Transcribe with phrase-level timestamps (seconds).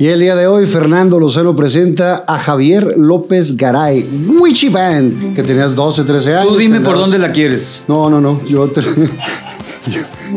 [0.00, 4.02] Y el día de hoy, Fernando Lozano presenta a Javier López Garay,
[4.40, 6.48] Wichi Band, que tenías 12, 13 años.
[6.48, 7.84] Tú dime por dónde la quieres.
[7.86, 8.42] No, no, no.
[8.46, 8.80] Yo te-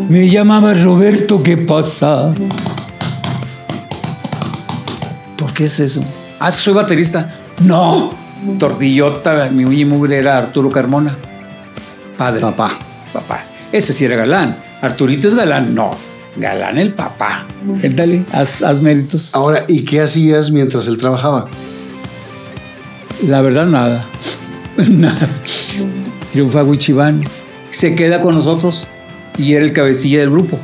[0.10, 2.34] Me llamaba Roberto, ¿qué pasa?
[5.38, 6.04] ¿Por qué es eso?
[6.42, 7.34] Ah, es que soy baterista.
[7.62, 8.12] No.
[8.60, 11.18] Tortillota, mi uña mugre era Arturo Carmona.
[12.18, 12.42] Padre.
[12.42, 12.70] Papá.
[13.14, 13.46] Papá.
[13.72, 14.58] Ese sí era galán.
[14.82, 15.74] Arturito es galán.
[15.74, 15.92] No.
[16.36, 17.46] Galán el papá.
[17.96, 19.36] Dale, haz, haz méritos.
[19.36, 21.48] Ahora, ¿y qué hacías mientras él trabajaba?
[23.28, 24.08] La verdad, nada.
[24.90, 25.30] nada.
[26.32, 27.24] Triunfa Wichibán.
[27.70, 28.88] Se queda con nosotros
[29.38, 30.60] y era el cabecilla del grupo.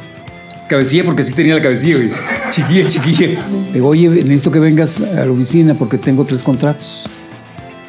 [0.67, 2.09] Cabecilla porque sí tenía la cabecilla, güey.
[2.51, 3.45] Chiquilla, chiquilla.
[3.73, 7.05] Digo, oye, necesito que vengas a la oficina porque tengo tres contratos.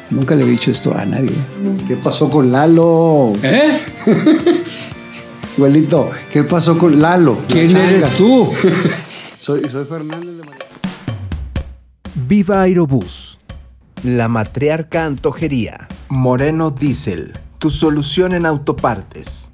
[0.09, 1.31] Nunca le he dicho esto a nadie.
[1.87, 3.33] ¿Qué pasó con Lalo?
[3.43, 3.77] ¿Eh?
[5.61, 7.37] Abuelito, ¿qué pasó con Lalo?
[7.47, 8.49] ¿Quién La eres tú?
[9.37, 10.65] Soy, soy Fernández de María.
[12.27, 13.37] Viva Aerobús.
[14.01, 15.87] La matriarca antojería.
[16.09, 17.33] Moreno Diesel.
[17.59, 19.51] Tu solución en autopartes.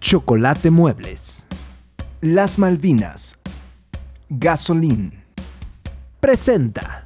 [0.00, 1.46] Chocolate Muebles.
[2.20, 3.38] Las Malvinas.
[4.28, 5.12] Gasolín.
[6.18, 7.05] Presenta.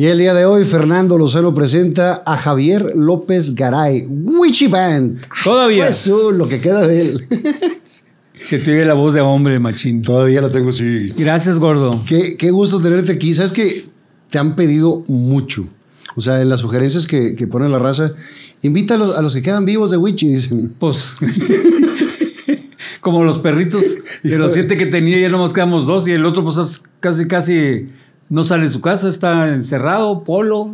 [0.00, 5.20] Y el día de hoy, Fernando Lozano presenta a Javier López Garay, Wichi Band.
[5.44, 5.88] Todavía.
[5.88, 7.28] Eso, lo que queda de él.
[8.32, 10.00] Se te oye la voz de hombre, machín.
[10.00, 11.08] Todavía la tengo así.
[11.18, 12.02] Gracias, gordo.
[12.06, 13.34] Qué, qué gusto tenerte aquí.
[13.34, 13.84] Sabes que
[14.30, 15.68] te han pedido mucho.
[16.16, 18.14] O sea, en las sugerencias que, que pone la raza,
[18.62, 20.76] invita a los, a los que quedan vivos de Wichi, dicen.
[20.78, 21.18] Pues.
[23.02, 23.84] Como los perritos
[24.22, 27.28] de los siete que tenía, ya nomás quedamos dos y el otro, pues es casi,
[27.28, 27.90] casi
[28.30, 30.72] no sale de su casa, está encerrado, polo.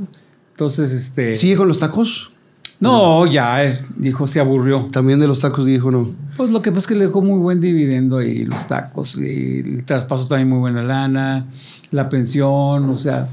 [0.53, 1.35] Entonces, este.
[1.35, 2.31] ¿Sigue con los tacos?
[2.79, 4.89] No, ya, eh, dijo, se aburrió.
[4.93, 6.11] También de los tacos dijo no.
[6.37, 9.61] Pues lo que pasa es que le dejó muy buen dividendo y los tacos, y
[9.61, 11.47] el traspaso también muy buena lana,
[11.91, 13.29] la pensión, o sea.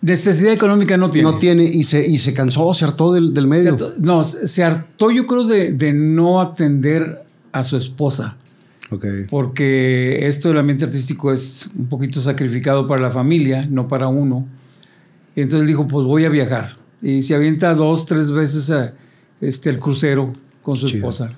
[0.00, 1.28] Necesidad económica no tiene.
[1.28, 3.76] No tiene y se, y se cansó, se hartó del, del medio.
[3.98, 8.36] No, se hartó yo creo de, de no atender a su esposa.
[8.90, 9.04] Ok.
[9.30, 14.46] porque esto del ambiente artístico es un poquito sacrificado para la familia, no para uno.
[15.34, 16.76] Y entonces dijo, pues voy a viajar.
[17.02, 18.94] Y se avienta dos, tres veces a,
[19.40, 20.32] este, el crucero
[20.62, 20.98] con su Chido.
[21.00, 21.28] esposa.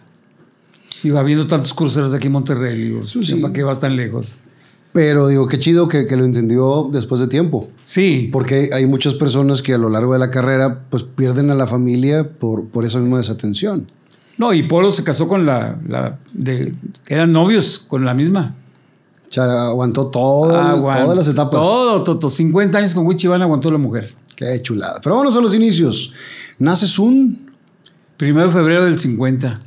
[1.03, 3.35] Digo, habiendo tantos cruceros aquí en Monterrey, digo, Sí.
[3.37, 4.39] ¿para qué vas tan lejos?
[4.93, 7.69] Pero digo, qué chido que, que lo entendió después de tiempo.
[7.85, 11.55] Sí, Porque hay muchas personas que a lo largo de la carrera pues pierden a
[11.55, 13.87] la familia por, por esa misma desatención.
[14.39, 16.73] No, y Polo se casó con la, la de,
[17.09, 18.55] eran novios con la misma.
[19.29, 21.61] O sea, aguantó todo- todas las etapas.
[21.61, 24.15] Todo, todo, 50 años con Wichibana aguantó la mujer.
[24.35, 25.01] Qué chulada.
[25.03, 26.13] Pero vámonos a los inicios.
[26.59, 27.47] Naces un...
[28.17, 29.61] Primero de febrero del 50.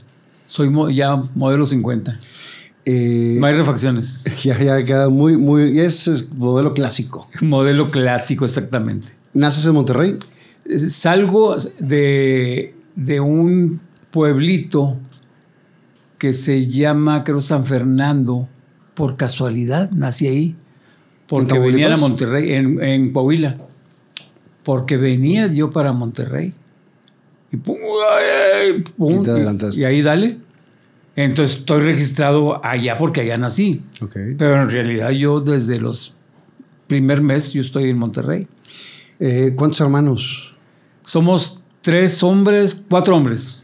[0.47, 2.17] Soy mo- ya modelo 50.
[2.85, 4.23] eh, No hay refacciones.
[4.43, 5.77] ya, ya queda muy, muy...
[5.79, 7.27] es modelo clásico.
[7.41, 9.07] Modelo clásico, exactamente.
[9.33, 10.15] Naces en Monterrey.
[10.77, 13.79] Salgo de, de un
[14.11, 14.97] pueblito
[16.17, 18.47] que se llama, creo, San Fernando.
[18.93, 20.55] Por casualidad nací ahí.
[21.27, 23.55] Porque venía a Monterrey, en, en Coahuila.
[24.63, 26.53] Porque venía yo para Monterrey.
[27.51, 27.77] Y pum,
[28.11, 29.81] ay, ay, pum, Y te adelantaste.
[29.81, 30.37] y ahí dale.
[31.15, 33.81] Entonces estoy registrado allá porque allá nací.
[34.01, 34.15] Ok.
[34.37, 36.13] Pero en realidad yo desde los
[36.87, 38.47] primer mes yo estoy en Monterrey.
[39.19, 40.55] Eh, ¿Cuántos hermanos?
[41.03, 43.60] Somos tres hombres, cuatro hombres,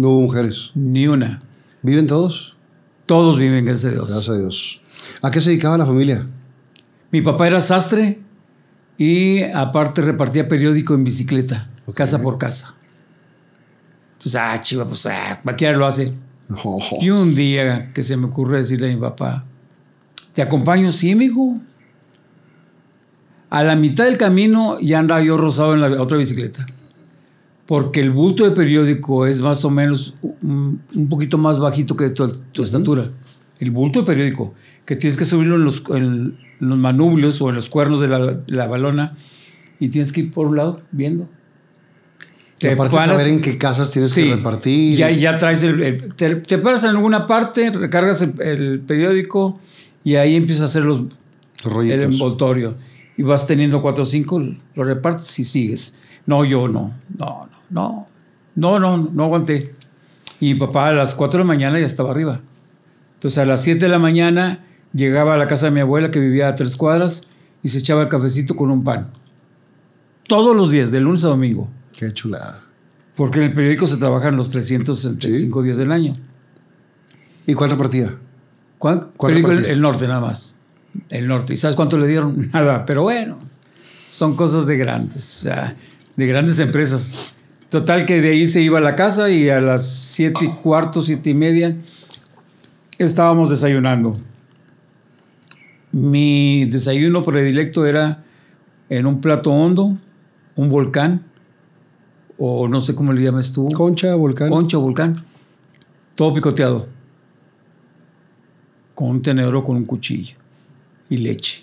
[0.00, 0.70] No hubo mujeres.
[0.74, 1.40] ni una.
[1.82, 2.56] ¿Viven todos?
[3.04, 4.10] Todos viven, gracias a Dios.
[4.10, 4.82] Gracias a Dios.
[5.20, 6.26] ¿A qué se dedicaba la familia?
[7.10, 8.18] Mi papá era sastre
[8.96, 12.74] y aparte repartía periódico en bicicleta, casa por casa.
[14.12, 16.14] Entonces, ah, chiva, pues ah, cualquiera lo hace.
[16.48, 16.78] No.
[16.98, 19.44] Y un día que se me ocurre decirle a mi papá,
[20.32, 20.92] ¿te acompaño?
[20.92, 21.58] Sí, mijo.
[23.50, 26.64] A la mitad del camino ya andaba yo rosado en la otra bicicleta.
[27.70, 32.10] Porque el bulto de periódico es más o menos un, un poquito más bajito que
[32.10, 33.10] tu, tu estatura.
[33.60, 34.54] El bulto de periódico,
[34.84, 38.40] que tienes que subirlo en los, en los manubrios o en los cuernos de la,
[38.48, 39.16] la balona
[39.78, 41.28] y tienes que ir por un lado viendo.
[42.60, 44.98] Y aparte paras- saber en qué casas tienes que repartir.
[44.98, 49.60] ya, ya traes el, el- te, te paras en alguna parte, recargas el, el periódico
[50.02, 51.02] y ahí empiezas a hacer los,
[51.64, 52.74] Los el envoltorio.
[53.16, 54.42] Y vas teniendo cuatro o cinco,
[54.74, 55.94] lo repartes y sigues.
[56.26, 58.08] No, yo no, no, no,
[58.54, 59.74] no, no, no, aguanté.
[60.40, 62.40] Y mi papá a las 4 de la mañana ya estaba arriba.
[63.14, 66.20] Entonces a las 7 de la mañana llegaba a la casa de mi abuela que
[66.20, 67.22] vivía a tres cuadras
[67.62, 69.10] y se echaba el cafecito con un pan.
[70.26, 71.68] Todos los días, de lunes a domingo.
[71.96, 72.58] Qué chulada.
[73.16, 76.14] Porque en el periódico se trabajan los 365 días del año.
[77.46, 78.10] ¿Y cuánto partía?
[78.78, 79.72] ¿Cuánto Periódico el, partía?
[79.72, 80.54] el norte nada más.
[81.08, 81.54] El norte.
[81.54, 82.50] ¿Y sabes cuánto le dieron?
[82.52, 82.86] Nada.
[82.86, 83.38] Pero bueno,
[84.10, 85.76] son cosas de grandes, o sea,
[86.16, 87.34] de grandes empresas.
[87.70, 91.02] Total que de ahí se iba a la casa y a las siete y cuarto,
[91.02, 91.76] siete y media,
[92.98, 94.20] estábamos desayunando.
[95.92, 98.24] Mi desayuno predilecto era
[98.88, 99.96] en un plato hondo,
[100.56, 101.24] un volcán,
[102.38, 103.68] o no sé cómo le llamas tú.
[103.68, 104.48] Concha, volcán.
[104.48, 105.24] Concha volcán.
[106.16, 106.88] Todo picoteado.
[108.96, 110.34] Con un tenedor o con un cuchillo.
[111.08, 111.62] Y leche.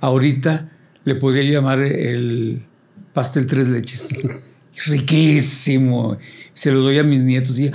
[0.00, 0.70] Ahorita
[1.04, 2.64] le podría llamar el
[3.12, 4.22] pastel tres leches.
[4.84, 6.16] Riquísimo.
[6.52, 7.70] Se lo doy a mis nietos y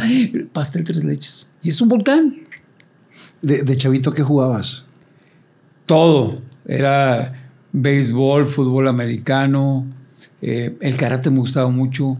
[0.54, 1.48] pastel tres leches.
[1.64, 2.38] Y es un volcán.
[3.42, 4.84] De, de chavito, ¿qué jugabas?
[5.86, 6.42] Todo.
[6.66, 9.86] Era béisbol, fútbol americano.
[10.42, 12.18] eh, el karate me gustaba mucho.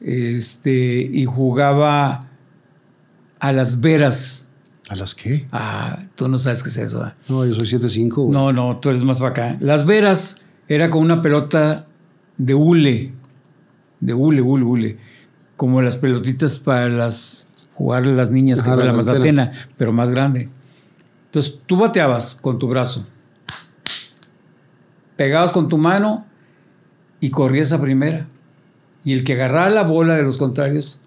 [0.00, 2.28] Este, y jugaba
[3.38, 4.48] a las veras.
[4.88, 5.46] ¿A las qué?
[5.52, 7.02] Ah, tú no sabes qué es eso.
[7.02, 7.14] ¿ah?
[7.28, 8.14] No, yo soy 7'5".
[8.14, 8.30] güey.
[8.30, 9.56] No, no, tú eres más para acá.
[9.60, 10.38] Las veras
[10.68, 11.86] era con una pelota
[12.38, 13.12] de hule.
[14.00, 14.98] De hule, hule, hule.
[15.56, 19.52] Como las pelotitas para las jugar las niñas que Ajá, fue la la matatena.
[19.76, 20.48] pero más grande.
[21.26, 23.06] Entonces tú bateabas con tu brazo.
[25.16, 26.26] Pegabas con tu mano
[27.20, 28.26] y corrías a primera.
[29.04, 31.00] Y el que agarraba la bola de los contrarios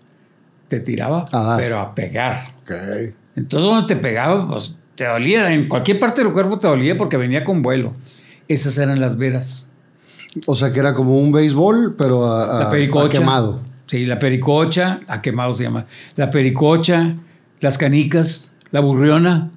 [0.67, 1.25] te tiraba,
[1.57, 2.43] pero a pegar.
[2.61, 2.71] Ok.
[3.35, 5.53] Entonces, donde te pegaba, pues te dolía.
[5.53, 7.93] En cualquier parte del cuerpo te dolía porque venía con vuelo.
[8.47, 9.69] Esas eran las veras.
[10.47, 12.71] O sea que era como un béisbol, pero a,
[13.09, 13.61] quemado.
[13.85, 15.85] Sí, la pericocha, a quemado se llama.
[16.15, 17.15] La pericocha,
[17.59, 19.51] las canicas, la burriona,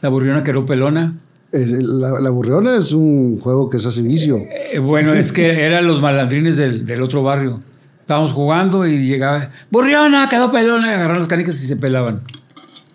[0.00, 1.16] la burriona que era pelona.
[1.50, 4.36] Es- la, la burriona es un juego que se hace vicio.
[4.72, 7.60] Eh, bueno, es que eran los malandrines del, del otro barrio.
[8.00, 12.22] Estábamos jugando y llegaba, burriona, quedó pelona, agarraron las canicas y se pelaban.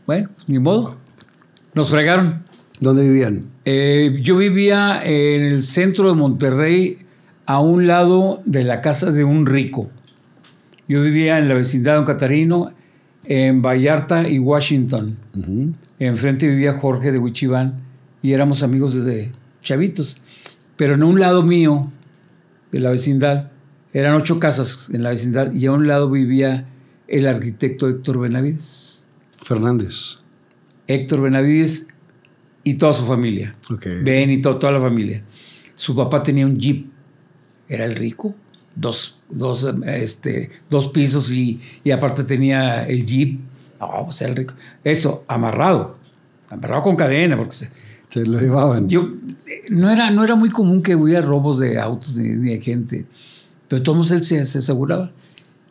[0.07, 0.95] Bueno, ni modo.
[1.73, 2.44] Nos fregaron.
[2.83, 3.45] ¿Dónde vivían?
[3.63, 6.97] Eh, yo vivía en el centro de Monterrey,
[7.45, 9.89] a un lado de la casa de un rico.
[10.89, 12.74] Yo vivía en la vecindad de Don Catarino,
[13.24, 15.18] en Vallarta y Washington.
[15.97, 17.81] Enfrente vivía Jorge de Huichiván
[18.21, 19.31] y éramos amigos desde
[19.62, 20.18] chavitos.
[20.75, 21.89] Pero en un lado mío,
[22.74, 23.50] de la vecindad,
[23.94, 26.68] eran ocho casas en la vecindad y a un lado vivía
[27.07, 29.07] el arquitecto Héctor Benavides.
[29.41, 30.18] Fernández.
[30.88, 31.88] Héctor Benavides
[32.63, 33.51] y toda su familia.
[33.71, 33.86] Ok.
[34.04, 35.24] Ben y to- toda la familia.
[35.75, 36.88] Su papá tenía un jeep.
[37.68, 38.36] Era el rico.
[38.75, 43.39] Dos, dos, este, dos pisos y, y aparte tenía el jeep.
[43.80, 44.54] No, pues era el rico.
[44.83, 45.98] Eso, amarrado.
[46.50, 47.36] Amarrado con cadena.
[47.38, 47.69] Porque se-
[48.10, 48.88] Se lo llevaban.
[48.89, 49.10] yo,
[49.48, 52.62] eh, no, era, no era muy común que hubiera robos de autos ni, ni de
[52.62, 53.06] gente.
[53.68, 55.12] Pero todos él se, se aseguraba.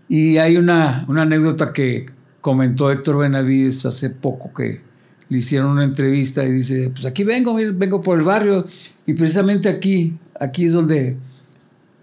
[0.08, 2.06] Y hay una, una anécdota que
[2.40, 4.82] comentó Héctor Benavides hace poco que
[5.32, 8.66] le hicieron una entrevista y dice, pues aquí vengo, vengo por el barrio
[9.06, 11.16] y precisamente aquí, aquí es donde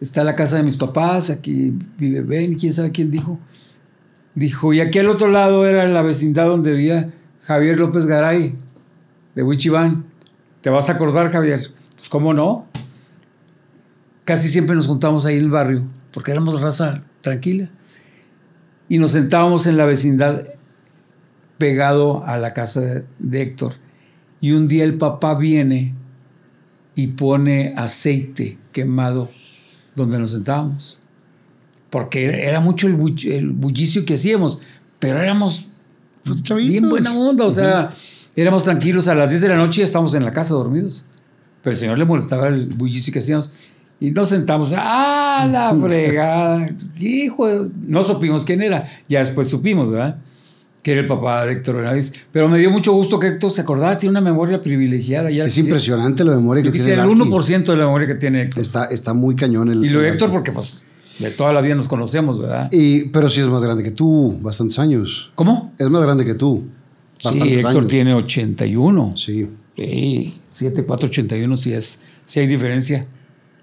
[0.01, 3.39] está la casa de mis papás, aquí vive Ben, quién sabe quién dijo.
[4.33, 8.55] Dijo, y aquí al otro lado era la vecindad donde vivía Javier López Garay,
[9.35, 10.05] de Huichiván.
[10.61, 11.71] ¿Te vas a acordar, Javier?
[11.97, 12.67] Pues cómo no.
[14.25, 17.69] Casi siempre nos juntamos ahí en el barrio, porque éramos raza tranquila.
[18.87, 20.45] Y nos sentábamos en la vecindad
[21.59, 23.73] pegado a la casa de, de Héctor.
[24.41, 25.93] Y un día el papá viene
[26.95, 29.29] y pone aceite quemado
[29.95, 30.99] donde nos sentábamos.
[31.91, 34.59] Porque era, mucho el, bull- el bullicio que hacíamos,
[34.99, 35.67] pero éramos
[36.23, 37.89] Pues, bien buena onda, o sea,
[38.35, 41.05] éramos tranquilos a las 10 de la noche y estábamos en la casa dormidos.
[41.61, 43.51] Pero al señor le molestaba el bullicio que hacíamos.
[43.99, 46.69] Y nos sentamos, ¡ah, la fregada!
[46.97, 47.47] Hijo,
[47.85, 48.87] no supimos quién era.
[49.09, 50.19] Ya después supimos, ¿verdad?
[50.81, 52.13] Que era el papá de Héctor Benavides.
[52.31, 55.29] Pero me dio mucho gusto que Héctor se acordaba, tiene una memoria privilegiada.
[55.29, 57.13] Ya Es impresionante la memoria que tiene el el Arqui.
[57.15, 58.63] 1% de la memoria que tiene Héctor.
[58.63, 59.83] Está, está muy cañón el.
[59.83, 60.83] Y lo de Héctor porque pues
[61.19, 62.69] de toda la vida nos conocemos, ¿verdad?
[62.71, 65.31] Y, pero sí es más grande que tú, bastantes años.
[65.35, 65.73] ¿Cómo?
[65.77, 66.63] Es más grande que tú.
[67.17, 67.87] Sí, Bastantes Héctor años.
[67.87, 69.13] tiene 81.
[69.17, 69.49] Sí.
[69.75, 73.07] Sí, 7481 sí es, sí hay diferencia.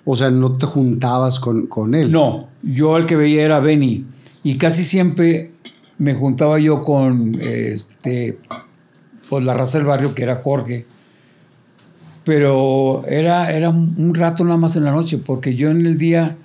[0.04, 2.12] O sea, no te juntabas con, con él.
[2.12, 4.04] No, yo el que veía era Benny
[4.44, 5.50] y casi siempre
[5.98, 8.38] me juntaba yo con este
[9.28, 10.86] pues la raza del barrio que era Jorge.
[12.24, 16.36] Pero era, era un rato nada más en la noche, porque yo en el día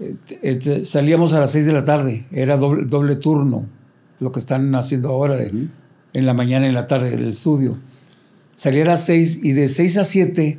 [0.00, 3.66] eh, eh, salíamos a las 6 de la tarde, era doble, doble turno,
[4.20, 5.68] lo que están haciendo ahora de-
[6.14, 7.76] en la mañana y en la tarde del estudio.
[8.54, 10.58] Salía a las 6 y de 6 a 7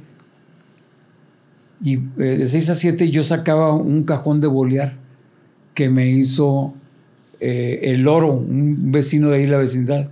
[1.83, 4.93] y eh, de 6 a 7 yo sacaba un cajón de bolear
[5.73, 6.75] que me hizo
[7.45, 10.09] eh, el oro, un vecino de ahí la vecindad.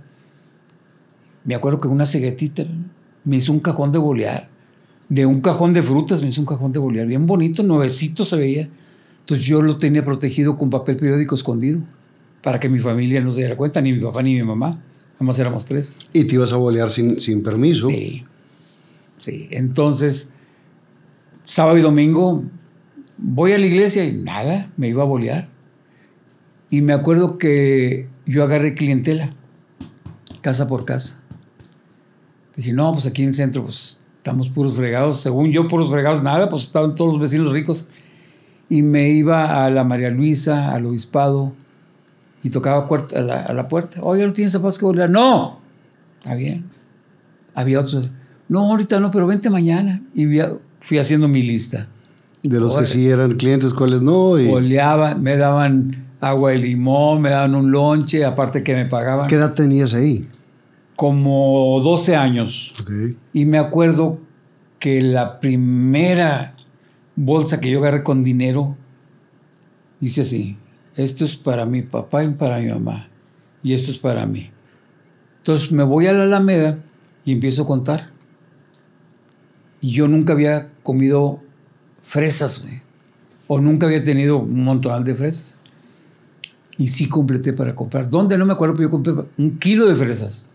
[1.44, 2.66] Me acuerdo que una ceguetita
[3.24, 4.50] me hizo un cajón de bolear.
[5.08, 7.06] De un cajón de frutas me hizo un cajón de bolear.
[7.06, 8.68] Bien bonito, nuevecito se veía.
[9.20, 11.82] Entonces yo lo tenía protegido con papel periódico escondido
[12.42, 14.82] para que mi familia no se diera cuenta, ni mi papá ni mi mamá.
[15.18, 15.98] Nada éramos tres.
[16.12, 17.88] Y te ibas a bolear sin, sin permiso.
[17.88, 18.24] Sí.
[19.16, 19.48] Sí.
[19.52, 20.32] Entonces,
[21.42, 22.44] sábado y domingo
[23.16, 25.48] voy a la iglesia y nada, me iba a bolear.
[26.72, 29.34] Y me acuerdo que yo agarré clientela,
[30.40, 31.20] casa por casa.
[32.56, 35.20] Dije, no, pues aquí en el centro, pues estamos puros fregados.
[35.20, 37.88] Según yo, puros fregados, nada, pues estaban todos los vecinos ricos.
[38.70, 41.52] Y me iba a la María Luisa, al obispado,
[42.42, 44.00] y tocaba a la, a la puerta.
[44.02, 45.10] Oye, ¿no tienes zapatos que bolear?
[45.10, 45.60] ¡No!
[46.22, 46.64] Está bien.
[47.54, 48.08] Había otros.
[48.48, 50.02] No, ahorita no, pero vente mañana.
[50.14, 50.24] Y
[50.80, 51.86] fui haciendo mi lista.
[52.42, 54.38] De los que sí eran clientes, ¿cuáles no?
[54.38, 54.48] Y...
[54.48, 59.26] Boleaba, me daban agua de limón, me daban un lonche, aparte que me pagaban.
[59.26, 60.28] ¿Qué edad tenías ahí?
[60.94, 62.72] Como 12 años.
[63.32, 64.20] Y me acuerdo
[64.78, 66.54] que la primera
[67.16, 68.76] bolsa que yo agarré con dinero,
[69.98, 70.56] dice así,
[70.94, 73.08] esto es para mi papá y para mi mamá,
[73.64, 74.50] y esto es para mí.
[75.38, 76.78] Entonces me voy a la Alameda
[77.24, 78.12] y empiezo a contar.
[79.80, 81.40] Y yo nunca había comido
[82.04, 82.80] fresas, güey.
[83.48, 85.58] O nunca había tenido un montón de fresas.
[86.78, 88.08] Y sí completé para comprar.
[88.08, 88.38] ¿Dónde?
[88.38, 90.48] No me acuerdo, pero yo compré un kilo de fresas.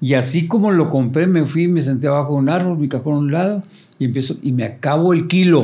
[0.00, 3.14] Y así como lo compré, me fui, me senté abajo de un árbol, mi cajón
[3.14, 3.62] a un lado,
[3.98, 5.62] y empiezo, y me acabo el kilo.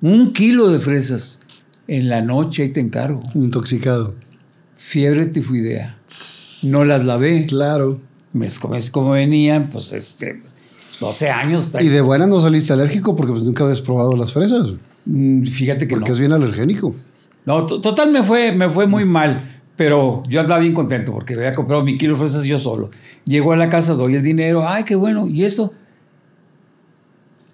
[0.00, 1.40] Un kilo de fresas.
[1.88, 3.20] En la noche ahí te encargo.
[3.34, 4.14] Intoxicado.
[4.76, 5.98] Fiebre tifoidea.
[6.64, 7.46] No las lavé.
[7.46, 8.00] Claro.
[8.32, 10.42] Me, como, como venían, pues este,
[11.00, 11.70] 12 años.
[11.80, 14.74] ¿Y de buena no saliste alérgico porque pues, nunca habías probado las fresas?
[15.04, 16.94] Mm, fíjate que porque es bien alergénico.
[17.46, 19.52] No, total me fue, me fue muy mal.
[19.76, 22.90] Pero yo andaba bien contento porque había comprado mi kilo de fresas yo solo.
[23.24, 24.66] Llego a la casa, doy el dinero.
[24.66, 25.26] Ay, qué bueno.
[25.28, 25.72] ¿Y esto?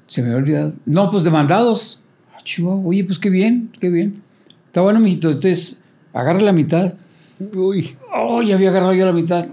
[0.07, 0.75] Se me había olvidado.
[0.87, 2.01] No, pues demandados.
[2.33, 2.41] Ah,
[2.85, 4.23] Oye, pues qué bien, qué bien.
[4.67, 5.29] Está bueno, mijito.
[5.29, 5.81] Entonces,
[6.13, 6.95] agarra la mitad.
[7.55, 7.97] Uy.
[8.15, 9.47] Oh, ya había agarrado yo la mitad.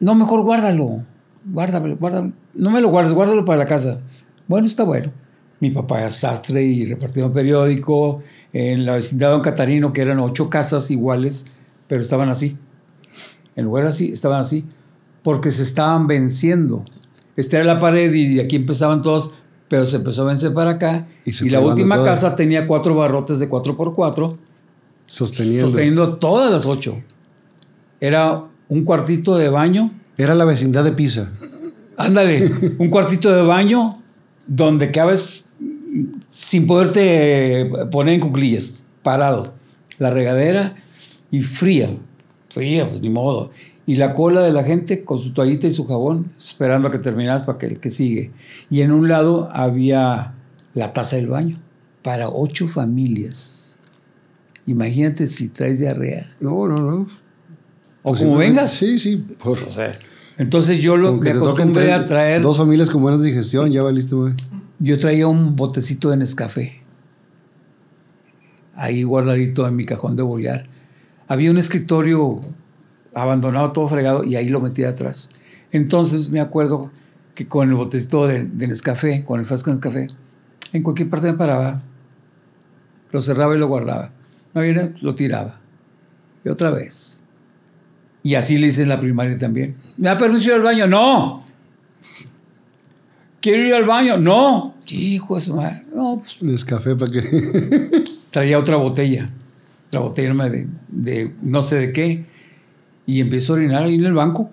[0.00, 1.04] No, mejor guárdalo.
[1.44, 2.32] Guárdalo, guárdalo.
[2.54, 4.00] No me lo guardes, guárdalo para la casa.
[4.48, 5.12] Bueno, está bueno.
[5.60, 8.22] Mi papá es sastre y repartió un periódico.
[8.54, 11.46] En la vecindad de Don Catarino, que eran ocho casas iguales,
[11.88, 12.56] pero estaban así.
[13.56, 14.64] En lugar así, estaban así.
[15.24, 16.84] Porque se estaban venciendo.
[17.36, 19.34] Esta era la pared y aquí empezaban todos,
[19.68, 21.08] pero se empezó a vencer para acá.
[21.24, 24.38] Y, la última casa tenía cuatro barrotes de cuatro por cuatro.
[25.06, 25.66] Sosteniendo.
[25.66, 27.02] Sosteniendo todas las ocho.
[28.00, 29.90] Era un cuartito de baño.
[30.16, 31.32] Era la vecindad de Pisa.
[31.96, 33.98] Ándale, un cuartito de baño
[34.46, 35.52] donde cabes
[36.30, 39.54] sin poderte poner en cuclillas, parado.
[39.98, 40.74] La regadera
[41.30, 41.96] y fría,
[42.48, 43.50] fría, pues ni modo.
[43.86, 46.98] Y la cola de la gente con su toallita y su jabón, esperando a que
[46.98, 48.32] terminas para que el que sigue.
[48.70, 50.34] Y en un lado había
[50.74, 51.60] la taza del baño
[52.02, 53.76] para ocho familias.
[54.66, 56.28] Imagínate si traes diarrea.
[56.40, 57.06] No, no, no.
[58.02, 58.72] O pues como vengas.
[58.72, 59.16] Sí, sí.
[59.42, 59.58] Por...
[59.62, 59.92] O sea,
[60.38, 62.42] entonces yo lo, me acostumbré a traer...
[62.42, 64.32] Dos familias con buena digestión, ya valiste, güey.
[64.84, 66.82] Yo traía un botecito de Nescafé.
[68.74, 70.66] Ahí guardadito en mi cajón de bolear.
[71.26, 72.42] Había un escritorio
[73.14, 75.30] abandonado, todo fregado, y ahí lo metí atrás.
[75.72, 76.90] Entonces me acuerdo
[77.34, 80.06] que con el botecito de, de Nescafé, con el frasco de Nescafé,
[80.74, 81.80] en cualquier parte me paraba,
[83.10, 84.12] lo cerraba y lo guardaba.
[84.52, 85.62] No viene, lo tiraba.
[86.44, 87.22] Y otra vez.
[88.22, 89.76] Y así le hice en la primaria también.
[89.96, 90.86] ¿Me da permiso al baño?
[90.86, 91.43] No.
[93.44, 94.16] ¿Quiero ir al baño?
[94.16, 94.74] No.
[94.88, 95.82] Hijo de su madre.
[95.94, 96.64] No, pues.
[96.64, 98.02] café para qué.
[98.30, 99.28] traía otra botella.
[99.88, 102.24] Otra botella de, de, no sé de qué.
[103.04, 104.50] Y empezó a orinar ahí en el banco.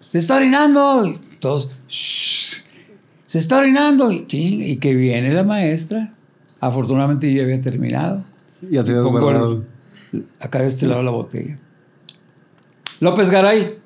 [0.00, 1.06] Se está orinando.
[1.06, 1.70] Y todos.
[1.88, 4.12] Se está orinando.
[4.12, 6.12] Y, y que viene la maestra.
[6.60, 8.22] Afortunadamente yo ya había terminado.
[8.60, 9.64] Ya te había guardado
[10.38, 11.58] acá de este lado la botella.
[13.00, 13.78] López Garay,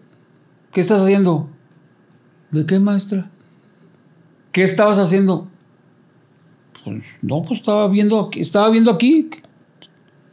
[0.72, 1.53] ¿qué estás haciendo?
[2.54, 3.28] ¿De qué, maestra?
[4.52, 5.48] ¿Qué estabas haciendo?
[6.84, 9.28] Pues, no, pues estaba viendo aquí, estaba viendo aquí.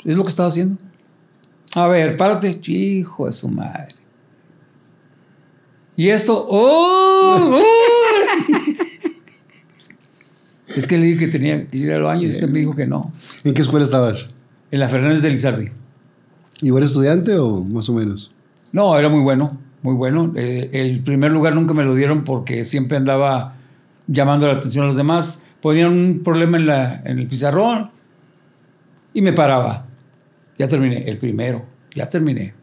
[0.06, 0.78] Es lo que estaba haciendo.
[1.74, 2.62] A ver, párate.
[2.68, 3.96] Hijo de su madre.
[5.96, 7.60] Y esto, ¡oh!
[7.60, 7.62] ¡oh!
[10.68, 12.86] es que le dije que tenía que ir al baño y usted me dijo que
[12.86, 13.12] no.
[13.44, 14.30] ¿En qué escuela estabas?
[14.70, 15.72] En la Fernández de Lizardi.
[16.62, 18.32] ¿Y buen estudiante o más o menos?
[18.72, 20.34] No, era muy bueno, muy bueno.
[20.36, 23.56] Eh, el primer lugar nunca me lo dieron porque siempre andaba
[24.08, 25.44] llamando la atención a los demás.
[25.62, 26.58] Ponían un problema
[27.04, 27.92] en, el pizarrón
[29.14, 29.86] Y me paraba.
[30.58, 32.54] Ya terminé, el primero, ya terminé.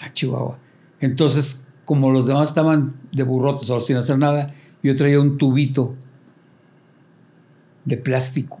[0.00, 0.58] Ah, Chihuahua.
[1.00, 5.96] Entonces, como los demás estaban de burrotos o sin hacer nada, yo traía un tubito
[7.84, 8.60] de plástico.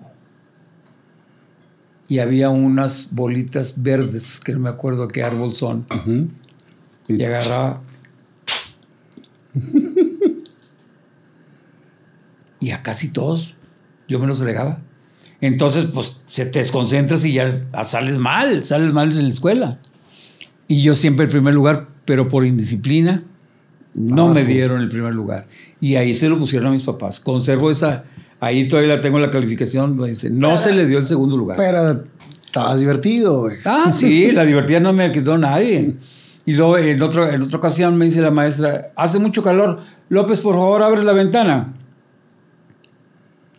[2.08, 5.86] Y había unas bolitas verdes, que no me acuerdo qué árbol son.
[5.94, 6.28] Ujú.
[7.08, 7.82] Y agarraba.
[12.60, 13.56] y a casi todos
[14.08, 14.80] yo me los fregaba.
[15.40, 19.78] Entonces, pues se te desconcentras y ya sales mal, sales mal en la escuela.
[20.66, 23.22] Y yo siempre el primer lugar, pero por indisciplina,
[23.94, 25.46] no me dieron el primer lugar.
[25.80, 27.20] Y ahí se lo pusieron a mis papás.
[27.20, 28.04] Conservo esa,
[28.40, 29.96] ahí todavía la tengo en la calificación,
[30.32, 31.56] no se le dio el segundo lugar.
[31.56, 32.04] Pero
[32.44, 33.56] estabas divertido, güey.
[33.64, 35.94] Ah, sí, la divertida no me quitó nadie.
[36.48, 40.40] Y luego en, otro, en otra ocasión me dice la maestra, hace mucho calor, López,
[40.40, 41.74] por favor, abre la ventana.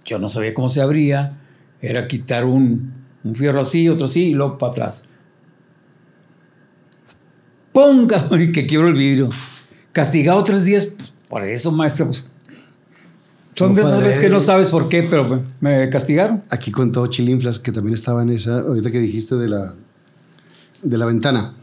[0.05, 1.27] Yo no sabía cómo se abría,
[1.81, 2.91] era quitar un,
[3.23, 5.05] un fierro así, otro así, y luego para atrás.
[8.39, 9.29] Y que quiebro el vidrio.
[9.91, 12.07] Castigado tres días, pues, por eso, maestra.
[12.07, 12.25] Pues.
[13.53, 16.41] Son de esas veces que no sabes por qué, pero me, me castigaron.
[16.49, 19.75] Aquí contó Chilinflas, que también estaba en esa, ahorita que dijiste de la,
[20.81, 21.53] de la ventana.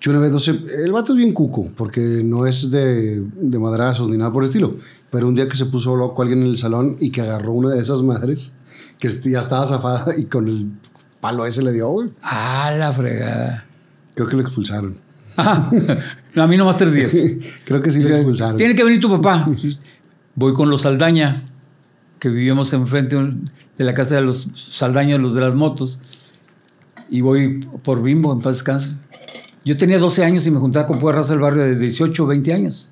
[0.00, 3.58] Yo una vez, no sé, el vato es bien cuco, porque no es de, de
[3.58, 4.76] madrazos ni nada por el estilo.
[5.10, 7.70] Pero un día que se puso loco alguien en el salón y que agarró una
[7.70, 8.52] de esas madres,
[8.98, 10.70] que ya estaba zafada y con el
[11.20, 12.10] palo ese le dio, güey.
[12.22, 13.64] Ah, la fregada.
[14.14, 14.96] Creo que lo expulsaron.
[15.36, 15.70] Ah,
[16.34, 17.16] no, a mí nomás tres días.
[17.64, 18.56] Creo que sí lo expulsaron.
[18.56, 19.48] Tiene que venir tu papá.
[20.34, 21.42] Voy con los Saldaña,
[22.20, 26.00] que vivíamos enfrente de la casa de los Saldaña, los de las motos.
[27.10, 28.96] Y voy por Bimbo, en paz descanse.
[29.68, 32.26] Yo tenía 12 años y me juntaba con pura raza del barrio de 18 o
[32.26, 32.88] 20 años.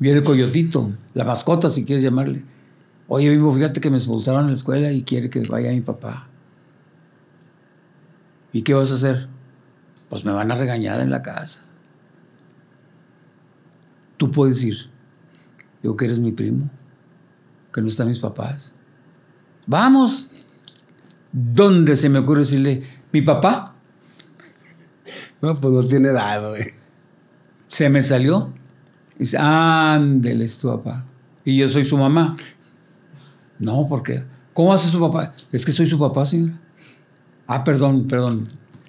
[0.00, 2.42] Viene el coyotito, la mascota, si quieres llamarle.
[3.06, 6.26] Oye, Bimbo, fíjate que me expulsaron en la escuela y quiere que vaya mi papá.
[8.52, 9.28] ¿Y qué vas a hacer?
[10.08, 11.64] Pues me van a regañar en la casa.
[14.16, 14.90] Tú puedes ir.
[15.80, 16.68] Digo que eres mi primo,
[17.72, 18.74] que no están mis papás.
[19.64, 20.28] Vamos.
[21.30, 23.76] ¿Dónde se me ocurre decirle, mi papá?
[25.40, 26.64] No, pues no tiene edad, güey.
[27.68, 28.52] Se me salió.
[29.18, 31.04] Dice, ándele, es tu papá.
[31.44, 32.36] Y yo soy su mamá.
[33.58, 34.24] No, ¿por qué?
[34.52, 35.34] ¿Cómo hace su papá?
[35.52, 36.58] Es que soy su papá, señora.
[37.46, 38.46] Ah, perdón, perdón.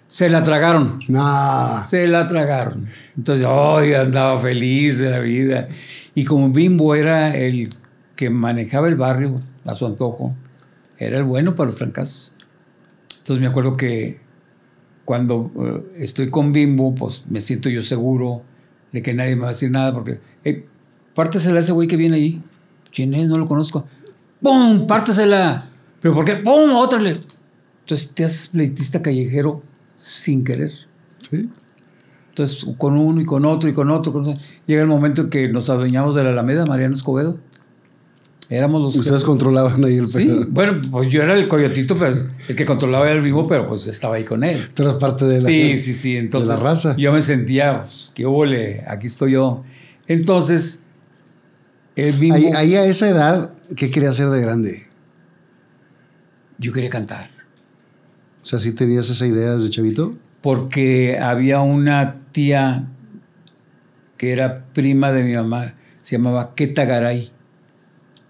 [0.07, 0.99] Se la tragaron.
[1.07, 1.83] No.
[1.83, 2.87] Se la tragaron.
[3.15, 5.67] Entonces, hoy andaba feliz de la vida.
[6.15, 7.73] Y como Bimbo era el
[8.15, 10.35] que manejaba el barrio a su antojo,
[10.97, 12.33] era el bueno para los trancazos.
[13.19, 14.19] Entonces me acuerdo que
[15.09, 18.43] cuando eh, estoy con Bimbo, pues me siento yo seguro
[18.91, 20.65] de que nadie me va a decir nada, porque, hey,
[21.15, 22.43] pártesela a ese güey que viene ahí.
[22.93, 23.27] ¿Quién es?
[23.27, 23.87] No lo conozco.
[24.39, 24.85] ¡Pum!
[24.85, 25.67] Pártesela.
[25.99, 26.35] ¿Pero por qué?
[26.35, 26.75] ¡Pum!
[26.75, 27.21] Otra le.
[27.81, 29.63] Entonces te haces pleitista callejero
[29.95, 30.73] sin querer.
[31.27, 31.49] Sí.
[32.29, 34.39] Entonces, con uno y con otro y con otro, con otro.
[34.67, 37.39] llega el momento en que nos adueñamos de la Alameda, Mariano Escobedo.
[38.49, 40.45] Éramos los Ustedes controlaban ahí el Sí, pedo.
[40.49, 42.15] bueno, pues yo era el coyotito, pero
[42.47, 44.59] el que controlaba era el vivo, pero pues estaba ahí con él.
[44.73, 46.17] Tú eras parte de la, Sí, sí, sí.
[46.17, 46.95] Entonces, de la raza.
[46.97, 49.63] yo me sentía, pues, qué ole, aquí estoy yo.
[50.07, 50.83] Entonces,
[51.95, 54.83] el vivo, Ahí, ahí a esa edad, ¿qué quería hacer de grande?
[56.57, 57.29] yo quería cantar.
[58.41, 60.13] O sea, ¿sí tenías esa idea desde chavito?
[60.41, 62.87] porque había una tía
[64.17, 67.31] que era prima de mi mamá, se llamaba Keta Garay.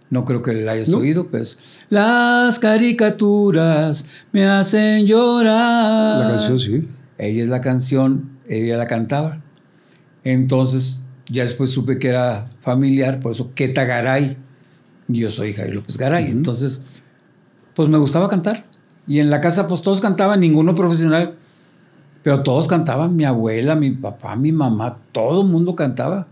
[0.09, 0.97] No creo que la hayas No.
[0.97, 1.59] oído, pues.
[1.89, 6.25] Las caricaturas me hacen llorar.
[6.25, 6.87] La canción, sí.
[7.17, 9.41] Ella es la canción, ella la cantaba.
[10.23, 14.37] Entonces, ya después supe que era familiar, por eso Keta Garay.
[15.07, 16.25] Y Yo soy Jair López Garay.
[16.31, 16.83] Entonces,
[17.75, 18.65] pues me gustaba cantar.
[19.07, 21.35] Y en la casa, pues todos cantaban, ninguno profesional,
[22.23, 23.15] pero todos cantaban.
[23.15, 26.27] Mi abuela, mi papá, mi mamá, todo el mundo cantaba.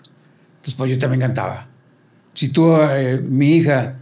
[0.57, 1.66] Entonces, pues yo también cantaba.
[2.37, 3.95] Si tú, eh, mi hija,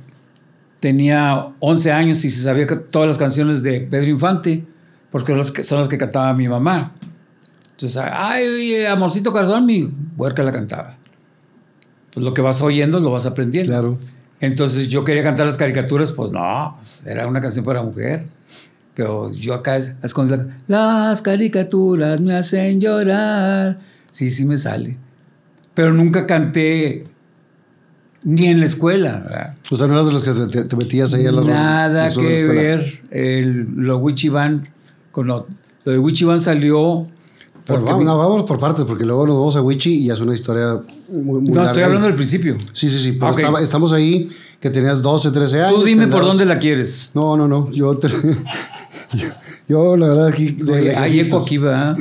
[0.82, 4.65] tenía 11 años y se sabía todas las canciones de Pedro Infante,
[5.10, 6.91] porque son las que, son las que cantaba mi mamá.
[7.71, 10.98] Entonces, ay, amorcito corazón, mi huerca la cantaba.
[12.13, 13.71] Pues lo que vas oyendo lo vas aprendiendo.
[13.71, 14.00] Claro.
[14.41, 18.26] Entonces yo quería cantar las caricaturas, pues no, pues, era una canción para mujer.
[18.95, 19.95] Pero yo acá es-
[20.67, 23.80] las caricaturas me hacen llorar.
[24.12, 24.98] Sí, sí me sale.
[25.74, 27.06] Pero nunca canté
[28.26, 29.22] ni en la escuela.
[29.24, 29.54] ¿verdad?
[29.72, 32.44] O sea, no eras de los que te, metías ahí a la Nada de que
[32.44, 33.02] la ver.
[33.12, 34.68] El, lo Wichiban,
[35.12, 35.48] con lo,
[35.86, 37.08] lo de Wichiban salió...
[37.68, 40.20] Pero vamos, mi- no, vamos por partes, porque luego nos vamos a Wichi y es
[40.20, 41.86] una historia muy, muy no, larga estoy ahí.
[41.86, 42.58] hablando del principio.
[42.74, 43.12] Sí, sí, sí.
[43.14, 45.80] Pero estaba- estamos ahí, que tenías 12, 13 años.
[45.80, 47.10] Tú dime por dónde la quieres.
[47.16, 47.72] No, no, no.
[47.72, 48.10] Yo, te-
[49.14, 49.28] yo,
[49.68, 50.56] Yo, la verdad, aquí.
[50.72, 51.98] Oye, Hay eco aquí, ¿verdad?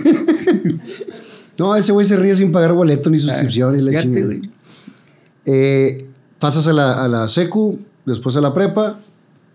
[1.56, 4.02] No, ese güey se ríe sin pagar boleto ni suscripción y la.
[5.46, 6.06] Eh,
[6.38, 9.00] pasas a la, a la secu, después a la prepa,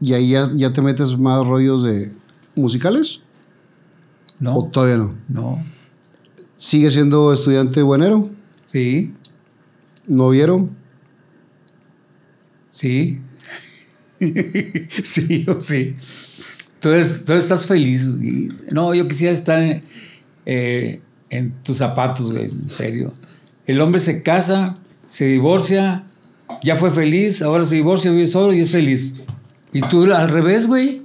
[0.01, 2.11] y ahí ya, ya te metes más rollos de
[2.55, 3.21] musicales.
[4.39, 5.15] ¿O No, todavía no?
[5.27, 5.63] no.
[6.55, 8.29] ¿Sigue siendo estudiante buenero?
[8.65, 9.13] Sí,
[10.07, 10.71] ¿No vieron?
[12.69, 13.19] sí.
[15.03, 15.95] sí o sí.
[16.79, 18.05] Tú, eres- tú estás feliz.
[18.71, 19.81] no, yo quisiera estar
[20.45, 23.13] eh, en tus zapatos, güey, en serio.
[23.65, 26.05] El hombre se casa, se divorcia,
[26.63, 29.15] ya fue feliz, ahora se divorcia, vive solo y es feliz.
[29.71, 31.03] Y tú al revés, güey.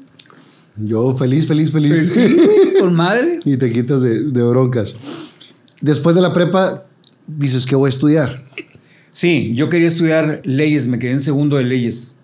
[0.77, 2.13] Yo feliz, feliz, feliz.
[2.13, 3.39] Sí, güey, con madre.
[3.45, 4.97] y te quitas de, de broncas.
[5.81, 6.87] Después de la prepa,
[7.27, 8.45] dices que voy a estudiar.
[9.11, 12.17] Sí, yo quería estudiar leyes, me quedé en segundo de leyes.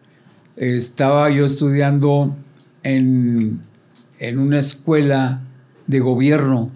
[0.56, 2.36] Estaba yo estudiando
[2.82, 3.60] en,
[4.18, 5.42] en una escuela
[5.86, 6.70] de gobierno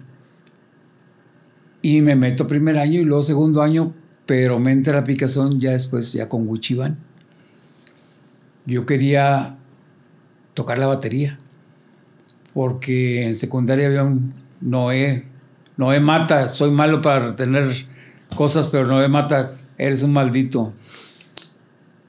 [1.81, 3.93] y me meto primer año y luego segundo año,
[4.25, 6.97] pero me entra la aplicación ya después, ya con Wichiban.
[8.65, 9.57] Yo quería
[10.53, 11.37] tocar la batería
[12.55, 15.25] porque en secundaria había un Noé,
[15.75, 17.69] Noé mata, soy malo para tener
[18.33, 20.73] cosas, pero Noé mata, eres un maldito.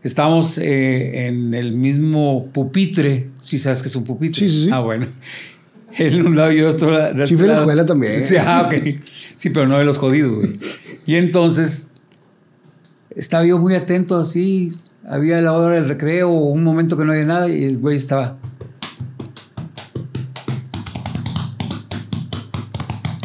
[0.04, 4.46] Estamos eh, en el mismo pupitre, si sabes que es un pupitre.
[4.46, 4.70] Sí, sí, sí.
[4.72, 5.08] Ah, bueno.
[5.98, 7.24] En un lado y yo otro lado.
[7.24, 8.22] Sí, fui a la escuela también.
[8.22, 9.00] Sí, ah, ok.
[9.34, 10.58] Sí, pero no de los jodidos, güey.
[11.06, 11.85] Y entonces
[13.16, 14.70] estaba yo muy atento así.
[15.08, 18.38] Había la hora del recreo, un momento que no había nada y el güey estaba.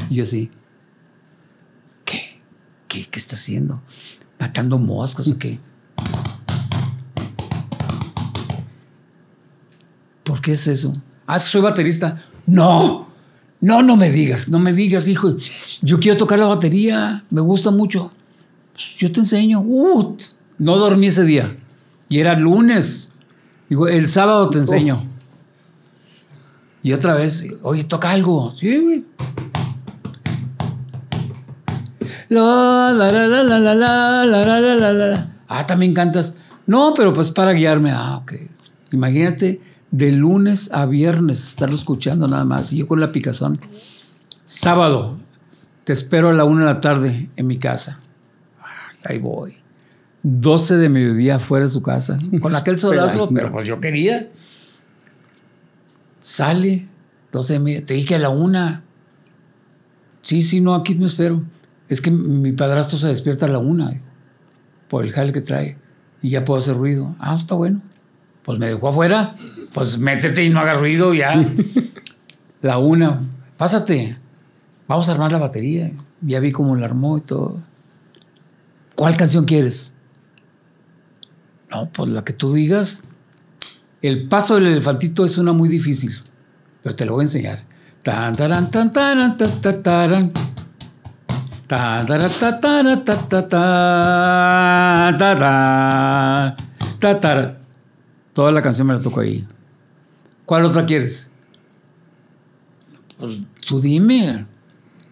[0.09, 0.49] Y yo sí.
[2.05, 2.39] ¿Qué?
[2.87, 3.81] ¿Qué, qué está haciendo?
[4.39, 5.59] ¿Matando moscas o qué?
[10.23, 10.93] ¿Por qué es eso?
[11.27, 12.21] Ah, soy baterista.
[12.45, 13.07] No,
[13.59, 15.35] no, no me digas, no me digas, hijo.
[15.81, 18.11] Yo quiero tocar la batería, me gusta mucho.
[18.81, 19.61] Pues, yo te enseño.
[19.61, 20.21] Ut.
[20.57, 21.55] No dormí ese día.
[22.09, 23.11] Y era lunes.
[23.69, 25.01] Digo, el sábado te enseño.
[26.83, 28.51] Y otra vez, oye, toca algo.
[28.55, 29.05] Sí, güey.
[32.29, 35.35] La, la, la, la, la, la, la, la, la, la.
[35.47, 36.35] Ah, también cantas.
[36.65, 37.91] No, pero pues para guiarme.
[37.91, 38.33] Ah, ok.
[38.91, 42.73] Imagínate de lunes a viernes estarlo escuchando nada más.
[42.73, 43.53] Y yo con la picazón.
[44.45, 45.17] Sábado,
[45.83, 47.99] te espero a la una de la tarde en mi casa.
[49.03, 49.55] Ahí voy.
[50.23, 52.19] 12 de mediodía fuera de su casa.
[52.41, 54.29] Con aquel solazo, Pero, pues yo quería.
[56.19, 56.87] Sale,
[57.31, 57.85] 12 de mediodía.
[57.85, 58.83] Te dije a la una.
[60.21, 61.41] Sí, sí, no, aquí me espero.
[61.89, 63.99] Es que mi padrastro se despierta a la una,
[64.87, 65.77] por el jale que trae.
[66.21, 67.15] Y ya puedo hacer ruido.
[67.19, 67.81] Ah, está bueno.
[68.43, 69.35] Pues me dejó afuera.
[69.73, 71.43] Pues métete y no hagas ruido ya.
[72.61, 73.21] la una.
[73.57, 74.17] Pásate.
[74.87, 75.91] Vamos a armar la batería.
[76.21, 77.57] Ya vi cómo la armó y todo.
[79.01, 79.95] ¿Cuál canción quieres?
[81.71, 83.01] No, pues la que tú digas.
[83.99, 86.15] El paso del elefantito es una muy difícil,
[86.83, 87.63] pero te lo voy a enseñar.
[98.33, 99.47] Toda la canción me la toco ahí.
[100.45, 101.31] ¿Cuál otra quieres?
[103.17, 104.45] Pues, tú dime.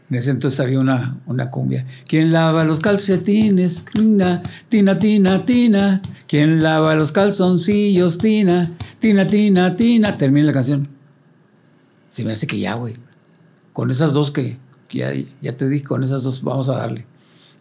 [0.10, 1.86] En ese entonces había una, una cumbia.
[2.08, 3.86] ¿Quién lava los calcetines?
[3.94, 6.02] Tina, tina, tina, tina.
[6.28, 8.18] ¿Quién lava los calzoncillos?
[8.18, 10.18] Tina, tina, tina, tina.
[10.18, 10.88] Termina la canción.
[12.10, 12.96] Se me hace que ya, güey.
[13.72, 17.06] Con esas dos que, que ya, ya te dije, con esas dos vamos a darle.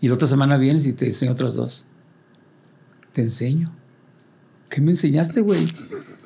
[0.00, 1.84] Y la otra semana vienes y te enseño otras dos.
[3.12, 3.74] Te enseño.
[4.70, 5.66] ¿Qué me enseñaste, güey?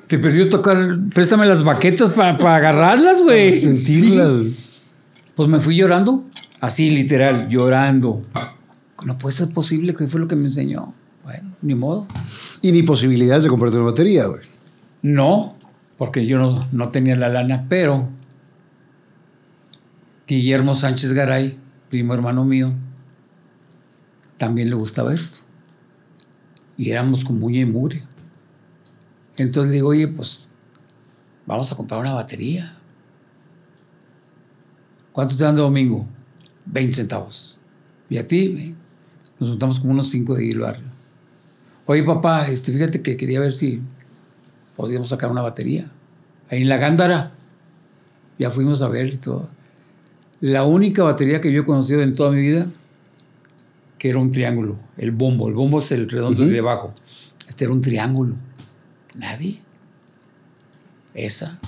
[0.07, 0.99] Te perdió tocar.
[1.13, 3.57] Préstame las baquetas para, para agarrarlas, güey.
[3.57, 4.27] Sentirla.
[4.29, 4.55] Sí.
[5.35, 6.25] Pues me fui llorando,
[6.61, 8.21] así literal, llorando.
[9.05, 10.93] No puede ser posible que fue lo que me enseñó.
[11.23, 12.07] Bueno, ni modo.
[12.61, 14.41] Y ni posibilidades de comprarte una batería, güey.
[15.01, 15.55] No,
[15.97, 18.09] porque yo no, no tenía la lana, pero
[20.27, 21.57] Guillermo Sánchez Garay,
[21.89, 22.73] primo hermano mío,
[24.37, 25.39] también le gustaba esto.
[26.77, 28.03] Y éramos con muña y mugre.
[29.37, 30.45] Entonces le digo, oye, pues
[31.45, 32.77] vamos a comprar una batería.
[35.13, 36.05] ¿Cuánto te dan de domingo?
[36.65, 37.57] 20 centavos.
[38.09, 38.75] ¿Y a ti?
[39.39, 40.87] Nos juntamos como unos 5 de al barrio.
[41.85, 43.81] Oye, papá, este, fíjate que quería ver si
[44.75, 45.91] podíamos sacar una batería.
[46.49, 47.31] Ahí en la Gándara.
[48.39, 49.49] Ya fuimos a ver y todo.
[50.41, 52.67] La única batería que yo he conocido en toda mi vida,
[53.97, 54.77] que era un triángulo.
[54.97, 55.47] El bombo.
[55.47, 56.93] El bombo es el redondo de abajo.
[57.47, 58.35] Este era un triángulo.
[59.13, 59.61] Nadie.
[61.13, 61.59] Esa.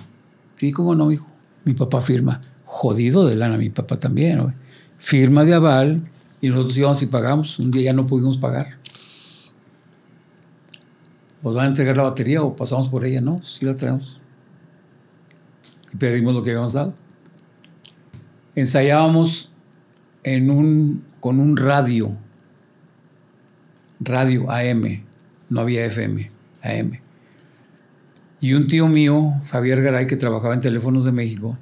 [0.57, 1.27] Sí, cómo no, hijo.
[1.63, 2.41] Mi papá firma.
[2.77, 4.53] Jodido de lana, mi papá también.
[4.97, 6.01] Firma de aval
[6.41, 7.57] y nosotros íbamos y pagamos.
[7.57, 8.75] Un día ya no pudimos pagar.
[11.41, 13.21] ¿Nos van a entregar la batería o pasamos por ella?
[13.21, 14.19] No, sí la traemos.
[15.93, 16.93] Y perdimos lo que habíamos dado.
[18.55, 19.53] Ensayábamos
[20.23, 22.11] en un, con un radio,
[24.01, 25.01] radio AM,
[25.49, 26.29] no había FM,
[26.61, 26.99] AM.
[28.41, 31.57] Y un tío mío, Javier Garay, que trabajaba en Teléfonos de México,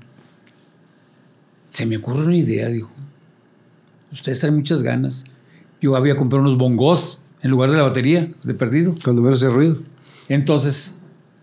[1.73, 2.91] se me ocurre una idea, dijo.
[4.12, 5.25] Ustedes traen muchas ganas.
[5.81, 8.95] Yo había comprado unos bongos en lugar de la batería, de perdido.
[9.03, 9.79] Cuando menos hace ruido.
[10.29, 10.99] Entonces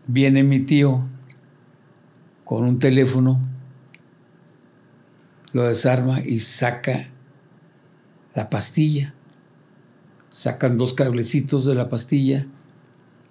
[0.06, 1.04] viene mi tío
[2.44, 3.40] con un teléfono,
[5.52, 7.08] lo desarma y saca
[8.36, 9.14] la pastilla.
[10.28, 12.46] Sacan dos cablecitos de la pastilla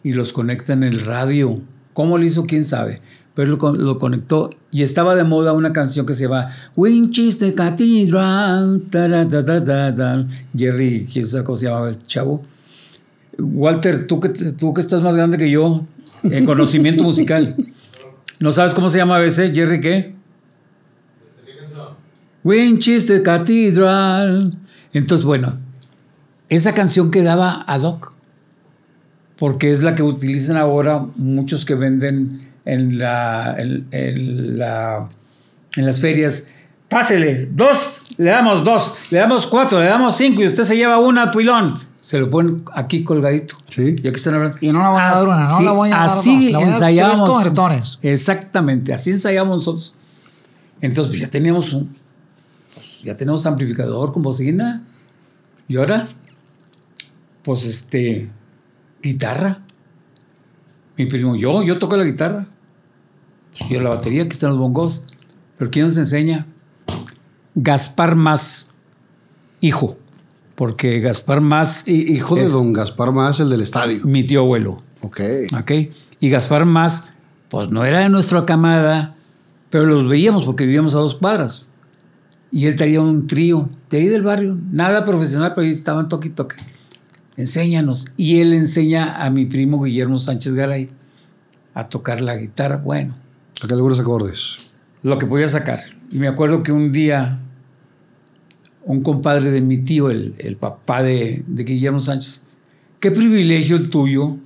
[0.03, 1.61] y los conectan en el radio.
[1.93, 2.45] ¿Cómo lo hizo?
[2.45, 2.99] ¿Quién sabe?
[3.35, 7.53] Pero lo, con- lo conectó y estaba de moda una canción que se llama Winchester
[7.55, 8.81] Cathedral.
[10.57, 12.41] Jerry, ¿quién sabe cómo se llamaba el chavo?
[13.37, 15.85] Walter, tú que, tú que estás más grande que yo
[16.23, 17.55] en conocimiento musical.
[18.39, 19.51] ¿No sabes cómo se llama a veces?
[19.53, 20.15] Jerry, ¿qué?
[22.43, 24.57] Winchester Cathedral.
[24.93, 25.57] Entonces, bueno,
[26.49, 28.13] esa canción quedaba ad hoc,
[29.37, 35.09] porque es la que utilizan ahora muchos que venden en, la, en, en la,
[35.75, 36.45] en las ferias.
[36.87, 40.97] Pásele, dos, le damos dos, le damos cuatro, le damos cinco y usted se lleva
[40.99, 41.75] una al pilón.
[42.01, 43.55] Se lo ponen aquí colgadito.
[43.67, 43.95] Sí.
[44.01, 44.57] Ya que están hablando.
[44.61, 46.63] Y no la voy a dar una, no Así- la voy a dar Así voy
[46.63, 47.53] a ensayamos.
[47.53, 47.99] tres.
[48.01, 49.95] Exactamente, así ensayamos nosotros.
[50.81, 51.95] Entonces pues, ya teníamos un,
[52.73, 54.83] pues, ya tenemos amplificador con bocina.
[55.67, 56.07] Y ahora,
[57.43, 58.29] pues este,
[59.03, 59.59] guitarra.
[60.97, 62.47] Mi primo, yo, yo toco la guitarra.
[63.57, 65.03] Pues yo la batería, aquí están los bongos.
[65.57, 66.45] Pero ¿quién nos enseña?
[67.55, 68.69] Gaspar Más,
[69.61, 69.97] hijo.
[70.55, 74.05] Porque Gaspar Más, hijo de don Gaspar Más, el del estadio.
[74.05, 74.81] mi tío abuelo.
[75.01, 75.21] Ok.
[75.59, 75.71] ¿Ok?
[76.19, 77.13] Y Gaspar Más,
[77.49, 79.15] pues no era de nuestra camada,
[79.69, 81.67] pero los veíamos porque vivíamos a dos cuadras.
[82.51, 86.29] Y él traía un trío de ahí del barrio, nada profesional, pero ahí estaban toque
[86.29, 86.55] y toque.
[87.37, 88.07] Enséñanos.
[88.17, 90.89] Y él enseña a mi primo Guillermo Sánchez Garay
[91.73, 92.77] a tocar la guitarra.
[92.77, 93.15] Bueno,
[93.63, 94.73] Acá algunos acordes.
[95.03, 95.79] lo que podía sacar.
[96.11, 97.39] Y me acuerdo que un día
[98.83, 102.41] un compadre de mi tío, el, el papá de, de Guillermo Sánchez,
[102.99, 104.37] qué privilegio el tuyo,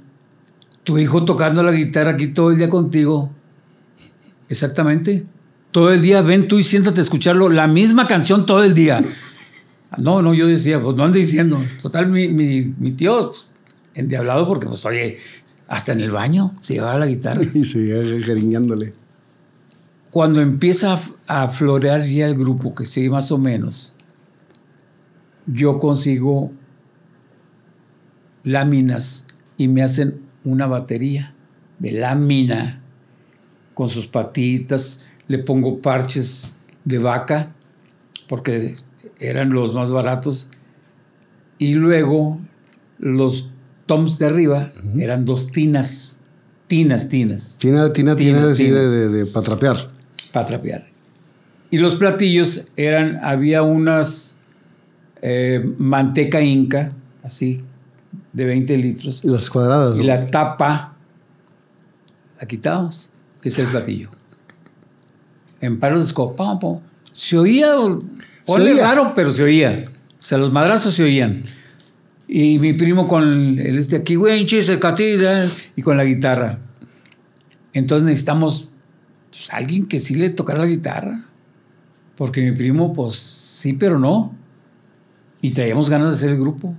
[0.83, 3.31] tu hijo tocando la guitarra aquí todo el día contigo.
[4.49, 5.25] Exactamente.
[5.71, 9.01] Todo el día ven tú y siéntate a escucharlo, la misma canción todo el día.
[9.97, 11.63] No, no, yo decía, pues no ande diciendo.
[11.81, 13.49] Total, mi, mi, mi tío, pues,
[13.95, 15.19] endiablado porque, pues, oye,
[15.67, 18.93] hasta en el baño se llevaba la guitarra Y seguía cariñándole.
[20.13, 20.93] Cuando empieza
[21.25, 23.95] a, a florear ya el grupo, que sí, más o menos,
[25.47, 26.51] yo consigo
[28.43, 29.25] láminas
[29.57, 31.33] y me hacen una batería
[31.79, 32.83] de lámina
[33.73, 37.55] con sus patitas, le pongo parches de vaca,
[38.29, 38.75] porque
[39.19, 40.47] eran los más baratos,
[41.57, 42.39] y luego
[42.99, 43.49] los
[43.87, 46.21] toms de arriba eran dos tinas,
[46.67, 48.91] tinas, tinas tiene, tiene Tinas, de, tinas.
[48.91, 49.92] de, de pa' trapear.
[50.33, 50.87] Para trapear.
[51.71, 54.35] Y los platillos eran, había unas
[55.21, 56.91] eh, manteca inca,
[57.23, 57.63] así,
[58.33, 59.95] de 20 litros, Y las cuadradas.
[59.95, 60.03] y ¿no?
[60.03, 60.95] la tapa
[62.39, 64.09] la quitamos, que es el platillo.
[65.61, 66.59] En palos de pam.
[67.13, 67.73] se oía,
[68.45, 69.85] ponle raro, pero se oía.
[70.19, 71.45] O sea, los madrazos se oían.
[72.27, 76.59] Y mi primo con el este aquí, güey, el catedral, y con la guitarra.
[77.71, 78.72] Entonces necesitamos
[79.33, 81.25] pues, alguien que sí le tocara la guitarra.
[82.15, 84.33] Porque mi primo, pues sí, pero no.
[85.41, 86.75] Y traíamos ganas de hacer el grupo.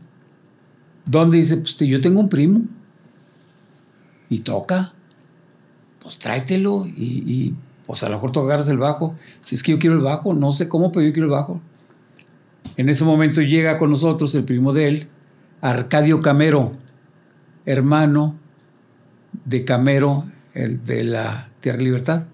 [1.04, 2.62] Donde dice, pues yo tengo un primo.
[4.28, 4.94] Y toca.
[6.00, 6.86] Pues tráetelo.
[6.86, 7.54] Y, y,
[7.86, 9.16] pues a lo mejor tú agarras el bajo.
[9.40, 11.60] Si es que yo quiero el bajo, no sé cómo, pero yo quiero el bajo.
[12.76, 15.08] En ese momento llega con nosotros el primo de él,
[15.60, 16.72] Arcadio Camero,
[17.66, 18.36] hermano
[19.44, 22.24] de Camero, el de la Tierra Libertad.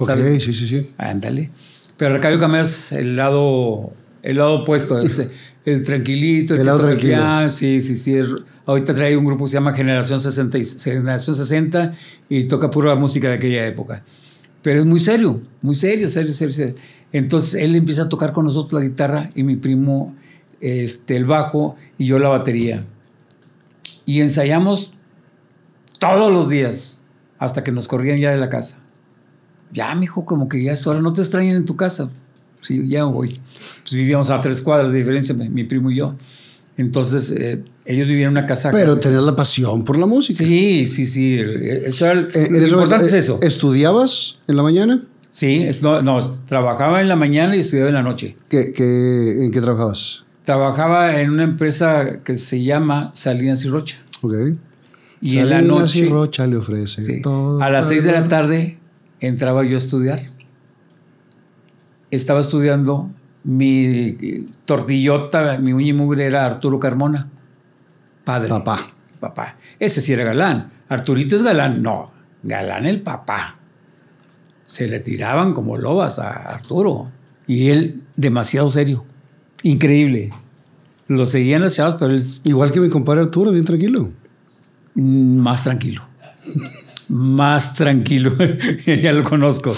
[0.00, 0.42] Ok, ¿sabes?
[0.44, 0.90] sí, sí, sí.
[0.98, 1.50] Ándale.
[1.96, 5.26] Pero Arcadio Camero es el lado, el lado opuesto, es
[5.64, 7.50] el tranquilito, El lado tranquilo.
[7.50, 8.16] sí, sí, sí.
[8.66, 11.94] Ahorita trae un grupo que se llama Generación 60, y- Generación 60
[12.28, 14.02] y toca pura música de aquella época.
[14.62, 16.74] Pero es muy serio, muy serio, serio, serio, serio.
[17.12, 20.14] Entonces él empieza a tocar con nosotros la guitarra y mi primo
[20.60, 22.84] este, el bajo y yo la batería.
[24.06, 24.92] Y ensayamos
[25.98, 27.02] todos los días
[27.38, 28.79] hasta que nos corrían ya de la casa.
[29.72, 32.10] Ya, mijo, como que ya es hora, no te extrañen en tu casa.
[32.62, 33.40] Sí, ya voy.
[33.82, 36.14] Pues vivíamos a tres cuadras de diferencia, mi, mi primo y yo.
[36.76, 38.70] Entonces, eh, ellos vivían en una casa.
[38.70, 40.38] Pero tenías la pasión por la música.
[40.38, 41.38] Sí, sí, sí.
[41.38, 43.38] Eso era, Eh, lo ¿eres- importante es eh, eso.
[43.42, 45.02] ¿Estudiabas en la mañana?
[45.30, 48.34] Sí, no, no, trabajaba en la mañana y estudiaba en la noche.
[48.48, 50.24] ¿Qué, qué- en qué trabajabas?
[50.44, 53.98] Trabajaba en una empresa que se llama Salinas y Rocha.
[54.22, 54.34] Ok.
[55.20, 57.62] Y en la Salinas noche, y Rocha le ofrece sí, todo.
[57.62, 58.78] a las seis de la tarde,
[59.20, 60.20] entraba yo a estudiar.
[62.10, 63.10] Estaba estudiando.
[63.42, 67.30] Mi eh, tortillota, mi uña y mugre era Arturo Carmona.
[68.24, 68.48] Padre.
[68.48, 68.88] Papá.
[69.18, 69.56] Papá.
[69.78, 70.72] Ese sí era galán.
[70.88, 71.82] Arturito es galán.
[71.82, 72.10] No,
[72.42, 73.56] galán el papá.
[74.66, 77.10] Se le tiraban como lobas a Arturo.
[77.46, 79.04] Y él demasiado serio.
[79.62, 80.30] Increíble.
[81.06, 84.10] Lo seguían las chavas, pero él Igual que mi compadre Arturo, bien tranquilo.
[84.94, 86.02] Mm, Más tranquilo.
[87.10, 88.32] Más tranquilo.
[88.86, 89.74] ya lo conozco.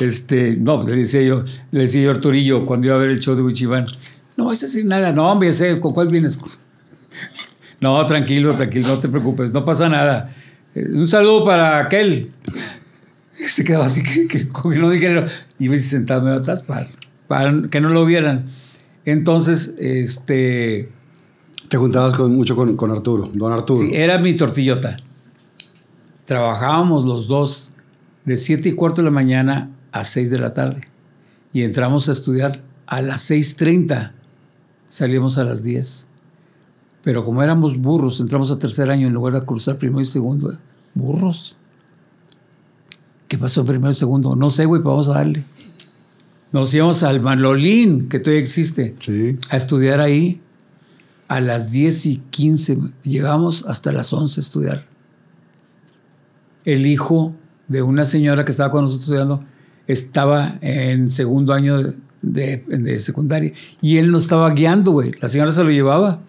[0.00, 3.20] Este, no, le decía yo, le decía yo a Arturillo cuando iba a ver el
[3.20, 3.86] show de Wichibán.
[4.36, 5.12] No vas a decir nada.
[5.12, 6.38] No, hombre, sé, ¿con cuál vienes?
[7.80, 10.32] No, tranquilo, tranquilo, no te preocupes, no pasa nada.
[10.72, 12.30] Eh, Un saludo para aquel.
[13.32, 15.26] Se quedó así que, que, que no dijera.
[15.58, 16.86] Iba sentado medio atrás para,
[17.26, 18.46] para que no lo vieran.
[19.04, 20.90] Entonces, este.
[21.68, 23.80] Te juntabas con, mucho con, con Arturo, don Arturo.
[23.80, 24.96] Sí, era mi tortillota.
[26.32, 27.72] Trabajábamos los dos
[28.24, 30.80] de 7 y cuarto de la mañana a 6 de la tarde.
[31.52, 34.12] Y entramos a estudiar a las 6.30.
[34.88, 36.08] Salíamos a las 10.
[37.04, 40.52] Pero como éramos burros, entramos a tercer año en lugar de cruzar primero y segundo.
[40.52, 40.56] ¿eh?
[40.94, 41.58] Burros.
[43.28, 44.34] ¿Qué pasó primero y segundo?
[44.34, 45.44] No sé, güey, pero vamos a darle.
[46.50, 49.36] Nos íbamos al Manolín, que todavía existe Sí.
[49.50, 50.40] a estudiar ahí
[51.28, 52.78] a las 10 y 15.
[53.02, 54.91] Llegamos hasta las 11 a estudiar.
[56.64, 57.34] El hijo
[57.68, 59.44] de una señora que estaba con nosotros estudiando
[59.86, 61.78] estaba en segundo año
[62.22, 65.12] de, secundaria y él nos estaba guiando, güey.
[65.20, 66.20] La señora se lo llevaba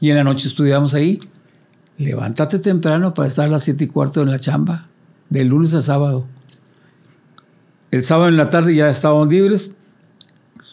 [0.00, 1.20] y en la noche estudiamos ahí.
[1.96, 4.88] Levántate temprano para estar a las 7 y cuarto en la chamba,
[5.30, 6.26] de lunes a sábado.
[7.90, 9.74] El sábado en la tarde ya estábamos libres,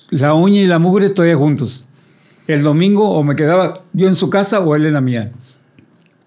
[0.09, 1.87] la uña y la mugre todavía juntos.
[2.47, 5.31] El domingo o me quedaba yo en su casa o él en la mía.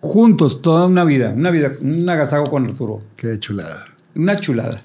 [0.00, 3.02] Juntos, toda una vida, una vida, un agasajo con Arturo.
[3.16, 3.84] Qué chulada.
[4.14, 4.80] Una chulada.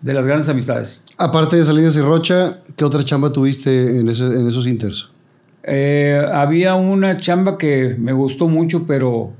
[0.00, 1.04] De las grandes amistades.
[1.18, 5.10] Aparte de Salinas y Rocha, ¿qué otra chamba tuviste en, ese- en esos inters?
[5.64, 9.32] Eh, había una chamba que me gustó mucho, pero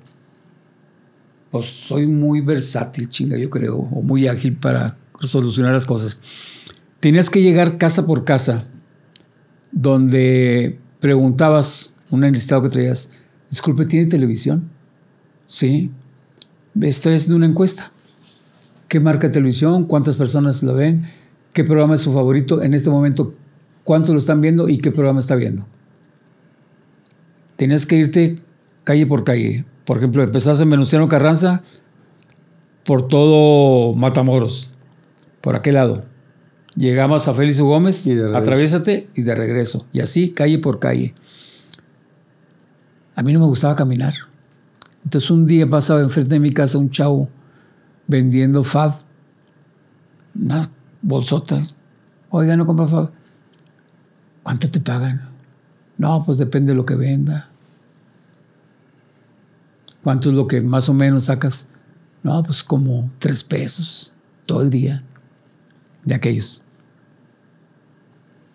[1.50, 6.20] pues soy muy versátil, chinga, yo creo, o muy ágil para solucionar las cosas.
[7.00, 8.66] Tenías que llegar casa por casa,
[9.70, 13.10] donde preguntabas, un enlistado que traías,
[13.50, 14.70] disculpe, ¿tiene televisión?
[15.46, 15.90] Sí.
[16.80, 17.92] Estoy haciendo una encuesta.
[18.88, 19.86] ¿Qué marca de televisión?
[19.86, 21.06] ¿Cuántas personas lo ven?
[21.52, 22.62] ¿Qué programa es su favorito?
[22.62, 23.34] En este momento,
[23.84, 25.66] ¿cuántos lo están viendo y qué programa está viendo?
[27.56, 28.36] Tenías que irte
[28.82, 29.64] calle por calle.
[29.84, 31.62] Por ejemplo, empezás en Venustiano Carranza
[32.84, 34.72] por todo Matamoros,
[35.40, 36.04] por aquel lado.
[36.76, 37.60] Llegamos a Félix.
[37.60, 39.86] Gómez, Y de atraviésate y de regreso.
[39.92, 41.14] Y así, calle por calle.
[43.14, 44.14] A mí no me gustaba caminar.
[45.04, 47.28] Entonces un día pasaba enfrente de mi casa un chavo
[48.06, 48.94] vendiendo FAD.
[50.34, 50.70] Una
[51.02, 51.62] bolsota.
[52.30, 53.10] Oiga, no compra FAD.
[54.42, 55.28] ¿Cuánto te pagan?
[55.96, 57.50] No, pues depende de lo que venda.
[60.02, 61.68] ¿Cuánto es lo que más o menos sacas?
[62.22, 64.14] No, pues como tres pesos
[64.46, 65.02] todo el día
[66.04, 66.64] de aquellos.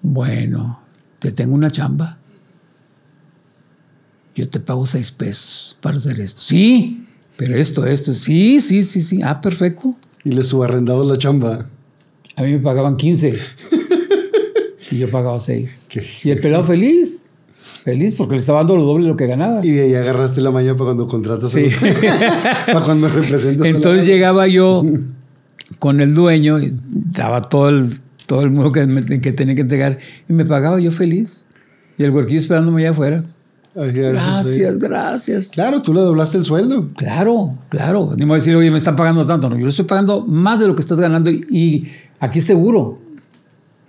[0.02, 0.80] Bueno,
[1.20, 2.18] te tengo una chamba.
[4.40, 6.42] Yo te pago seis pesos para hacer esto.
[6.42, 9.22] Sí, pero esto, esto, sí, sí, sí, sí.
[9.22, 9.96] Ah, perfecto.
[10.24, 11.66] Y le subarrendabas la chamba.
[12.38, 13.38] A mí me pagaban 15
[14.92, 15.88] y yo pagaba 6.
[15.90, 17.28] Qué Y el pelado feliz,
[17.84, 19.60] feliz porque le estaba dando lo doble de lo que ganaba.
[19.64, 21.52] Y de ahí agarraste la mañana para cuando contratas.
[21.52, 21.66] Sí.
[21.70, 23.66] a- para cuando representas.
[23.66, 24.84] a la- Entonces llegaba yo
[25.80, 26.74] con el dueño y
[27.12, 27.90] daba todo el,
[28.26, 31.46] todo el mundo que, me- que tenía que entregar y me pagaba yo feliz.
[31.98, 33.26] Y el huerquillo esperándome allá afuera.
[33.76, 33.92] Ay.
[33.92, 35.48] Gracias, gracias.
[35.48, 36.90] Claro, tú le doblaste el sueldo.
[36.98, 38.12] Claro, claro.
[38.18, 39.50] Ni modo de decir, oye, me están pagando tanto.
[39.50, 41.88] No, yo le estoy pagando más de lo que estás ganando y, y
[42.20, 43.00] aquí seguro.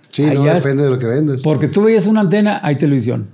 [0.09, 1.41] Sí, no es- depende de lo que vendes.
[1.41, 3.27] Porque tú veías una antena, hay televisión.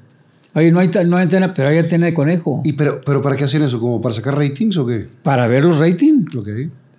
[0.55, 2.61] Oye, no hay, no hay antena, pero hay antena de conejo.
[2.63, 3.79] ¿Y pero, pero para qué hacían eso?
[3.79, 5.07] ¿Como para sacar ratings o qué?
[5.23, 6.35] Para ver los ratings.
[6.35, 6.47] Ok.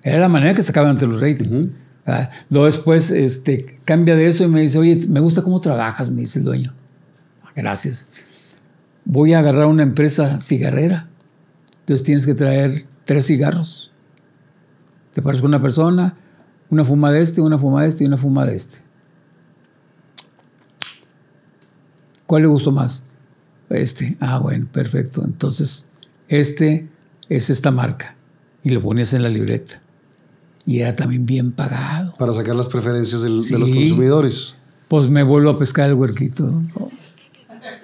[0.02, 1.70] Era la manera que sacaban ante los ratings.
[2.06, 6.08] Ah, Luego después este, cambia de eso y me dice, oye, me gusta cómo trabajas,
[6.10, 6.72] me dice el dueño.
[7.56, 8.08] Gracias.
[9.10, 11.08] Voy a agarrar una empresa cigarrera.
[11.80, 13.90] Entonces tienes que traer tres cigarros.
[15.14, 16.14] Te paras con una persona,
[16.70, 18.82] Una fuma de este, una fuma de este y una fuma de este.
[22.26, 23.04] ¿Cuál le gustó más?
[23.70, 24.16] Este.
[24.20, 25.24] Ah, bueno, perfecto.
[25.24, 25.88] Entonces,
[26.28, 26.88] este
[27.30, 28.16] es esta marca.
[28.62, 29.80] Y lo ponías en la libreta.
[30.66, 32.14] Y era también bien pagado.
[32.18, 33.54] Para sacar las preferencias del- Sí.
[33.54, 34.54] de los consumidores.
[34.88, 36.62] Pues me vuelvo a pescar el huerquito.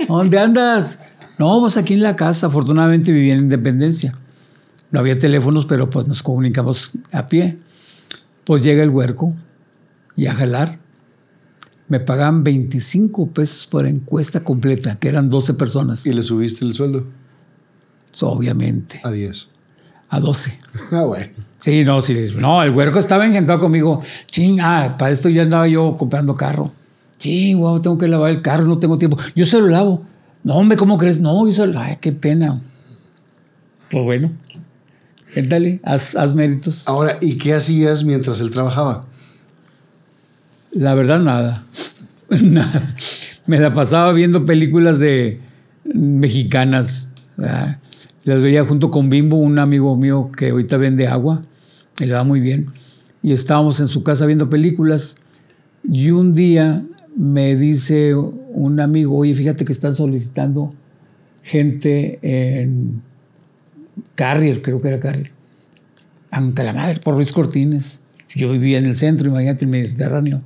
[0.06, 0.98] ¿Dónde andas?
[1.38, 2.46] No, pues aquí en la casa.
[2.46, 4.12] Afortunadamente vivía en Independencia.
[4.90, 7.58] No había teléfonos, pero pues nos comunicamos a pie.
[8.44, 9.34] Pues llega el huerco
[10.16, 10.78] y a jalar.
[11.88, 16.06] Me pagaban 25 pesos por encuesta completa, que eran 12 personas.
[16.06, 17.04] Y le subiste el sueldo
[18.10, 19.48] So, obviamente, a 10.
[20.08, 20.58] a 12.
[20.92, 21.26] Ah, bueno.
[21.58, 22.28] Sí, no, sí.
[22.36, 24.00] No, el huerco estaba engentado conmigo.
[24.26, 26.72] Ching, ah, para esto ya andaba yo comprando carro.
[27.18, 29.18] Ching, guau, tengo que lavar el carro, no tengo tiempo.
[29.34, 30.06] Yo se lo lavo.
[30.44, 31.20] No, hombre, ¿cómo crees?
[31.20, 31.80] No, yo se lo...
[31.80, 32.60] Ay, qué pena.
[33.90, 34.30] Pues bueno.
[35.34, 36.86] Dale, haz, haz méritos.
[36.86, 39.06] Ahora, ¿y qué hacías mientras él trabajaba?
[40.70, 41.64] La verdad, nada.
[42.28, 42.94] Nada.
[43.46, 45.40] Me la pasaba viendo películas de
[45.84, 47.10] mexicanas.
[47.36, 47.78] ¿verdad?
[48.24, 51.42] Las veía junto con Bimbo, un amigo mío que ahorita vende agua.
[51.98, 52.72] Y le va muy bien.
[53.22, 55.16] Y estábamos en su casa viendo películas.
[55.88, 56.84] Y un día
[57.16, 60.74] me dice un amigo, oye, fíjate que están solicitando
[61.42, 63.02] gente en
[64.14, 65.30] Carrier, creo que era Carrier.
[66.30, 68.00] Aunque la madre, por Luis Cortines.
[68.34, 70.42] Yo vivía en el centro, imagínate, el Mediterráneo.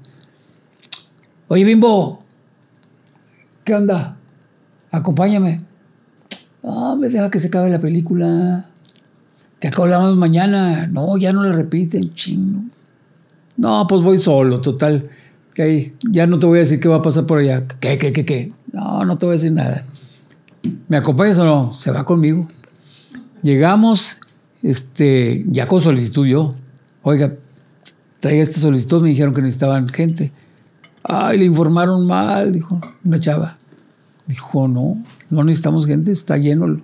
[1.48, 2.22] Oye, Bimbo,
[3.64, 4.18] ¿qué onda?
[4.90, 5.62] Acompáñame.
[6.62, 8.66] No, me deja que se acabe la película.
[9.58, 10.86] Te hablamos mañana.
[10.88, 12.64] No, ya no le repiten, chingo.
[13.56, 15.08] No, pues voy solo, total.
[16.10, 17.66] Ya no te voy a decir qué va a pasar por allá.
[17.80, 18.48] ¿Qué, qué, qué, qué?
[18.72, 19.84] No, no te voy a decir nada.
[20.86, 21.72] ¿Me acompañas o no?
[21.72, 22.48] Se va conmigo.
[23.42, 24.18] Llegamos,
[24.62, 26.54] este, ya con solicitud yo.
[27.02, 27.34] Oiga,
[28.20, 30.32] traía esta solicitud, me dijeron que necesitaban gente.
[31.02, 33.54] Ay, le informaron mal, dijo una chava.
[34.26, 36.80] Dijo, no, no necesitamos gente, está lleno.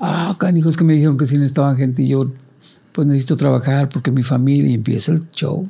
[0.00, 2.30] Ah, canijo, es que me dijeron que sí necesitaban gente y yo,
[2.92, 5.68] pues necesito trabajar porque mi familia y empieza el show.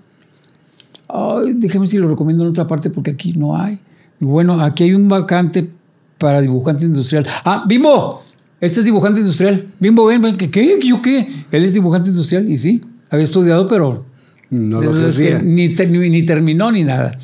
[1.09, 3.79] Ay, déjame si lo recomiendo en otra parte porque aquí no hay.
[4.21, 5.71] Bueno, aquí hay un vacante
[6.19, 7.27] para dibujante industrial.
[7.45, 8.23] Ah, Bimbo,
[8.61, 9.67] este es dibujante industrial.
[9.79, 10.51] Bimbo, ven, ven, ¿qué?
[10.51, 10.79] ¿Qué?
[10.83, 11.45] ¿Yo qué?
[11.53, 12.81] Él es dibujante industrial y sí,
[13.11, 14.07] había estudiado, pero
[14.51, 15.41] No lo hacía.
[15.43, 17.19] ni, te- ni- ni terminó ni nada.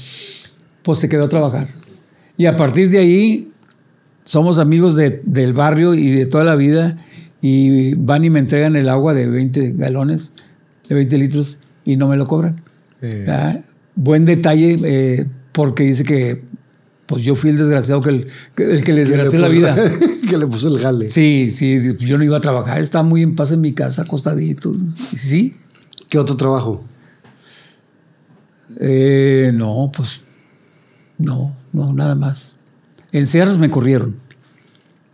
[0.83, 1.68] Pues se quedó a trabajar.
[2.37, 3.51] Y a partir de ahí
[4.24, 6.97] somos amigos de- del barrio y de toda la vida.
[7.41, 10.33] Y van y me entregan el agua de 20 galones,
[10.89, 12.62] de 20 litros, y no me lo cobran.
[13.01, 13.59] Eh, Ah,
[13.95, 16.43] Buen detalle, eh, porque dice que
[17.07, 19.76] pues yo fui el desgraciado que el que, el que le desgració la vida.
[20.28, 21.09] que le puso el jale.
[21.09, 24.72] Sí, sí, yo no iba a trabajar, estaba muy en paz en mi casa, acostadito.
[25.14, 25.57] Sí,
[26.12, 26.84] ¿Qué otro trabajo?
[28.78, 30.20] Eh, no, pues
[31.16, 32.55] no, no, nada más.
[33.12, 34.16] En Sears me corrieron.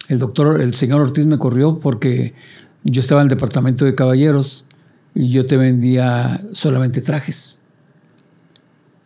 [0.09, 2.35] El doctor, el señor Ortiz me corrió porque
[2.83, 4.67] yo estaba en el departamento de caballeros
[5.15, 7.61] y yo te vendía solamente trajes.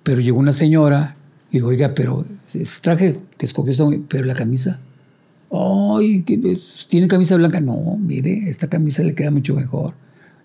[0.03, 1.16] Pero llegó una señora
[1.50, 4.80] y dijo, oiga, pero ese traje que escogió, muy- pero la camisa.
[5.50, 6.22] Ay,
[6.88, 7.61] ¿tiene camisa blanca?
[7.61, 9.94] No, mire, esta camisa le queda mucho mejor.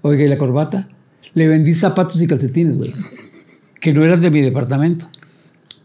[0.01, 0.89] Oiga, ¿y la corbata?
[1.33, 2.93] Le vendí zapatos y calcetines, güey
[3.79, 5.07] que no eran de mi departamento.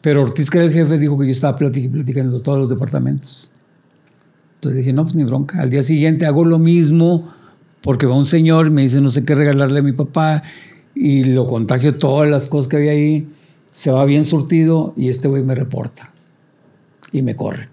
[0.01, 3.51] Pero Ortiz, que era el jefe, dijo que yo estaba platic- platicando todos los departamentos.
[4.55, 5.61] Entonces dije, no, pues ni bronca.
[5.61, 7.33] Al día siguiente hago lo mismo
[7.83, 10.43] porque va un señor me dice no sé qué regalarle a mi papá
[10.95, 13.29] y lo contagio todas las cosas que había ahí.
[13.73, 16.12] Se va bien surtido y este güey me reporta
[17.11, 17.70] y me corre.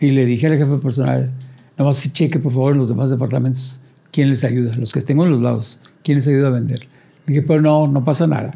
[0.00, 1.30] Y le dije al jefe personal,
[1.78, 3.80] nada más cheque por favor en los demás departamentos
[4.10, 6.88] quién les ayuda, los que tengo en los lados, quién les ayuda a vender.
[7.24, 8.50] Dije, pero no, no pasa nada.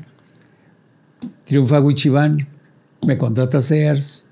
[1.44, 2.48] Triunfa Wichiván,
[3.06, 4.26] me contrata Sears.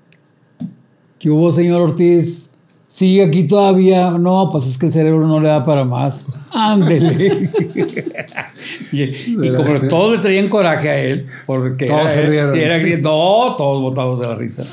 [1.19, 2.48] ¿Qué hubo, señor Ortiz?
[2.89, 4.09] ¿Sigue aquí todavía?
[4.17, 6.27] No, pues es que el cerebro no le da para más.
[6.51, 7.51] Ándele.
[8.91, 12.53] y, y como todos le traían coraje a él, porque Todos era, se rieron.
[12.53, 14.63] sí, era no, todos botamos de la risa.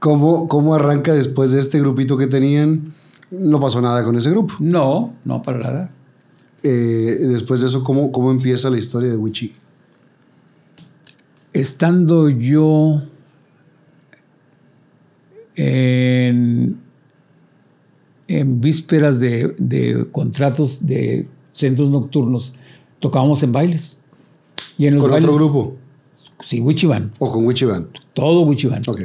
[0.00, 2.92] ¿Cómo, ¿Cómo arranca después de este grupito que tenían?
[3.30, 4.54] No pasó nada con ese grupo.
[4.58, 5.90] No, no, para nada.
[6.64, 9.54] Eh, después de eso, ¿cómo, ¿cómo empieza la historia de Wichi?
[11.52, 13.02] Estando yo
[15.54, 16.81] en,
[18.38, 22.54] en vísperas de, de contratos de centros nocturnos,
[22.98, 23.98] tocábamos en bailes.
[24.78, 25.76] Y en los ¿Con bailes, otro grupo?
[26.40, 27.12] Sí, Wichiban.
[27.18, 27.88] ¿O con Wichi Band?
[28.14, 28.82] Todo Wichiban.
[28.86, 29.00] Ok.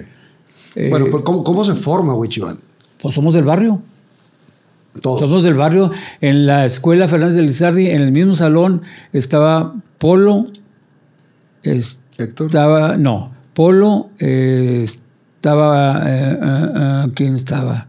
[0.75, 2.59] Eh, bueno, pero ¿cómo, cómo se forma Wichi Band?
[3.01, 3.81] Pues somos del barrio.
[5.01, 5.19] Todos.
[5.19, 5.91] Somos del barrio.
[6.21, 8.81] En la escuela Fernández de Lizardi, en el mismo salón,
[9.13, 10.47] estaba Polo,
[11.63, 12.47] Héctor.
[12.47, 17.87] estaba, no, Polo, eh, estaba, eh, ¿quién estaba?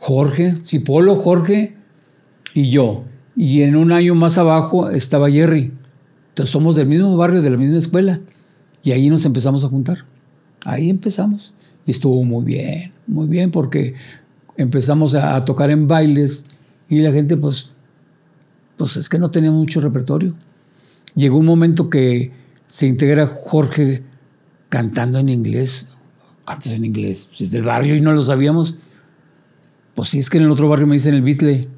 [0.00, 1.76] Jorge, sí, Polo, Jorge
[2.54, 3.04] y yo.
[3.36, 5.72] Y en un año más abajo estaba Jerry.
[6.30, 8.20] Entonces somos del mismo barrio, de la misma escuela.
[8.82, 9.98] Y ahí nos empezamos a juntar.
[10.64, 11.52] Ahí empezamos.
[11.86, 13.94] Y estuvo muy bien, muy bien, porque
[14.56, 16.46] empezamos a, tocar en bailes
[16.88, 17.72] y la gente, pues,
[18.76, 20.34] pues es que no tenía mucho repertorio.
[21.14, 22.32] Llegó un momento que
[22.66, 24.02] se integra Jorge
[24.70, 25.86] cantando en inglés.
[26.46, 27.30] Cantas en inglés.
[27.38, 28.76] Es del barrio y no lo sabíamos.
[30.00, 31.68] Pues sí, es que en el otro barrio me dicen el Beatle.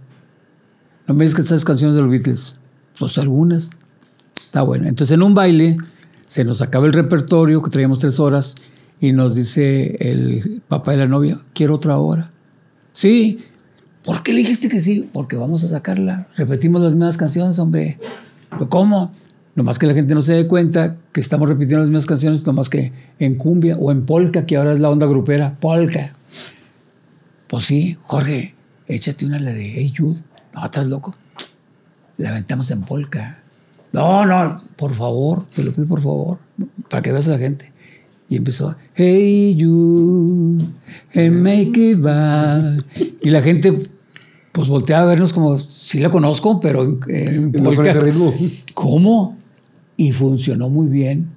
[1.08, 2.56] No me dices que sabes canciones de los Beatles.
[2.96, 3.70] Pues algunas.
[4.44, 4.86] Está bueno.
[4.86, 5.76] Entonces en un baile
[6.26, 8.54] se nos acaba el repertorio, que traíamos tres horas,
[9.00, 12.30] y nos dice el papá de la novia, quiero otra hora.
[12.92, 13.40] Sí.
[14.04, 15.10] ¿Por qué le dijiste que sí?
[15.12, 16.28] Porque vamos a sacarla.
[16.36, 17.98] Repetimos las mismas canciones, hombre.
[18.50, 19.12] ¿Pero cómo?
[19.56, 22.68] Nomás que la gente no se dé cuenta que estamos repitiendo las mismas canciones, nomás
[22.68, 25.58] que en cumbia o en polka, que ahora es la onda grupera.
[25.58, 26.12] Polka.
[27.52, 28.54] Pues sí, Jorge,
[28.88, 30.22] échate una la de Hey Jude.
[30.54, 31.14] No, estás loco.
[32.16, 33.40] La aventamos en polka.
[33.92, 36.38] No, no, por favor, te lo pido por favor,
[36.88, 37.70] para que veas a la gente.
[38.30, 40.64] Y empezó, Hey Jude,
[41.14, 42.86] and make it back.
[43.20, 43.82] Y la gente,
[44.52, 47.90] pues volteaba a vernos como, sí la conozco, pero en, en polka.
[47.90, 48.32] ese ritmo.
[48.72, 49.36] ¿Cómo?
[49.98, 51.28] Y funcionó muy bien.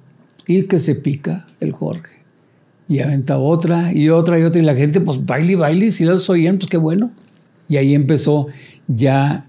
[0.46, 2.15] Y que se pica el Jorge.
[2.88, 4.60] Y aventa otra y otra y otra.
[4.60, 5.90] Y la gente, pues baile y baile.
[5.90, 7.10] Si los oían, pues qué bueno.
[7.68, 8.46] Y ahí empezó
[8.86, 9.46] ya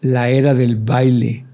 [0.00, 1.44] la era del baile.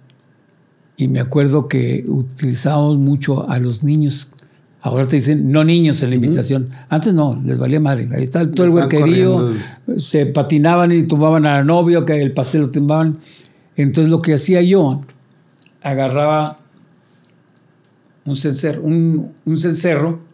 [0.97, 4.33] Y me acuerdo que utilizábamos mucho a los niños.
[4.81, 6.71] Ahora te dicen, no niños en la invitación.
[6.89, 8.09] Antes no, les valía madre.
[8.13, 9.53] Ahí está todo el huerquerío.
[9.97, 13.19] Se patinaban y tumbaban a la novia, que el pastel lo tumbaban.
[13.77, 15.03] Entonces lo que hacía yo,
[15.83, 16.59] agarraba
[18.25, 20.28] un cencerro, un, un cencerro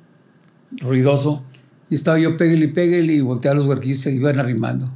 [0.79, 1.43] ruidoso
[1.91, 4.93] y estaba yo pégale y pégale y volteaba los huerquillos y se iban arrimando.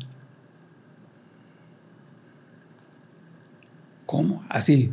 [4.07, 4.43] ¿Cómo?
[4.49, 4.91] Así.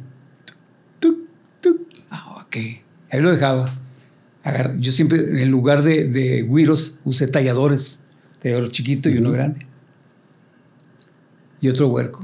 [1.00, 1.18] Tuc,
[1.62, 1.82] tuc.
[2.10, 2.56] Ah, ok.
[3.12, 3.74] Ahí lo dejaba.
[4.44, 8.04] Agar- yo siempre, en lugar de, de güiros, usé talladores.
[8.42, 9.66] Tallador chiquito y uno grande.
[11.62, 12.24] Y otro huerco.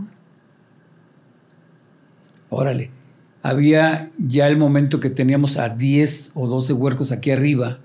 [2.50, 2.92] Órale.
[3.42, 7.80] Había ya el momento que teníamos a 10 o 12 huercos aquí arriba.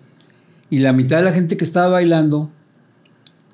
[0.71, 2.51] Y la mitad de la gente que estaba bailando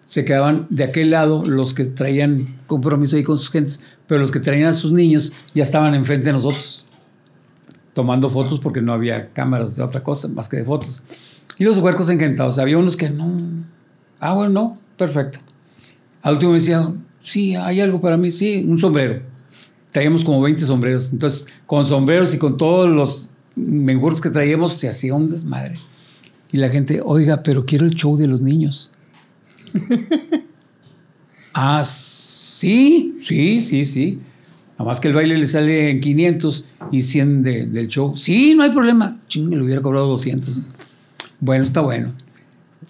[0.06, 4.30] se quedaban de aquel lado los que traían compromiso ahí con sus gentes, pero los
[4.30, 6.86] que traían a sus niños ya estaban enfrente de nosotros
[7.92, 11.02] tomando fotos porque no había cámaras de otra cosa más que de fotos.
[11.58, 12.58] Y los huercos encantados.
[12.58, 13.30] Había unos que no.
[14.18, 15.38] Ah, bueno, no, perfecto.
[16.22, 19.22] Al último me decían, sí, hay algo para mí, sí, un sombrero.
[19.90, 21.12] Traíamos como 20 sombreros.
[21.12, 25.74] Entonces, con sombreros y con todos los menguros que traíamos, se hacía un desmadre.
[26.52, 28.90] Y la gente, oiga, pero quiero el show de los niños.
[31.54, 34.20] ah, sí, sí, sí, sí.
[34.78, 38.16] Nada más que el baile le sale en 500 y 100 de- del show.
[38.16, 39.18] Sí, no hay problema.
[39.28, 40.54] Chingue, le hubiera cobrado 200.
[41.40, 42.12] Bueno, está bueno.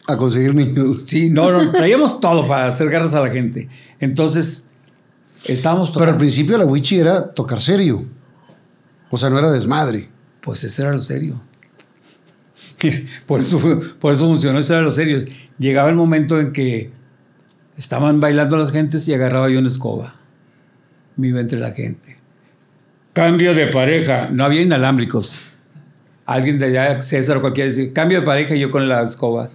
[0.06, 1.02] A conseguir niños.
[1.06, 3.68] Sí, no, no, traíamos todo para hacer garras a la gente.
[4.00, 4.66] Entonces,
[5.44, 6.18] estábamos Pero al tocando.
[6.18, 8.04] principio la wichi era tocar serio.
[9.10, 10.08] O sea, no era desmadre.
[10.40, 11.40] Pues eso era lo serio.
[13.26, 13.58] Por eso,
[13.98, 15.24] por eso funcionó, eso era lo serio.
[15.58, 16.90] Llegaba el momento en que
[17.76, 20.14] estaban bailando las gentes y agarraba yo una escoba.
[21.16, 22.16] Me iba entre la gente.
[23.12, 24.26] Cambio de pareja.
[24.32, 25.42] No había inalámbricos.
[26.24, 29.50] Alguien de allá, César o cualquiera, decía, cambio de pareja y yo con la escoba.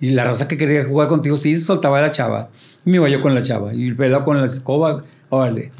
[0.00, 2.50] Y la raza que quería jugar contigo, sí, soltaba la chava.
[2.84, 3.74] Me iba yo con la chava.
[3.74, 5.70] Y el pelado con la escoba, órale.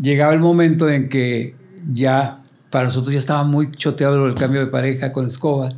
[0.00, 1.54] Llegaba el momento en que
[1.92, 5.70] ya, para nosotros ya estaba muy choteado el cambio de pareja con escoba.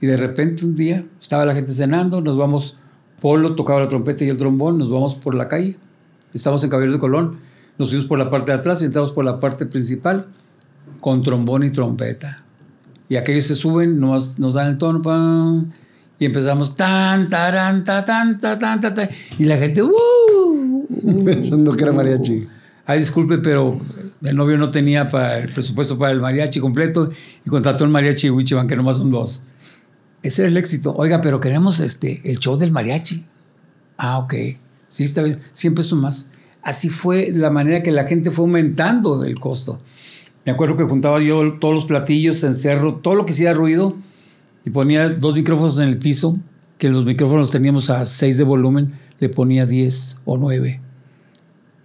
[0.00, 2.76] Y de repente un día estaba la gente cenando, nos vamos,
[3.20, 5.76] Polo tocaba la trompeta y el trombón, nos vamos por la calle.
[6.34, 7.38] Estamos en Caballeros de Colón,
[7.78, 10.26] nos fuimos por la parte de atrás y entramos por la parte principal
[11.00, 12.42] con trombón y trompeta.
[13.08, 15.70] Y aquellos se suben, nos, nos dan el tono, pam,
[16.18, 19.08] y empezamos tan, taran, ta, tan, ta, tan, ta, ta,
[19.38, 19.90] y la gente, ¡uh!
[19.90, 22.46] uh, Pensando que era mariachi.
[22.86, 23.80] Ay, disculpe, pero
[24.22, 27.10] el novio no tenía para el presupuesto para el mariachi completo
[27.44, 29.42] y contrató el mariachi de Wichiban, que nomás son dos.
[30.22, 30.94] Ese era el éxito.
[30.96, 33.24] Oiga, pero queremos este, el show del mariachi.
[33.96, 34.34] Ah, ok.
[34.88, 35.40] Sí, está bien.
[35.52, 36.28] Siempre son más.
[36.62, 39.80] Así fue la manera que la gente fue aumentando el costo.
[40.44, 43.96] Me acuerdo que juntaba yo todos los platillos, encerro, todo lo que hacía ruido
[44.64, 46.38] y ponía dos micrófonos en el piso,
[46.78, 50.80] que los micrófonos teníamos a 6 de volumen, le ponía 10 o 9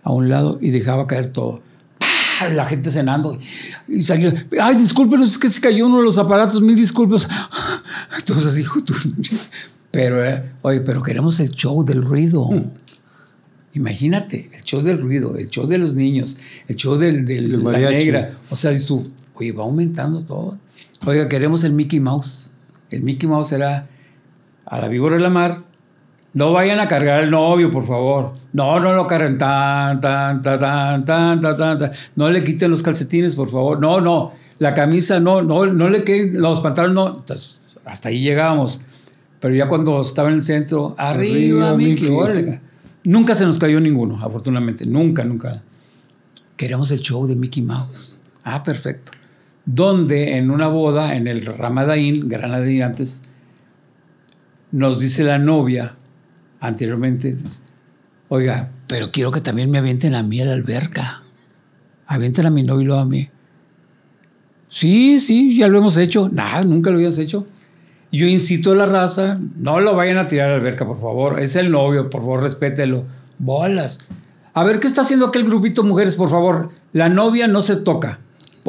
[0.03, 1.61] a un lado y dejaba caer todo.
[2.53, 3.37] La gente cenando.
[3.87, 4.31] Y salió,
[4.61, 7.27] ay, discúlpenos, es que se cayó uno de los aparatos, mil disculpas.
[8.19, 8.93] Entonces tú-
[9.91, 12.49] pero, eh, oye, pero queremos el show del ruido.
[13.73, 17.63] Imagínate, el show del ruido, el show de los niños, el show del, del- Del
[17.63, 18.37] la negra.
[18.49, 20.57] O sea, dices tú, oye, va aumentando todo.
[21.05, 22.49] Oiga, queremos el Mickey Mouse.
[22.89, 23.87] El Mickey Mouse era
[24.65, 25.63] a la víbora de la mar.
[26.33, 28.33] No vayan a cargar al novio, por favor.
[28.53, 31.91] No, no lo carguen tan, tan, tan, tan, tan, tan, tan.
[32.15, 33.79] No le quiten los calcetines, por favor.
[33.79, 34.33] No, no.
[34.59, 37.07] La camisa, no, no, no le queden los pantalones, no.
[37.19, 38.81] Entonces, hasta ahí llegábamos.
[39.39, 42.59] Pero ya cuando estaba en el centro, arriba, Arriba, Mickey.
[43.03, 44.85] Nunca se nos cayó ninguno, afortunadamente.
[44.85, 45.61] Nunca, nunca.
[46.55, 48.19] Queremos el show de Mickey Mouse.
[48.43, 49.11] Ah, perfecto.
[49.65, 53.23] Donde en una boda, en el Ramadaín, Granadín antes,
[54.71, 55.96] nos dice la novia
[56.59, 57.37] anteriormente,
[58.29, 61.19] oiga, pero quiero que también me avienten a mí a la alberca.
[62.07, 63.29] Avienten a mi novio a mí.
[64.69, 66.29] Sí, sí, ya lo hemos hecho.
[66.31, 67.45] Nada, nunca lo habías hecho.
[68.11, 71.39] Yo incito a la raza, no lo vayan a tirar a la alberca, por favor.
[71.39, 73.03] Es el novio, por favor, respételo.
[73.37, 73.99] Bolas.
[74.53, 76.71] A ver, ¿qué está haciendo aquel grupito mujeres, por favor?
[76.93, 78.19] La novia no se toca.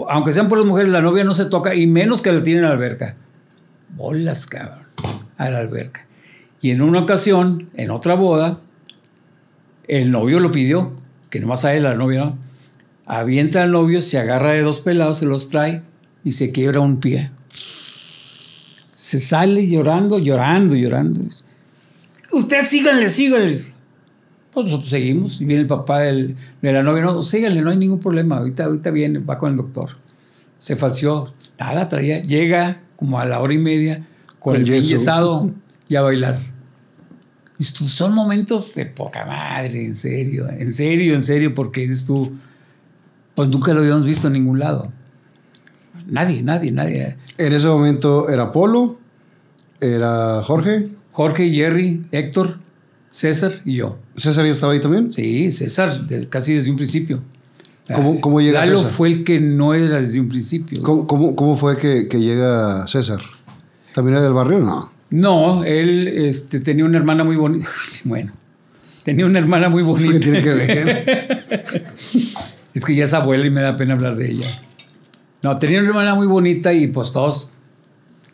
[0.08, 2.64] Aunque sean por las mujeres, la novia no se toca y menos que la tiren
[2.64, 3.16] a la alberca.
[3.96, 4.86] Bolas, cabrón.
[5.36, 6.07] A la alberca.
[6.60, 8.60] Y en una ocasión, en otra boda,
[9.86, 10.92] el novio lo pidió,
[11.30, 12.38] que nomás a él, la novia no.
[13.06, 15.82] Avienta al novio, se agarra de dos pelados, se los trae
[16.24, 17.30] y se quiebra un pie.
[18.94, 21.22] Se sale llorando, llorando, llorando.
[22.32, 23.62] Usted síganle, síganle.
[24.52, 25.40] Pues nosotros seguimos.
[25.40, 27.02] Y viene el papá del- de la novia.
[27.04, 28.38] No, síganle, no hay ningún problema.
[28.38, 29.90] Ahorita, ahorita viene, va con el doctor.
[30.58, 31.32] Se falseó.
[31.58, 32.20] Nada, traía.
[32.20, 34.04] Llega como a la hora y media
[34.40, 35.50] con, Con el pie yeso.
[35.88, 36.38] y a bailar.
[37.58, 42.04] Y tú, son momentos de poca madre, en serio, en serio, en serio, porque dices
[42.04, 42.32] tú,
[43.34, 44.92] pues nunca lo habíamos visto en ningún lado.
[46.06, 47.16] Nadie, nadie, nadie.
[47.36, 48.98] En ese momento era Polo,
[49.80, 52.58] era Jorge, Jorge, Jerry, Héctor,
[53.10, 53.98] César y yo.
[54.16, 55.12] César ya estaba ahí también.
[55.12, 55.92] Sí, César,
[56.30, 57.22] casi desde un principio.
[57.92, 58.92] ¿Cómo- cómo llega Lalo César?
[58.92, 60.82] fue el que no era desde un principio.
[60.82, 63.20] ¿Cómo, cómo, cómo fue que, que llega César?
[63.94, 64.60] ¿También era del barrio?
[64.60, 64.92] No.
[65.10, 67.68] No, él este, tenía una hermana muy bonita.
[68.04, 68.32] Bueno,
[69.04, 70.20] tenía una hermana muy ¿Qué bonita.
[70.20, 71.84] tiene que ver?
[72.74, 74.46] Es que ya es abuela y me da pena hablar de ella.
[75.42, 77.50] No, tenía una hermana muy bonita y pues todos,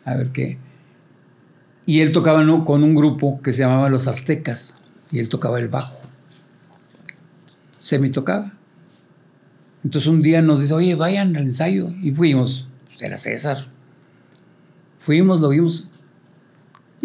[0.03, 0.59] a ver qué.
[1.87, 2.63] Y él tocaba ¿no?
[2.63, 4.75] con un grupo que se llamaba Los Aztecas
[5.11, 5.97] y él tocaba el bajo.
[7.81, 8.53] Semi tocaba.
[9.83, 11.89] Entonces un día nos dice, oye, vayan al ensayo.
[12.01, 12.67] Y fuimos.
[12.87, 13.67] Pues era César.
[14.99, 15.87] Fuimos, lo vimos.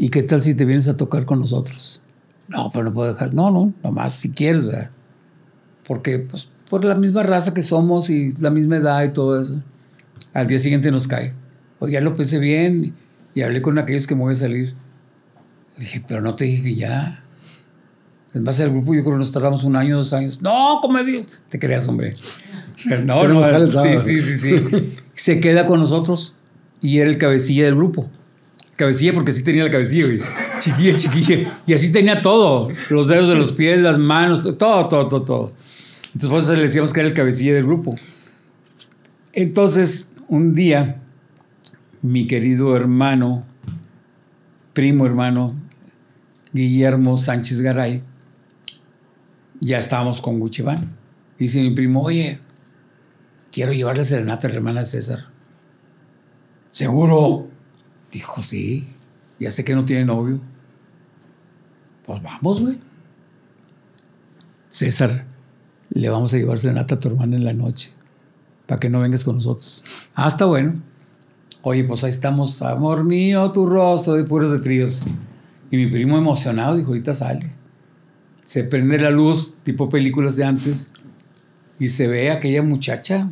[0.02, 2.00] ¿Y qué tal si te vienes a tocar con nosotros?
[2.48, 3.34] No, pero no puedo dejar.
[3.34, 4.90] No, no, nomás si quieres, ¿verdad?
[5.90, 9.60] porque pues, por la misma raza que somos y la misma edad y todo eso.
[10.32, 11.34] Al día siguiente nos cae.
[11.80, 12.94] Oye, ya lo pensé bien
[13.34, 14.74] y hablé con aquellos que me voy a salir.
[15.76, 17.24] Le dije, pero no te dije que ya.
[18.34, 20.40] En base al grupo yo creo que nos tardamos un año, dos años.
[20.40, 22.14] No, como digo, te creas, hombre.
[22.14, 24.96] O sea, no, no, sí, sí, sí, sí.
[25.12, 26.36] Se queda con nosotros
[26.80, 28.08] y era el cabecilla del grupo.
[28.80, 30.18] Cabecilla porque sí tenía la cabecilla, güey.
[30.58, 31.62] Chiquilla, chiquilla.
[31.66, 32.68] Y así tenía todo.
[32.88, 35.52] Los dedos de los pies, las manos, todo, todo, todo, todo.
[36.14, 37.94] Entonces por eso le decíamos que era el cabecilla del grupo.
[39.32, 41.02] Entonces, un día,
[42.00, 43.44] mi querido hermano,
[44.72, 45.54] primo hermano,
[46.52, 48.02] Guillermo Sánchez Garay,
[49.60, 50.96] ya estábamos con Guchiván.
[51.38, 52.40] Dice mi primo, oye,
[53.52, 55.26] quiero llevarle serenata a la hermana César.
[56.70, 57.48] ¿Seguro?
[58.12, 58.86] Dijo, sí.
[59.38, 60.40] Ya sé que no tiene novio.
[62.06, 62.78] Pues vamos, güey.
[64.68, 65.26] César,
[65.90, 67.92] le vamos a llevar serenata a tu hermana en la noche.
[68.66, 69.84] Para que no vengas con nosotros.
[70.14, 70.80] Ah, está bueno.
[71.62, 72.62] Oye, pues ahí estamos.
[72.62, 75.04] Amor mío, tu rostro de puros de tríos.
[75.70, 77.52] Y mi primo emocionado dijo, ahorita sale.
[78.44, 80.92] Se prende la luz, tipo películas de antes.
[81.78, 83.30] Y se ve aquella muchacha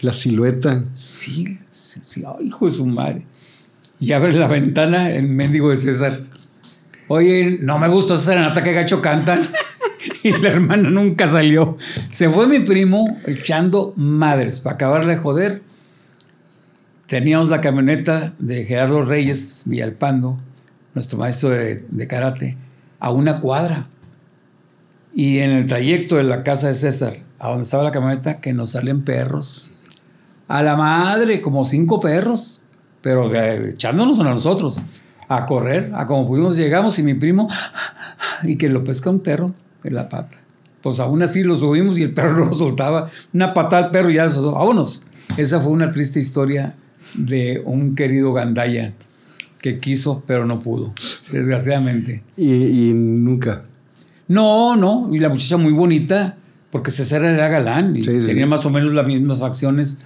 [0.00, 0.84] La silueta.
[0.94, 3.26] Sí, sí, hijo de su madre.
[4.00, 6.22] Y abre la ventana el mendigo de César.
[7.08, 9.48] Oye, no me gustó esa serenata que gacho cantan.
[10.22, 11.76] y la hermana nunca salió.
[12.10, 15.62] Se fue mi primo echando madres para acabarle de joder.
[17.06, 20.38] Teníamos la camioneta de Gerardo Reyes Villalpando,
[20.94, 22.56] nuestro maestro de, de karate,
[23.00, 23.88] a una cuadra.
[25.14, 28.52] Y en el trayecto de la casa de César, a donde estaba la camioneta, que
[28.52, 29.74] nos salen perros.
[30.46, 32.62] A la madre, como cinco perros,
[33.02, 34.80] pero de- echándonos a nosotros,
[35.28, 37.48] a correr, a como pudimos llegamos y mi primo,
[38.42, 39.52] y que lo pesca un perro
[39.84, 40.36] en la pata.
[40.82, 43.10] Pues Pues aún así lo subimos y el perro no lo soltaba.
[43.34, 45.02] Una patada al perro y ya, vámonos.
[45.36, 46.74] Esa fue una triste historia
[47.14, 48.92] de un querido Gandaya
[49.60, 50.94] que quiso, pero no pudo,
[51.32, 52.22] desgraciadamente.
[52.36, 53.64] Y, y nunca.
[54.28, 56.36] No, no, y la muchacha muy bonita,
[56.70, 58.48] porque César era galán y Sí, sí, tenía sí.
[58.50, 59.98] más o menos las mismas facciones,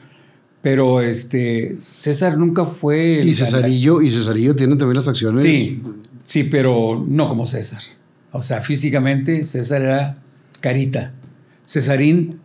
[0.62, 3.20] pero este César nunca fue...
[3.20, 3.34] el Y.
[3.34, 5.42] Cesarillo, y Cesarillo tiene también las facciones.
[5.42, 5.82] Sí,
[6.24, 7.82] sí, pero no como César.
[8.30, 10.18] O sea, físicamente César era
[10.60, 11.12] carita.
[11.66, 12.40] Cesarín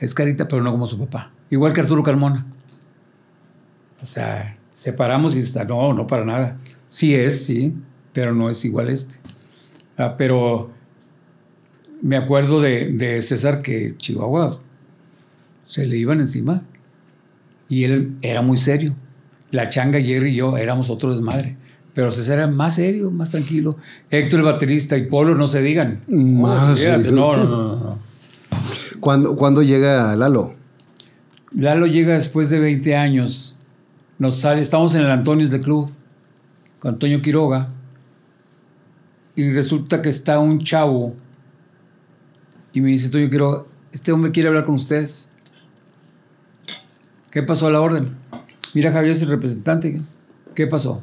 [0.00, 1.32] es carita, pero no como su papá.
[1.50, 2.46] Igual que Arturo Carmona.
[4.02, 6.58] O sea, separamos y está, no, no para nada.
[6.88, 7.74] Sí es, sí,
[8.14, 9.16] pero no es igual este.
[9.98, 10.70] Ah, pero
[12.00, 14.58] me acuerdo de, de César que Chihuahua
[15.66, 16.64] se le iban encima
[17.70, 18.94] y él era muy serio.
[19.52, 21.56] La changa, Jerry y yo éramos otro desmadre.
[21.94, 23.76] Pero César era más serio, más tranquilo.
[24.10, 26.02] Héctor el baterista y Polo no se digan.
[26.08, 27.12] Más serios.
[27.12, 27.98] no, no, no, no.
[29.00, 30.54] ¿Cuándo, cuándo llega Lalo?
[31.52, 33.56] Lalo llega después de 20 años.
[34.18, 35.90] Nos sale, estamos en el Antonios de Club
[36.80, 37.70] con Antonio Quiroga.
[39.36, 41.14] Y resulta que está un chavo.
[42.72, 45.29] Y me dice, Antonio Quiroga, este hombre quiere hablar con ustedes.
[47.30, 48.16] ¿Qué pasó a la orden?
[48.74, 50.02] Mira, Javier es el representante.
[50.54, 51.02] ¿Qué pasó?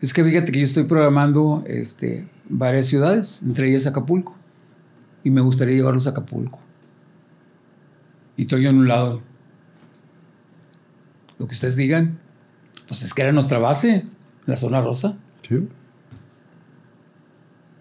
[0.00, 4.36] Es que fíjate que yo estoy programando este, varias ciudades, entre ellas Acapulco.
[5.24, 6.60] Y me gustaría llevarlos a Acapulco.
[8.36, 9.20] Y estoy yo en un lado.
[11.38, 12.18] Lo que ustedes digan.
[12.86, 14.04] Pues es que era nuestra base,
[14.46, 15.16] la zona rosa.
[15.42, 15.68] Sí.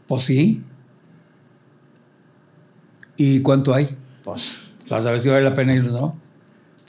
[0.08, 0.64] Pues sí.
[3.18, 3.98] ¿Y cuánto hay?
[4.24, 6.21] Pues vas a ver si vale la pena irnos, ¿no?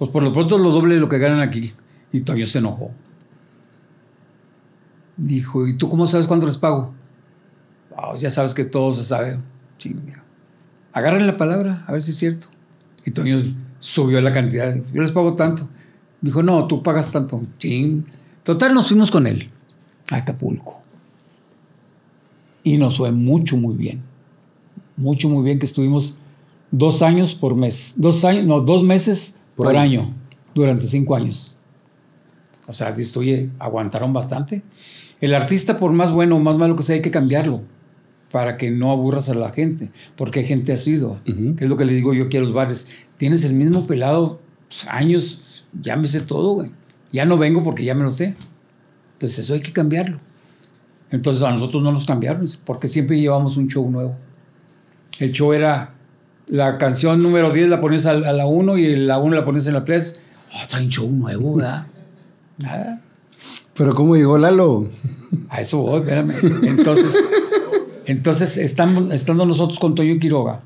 [0.02, 1.74] Pues por lo pronto lo doble de lo que ganan aquí.
[2.10, 2.90] Y Toño se enojó.
[5.16, 6.92] Dijo, ¿y tú cómo sabes cuánto les pago?
[7.96, 9.38] "Ah, ya sabes que todo se sabe.
[9.78, 10.24] Chinga.
[10.92, 12.48] Agarren la palabra, a ver si es cierto.
[13.06, 13.42] Y Toño
[13.78, 14.74] subió la cantidad.
[14.92, 15.68] Yo les pago tanto.
[16.20, 17.40] Dijo, no, tú pagas tanto.
[17.60, 18.04] Ching.
[18.42, 19.50] Total, nos fuimos con él
[20.10, 20.80] a Acapulco.
[22.64, 24.02] Y nos fue mucho, muy bien.
[24.96, 26.16] Mucho, muy bien, que estuvimos
[26.72, 27.94] dos años por mes.
[27.98, 30.02] Dos años, no, dos meses Por por, año.
[30.02, 30.14] año.
[30.54, 31.56] durante cinco años.
[32.66, 34.62] O sea, dices, oye, aguantaron bastante.
[35.20, 37.62] El artista, por más bueno o más malo que sea, hay que cambiarlo
[38.30, 41.20] para que no aburras a la gente, porque hay gente ¿no?
[41.28, 41.56] Ujú.
[41.56, 42.88] que es lo que le digo yo aquí a los bares.
[43.18, 46.70] Tienes el mismo pelado pues, años, ya me sé todo, güey.
[47.12, 48.34] Ya no vengo porque ya me lo sé.
[49.14, 50.18] Entonces eso hay que cambiarlo.
[51.10, 54.16] Entonces a nosotros no nos cambiaron, porque siempre llevamos un show nuevo.
[55.20, 55.91] El show era
[56.46, 59.74] la canción número 10 la pones a, la 1 y la 1 la pones en
[59.74, 60.20] la 3.
[60.54, 61.86] Oh, traen show nuevo, ¿verdad?
[62.58, 63.00] Nada.
[63.74, 64.88] Pero ¿cómo llegó Lalo?
[65.48, 66.34] A eso voy, espérame.
[66.64, 67.18] Entonces,
[68.06, 70.60] entonces estando, estando nosotros con Toyo Quiroga,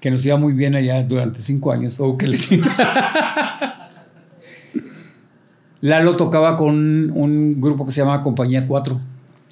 [0.00, 2.38] que nos iba muy bien allá durante cinco años, o que le
[5.80, 9.00] Lalo tocaba con un grupo que se llama Compañía 4,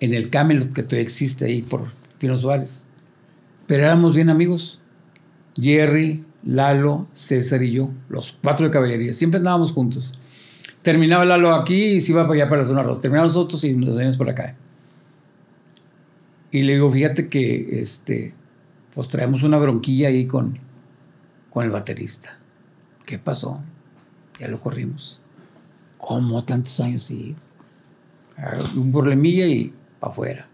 [0.01, 1.84] en el Camelot, que todavía existe ahí por
[2.18, 2.89] Pino Suárez.
[3.68, 4.80] Pero éramos bien amigos.
[5.61, 9.12] Jerry, Lalo, César y yo, los cuatro de caballería.
[9.12, 10.12] Siempre andábamos juntos.
[10.82, 13.02] Terminaba Lalo aquí y se iba para allá para la zona rosa.
[13.02, 14.57] Terminaba nosotros y nos veníamos por acá.
[16.50, 18.32] Y le digo, fíjate que este,
[18.94, 20.59] pues traemos una bronquilla ahí con,
[21.50, 22.38] con el baterista.
[23.04, 23.61] ¿Qué pasó?
[24.38, 25.20] Ya lo corrimos.
[25.98, 27.04] ¿Cómo tantos años?
[27.04, 27.34] Sí.
[28.76, 30.48] Un problemilla y para afuera.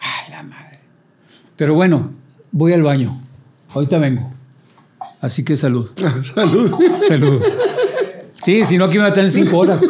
[0.00, 0.78] ¡Ah, la madre!
[1.56, 2.12] Pero bueno,
[2.52, 3.20] voy al baño.
[3.76, 4.32] Ahorita vengo.
[5.20, 5.90] Así que salud.
[6.34, 6.74] Salud.
[7.06, 7.42] Salud.
[8.32, 9.84] Sí, si no aquí me va a tener cinco horas.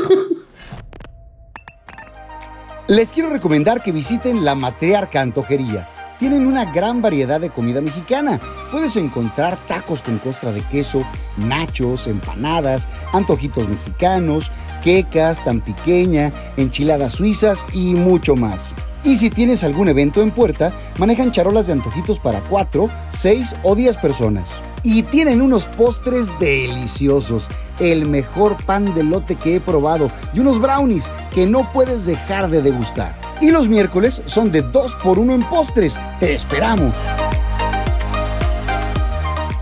[2.89, 5.89] Les quiero recomendar que visiten la Matriarca Antojería.
[6.19, 8.41] Tienen una gran variedad de comida mexicana.
[8.73, 11.05] Puedes encontrar tacos con costra de queso,
[11.37, 14.51] nachos, empanadas, antojitos mexicanos,
[14.83, 18.75] quecas tan pequeña, enchiladas suizas y mucho más.
[19.07, 23.77] Y si tienes algún evento en puerta, manejan charolas de antojitos para 4, 6 o
[23.77, 24.51] 10 personas.
[24.83, 27.47] Y tienen unos postres deliciosos,
[27.79, 32.51] el mejor pan de lote que he probado y unos brownies que no puedes dejar
[32.51, 33.17] de degustar.
[33.41, 35.97] Y los miércoles son de 2 por 1 en postres.
[36.19, 36.93] ¡Te esperamos!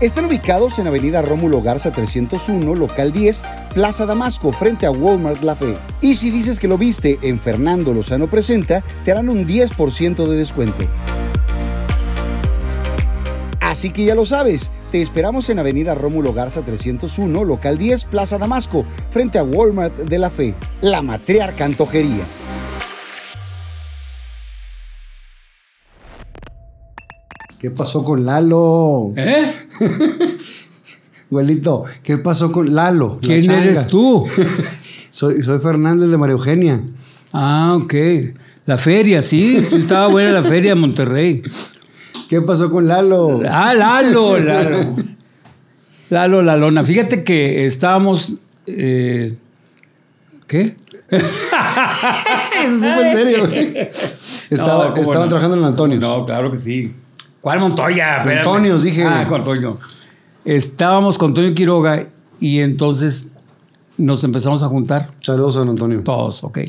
[0.01, 3.43] Están ubicados en Avenida Rómulo Garza 301, local 10,
[3.73, 5.77] Plaza Damasco, frente a Walmart La Fe.
[6.01, 10.35] Y si dices que lo viste en Fernando Lozano Presenta, te harán un 10% de
[10.35, 10.83] descuento.
[13.61, 18.37] Así que ya lo sabes, te esperamos en Avenida Rómulo Garza 301, local 10, Plaza
[18.37, 22.25] Damasco, frente a Walmart de La Fe, la matriarca antojería.
[27.65, 29.11] ¿Qué pasó con Lalo?
[29.17, 29.51] ¿Eh?
[31.31, 33.17] Abuelito, ¿qué pasó con Lalo?
[33.19, 34.23] la ¿Quién eres tú?
[35.09, 36.83] Soy, soy Fernández de María Eugenia.
[37.33, 37.93] Ah, ok.
[38.67, 41.41] La feria, sí, sí estaba buena la feria de Monterrey.
[42.29, 43.41] ¿Qué pasó con Lalo?
[43.49, 44.95] Ah, Lalo, Lalo.
[46.11, 46.83] Lalo, la lona.
[46.83, 48.33] Fíjate que estábamos.
[48.67, 49.35] eh,
[50.45, 50.75] ¿Qué?
[51.09, 51.25] Eso
[52.79, 53.89] sí fue en serio.
[54.51, 55.27] Estaba, No, ¿cómo estaban no?
[55.29, 55.99] trabajando en Antonio.
[55.99, 56.93] No, claro que sí.
[57.45, 58.23] ¿Cuál Montoya?
[58.23, 59.03] Antonios, dije.
[59.03, 59.77] Ah, con Toño.
[60.45, 62.07] Estábamos con Toño Quiroga
[62.39, 63.27] y entonces
[63.99, 66.01] nos empezamos a juntar Saludos don Antonio.
[66.01, 66.61] todos, ok.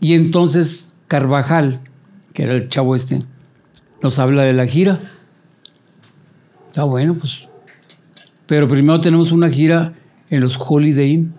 [0.00, 1.82] Y entonces Carvajal,
[2.32, 3.18] que era el chavo este,
[4.02, 4.98] nos habla de la gira.
[6.68, 7.46] Está bueno, pues.
[8.46, 9.92] Pero primero tenemos una gira
[10.30, 11.34] en los Holiday Inn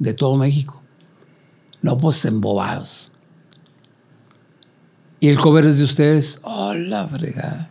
[0.00, 0.82] de todo México.
[1.82, 3.12] No, pues embobados.
[5.24, 6.38] Y el cover es de ustedes.
[6.42, 7.70] ¡Oh, la fregada!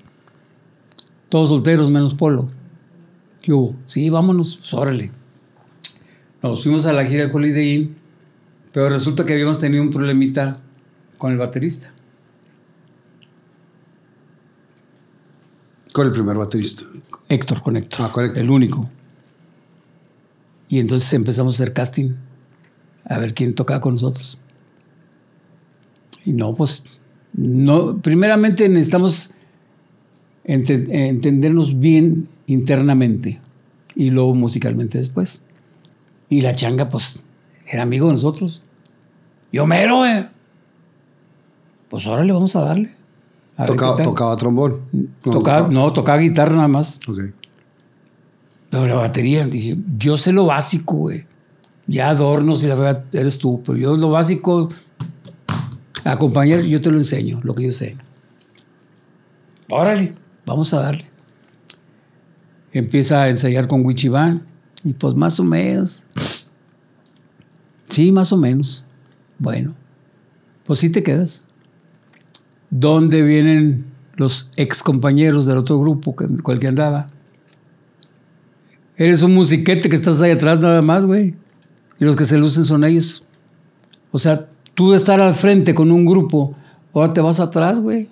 [1.29, 2.49] Todos solteros menos Polo.
[3.43, 3.75] ¿Qué hubo?
[3.85, 5.11] Sí, vámonos, pues, órale.
[6.41, 7.95] Nos fuimos a la gira de Holiday Inn,
[8.71, 10.61] pero resulta que habíamos tenido un problemita
[11.19, 11.93] con el baterista.
[15.93, 16.85] Con el primer baterista.
[17.29, 17.99] Héctor con Héctor.
[18.01, 18.41] Ah, con Héctor.
[18.41, 18.89] El único.
[20.69, 22.15] Y entonces empezamos a hacer casting.
[23.05, 24.39] A ver quién tocaba con nosotros.
[26.25, 26.83] Y no, pues,
[27.33, 29.31] no, primeramente necesitamos
[30.45, 33.39] ente- entendernos bien internamente
[33.95, 35.41] y luego musicalmente después.
[36.29, 37.25] Y la changa, pues,
[37.67, 38.63] era amigo de nosotros.
[39.51, 40.29] Yo mero, eh.
[41.89, 42.91] Pues ahora le vamos a darle.
[43.55, 44.81] A Tocaba, tocaba trombón.
[44.91, 46.99] No, Tocaba- no, tocaba guitarra nada más.
[47.07, 47.19] Ok.
[48.71, 51.25] Pero la batería, dije, yo sé lo básico, güey.
[51.85, 54.69] Ya adornos y la verdad eres tú, pero yo lo básico,
[56.03, 57.97] acompañar, yo te lo enseño, lo que yo sé.
[59.69, 60.13] Órale,
[60.45, 61.05] vamos a darle.
[62.71, 64.43] Empieza a ensayar con Wichiván
[64.83, 66.03] y pues más o menos.
[67.87, 68.83] Sí, más o menos.
[69.37, 69.75] Bueno,
[70.65, 71.45] pues sí te quedas.
[72.69, 73.85] ¿Dónde vienen
[74.15, 77.07] los ex compañeros del otro grupo con el que andaba?
[78.95, 81.35] Eres un musiquete que estás ahí atrás nada más, güey.
[81.99, 83.23] Y los que se lucen son ellos.
[84.11, 86.55] O sea, tú de estar al frente con un grupo,
[86.93, 88.09] ahora te vas atrás, güey.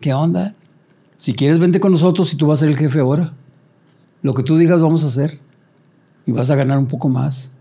[0.00, 0.54] ¿Qué onda?
[1.16, 3.32] Si quieres, vente con nosotros y tú vas a ser el jefe ahora.
[4.22, 5.38] Lo que tú digas vamos a hacer.
[6.26, 7.52] Y vas a ganar un poco más.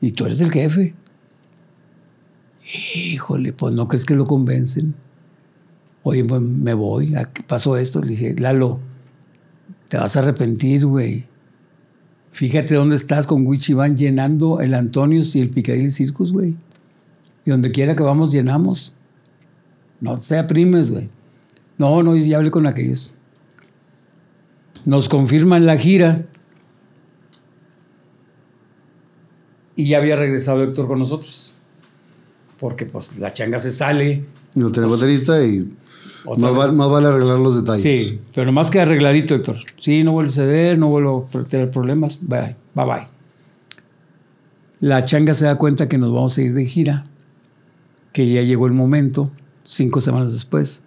[0.00, 0.94] Y tú eres el jefe.
[2.94, 4.94] Híjole, pues no crees que lo convencen.
[6.02, 7.14] Oye, pues me voy.
[7.14, 8.00] ¿A qué pasó esto?
[8.00, 8.80] Le dije, Lalo,
[9.88, 11.26] te vas a arrepentir, güey.
[12.32, 16.56] Fíjate dónde estás con Wichiván llenando el Antonios y el Picadilly Circus, güey.
[17.44, 18.92] Y donde quiera que vamos, llenamos.
[20.00, 21.08] No te aprimes, güey.
[21.78, 23.14] No, no, ya hablé con aquellos.
[24.84, 26.24] Nos confirman la gira.
[29.76, 31.54] Y ya había regresado Héctor con nosotros.
[32.58, 34.24] Porque pues la changa se sale.
[34.54, 35.72] Y no tenía baterista y
[36.38, 37.82] más, va- más vale arreglar los detalles.
[37.82, 39.56] Sí, pero nomás que arregladito, Héctor.
[39.80, 42.18] Sí, no vuelvo a ceder, no vuelvo a tener problemas.
[42.22, 43.06] Bye, bye, bye.
[44.80, 47.04] La changa se da cuenta que nos vamos a ir de gira,
[48.14, 49.32] que ya llegó el momento,
[49.64, 50.84] cinco semanas después.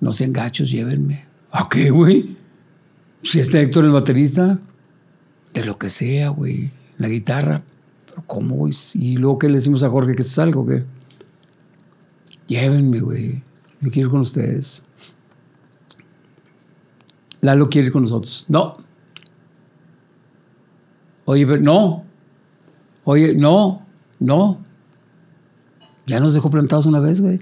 [0.00, 1.26] No sean gachos, llévenme.
[1.52, 2.36] ¿A qué, güey?
[3.22, 4.58] Si está Héctor el baterista,
[5.52, 6.72] de lo que sea, güey.
[6.96, 7.62] La guitarra.
[8.06, 8.72] Pero ¿cómo, güey?
[8.94, 10.84] Y luego, ¿qué le decimos a Jorge que se salga o qué?
[12.46, 13.42] Llévenme, güey.
[13.82, 14.82] Yo quiero ir con ustedes.
[17.42, 18.46] Lalo quiere ir con nosotros.
[18.48, 18.78] No.
[21.26, 22.04] Oye, pero no.
[23.04, 23.86] Oye, no.
[24.18, 24.64] No.
[26.06, 27.40] Ya nos dejó plantados una vez, güey.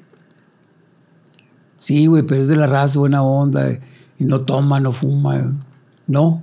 [1.77, 3.79] Sí, güey, pero es de la raza, buena onda.
[4.19, 5.59] Y no toma, no fuma.
[6.07, 6.43] No.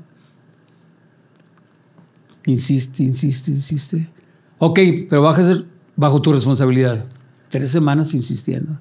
[2.46, 4.10] Insiste, insiste, insiste.
[4.58, 5.66] Ok, pero vas
[5.96, 7.08] bajo tu responsabilidad.
[7.50, 8.78] Tres semanas insistiendo.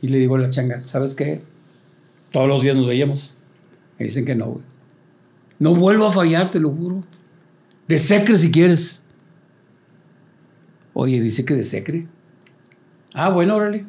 [0.00, 1.42] Y le digo a la changa, ¿sabes qué?
[2.30, 3.36] Todos los días nos veíamos.
[3.98, 4.64] Me dicen que no, güey.
[5.58, 7.04] No vuelvo a fallar, te lo juro.
[7.86, 9.01] De secre si quieres.
[10.94, 12.06] Oye, dice que de secre.
[13.14, 13.86] Ah, bueno, órale.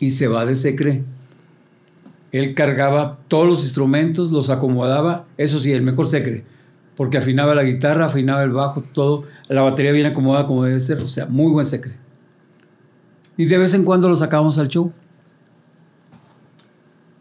[0.00, 1.04] Y se va de secre.
[2.30, 5.26] Él cargaba todos los instrumentos, los acomodaba.
[5.36, 6.44] Eso sí, el mejor secre.
[6.96, 9.24] Porque afinaba la guitarra, afinaba el bajo, todo.
[9.48, 10.98] La batería bien acomodada como debe ser.
[10.98, 11.94] O sea, muy buen secre.
[13.36, 14.92] Y de vez en cuando lo sacábamos al show.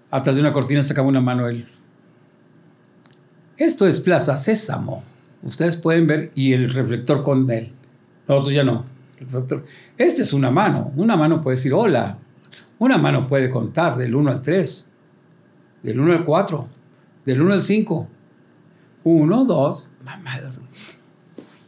[0.09, 1.67] Atrás de una cortina sacaba una mano él.
[3.57, 5.03] Esto es Plaza Sésamo.
[5.43, 7.71] Ustedes pueden ver y el reflector con él.
[8.27, 8.85] Nosotros ya no.
[9.97, 10.91] Este es una mano.
[10.95, 12.17] Una mano puede decir hola.
[12.79, 14.85] Una mano puede contar del 1 al 3,
[15.81, 16.67] del 1 al 4,
[17.25, 18.07] del 1 al 5.
[19.03, 20.61] 1, 2, mamadas.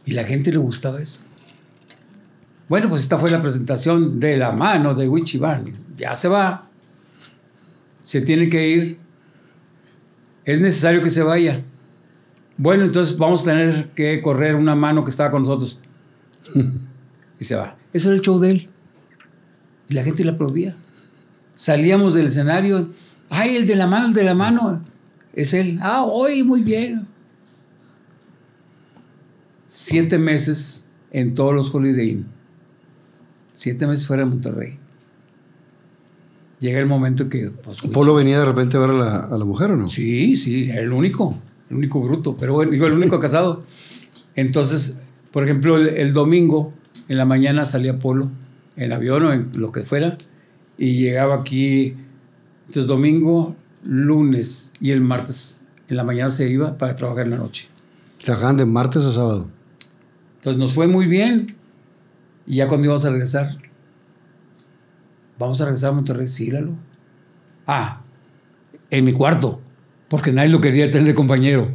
[0.04, 1.22] Y la gente le gustaba eso.
[2.68, 5.74] Bueno, pues esta fue la presentación de la mano de Wichiban.
[5.96, 6.68] Ya se va.
[8.02, 8.98] Se tiene que ir.
[10.44, 11.64] Es necesario que se vaya.
[12.56, 15.80] Bueno, entonces vamos a tener que correr una mano que estaba con nosotros.
[17.40, 17.76] y se va.
[17.92, 18.68] Eso era el show de él.
[19.88, 20.76] Y la gente le aplaudía.
[21.54, 22.90] Salíamos del escenario.
[23.28, 24.84] Ay, el de la mano, el de la mano.
[25.32, 25.78] Es él.
[25.82, 27.06] Ah, hoy, muy bien.
[29.66, 32.26] Siete meses en todos los Holiday Inn.
[33.52, 34.78] Siete meses fuera de Monterrey.
[36.60, 37.50] Llega el momento que...
[37.50, 39.88] Pues, ¿Polo venía de repente a ver a la, a la mujer o no?
[39.88, 41.38] Sí, sí, era el único,
[41.70, 43.64] el único bruto, pero bueno, digo, el único casado.
[44.34, 44.96] Entonces,
[45.32, 46.72] por ejemplo, el, el domingo
[47.08, 48.28] en la mañana salía Polo
[48.76, 50.16] en avión o en lo que fuera
[50.78, 51.94] y llegaba aquí,
[52.66, 53.54] entonces domingo,
[53.84, 57.68] lunes y el martes en la mañana se iba para trabajar en la noche.
[58.24, 59.48] Trabajaban de martes a sábado.
[60.36, 61.46] Entonces nos fue muy bien
[62.46, 63.58] y ya cuando íbamos a regresar,
[65.38, 66.72] vamos a regresar a Monterrey, sí, Lalo.
[67.66, 68.00] Ah,
[68.90, 69.60] en mi cuarto,
[70.08, 71.68] porque nadie lo quería tener de compañero.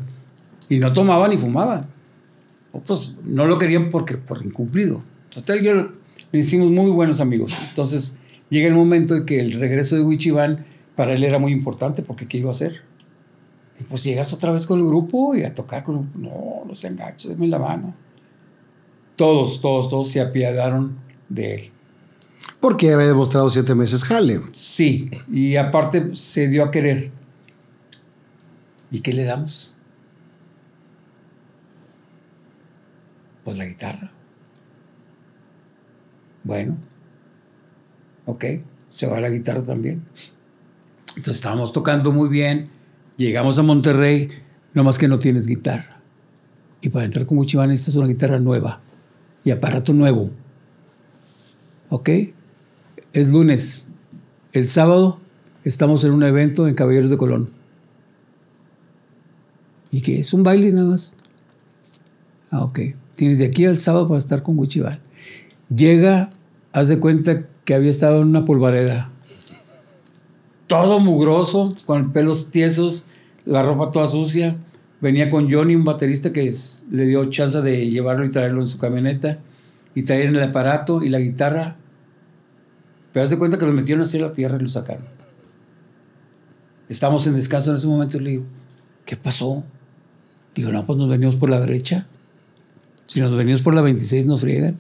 [0.68, 1.86] Y no tomaba ni fumaba.
[2.86, 5.02] Pues no lo querían porque por incumplido.
[5.34, 5.92] Total, yo lo
[6.32, 7.54] hicimos muy buenos amigos.
[7.70, 8.18] Entonces
[8.50, 10.66] llega el momento de que el regreso de Wichiban
[10.96, 12.82] para él era muy importante porque ¿qué iba a hacer?
[13.80, 16.10] Y pues llegas otra vez con el grupo y a tocar con...
[16.16, 17.94] No, no se enganches, denme la mano.
[19.16, 20.98] Todos, todos, todos se apiadaron
[21.30, 21.72] de él.
[22.60, 24.40] Porque había demostrado siete meses jale.
[24.54, 27.12] Sí, y aparte se dio a querer.
[28.92, 29.75] ¿Y qué le damos?
[33.46, 34.12] Pues la guitarra.
[36.44, 36.78] Bueno,
[38.26, 38.44] ok,
[38.88, 40.04] se va la guitarra también.
[41.10, 42.70] Entonces estábamos tocando muy bien,
[43.18, 44.30] llegamos a Monterrey,
[44.74, 46.02] nomás que no tienes guitarra.
[46.82, 48.82] Y para entrar con Uchiván esta es una guitarra nueva
[49.44, 50.32] y aparato nuevo.
[51.90, 52.10] ¿Ok?
[53.14, 53.90] Es lunes.
[54.54, 55.20] El sábado
[55.64, 57.50] estamos en un evento en Caballeros de Colón.
[59.92, 60.20] ¿Y qué?
[60.20, 61.16] Es un baile nada más.
[62.50, 62.80] Ah, ok.
[63.16, 65.00] Tienes de aquí al sábado para estar con Wichiban.
[65.74, 66.30] Llega,
[66.74, 69.10] haz de cuenta que había estado en una polvareda.
[70.68, 73.06] Todo mugroso, con pelos tiesos,
[73.46, 74.58] la ropa toda sucia.
[75.00, 76.54] Venía con Johnny, un baterista que
[76.92, 79.40] le dio chance de llevarlo y traerlo en su camioneta.
[79.94, 81.78] Y traer el aparato y la guitarra.
[83.14, 85.06] Pero haz de cuenta que lo metieron así a la tierra y lo sacaron.
[86.90, 88.46] Estamos en descanso en ese momento y le digo,
[89.06, 89.64] ¿qué pasó?
[90.54, 92.08] Digo, no, pues nos venimos por la brecha.
[93.08, 94.78] Si nos venimos por la 26 nos friegan.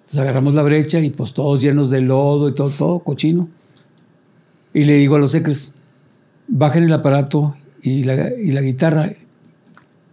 [0.00, 3.48] Entonces agarramos la brecha y pues todos llenos de lodo y todo, todo cochino.
[4.72, 5.74] Y le digo a los secres,
[6.46, 9.12] bajen el aparato y la, y la guitarra,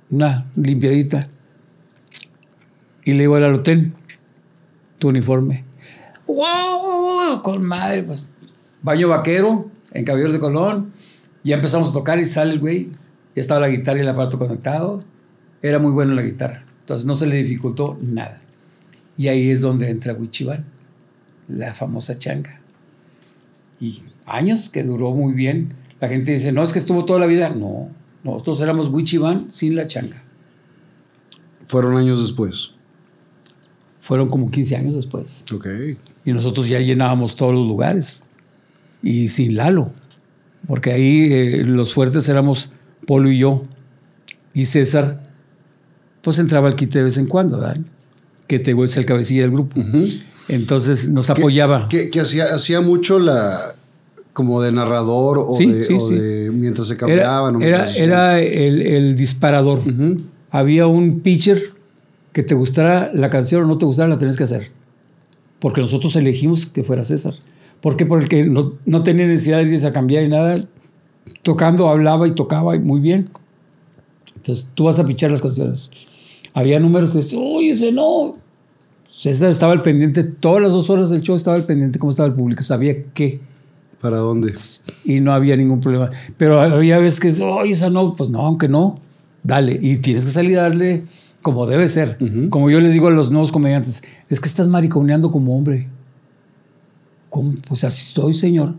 [0.10, 1.30] una limpiadita.
[3.04, 3.94] Y le digo al alotén,
[4.98, 5.64] tu uniforme.
[6.28, 7.42] ¡Wow!
[7.44, 8.28] Con madre, pues.
[8.82, 10.92] Baño vaquero en Caballeros de Colón.
[11.44, 12.92] Ya empezamos a tocar y sale el güey.
[13.36, 15.04] Ya estaba la guitarra y el aparato conectado.
[15.62, 16.65] Era muy bueno la guitarra.
[16.86, 18.38] Entonces no se le dificultó nada.
[19.18, 20.66] Y ahí es donde entra Wichiban,
[21.48, 22.62] la famosa changa.
[23.82, 25.74] Y años que duró muy bien.
[26.00, 27.50] La gente dice, no, es que estuvo toda la vida.
[27.50, 27.90] No,
[28.24, 30.22] nosotros éramos Wichiban sin la changa.
[31.66, 32.74] Fueron años después.
[34.02, 35.44] Fueron como 15 años después.
[35.52, 35.68] Ok.
[36.24, 38.22] Y nosotros ya llenábamos todos los lugares.
[39.02, 39.90] Y sin Lalo.
[40.68, 42.70] Porque ahí eh, los fuertes éramos
[43.08, 43.64] Polo y yo.
[44.54, 45.25] Y César,
[46.26, 47.78] pues entraba al quite de vez en cuando, ¿verdad?
[48.48, 49.80] Que te es el cabecilla del grupo.
[50.50, 51.88] Entonces nos apoyaba.
[51.88, 53.76] Que, que hacía, hacía mucho la
[54.34, 56.16] como de narrador o, Sí, de, sí, o sí.
[56.16, 57.62] de mientras se cambiaban.
[57.62, 59.82] era, era el, el disparador.
[60.50, 61.62] Había un pitcher
[62.34, 64.72] que te gustara la canción o no te gustara, la tenías que hacer.
[65.60, 67.36] Porque nosotros elegimos que fuera César.
[67.82, 68.08] ¿Por qué?
[68.08, 70.58] Porque no, no tenía necesidad de irse a cambiar y nada.
[71.44, 73.30] Tocando, hablaba y tocaba muy bien.
[74.38, 75.92] Entonces tú vas a pichar las canciones.
[76.56, 78.34] Había números que decían, oye, ese no.
[79.12, 82.28] César estaba al pendiente, todas las dos horas del show estaba al pendiente cómo estaba
[82.28, 83.40] el público, sabía qué
[84.02, 84.54] ¿Para dónde?
[85.04, 86.12] y no había ningún problema.
[86.38, 88.96] Pero había veces que, oye, esa no, pues no, aunque no,
[89.44, 89.78] dale.
[89.82, 91.04] Y tienes que salir a darle
[91.42, 92.18] como debe ser.
[92.50, 95.90] Como yo les digo a los nuevos comediantes, es que estás mariconeando como hombre.
[97.30, 97.54] ¿Cómo?
[97.68, 98.76] Pues así estoy, señor.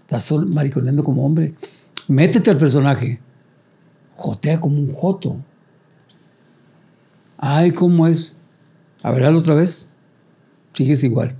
[0.00, 1.54] Estás mariconeando como hombre.
[2.08, 3.20] Métete al personaje.
[4.16, 5.36] Jotea como un joto.
[7.44, 8.36] Ay, ¿cómo es?
[9.02, 9.88] A ver, hazlo otra vez.
[10.74, 11.34] sigues igual.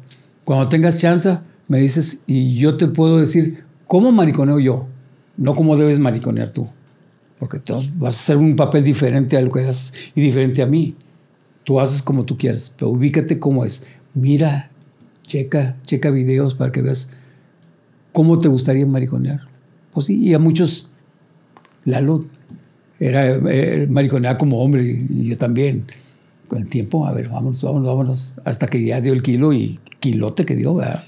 [0.44, 1.38] Cuando tengas chance,
[1.68, 4.88] me dices y yo te puedo decir cómo mariconeo yo,
[5.36, 6.68] no cómo debes mariconear tú.
[7.38, 10.66] Porque tú vas a hacer un papel diferente a lo que haces y diferente a
[10.66, 10.96] mí.
[11.62, 13.86] Tú haces como tú quieras, pero ubícate cómo es.
[14.12, 14.72] Mira,
[15.28, 17.11] checa, checa videos para que veas
[18.12, 19.42] cómo te gustaría mariconear.
[19.92, 20.90] Pues sí, y a muchos,
[21.84, 22.20] Lalo
[23.03, 25.86] era eh, mariconear como hombre y yo también.
[26.48, 29.80] Con el tiempo, a ver, vámonos, vámonos, vámonos, hasta que ya dio el kilo y
[30.00, 31.03] kilote que dio, ¿verdad?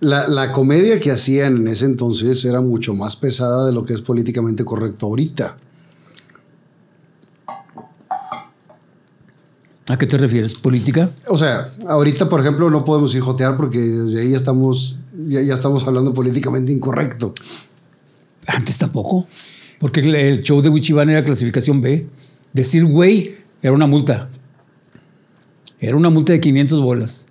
[0.00, 3.92] La, la, comedia que hacían en ese entonces era mucho más pesada de lo que
[3.92, 5.56] es políticamente correcto ahorita.
[9.88, 10.54] ¿A qué te refieres?
[10.54, 11.10] ¿Política?
[11.28, 14.96] O sea, ahorita, por ejemplo, no podemos ir jotear porque desde ahí ya estamos,
[15.28, 17.34] ya, ya estamos hablando políticamente incorrecto.
[18.46, 19.26] Antes tampoco.
[19.84, 22.06] Porque el show de Wichiban era clasificación B.
[22.54, 24.30] Decir güey era una multa.
[25.78, 27.26] Era una multa de 500 bolas.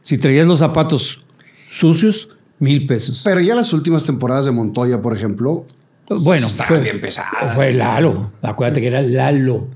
[0.00, 1.24] Si traías los zapatos
[1.68, 2.28] sucios,
[2.60, 3.22] mil pesos.
[3.24, 5.64] Pero ya las últimas temporadas de Montoya, por ejemplo.
[6.08, 7.26] Bueno, fue bien pesado.
[7.56, 8.30] Fue Lalo.
[8.40, 9.66] Acuérdate que era Lalo.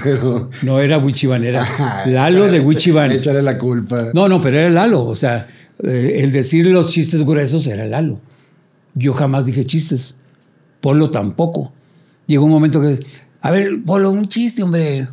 [0.00, 0.48] Pero.
[0.62, 1.66] No era Wichiban, era
[2.06, 3.10] Lalo de Wichiban.
[3.10, 4.12] Échale la culpa.
[4.14, 5.02] No, no, pero era Lalo.
[5.02, 5.48] O sea,
[5.82, 8.20] eh, el decir los chistes gruesos era Lalo.
[8.94, 10.18] Yo jamás dije chistes.
[10.80, 11.72] Polo tampoco.
[12.26, 12.98] Llegó un momento que,
[13.40, 15.08] a ver, Polo, un chiste, hombre.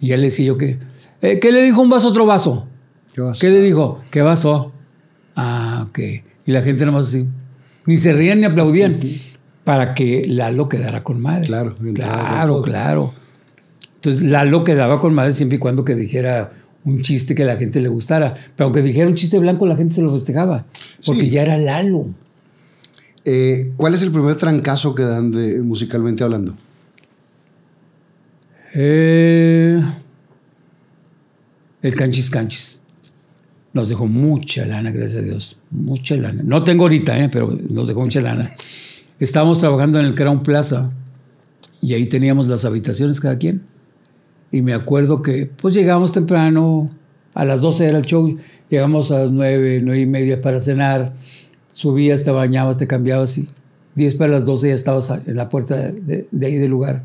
[0.00, 0.78] Y él le decía yo que,
[1.22, 2.66] eh, ¿qué le dijo un vaso a otro vaso?
[3.14, 3.40] ¿Qué, vaso?
[3.40, 4.00] ¿Qué le dijo?
[4.10, 4.72] ¿Qué vaso?
[5.34, 5.98] Ah, ok.
[6.46, 7.28] Y la gente nomás así,
[7.86, 9.00] ni se rían ni aplaudían,
[9.64, 11.46] para que Lalo quedara con madre.
[11.46, 13.12] Claro, claro, claro.
[13.96, 16.50] Entonces Lalo quedaba con madre siempre y cuando que dijera
[16.84, 18.34] un chiste que a la gente le gustara.
[18.54, 20.66] Pero aunque dijera un chiste blanco, la gente se lo festejaba,
[21.04, 21.30] porque Sí.
[21.30, 22.06] ya era Lalo.
[23.28, 26.54] Eh, ¿Cuál es el primer trancazo que dan de, musicalmente hablando?
[28.72, 29.82] Eh,
[31.82, 32.80] el canchis canchis.
[33.72, 35.58] Nos dejó mucha lana, gracias a Dios.
[35.72, 36.42] Mucha lana.
[36.44, 38.52] No tengo ahorita, eh, pero nos dejó mucha lana.
[39.18, 40.92] Estábamos trabajando en el Crown Plaza
[41.80, 43.62] y ahí teníamos las habitaciones cada quien.
[44.52, 46.90] Y me acuerdo que pues llegamos temprano,
[47.34, 48.36] a las 12 era el show,
[48.70, 51.14] llegamos a las 9, 9 y media para cenar,
[51.76, 53.50] subías, te bañabas, te cambiabas y
[53.96, 57.04] 10 para las 12 ya estabas en la puerta de, de ahí del lugar.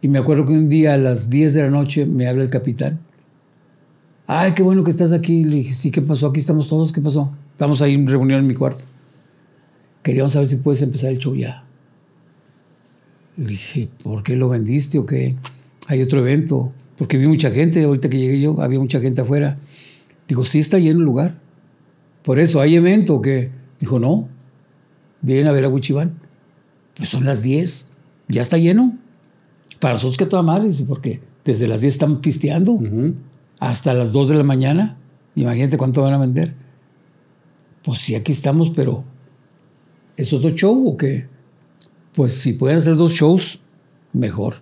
[0.00, 2.50] Y me acuerdo que un día a las 10 de la noche me habla el
[2.50, 3.00] capitán.
[4.28, 5.42] Ay, qué bueno que estás aquí.
[5.42, 6.28] Le dije, sí, ¿qué pasó?
[6.28, 6.92] Aquí estamos todos.
[6.92, 7.34] ¿Qué pasó?
[7.50, 8.84] Estamos ahí en reunión en mi cuarto.
[10.04, 11.64] Queríamos saber si puedes empezar el show ya.
[13.36, 15.34] Le dije, ¿por qué lo vendiste o qué?
[15.88, 16.72] Hay otro evento.
[16.96, 17.82] Porque vi mucha gente.
[17.82, 19.58] Ahorita que llegué yo, había mucha gente afuera.
[20.28, 21.47] Digo, sí está lleno el lugar.
[22.22, 23.50] Por eso, ¿hay evento o qué?
[23.78, 24.28] Dijo, no.
[25.20, 26.18] Vienen a ver a Wichibán.
[26.96, 27.88] Pues son las 10.
[28.28, 28.96] Ya está lleno.
[29.80, 32.78] Para nosotros que toda madre, porque desde las 10 estamos pisteando
[33.60, 34.98] hasta las 2 de la mañana.
[35.34, 36.54] Imagínate cuánto van a vender.
[37.84, 39.04] Pues sí, aquí estamos, pero
[40.16, 41.26] ¿es otro show o qué?
[42.14, 43.60] Pues si pueden hacer dos shows,
[44.12, 44.56] mejor.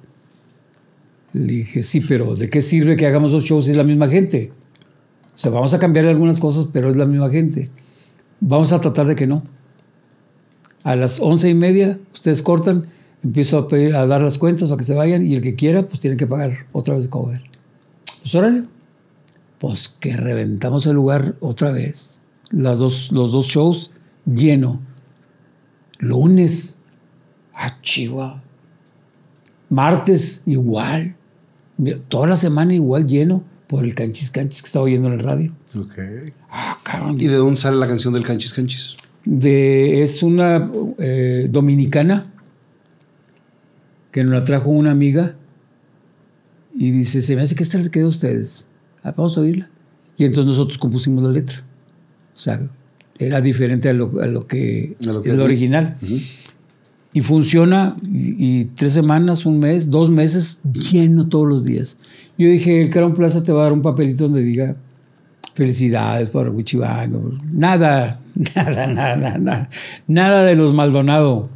[1.32, 4.08] Le dije, sí, pero ¿de qué sirve que hagamos dos shows si es la misma
[4.08, 4.52] gente?
[5.36, 7.70] O sea, vamos a cambiar algunas cosas, pero es la misma gente.
[8.40, 9.42] Vamos a tratar de que no.
[10.82, 12.86] A las once y media, ustedes cortan,
[13.22, 15.86] empiezo a, pedir, a dar las cuentas para que se vayan y el que quiera,
[15.86, 17.42] pues tiene que pagar otra vez cover.
[18.22, 18.64] Pues órale.
[19.58, 22.22] Pues que reventamos el lugar otra vez.
[22.50, 23.90] Las dos, los dos shows
[24.24, 24.80] lleno.
[25.98, 26.78] Lunes,
[27.52, 28.42] ah, chihuahua.
[29.68, 31.14] Martes, igual.
[32.08, 35.52] Toda la semana igual lleno por el canchis canchis que estaba oyendo en el radio.
[35.74, 35.98] Ok.
[36.50, 37.20] Ah, cabrón.
[37.20, 38.96] ¿Y de dónde sale la canción del Canchis Canchis?
[39.26, 42.32] de, es una eh, dominicana
[44.12, 45.36] que nos la trajo una amiga
[46.74, 48.66] y dice, se me hace que esta les queda a ustedes.
[49.02, 49.68] Ah, vamos a oírla.
[50.16, 51.58] Y entonces nosotros compusimos la letra.
[52.34, 52.60] O sea,
[53.18, 55.96] era diferente a lo, a lo que A lo que es el original.
[57.12, 61.98] Y funciona, y, y tres semanas, un mes, dos meses, lleno todos los días.
[62.38, 64.76] Yo dije, el Crown Plaza te va a dar un papelito donde diga
[65.54, 67.32] felicidades para Wichibango.
[67.50, 68.20] Nada,
[68.54, 69.70] nada, nada, nada,
[70.06, 71.48] nada de los Maldonado.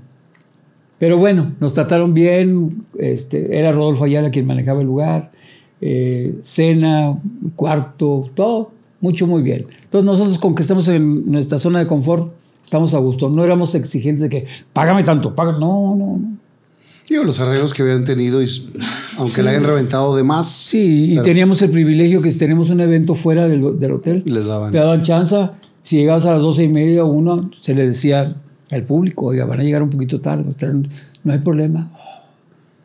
[0.99, 2.85] Pero bueno, nos trataron bien.
[2.99, 5.31] Este, era Rodolfo Ayala quien manejaba el lugar.
[5.81, 7.19] eh, cena,
[7.57, 8.73] cuarto, todo.
[9.01, 9.67] Mucho, muy bien.
[9.85, 12.33] Entonces nosotros con estamos en nuestra zona de confort,
[12.63, 13.31] estamos a gusto.
[13.31, 15.59] No éramos exigentes de que, págame tanto, págame.
[15.59, 16.40] No, no, no.
[17.11, 18.47] Digo, los arreglos que habían tenido, y,
[19.19, 19.43] aunque Sí.
[19.43, 22.81] la hayan reventado de más, Sí, y Pero- teníamos el privilegio que si tenemos un
[22.81, 24.71] evento fuera del, del hotel, les daban.
[24.71, 25.37] te daban chance.
[25.83, 28.33] Si llegabas a las doce y media o una, se le decía
[28.71, 30.45] al público, oiga, van a llegar un poquito tarde,
[31.25, 31.91] no hay problema.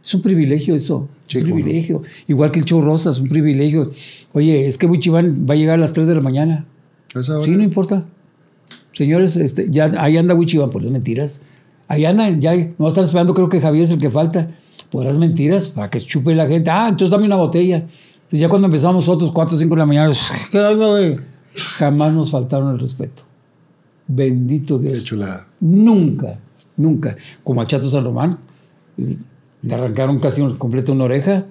[0.04, 1.08] Es un privilegio eso.
[1.36, 1.56] Un no.
[1.56, 2.02] privilegio.
[2.28, 3.92] Igual que el show Rosas, un privilegio.
[4.34, 6.66] Oye, es que Wichiván va a llegar a las 3 de la mañana.
[7.44, 8.06] Sí, no importa.
[8.94, 11.42] Señores, este, ya ahí anda Wichiván, por las mentiras.
[11.88, 14.50] Ahí andan, ya no están esperando, creo que Javier es el que falta.
[14.90, 16.70] Por las mentiras, para que chupe la gente.
[16.70, 17.78] Ah, entonces dame una botella.
[17.78, 20.14] Entonces ya cuando empezamos nosotros, 4 o 5 de la mañana,
[20.52, 21.20] ¿qué?
[21.56, 23.24] Jamás nos faltaron el respeto.
[24.08, 25.04] Bendito Qué Dios.
[25.04, 25.48] chulada.
[25.60, 26.40] Nunca,
[26.78, 27.16] nunca.
[27.44, 28.38] Como al Chato San Román,
[28.98, 31.46] le arrancaron casi un- completo una oreja,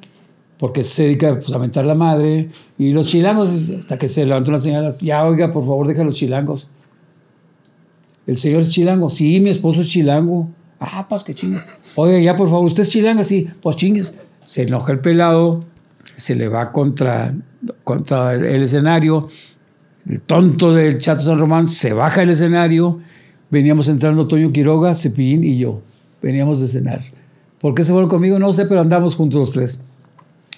[0.59, 2.51] porque se dedica pues, a mentar la madre.
[2.79, 6.15] Y los chilangos, hasta que se levantó la señora, ya oiga, por favor, deja los
[6.15, 6.69] chilangos.
[8.27, 9.11] El señor es chilango.
[9.11, 10.49] Sí, mi esposo es chilango.
[10.81, 11.61] Ah, pues qué chingo.
[11.95, 13.49] Oiga, ya por favor, usted es chilanga, sí.
[13.63, 14.15] Pues chingues.
[14.45, 15.65] Se enoja el pelado,
[16.17, 17.35] se le va contra,
[17.83, 19.29] contra el, el escenario.
[20.07, 23.01] El tonto del Chato San Román se baja del escenario.
[23.51, 25.81] Veníamos entrando Toño Quiroga, Cepillín y yo.
[26.21, 27.03] Veníamos de cenar.
[27.59, 28.39] ¿Por qué se fueron conmigo?
[28.39, 29.81] No sé, pero andamos juntos los tres.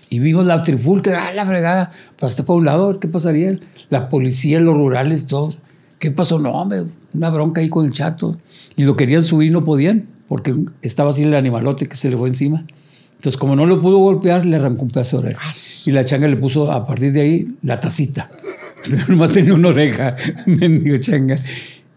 [0.08, 3.58] Y vimos la trifulca, ah, la fregada, para un lado, ¿qué pasaría?
[3.90, 5.58] La policía, los rurales, todos.
[5.98, 6.38] ¿Qué pasó?
[6.38, 8.36] No, hombre, una bronca ahí con el chato.
[8.76, 12.28] Y lo querían subir, no podían, porque estaba así el animalote que se le fue
[12.28, 12.66] encima.
[13.14, 15.52] Entonces, como no lo pudo golpear, le arrancó un pedazo de oreja.
[15.86, 18.30] Y la changa le puso, a partir de ahí, la tacita.
[19.08, 20.14] Nomás tenía una oreja,
[20.46, 21.36] mendigo changa.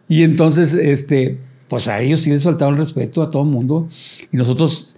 [0.08, 3.90] Y entonces, este, pues a ellos sí les faltaba el respeto a todo el mundo.
[4.32, 4.96] Y nosotros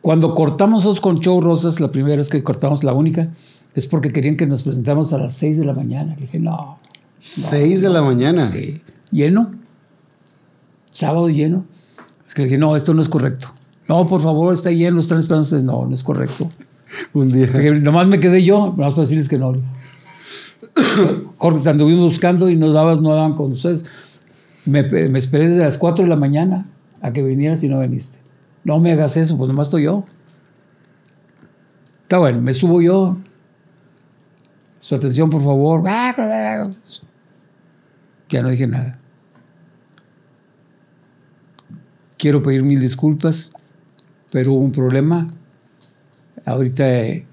[0.00, 3.32] cuando cortamos nosotros con Show Rosas, la primera vez que cortamos, la única,
[3.74, 6.14] es porque querían que nos presentáramos a las 6 de la mañana.
[6.14, 6.78] Le dije, no,
[7.20, 8.46] 6 de la mañana.
[8.46, 8.82] sí.
[9.10, 9.52] lleno,
[10.90, 11.66] sábado lleno.
[12.26, 13.52] Es que le dije, no, esto no es correcto.
[13.88, 15.64] No, por favor, está lleno, están esperando ustedes.
[15.64, 16.50] No, no es correcto.
[17.12, 17.46] Un día.
[17.46, 19.52] Dije, nomás me quedé yo, nomás para decirles que no.
[21.36, 23.84] Jorge, te anduvimos buscando y nos dabas, no daban con ustedes.
[24.64, 26.68] Me, me esperé desde las 4 de la mañana
[27.02, 28.18] a que vinieras y no viniste.
[28.64, 30.04] No me hagas eso, pues nomás estoy yo.
[32.02, 33.18] Está bueno, me subo yo.
[34.80, 35.82] Su atención, por favor.
[38.30, 38.98] Ya no dije nada.
[42.16, 43.50] Quiero pedir mil disculpas,
[44.32, 45.26] pero hubo un problema.
[46.44, 47.26] Ahorita eh,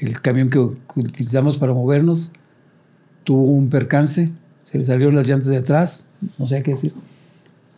[0.00, 2.32] el camión que, utilizamos para movernos
[3.22, 4.32] tuvo un percance,
[4.64, 6.06] se le salieron las llantas de atrás,
[6.36, 6.92] no sé qué decir.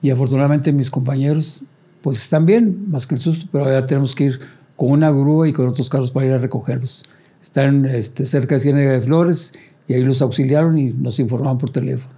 [0.03, 1.63] Y afortunadamente mis compañeros
[2.03, 4.41] pues están bien, más que el susto, pero ahora tenemos que ir
[4.77, 7.05] con una grúa y con otros carros para ir a recogerlos.
[7.43, 9.53] Están este, cerca de Ciénaga de Flores
[9.89, 12.16] y ahí los auxiliaron y nos informaron por teléfono.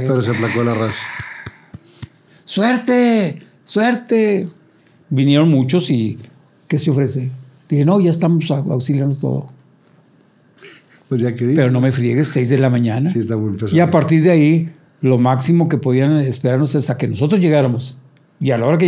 [0.00, 1.04] Pero se aplacó la raza.
[2.44, 3.40] ¡Suerte!
[3.64, 4.48] ¡Suerte!
[5.10, 6.18] Vinieron muchos y
[6.68, 7.30] ¿qué se ofrece?
[7.68, 9.46] Dije, no, ya estamos au- auxiliando todo.
[11.08, 11.46] Pues ya que.
[11.46, 13.10] Pero no me friegues, 6 de la mañana.
[13.10, 13.76] Sí, está muy pesado.
[13.76, 17.98] Y a partir de ahí, lo máximo que podían esperarnos es a que nosotros llegáramos.
[18.40, 18.86] Y a la hora que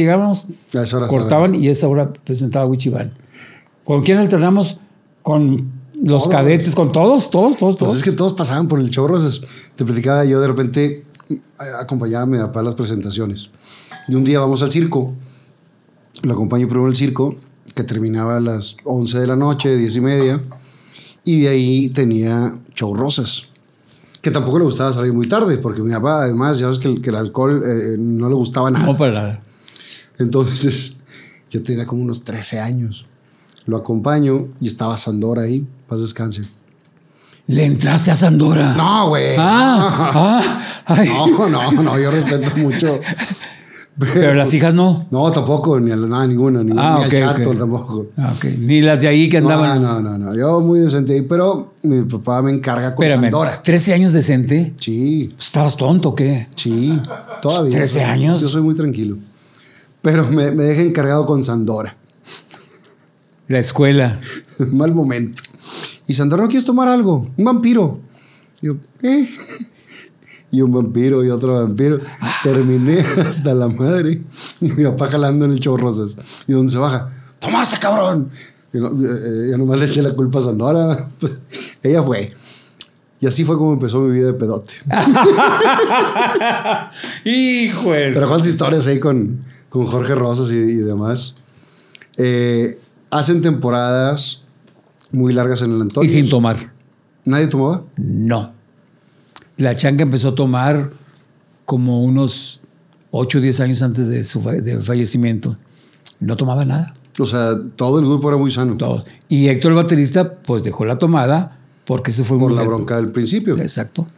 [0.94, 3.12] hora cortaban y a esa hora presentaba Wichiván.
[3.84, 4.78] ¿Con quién alternamos?
[5.22, 5.70] Con
[6.02, 6.34] los Todos.
[6.34, 7.96] cadetes, con todos, todos, todos, Pues todos.
[7.96, 9.40] es que todos pasaban por el show Rosas.
[9.76, 11.04] Te platicaba yo de repente,
[11.58, 13.50] a- acompañaba a mi papá a las presentaciones.
[14.08, 15.14] Y un día vamos al circo.
[16.22, 17.36] Lo acompaño primero al circo,
[17.74, 20.40] que terminaba a las 11 de la noche, 10 y media.
[21.24, 23.44] Y de ahí tenía show Rosas.
[24.20, 27.00] Que tampoco le gustaba salir muy tarde, porque mi papá, además, ya ves que el,
[27.02, 28.86] que el alcohol eh, no le gustaba nada.
[28.86, 29.42] No, para nada.
[30.18, 30.96] Entonces,
[31.50, 33.06] yo tenía como unos 13 años.
[33.66, 36.42] Lo acompaño y estaba Sandora ahí, paz descanse.
[37.46, 38.74] Le entraste a Sandora.
[38.74, 39.34] No, güey.
[39.38, 41.04] Ah, ah.
[41.06, 42.98] No, no, no, yo respeto mucho.
[43.96, 45.06] Pero las hijas no.
[45.12, 47.58] No, tampoco, ni a nada, ninguna, ni, Ah, ni ok, al chato ok.
[47.58, 48.06] tampoco.
[48.16, 48.44] Ah, ok.
[48.58, 49.80] Ni las de ahí que No, andaban.
[49.82, 53.62] no, no, no, yo muy decente ahí, pero mi papá me encarga con Espérame, Sandora.
[53.62, 54.74] 13 años decente.
[54.80, 56.48] Sí, ¿Estabas tonto o qué?
[56.56, 57.00] sí,
[57.40, 57.76] todavía.
[57.76, 58.40] 13 años.
[58.40, 59.16] Yo soy muy tranquilo.
[60.02, 61.96] Pero me, me deja encargado con Sandora.
[63.48, 64.20] La escuela.
[64.72, 65.42] Mal momento.
[66.06, 67.30] Y Sandora, ¿no quieres tomar algo?
[67.36, 68.00] Un vampiro.
[68.60, 69.28] Y yo, ¿eh?
[70.50, 72.00] Y un vampiro y otro vampiro.
[72.42, 74.22] Terminé hasta la madre.
[74.60, 76.16] Y mi papá jalando en el show rosas.
[76.46, 78.30] Y donde se baja, ¡tomaste, cabrón!
[78.72, 81.10] Y no, eh, eh, yo nomás le eché la culpa a Sandora.
[81.82, 82.32] Ella fue.
[83.20, 84.74] Y así fue como empezó mi vida de pedote.
[87.24, 88.12] Híjole.
[88.12, 91.36] Pero cuántas historias hay con, con Jorge Rosas y, y demás.
[92.16, 92.78] Eh,
[93.14, 94.42] hacen temporadas
[95.12, 96.10] muy largas en el Antonio.
[96.10, 96.72] Y sin tomar.
[97.24, 97.84] ¿Nadie tomaba?
[97.96, 98.52] No.
[99.56, 100.90] La changa empezó a tomar
[101.64, 102.60] como unos
[103.12, 105.56] 8 o 10 años antes de su de fallecimiento.
[106.18, 106.92] No tomaba nada.
[107.20, 108.76] O sea, todo el grupo era muy sano.
[108.76, 109.04] Todo.
[109.28, 113.12] Y Héctor, el baterista, pues dejó la tomada porque se fue Por la bronca del
[113.12, 113.56] principio.
[113.56, 114.08] Exacto.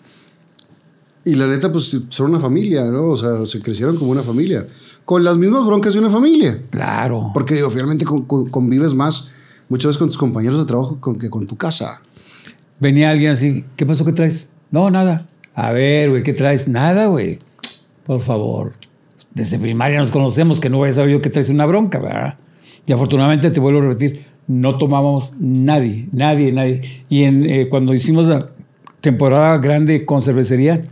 [1.26, 3.08] Y la neta, pues son una familia, ¿no?
[3.08, 4.64] O sea, se crecieron como una familia.
[5.04, 6.62] Con las mismas broncas de una familia.
[6.70, 7.32] Claro.
[7.34, 9.28] Porque digo, finalmente con- con- convives más
[9.68, 12.00] muchas veces con tus compañeros de trabajo con, que con tu casa.
[12.78, 14.04] Venía alguien así, ¿qué pasó?
[14.04, 14.48] ¿Qué traes?
[14.70, 15.26] No, nada.
[15.54, 16.68] A ver, güey, ¿qué traes?
[16.68, 17.38] Nada, güey.
[18.04, 18.74] Por favor.
[19.34, 22.38] Desde primaria nos conocemos, que no voy a saber yo que traes una bronca, ¿verdad?
[22.86, 26.82] Y afortunadamente te vuelvo a repetir, no tomábamos nadie, nadie, nadie.
[27.08, 28.50] Y en, eh, cuando hicimos la
[29.00, 30.84] temporada grande con cervecería,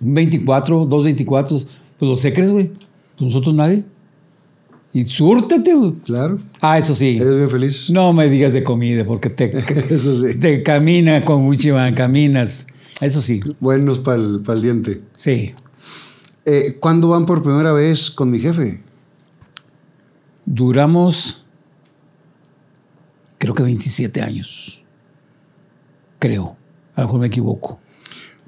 [0.00, 1.56] 24, dos 24,
[1.98, 2.68] pues los secres, güey.
[3.16, 3.84] Pues nosotros nadie.
[4.92, 5.92] Y súrtate, güey.
[6.04, 6.38] Claro.
[6.60, 7.16] Ah, eso sí.
[7.16, 7.90] Eres bien feliz.
[7.90, 9.56] No me digas de comida, porque te,
[9.94, 10.34] Eso sí.
[10.38, 12.66] te camina con Wichiban, caminas.
[13.00, 15.02] Eso sí, Buenos para el, diente.
[15.12, 15.52] sí.
[16.44, 18.80] Eh, ¿Cuándo van por primera vez con mi jefe?
[20.46, 21.44] Duramos,
[23.36, 24.82] creo que 27 años.
[26.18, 26.56] Creo.
[26.94, 27.80] A lo mejor me equivoco.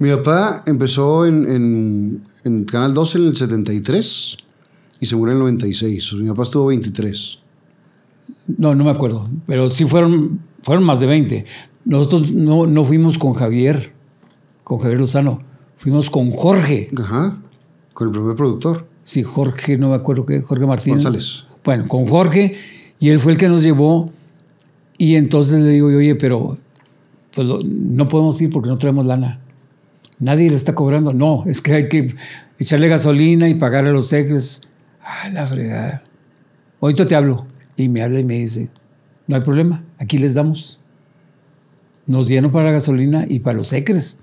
[0.01, 4.37] Mi papá empezó en, en- en Canal 12 en el 73
[4.99, 6.05] y se murió en el 96.
[6.07, 7.37] O sea, mi papá estuvo 23.
[8.57, 9.29] No, no me acuerdo.
[9.45, 11.45] Pero sí fueron, fueron más de 20.
[11.85, 13.93] Nosotros no, no fuimos con Javier,
[14.63, 15.41] con Javier Lozano.
[15.77, 16.89] Fuimos con Jorge.
[16.97, 17.39] Ajá.
[17.93, 18.87] Con el primer productor.
[19.03, 21.03] Sí, Jorge, no me acuerdo qué, Jorge Martínez.
[21.03, 21.45] González.
[21.63, 22.57] Bueno, con Jorge,
[22.99, 24.05] y él fue el que nos llevó.
[24.97, 26.57] Y entonces le digo, oye, pero
[27.33, 29.39] pues, no podemos ir porque no traemos lana.
[30.21, 31.11] Nadie le está cobrando.
[31.11, 32.15] No, es que hay que
[32.59, 34.61] echarle gasolina y pagar a los secres.
[35.03, 36.03] Ah, la fregada.
[36.79, 37.45] Ahorita te hablo.
[37.75, 38.69] Y me habla y me dice,
[39.27, 40.79] no hay problema, aquí les damos.
[42.05, 44.19] Nos dieron para la gasolina y para los secres.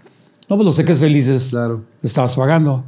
[0.48, 1.84] No, pues los secres felices Claro.
[2.02, 2.84] estabas pagando.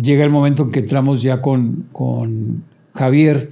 [0.00, 2.62] Llega el momento en que entramos ya con, con
[2.94, 3.50] Javier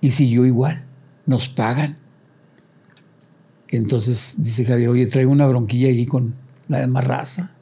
[0.00, 0.84] y siguió igual.
[1.26, 1.96] Nos pagan.
[3.68, 6.34] Entonces dice Javier, oye, traigo una bronquilla ahí con
[6.68, 7.52] la demás raza.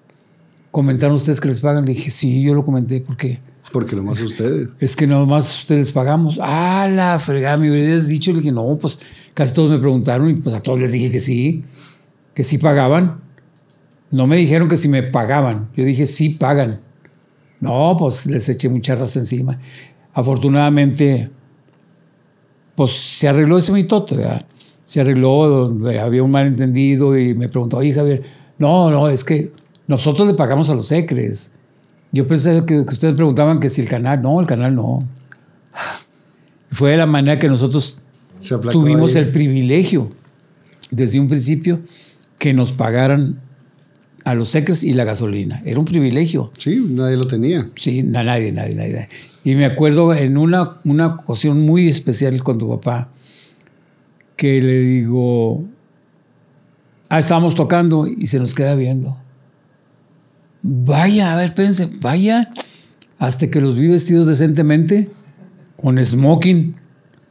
[0.74, 1.84] ¿Comentaron ustedes que les pagan?
[1.84, 3.38] Le dije, sí, yo lo comenté porque
[3.72, 4.70] Porque nomás ustedes.
[4.80, 6.40] es que nomás ustedes pagamos.
[6.42, 8.32] Ah, la fregada, me hubieras dicho.
[8.32, 8.98] Le dije, no, pues
[9.34, 11.62] casi todos me preguntaron y pues a todos les dije que sí,
[12.34, 13.20] que sí pagaban.
[14.10, 15.68] No me dijeron que si me pagaban.
[15.76, 16.80] Yo dije, sí pagan.
[17.60, 19.60] No, pues les eché mucha raza encima.
[20.12, 21.30] Afortunadamente,
[22.74, 24.44] pues se arregló ese mitote, ¿verdad?
[24.82, 28.24] Se arregló donde había un malentendido y me preguntó, oye Javier,
[28.58, 29.52] no, no, es que
[29.86, 31.52] nosotros le pagamos a los secres.
[32.12, 35.00] Yo pensé que, que ustedes preguntaban que si el canal, no, el canal no.
[36.70, 38.00] Fue de la manera que nosotros
[38.72, 39.22] tuvimos ahí.
[39.22, 40.10] el privilegio
[40.90, 41.80] desde un principio
[42.38, 43.40] que nos pagaran
[44.24, 45.62] a los secres y la gasolina.
[45.64, 46.50] Era un privilegio.
[46.58, 47.68] Sí, nadie lo tenía.
[47.76, 49.08] Sí, na- nadie, nadie, nadie.
[49.44, 53.10] Y me acuerdo en una, una ocasión muy especial con tu papá,
[54.36, 55.64] que le digo,
[57.10, 59.16] ah, estábamos tocando y se nos queda viendo.
[60.66, 62.50] Vaya, a ver, espérense, vaya,
[63.18, 65.10] hasta que los vi vestidos decentemente,
[65.76, 66.74] con smoking,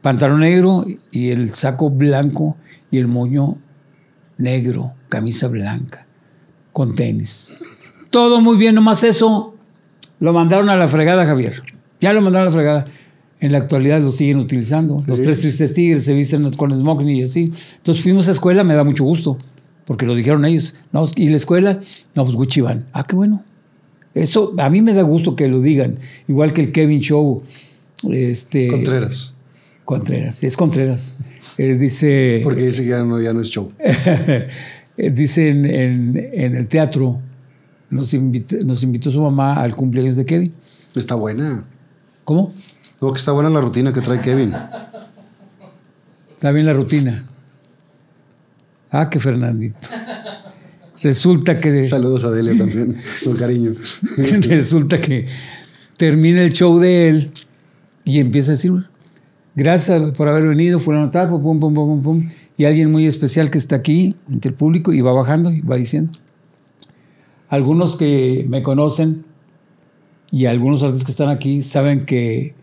[0.02, 2.56] pantalón negro y el saco blanco
[2.92, 3.58] y el moño
[4.38, 6.06] negro, camisa blanca,
[6.72, 7.56] con tenis.
[8.10, 9.56] Todo muy bien, nomás eso
[10.20, 11.60] lo mandaron a la fregada, Javier.
[12.00, 12.84] Ya lo mandaron a la fregada.
[13.40, 15.02] En la actualidad lo siguen utilizando.
[15.08, 17.50] Los tres tristes tigres se visten con smoking y así.
[17.78, 19.38] Entonces fuimos a escuela, me da mucho gusto,
[19.86, 20.74] porque lo dijeron ellos.
[20.92, 21.80] No, y la escuela,
[22.14, 22.86] no, pues Gucci van.
[22.92, 23.42] Ah, qué bueno.
[24.14, 25.98] Eso a mí me da gusto que lo digan.
[26.28, 27.42] Igual que el Kevin Show.
[28.10, 29.32] Este, Contreras.
[29.84, 31.16] Contreras, es Contreras.
[31.58, 32.40] Eh, dice.
[32.44, 33.72] Porque dice que ya no, ya no es show.
[34.96, 37.20] Eh, Dice en, en- en el teatro,
[37.90, 40.54] nos, invita- nos invitó su mamá al cumpleaños de Kevin.
[40.94, 41.64] Está buena.
[42.22, 42.52] ¿Cómo?
[43.02, 44.54] No, que está buena la rutina que trae Kevin.
[46.36, 47.28] Está bien la rutina.
[48.96, 49.76] Ah, que Fernandito.
[51.02, 53.72] Resulta que, Saludos a Delia también, con cariño.
[54.48, 55.26] resulta que
[55.96, 57.32] termina el show de él
[58.04, 58.72] y empieza a decir,
[59.56, 62.30] gracias por haber venido, fue a notar, pum, pum, pum, pum, pum.
[62.56, 65.74] Y alguien muy especial que está aquí, entre el público, y va bajando y va
[65.74, 66.12] diciendo.
[67.48, 69.24] Algunos que me conocen
[70.30, 72.54] y algunos artistas que están aquí saben que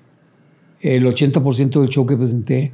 [0.80, 2.72] el 80% del show que presenté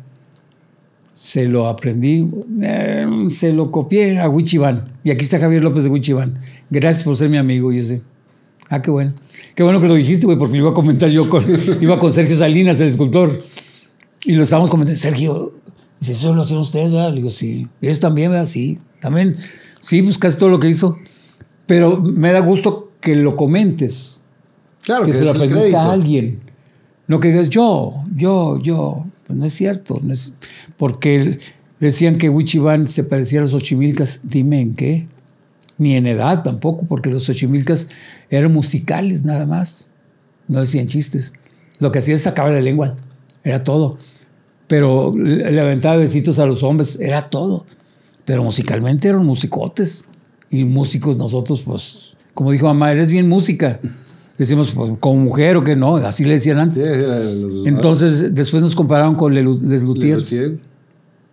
[1.18, 2.30] se lo aprendí,
[2.62, 5.00] eh, se lo copié a Wichiban.
[5.04, 6.40] Y aquí está Javier López de Wichiban.
[6.70, 8.04] Gracias por ser mi amigo, yo sé.
[8.70, 9.16] Ah, qué bueno.
[9.56, 11.44] Qué bueno que lo dijiste, güey, porque lo iba a comentar yo con,
[11.82, 13.42] iba con Sergio Salinas, el escultor.
[14.26, 15.00] Y lo estábamos comentando.
[15.00, 15.56] Sergio,
[16.00, 17.10] dice, eso lo hacían ustedes, ¿verdad?
[17.10, 17.68] Le digo, sí.
[17.82, 18.46] Eso también, ¿verdad?
[18.46, 18.78] Sí.
[19.02, 19.38] También,
[19.80, 21.00] sí, pues casi todo lo que hizo.
[21.66, 24.22] Pero me da gusto que lo comentes
[24.84, 25.80] Claro que que se lo crédito.
[25.80, 26.42] a alguien.
[27.08, 29.04] No que digas yo, yo, yo.
[29.28, 30.00] Pues no es cierto.
[30.02, 30.34] no es-
[30.78, 31.40] porque
[31.80, 34.22] decían que Wichiban se parecía a los Ochimilcas.
[34.24, 35.08] Dime en qué.
[35.80, 37.88] ni en edad tampoco, porque los Xochimilcas
[38.32, 39.92] eran musicales nada más,
[40.48, 41.34] no decían chistes.
[41.78, 42.96] Lo que hacía es sacar la lengua,
[43.44, 44.00] era todo.
[44.68, 47.68] Pero le aventaba besitos a los hombres, era todo.
[48.26, 50.08] Pero musicalmente eran musicotes.
[50.50, 53.80] Y músicos nosotros, pues, como dijo mamá, eres bien música.
[54.38, 56.94] Decimos, pues, como mujer o que no, así le decían antes.
[57.66, 60.54] Entonces, después nos compararon con Les Luthiers.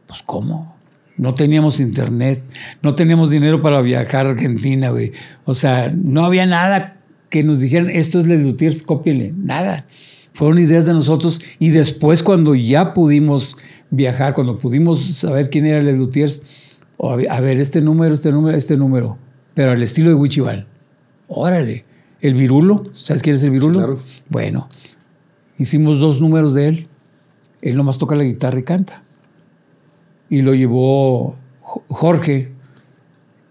[0.07, 0.75] Pues, ¿cómo?
[1.17, 2.43] No teníamos internet,
[2.83, 5.13] no teníamos dinero para viajar a Argentina, güey.
[5.45, 7.01] O sea, no había nada
[7.31, 9.33] que nos dijeran, esto es Les Luthiers, cópienle.
[9.37, 9.87] Nada.
[10.33, 13.57] Fueron ideas de nosotros y después cuando ya pudimos
[13.91, 16.43] viajar, cuando pudimos saber quién era Les Luthiers,
[16.99, 19.19] a ver, este número, este número, este número,
[19.53, 20.67] pero al estilo de Wichival.
[21.29, 21.85] Órale.
[22.21, 23.79] El virulo, ¿sabes quién es el virulo?
[23.79, 24.01] Claro.
[24.29, 24.69] Bueno,
[25.59, 26.89] hicimos dos números de él.
[27.61, 29.03] Él nomás toca la guitarra y canta.
[30.29, 31.37] Y lo llevó
[31.89, 32.53] Jorge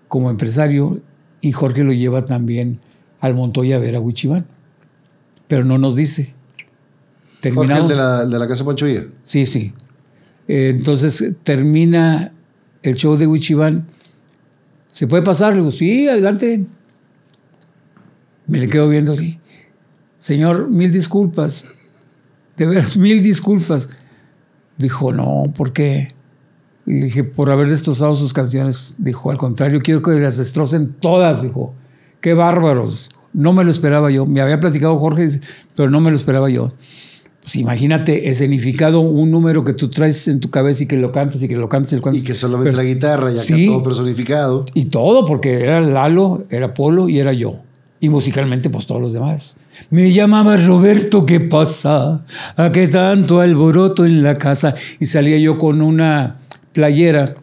[0.08, 1.02] como empresario
[1.42, 2.80] y Jorge lo lleva también
[3.20, 4.46] al Montoya a ver a Wichiván.
[5.48, 6.34] Pero no nos dice.
[7.42, 7.92] Terminamos.
[7.92, 8.86] Jorge, el de la, Casa Pancho
[9.24, 9.74] Sí, sí.
[10.48, 12.34] entonces termina
[12.82, 13.88] el show de Wichiván.
[14.88, 15.54] ¿Se puede pasar?
[15.54, 16.66] Le digo, sí, adelante.
[18.48, 19.40] Me le quedo viendo aquí.
[20.20, 21.66] Señor, mil disculpas.
[22.58, 23.90] De veras, mil disculpas.
[24.78, 26.10] Dijo, no, ¿por qué?
[26.86, 28.96] Le dije, por haber destrozado sus canciones.
[28.98, 31.42] Dijo, al contrario, quiero que las destrocen todas.
[31.42, 31.74] Dijo,
[32.22, 33.10] qué bárbaros.
[33.34, 34.26] No me lo esperaba yo.
[34.26, 35.28] Me había platicado Jorge,
[35.76, 36.74] pero no me lo esperaba yo.
[37.42, 41.44] Pues imagínate escenificado un número que tú traes en tu cabeza y que lo cantas
[41.44, 42.22] y que lo cantas y lo cantas.
[42.22, 44.66] Y que solamente la guitarra, ya sí, todo personificado.
[44.74, 47.58] Y todo, porque era Lalo, era Polo y era yo.
[48.04, 49.56] Y musicalmente, pues todos los demás.
[49.90, 52.26] Me llamaba Roberto, ¿qué pasa?
[52.58, 54.76] ¿A qué tanto alboroto en la casa?
[55.00, 56.42] Y salía yo con una
[56.74, 57.34] playera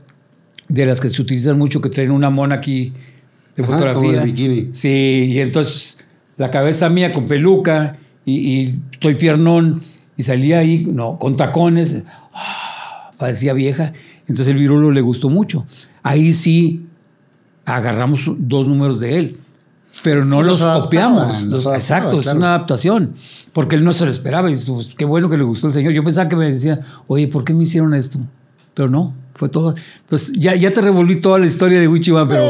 [0.69, 2.93] de las que se utilizan mucho, que traen una mona aquí
[3.57, 3.95] de fotografía.
[3.95, 4.69] Como el bikini.
[4.73, 6.05] Sí, y entonces
[6.37, 7.97] la cabeza mía con peluca
[8.27, 9.81] y, estoy piernón
[10.19, 12.05] y salía ahí, no, con tacones,
[12.35, 13.95] ah, parecía vieja.
[14.28, 15.65] Entonces el virulo le gustó mucho.
[16.03, 16.85] Ahí sí
[17.65, 19.39] agarramos dos números de él,
[20.02, 21.66] pero no los, copiamos.
[21.74, 23.14] exacto, es una adaptación,
[23.52, 25.93] porque él no se lo esperaba y pues, qué bueno que le gustó el señor.
[25.93, 28.18] Yo pensaba que me decía, oye, ¿por qué me hicieron esto?
[28.74, 29.74] Pero no, fue todo.
[30.01, 32.43] Entonces ya, ya te revolví toda la historia de Wichiban, pero...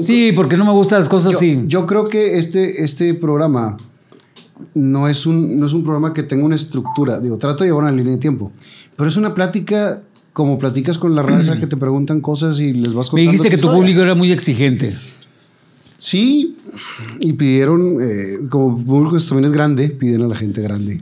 [0.00, 1.64] sí, porque no me gustan las cosas así.
[1.66, 3.76] Yo creo que este, este programa
[4.74, 7.20] no es, un, no es un programa que tenga una estructura.
[7.20, 8.52] Digo, trato de llevar una línea de tiempo.
[8.96, 12.94] Pero es una plática como platicas con la raza que te preguntan cosas y les
[12.94, 13.16] vas contando.
[13.16, 14.94] Me dijiste que tu público era muy exigente.
[15.98, 16.56] Sí,
[17.20, 21.00] y pidieron, eh, como público también es grande, piden a la gente grande.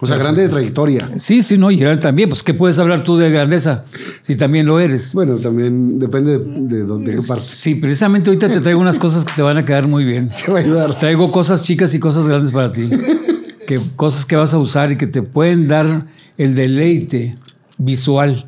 [0.00, 1.12] O sea, grande de trayectoria.
[1.16, 2.28] Sí, sí, no, y él también.
[2.28, 3.84] Pues, ¿qué puedes hablar tú de grandeza
[4.22, 5.14] si también lo eres?
[5.14, 7.46] Bueno, también depende de, dónde partes.
[7.46, 10.30] Sí, precisamente ahorita te traigo unas cosas que te van a quedar muy bien.
[10.44, 10.98] Te va a ayudar.
[10.98, 12.90] Traigo cosas chicas y cosas grandes para ti.
[13.66, 16.06] que, cosas que vas a usar y que te pueden dar
[16.36, 17.36] el deleite
[17.78, 18.46] visual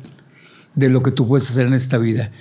[0.75, 2.31] de lo que tú puedes hacer en esta vida.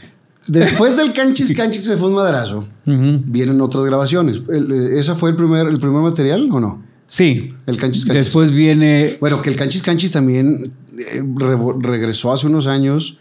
[0.46, 4.42] Después del Canchis Canchis se fue un madrazo, vienen otras grabaciones.
[4.48, 6.82] Eh, ¿Ese fue el primer, el primer material o no?
[7.06, 7.54] Sí.
[7.66, 8.26] El Canchis Canchis.
[8.26, 9.16] Después viene.
[9.20, 11.22] Bueno, que el Canchis Canchis también eh,
[11.80, 13.18] regresó hace unos años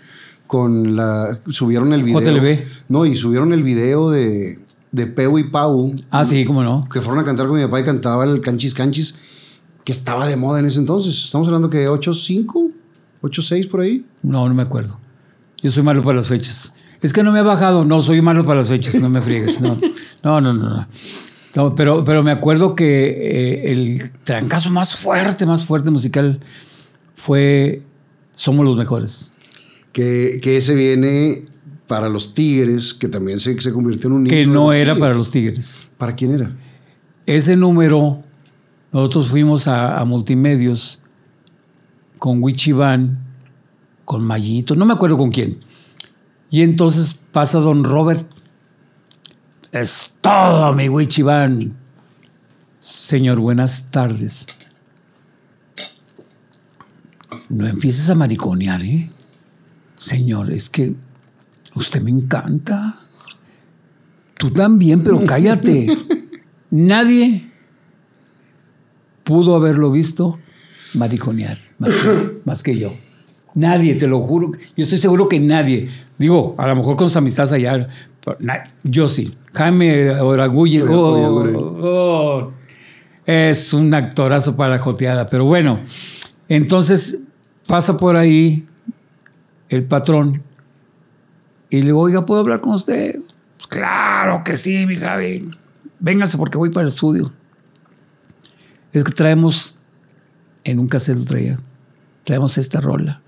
[0.48, 1.40] con la.
[1.50, 2.20] Subieron el video.
[2.20, 2.60] JLB.
[2.90, 4.60] No, y subieron el video de,
[4.92, 5.96] de Peu y Pau.
[6.10, 6.88] Ah, sí, cómo no.
[6.92, 9.16] Que fueron a cantar con mi papá y cantaba el Canchis Canchis,
[9.84, 11.26] que estaba de moda en ese entonces.
[11.26, 12.72] Estamos hablando que 8-5,
[13.22, 14.06] 8-6 por ahí.
[14.24, 15.00] No, no me acuerdo.
[15.62, 16.75] Yo soy malo para las fechas.
[17.06, 17.86] Es que no me ha bajado.
[17.86, 19.62] No, soy malo para las fechas, no me friegues.
[19.62, 20.88] No, no, no.
[21.56, 26.40] no pero, pero me acuerdo que eh, el trancazo más fuerte, más fuerte musical
[27.14, 27.84] fue
[28.32, 29.34] Somos los Mejores.
[29.92, 31.46] Que, que ese viene
[31.86, 35.30] para los Tigres, que también se, se convirtió en un Que no era para los
[35.30, 35.88] Tigres.
[36.00, 36.58] ¿Para quién era?
[37.28, 38.24] Ese número,
[38.92, 41.02] nosotros fuimos a, a Multimedios
[42.18, 43.20] con Wichivan,
[44.06, 45.60] con Mayito, no me acuerdo con quién.
[46.50, 48.28] Y entonces pasa don Robert
[49.72, 51.76] es todo, mi Wichiván.
[52.80, 54.46] Señor, buenas tardes.
[57.50, 59.12] No empieces a mariconear, ¿eh?
[59.98, 60.96] Señor, es que
[61.74, 63.00] usted me encanta.
[64.38, 65.88] Tú también, pero cállate.
[66.70, 67.52] Nadie
[69.26, 70.40] pudo haberlo visto
[70.94, 72.94] mariconear, más que, más que, yo.
[73.56, 74.52] Nadie, te lo juro.
[74.52, 75.90] Yo estoy seguro que nadie.
[76.18, 77.88] Digo, a lo mejor con sus amistades allá,
[78.84, 79.38] yo sí.
[79.54, 82.52] Jaime Oragulli oh, oh,
[83.26, 85.26] es un actorazo para la joteada.
[85.28, 85.80] Pero bueno,
[86.50, 87.20] entonces
[87.68, 88.66] pasa por ahí
[89.70, 90.44] el patrón
[91.70, 93.20] y le digo, oiga, ¿puedo hablar con usted?
[93.70, 95.50] Claro que sí, mi Javi.
[96.00, 97.34] Véngase porque voy para el estudio.
[98.94, 99.78] Es que traemos,
[100.64, 101.56] en un cassette lo traía,
[102.24, 103.22] traemos esta rola.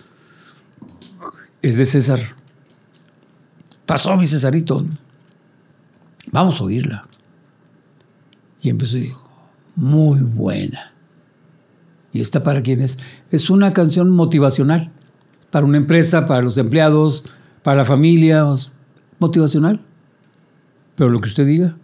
[1.61, 2.19] Es de César.
[3.85, 4.85] Pasó mi Cesarito.
[6.31, 7.07] Vamos a oírla.
[8.61, 9.23] Y empezó y dijo,
[9.75, 10.93] muy buena.
[12.11, 12.99] ¿Y esta para quién es?
[13.31, 14.91] Es una canción motivacional.
[15.51, 17.25] Para una empresa, para los empleados,
[17.63, 18.45] para la familia.
[19.19, 19.81] Motivacional.
[20.95, 21.77] Pero lo que usted diga.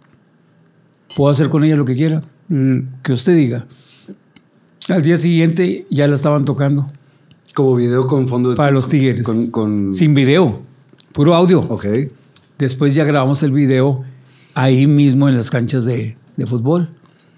[1.16, 2.22] Puedo hacer con ella lo que quiera.
[3.02, 3.66] Que usted diga.
[4.88, 6.92] Al día siguiente ya la estaban tocando.
[7.54, 8.56] Como video con fondo de...
[8.56, 9.24] Para los Tigres.
[9.24, 10.60] Con, con- Sin video.
[11.12, 11.60] Puro audio.
[11.60, 11.86] Ok.
[12.58, 14.04] Después ya grabamos el video
[14.54, 16.90] ahí mismo en las canchas de, de fútbol,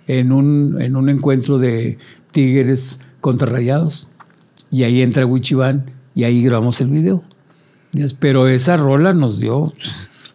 [0.07, 1.99] en un, en un encuentro de
[2.33, 4.09] Tigres contra Rayados.
[4.71, 7.23] Y ahí entra Wichiván y ahí grabamos el video.
[8.19, 9.73] Pero esa rola nos dio...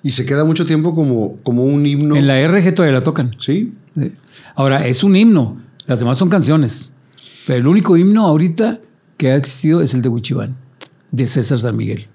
[0.03, 2.15] Y se queda mucho tiempo como, como un himno.
[2.15, 3.31] En la RG todavía la tocan.
[3.37, 3.73] Sí.
[4.55, 5.57] Ahora, es un himno.
[5.85, 6.93] Las demás son canciones.
[7.45, 8.79] Pero el único himno ahorita
[9.21, 10.55] que ha existido es el de Wichiván,
[11.11, 12.07] de César San Miguel.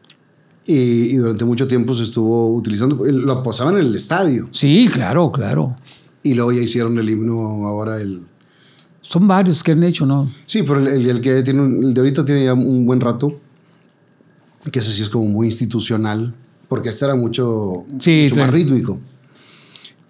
[0.64, 2.96] Y, y durante mucho tiempo se estuvo utilizando.
[3.04, 4.48] Lo pasaban en el estadio.
[4.50, 5.76] Sí, claro, claro.
[6.24, 8.22] Y luego ya hicieron el himno ahora el.
[9.02, 10.28] Son varios que han hecho, ¿no?
[10.46, 13.38] Sí, pero el, que tiene un- el de ahorita tiene ya un buen rato.
[14.72, 16.34] Que ese sí es como muy institucional.
[16.68, 18.98] Porque este era mucho, Sí, mucho más rítmico.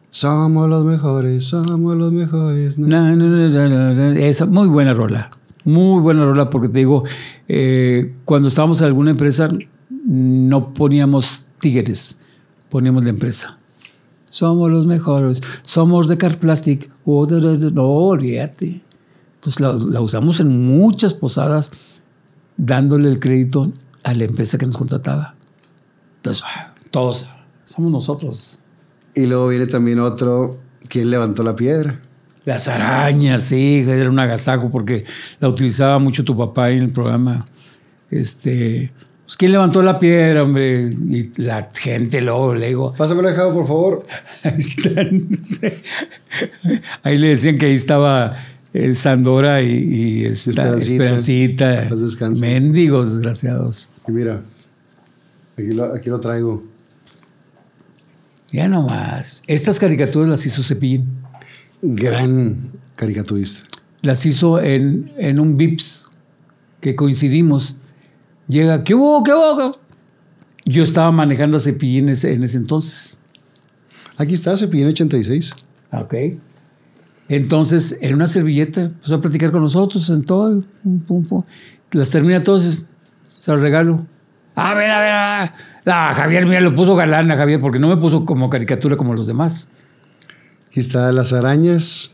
[0.09, 2.79] Somos los mejores, somos los mejores.
[2.79, 2.87] ¿no?
[2.89, 4.19] Na, na.
[4.19, 5.29] Esa, muy buena rola.
[5.67, 7.03] Muy buena rola porque te digo,
[7.49, 9.51] eh, cuando estábamos en alguna empresa
[10.05, 12.19] no poníamos tigres,
[12.71, 13.59] poníamos la empresa.
[14.31, 16.89] Somos los mejores, somos de Car Plastic.
[17.05, 17.27] Oh.
[17.27, 18.81] No, olvídate.
[19.35, 21.73] Entonces la, la usamos en muchas posadas
[22.57, 23.73] dándole el crédito
[24.05, 25.35] a la empresa que nos contrataba.
[26.19, 27.27] Entonces, ah, todos
[27.65, 28.61] somos nosotros.
[29.17, 30.59] Y luego viene también otro.
[30.89, 32.01] ¿Quién levantó la piedra?
[32.47, 35.05] Las arañas, sí, era un agasajo porque
[35.41, 37.45] la utilizaba mucho tu papá en el programa.
[38.09, 38.93] Este,
[39.25, 40.89] pues, ¿quién levantó la piedra, hombre?
[40.89, 44.07] Y la gente luego le digo, Pásamela, Javo, por favor.
[44.45, 45.29] ahí están.
[47.03, 48.37] Ahí le decían que ahí estaba
[48.73, 51.83] eh, Sandora y, y esta Esperancita.
[51.83, 52.31] Esperancita.
[52.39, 53.89] Mendigos, desgraciados.
[54.07, 54.45] Y mira,
[55.59, 56.63] aquí lo, aquí lo traigo.
[58.53, 59.43] Ya nomás.
[59.49, 61.26] Estas caricaturas las hizo Cepillín.
[61.95, 63.63] Gran caricaturista.
[64.03, 66.11] las hizo en, en un VIPS
[66.81, 67.77] que coincidimos.
[68.49, 69.23] Llega, ¿qué hubo?
[69.23, 69.79] ¿Qué hubo?
[70.65, 73.19] Yo estaba manejando a Cepillín en ese, en entonces.
[74.19, 75.53] Aquí está, Cepillín 86.
[75.93, 76.15] Ok.
[77.29, 81.43] Entonces, en una servilleta, empezó a platicar con nosotros, sentó, pum, pum, pum.
[81.93, 82.85] Las termina todas,
[83.25, 84.07] se las regalo.
[84.55, 85.53] A ver, a ver, a ver.
[85.87, 89.15] Ah, Javier, mira, lo puso galán a Javier, porque no me puso como caricatura como
[89.15, 89.69] los demás.
[90.77, 92.11] Aquí está Las Arañas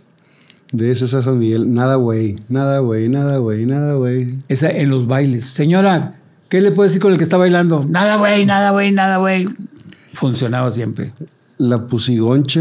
[0.71, 1.75] de César San Miguel.
[1.75, 2.37] Nada, güey.
[2.49, 3.09] Nada, güey.
[3.09, 3.67] Nada, güey.
[3.67, 4.39] Nada, güey.
[4.49, 5.47] Esa en los bailes.
[5.47, 6.15] Señora,
[6.49, 7.85] ¿qué le puede decir con el que está bailando?
[7.89, 9.49] Nada, güey, nada, güey, nada, güey.
[10.13, 11.13] Funcionaba siempre.
[11.59, 12.61] La pusigoncha.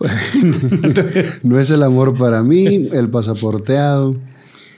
[1.44, 2.88] no es el amor para mí.
[2.90, 4.16] El pasaporteado.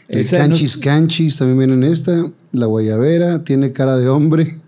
[0.08, 2.22] El Esa no- canchis canchis también viene en esta.
[2.52, 3.44] La guayabera.
[3.44, 4.58] Tiene cara de hombre.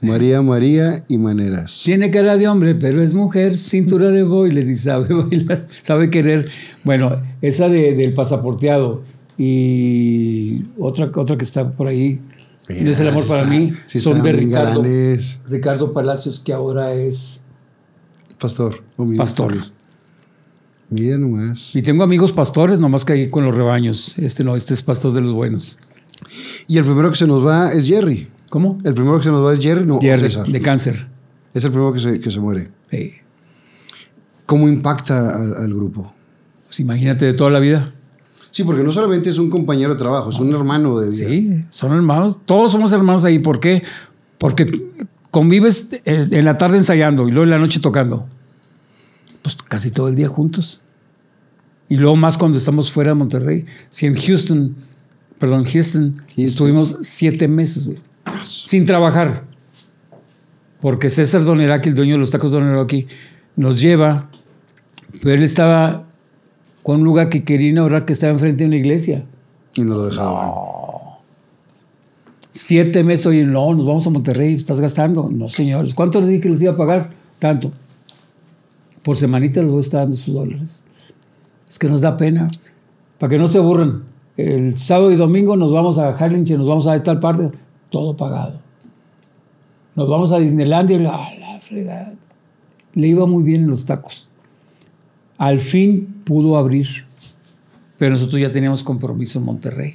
[0.00, 1.80] María María y maneras.
[1.84, 6.48] Tiene cara de hombre, pero es mujer, cintura de boiler y sabe bailar, sabe querer.
[6.84, 9.02] Bueno, esa de- del pasaporteado
[9.38, 12.20] y otra, otra que está por ahí.
[12.68, 13.72] Mira, no es el amor para está- mí.
[13.86, 15.38] sí son de Ricardo, galanes.
[15.48, 17.42] Ricardo Palacios, que ahora es
[18.38, 18.82] Pastor.
[19.16, 19.54] pastor.
[20.90, 21.74] Mira nomás.
[21.74, 24.16] Y tengo amigos pastores, nomás que ahí con los rebaños.
[24.18, 25.78] Este no, este es pastor de los buenos.
[26.68, 28.28] Y el primero que se nos va es Jerry.
[28.56, 28.78] ¿Cómo?
[28.84, 30.46] El primero que se nos va es Jerry, no, Jerry, César.
[30.48, 31.06] de cáncer.
[31.52, 32.64] Es el primero que se, que se muere.
[32.90, 33.12] Sí.
[34.46, 36.10] ¿Cómo impacta al, al grupo?
[36.64, 37.92] Pues imagínate de toda la vida.
[38.50, 41.28] Sí, porque no solamente es un compañero de trabajo, es un hermano de vida.
[41.28, 42.38] Sí, son hermanos.
[42.46, 43.40] Todos somos hermanos ahí.
[43.40, 43.82] ¿Por qué?
[44.38, 44.90] Porque
[45.30, 48.26] convives eh, en la tarde ensayando y luego en la noche tocando.
[49.42, 50.80] Pues casi todo el día juntos.
[51.90, 53.66] Y luego más cuando estamos fuera de Monterrey.
[53.90, 54.74] Si en Houston,
[55.38, 58.05] perdón, Houston, estuvimos siete meses, güey.
[58.44, 59.44] Sin trabajar.
[60.80, 63.06] Porque César Doneraki, el dueño de los tacos Doneraki,
[63.56, 64.28] nos lleva.
[65.22, 66.06] Pero él estaba
[66.82, 69.24] con un lugar que quería inaugurar que estaba enfrente de una iglesia.
[69.74, 70.50] Y no lo dejaban.
[72.50, 75.28] Siete meses, oye, no, nos vamos a Monterrey, estás gastando.
[75.30, 75.94] No, señores.
[75.94, 77.10] ¿Cuánto les dije que les iba a pagar?
[77.38, 77.72] Tanto.
[79.02, 80.84] Por semanita les voy a estar dando sus dólares.
[81.68, 82.48] Es que nos da pena.
[83.18, 84.04] Para que no se aburran.
[84.36, 87.50] El sábado y domingo nos vamos a Harlingen, nos vamos a tal parte,
[87.90, 88.60] todo pagado.
[89.94, 92.14] Nos vamos a Disneylandia y la, la fregada.
[92.94, 94.28] Le iba muy bien en los tacos.
[95.38, 96.86] Al fin pudo abrir,
[97.98, 99.94] pero nosotros ya teníamos compromiso en Monterrey.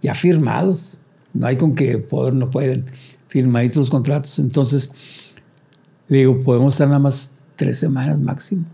[0.00, 0.98] Ya firmados.
[1.32, 2.86] No hay con que poder, no pueden.
[3.28, 4.38] Firmaditos los contratos.
[4.38, 4.90] Entonces,
[6.08, 8.64] le digo, podemos estar nada más tres semanas máximo.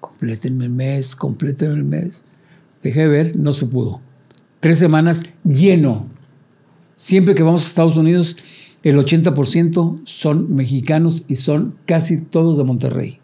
[0.00, 2.24] Complétenme el mes, complétenme el mes.
[2.82, 4.00] Dejé de ver, no se pudo.
[4.60, 6.06] Tres semanas lleno.
[6.96, 8.36] Siempre que vamos a Estados Unidos,
[8.82, 13.18] el 80% son mexicanos y son casi todos de Monterrey.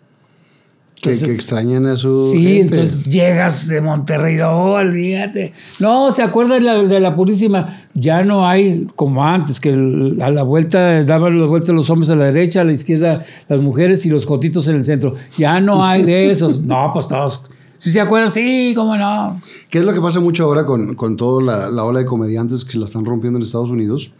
[1.01, 2.31] Que, Entonces- que extrañan a su.
[2.31, 2.77] Sí, gente.
[2.77, 5.53] entonces llegas de Monterrey, no, olvídate.
[5.81, 7.77] No, ¿se acuerda de la, de la Purísima?
[7.95, 12.09] Ya no hay como antes, que el- a la vuelta daban la vuelta los hombres
[12.11, 15.15] a la derecha, a la izquierda las mujeres y los jotitos en el centro.
[15.37, 16.61] Ya no hay de esos.
[16.65, 17.47] No, pues todos.
[17.83, 18.31] ¿Sí se acuerdan?
[18.31, 19.41] Sí, cómo no.
[19.69, 22.65] ¿Qué es lo que pasa mucho ahora con, con toda la, la ola de comediantes
[22.65, 24.13] que se la están rompiendo en Estados Unidos?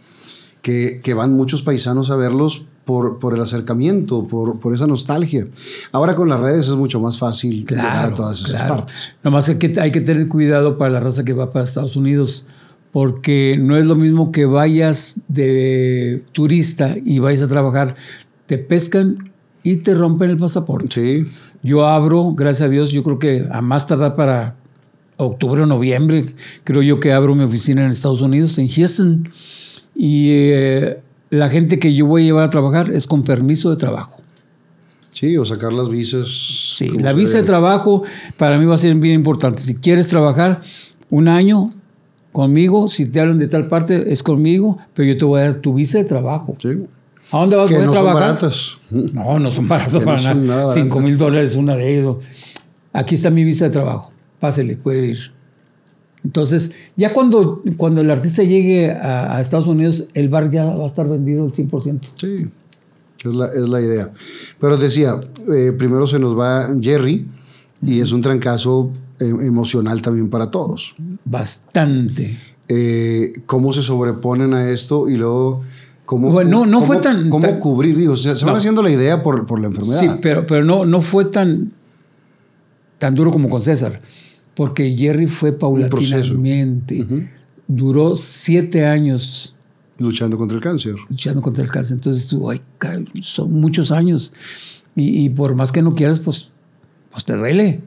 [0.61, 5.47] Que, que van muchos paisanos a verlos por, por el acercamiento, por, por esa nostalgia.
[5.93, 8.75] Ahora con las redes es mucho más fácil llegar Claro, a todas esas claro.
[8.75, 8.95] partes.
[9.23, 12.45] Nomás hay que, hay que tener cuidado para la raza que va para Estados Unidos,
[12.91, 17.95] porque no es lo mismo que vayas de turista y vayas a trabajar,
[18.45, 19.31] te pescan
[19.63, 20.89] y te rompen el pasaporte.
[20.91, 21.31] Sí,
[21.63, 24.55] Yo abro, gracias a Dios, yo creo que a más tardar para
[25.15, 26.25] octubre o noviembre,
[26.65, 29.29] creo yo que abro mi oficina en Estados Unidos, en Houston,
[29.95, 30.99] y eh,
[31.29, 34.21] la gente que yo voy a llevar a trabajar es con permiso de trabajo.
[35.11, 36.27] sí, o sacar las visas.
[36.75, 38.03] Sí, la visa de trabajo
[38.37, 39.61] para mí va a ser bien importante.
[39.61, 40.61] Si quieres trabajar
[41.09, 41.73] un año
[42.33, 45.53] conmigo, si te hablan de tal parte, es conmigo, pero yo te voy a dar
[45.55, 46.57] tu visa de trabajo.
[46.59, 46.87] Sí.
[47.33, 48.21] ¿A dónde vas Que a no son trabajar?
[48.21, 48.77] baratas.
[48.89, 50.73] No, no son baratos Que no para son nada.
[50.73, 52.19] Cinco mil dólares una de eso.
[52.93, 54.11] Aquí está mi visa de trabajo.
[54.39, 55.17] Pásele, puede ir.
[56.23, 60.83] Entonces, ya cuando, cuando el artista llegue a, a Estados Unidos, el bar ya va
[60.83, 61.99] a estar vendido al 100%.
[62.15, 62.47] Sí,
[63.25, 64.11] es la, es la idea.
[64.59, 65.19] Pero decía,
[65.53, 67.27] eh, primero se nos va Jerry
[67.81, 70.95] y es un trancazo eh, emocional también para todos.
[71.25, 72.37] Bastante.
[72.69, 75.61] Eh, ¿Cómo se sobreponen a esto y luego
[76.15, 77.97] cómo, Bueno, no- no cómo- fue tan- cómo tan- cubrir?
[77.97, 79.99] Digo, se, se van haciendo la idea por, por la enfermedad.
[79.99, 81.71] Sí, pero, pero no, no fue tan,
[82.99, 84.01] tan duro como con César,
[84.55, 87.05] porque Jerry fue paulatinamente.
[87.67, 89.55] Duró siete años
[89.99, 90.95] Luchando contra el cáncer.
[91.09, 91.95] luchando contra el cáncer.
[91.95, 92.61] Entonces tú, ay,
[93.21, 94.33] son muchos años.
[94.95, 96.49] Y, y por más que no quieras, pues,
[97.11, 97.81] pues te duele.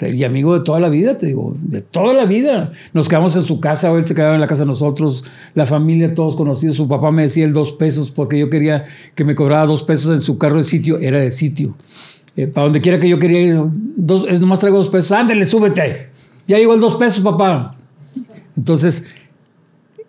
[0.00, 2.70] Y amigo de toda la vida, te digo, de toda la vida.
[2.92, 5.66] Nos quedamos en su casa, o él se quedaba en la casa de nosotros, la
[5.66, 6.76] familia, todos conocidos.
[6.76, 8.84] Su papá me decía el dos pesos porque yo quería
[9.16, 11.74] que me cobrara dos pesos en su carro de sitio, era de sitio.
[12.36, 13.56] Eh, para donde quiera que yo quería ir,
[13.96, 16.10] dos, es nomás traigo dos pesos, ándale, súbete.
[16.46, 17.76] Ya llegó el dos pesos, papá.
[18.56, 19.04] Entonces,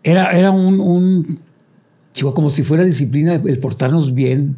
[0.04, 1.40] era, era un, un-
[2.34, 4.56] como si fuera disciplina el portarnos bien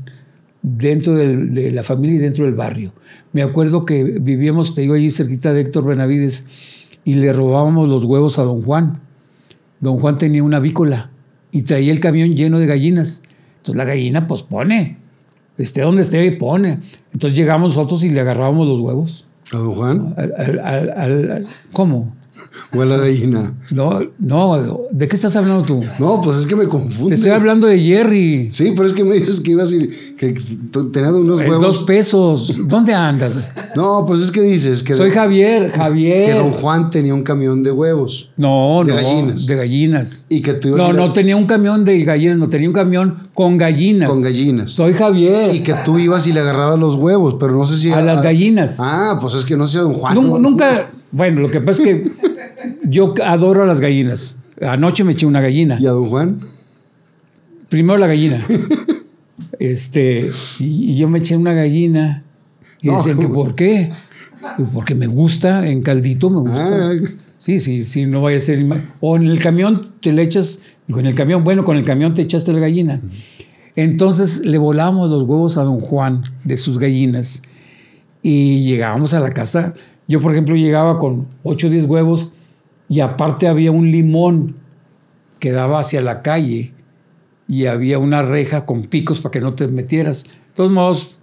[0.61, 2.93] dentro del- de la familia y dentro del barrio.
[3.33, 6.45] Me acuerdo que vivíamos, te digo, allí cerquita de Héctor Benavides
[7.03, 8.99] y le robábamos los huevos a don Juan.
[9.79, 11.09] Don Juan tenía una avícola
[11.51, 13.23] y traía el camión lleno de gallinas.
[13.57, 14.97] Entonces la gallina pues pone,
[15.57, 16.79] esté donde esté, pone.
[17.13, 19.27] Entonces llegamos nosotros y le agarrábamos los huevos.
[19.53, 20.13] ¿A don Juan?
[20.17, 22.15] Al- al- al- al- al- ¿Cómo?
[22.75, 23.53] ¿O a la gallina?
[23.71, 25.81] No, no, ¿de qué estás hablando tú?
[25.99, 27.09] No, pues es que me confunde.
[27.11, 28.49] Te estoy hablando de Jerry.
[28.51, 30.33] Sí, pero es que me dices que ibas a ir, que
[30.91, 31.63] tenías unos El huevos.
[31.63, 32.53] dos pesos.
[32.67, 33.35] ¿Dónde andas?
[33.75, 36.35] No, pues es que dices que, Soy Javier, que Javier.
[36.37, 39.45] don Juan tenía un camión de huevos No, De no, gallinas.
[39.45, 40.25] de gallinas.
[40.29, 42.67] y que tú ibas No, a a- no tenía un camión de gallinas, no tenía
[42.67, 44.09] un camión con gallinas.
[44.09, 44.71] con gallinas.
[44.71, 45.55] Soy Javier.
[45.55, 47.91] Y que tú ibas y le agarrabas los huevos, pero no sé si...
[47.91, 48.77] A las gallinas.
[48.79, 50.15] Ah, pues es que no sé a don Juan.
[50.15, 50.39] Nun- ¿no?
[50.39, 52.11] Nunca, bueno, lo que pasa es que
[52.91, 54.37] yo adoro a las gallinas.
[54.61, 55.77] Anoche me eché una gallina.
[55.79, 56.39] ¿Y a don Juan?
[57.69, 58.45] Primero la gallina.
[59.59, 62.23] este, y, y yo me eché una gallina.
[62.81, 63.27] Y No, decían que.
[63.27, 63.91] ¿por qué?
[64.73, 66.89] Porque me gusta, en caldito me gusta.
[66.89, 66.93] Ah,
[67.37, 68.63] Sí, sí, sí, no vaya a ser.
[68.99, 70.59] O en el camión te le echas.
[70.85, 73.01] Digo, en el camión, bueno, con el camión te echaste la gallina.
[73.75, 77.41] Entonces le volamos los huevos a don Juan de sus gallinas
[78.21, 79.73] y llegábamos a la casa.
[80.07, 82.33] Yo, por ejemplo, llegaba con 8 o 10 huevos
[82.91, 84.53] y aparte había un limón
[85.39, 86.73] que daba hacia la calle
[87.47, 90.25] y había una reja con picos para que no te metieras.
[90.25, 91.17] De todos modos,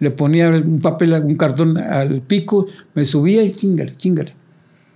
[0.00, 4.34] le ponía un papel, un cartón al pico, me subía y chingale, chingale.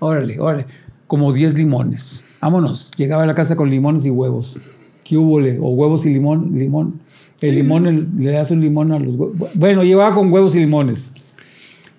[0.00, 0.66] Órale, órale.
[1.06, 2.24] Como 10 limones.
[2.40, 2.90] Vámonos.
[2.96, 4.60] Llegaba a la casa con limones y huevos.
[5.04, 5.36] ¿Qué hubo?
[5.36, 7.02] O huevos y limón, limón.
[7.40, 9.50] El limón, le das un limón a los huevos.
[9.54, 11.12] Bueno, llevaba con huevos y limones.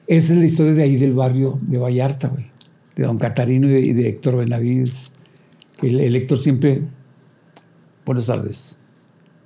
[0.06, 2.57] Esa es la historia de ahí del barrio de Vallarta, güey.
[2.98, 5.14] De don Catarino y de, Héctor Benavides.
[5.82, 6.82] El, el Héctor siempre.
[8.06, 8.78] Buenas tardes.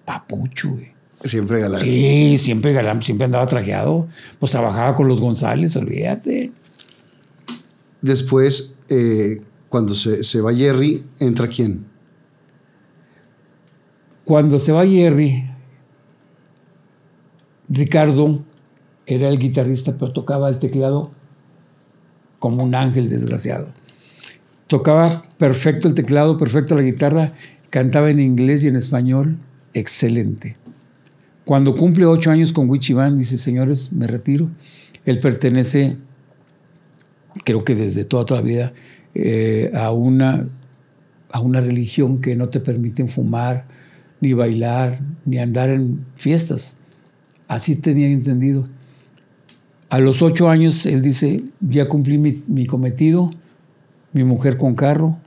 [0.06, 0.92] Papucho, güey.
[1.24, 1.80] Siempre galán.
[1.80, 4.08] Sí, siempre galán, siempre andaba trajeado.
[4.40, 6.52] Pues trabajaba con los González, olvídate.
[8.02, 11.86] Después, eh, cuando se, se va Jerry, ¿entra quién?
[14.26, 15.46] Cuando se va Jerry,
[17.70, 18.44] Ricardo
[19.06, 21.12] era el guitarrista, pero tocaba el teclado
[22.42, 23.68] como un ángel desgraciado.
[24.66, 27.34] Tocaba perfecto el teclado, perfecto la guitarra,
[27.70, 29.38] cantaba en inglés y en español,
[29.76, 30.58] excelente.
[31.46, 34.50] Cuando cumple ocho años con Wichiban, dice, señores, me retiro.
[35.06, 35.98] Él pertenece,
[37.44, 38.74] creo que desde toda, la vida,
[39.14, 40.48] eh, a, una,
[41.32, 43.68] a una religión que no te permiten fumar,
[44.20, 46.78] ni bailar, ni andar en fiestas.
[47.48, 48.68] Así tenía entendido.
[49.92, 53.30] A los ocho años, él dice, ya cumplí mi, mi cometido,
[54.14, 55.18] mi mujer con carro,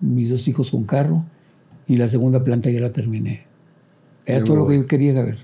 [0.00, 1.26] mis dos hijos con carro,
[1.86, 3.44] y la segunda planta ya la terminé.
[4.24, 5.36] Era todo lo que yo quería ver.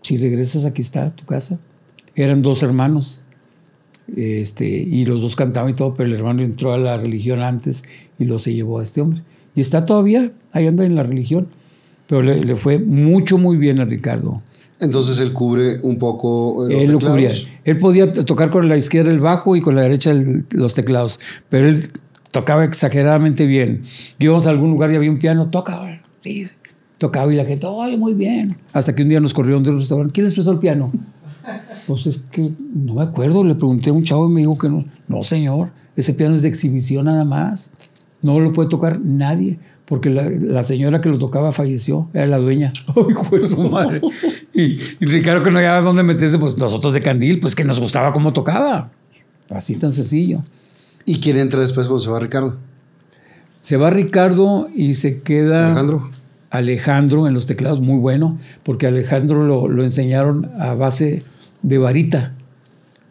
[0.00, 1.60] Si regresas, aquí está tu casa.
[2.14, 3.22] Eran dos hermanos.
[4.16, 7.84] Este, y los dos cantaban y todo, pero el hermano entró a la religión antes
[8.18, 9.20] y lo se llevó a este hombre.
[9.54, 11.48] Y está todavía, ahí anda en la religión.
[12.06, 14.42] Pero le, le fue mucho, muy bien a Ricardo.
[14.82, 17.30] Entonces él cubre un poco eh, los Él lo cubría.
[17.64, 21.18] Él podía tocar con la izquierda el bajo y con la derecha el- los teclados,
[21.48, 21.88] pero él
[22.30, 23.82] tocaba exageradamente bien.
[24.18, 26.46] Íbamos a algún lugar y había un piano, toca, sí,
[26.98, 28.56] tocaba y la gente, ¡ay, muy bien!
[28.72, 30.92] Hasta que un día nos corrieron de un restaurante, ¿quién les prestó el piano?
[31.88, 34.68] Pues es que no me acuerdo, le pregunté a un chavo y me dijo que
[34.68, 34.84] no.
[35.08, 37.72] No, señor, ese piano es de exhibición nada más.
[38.22, 42.38] No lo puede tocar nadie, porque la, la señora que lo tocaba falleció, era la
[42.38, 42.72] dueña.
[42.96, 44.00] ¡Ay, hijo de su madre!
[44.54, 47.80] Y, y Ricardo que no había dónde meterse, pues nosotros de Candil, pues que nos
[47.80, 48.90] gustaba cómo tocaba.
[49.50, 50.42] Así tan sencillo.
[51.04, 52.56] ¿Y quién entra después cuando se va Ricardo?
[53.60, 56.10] Se va Ricardo y se queda Alejandro.
[56.50, 61.24] Alejandro en los teclados, muy bueno, porque Alejandro lo, lo enseñaron a base
[61.62, 62.34] de varita.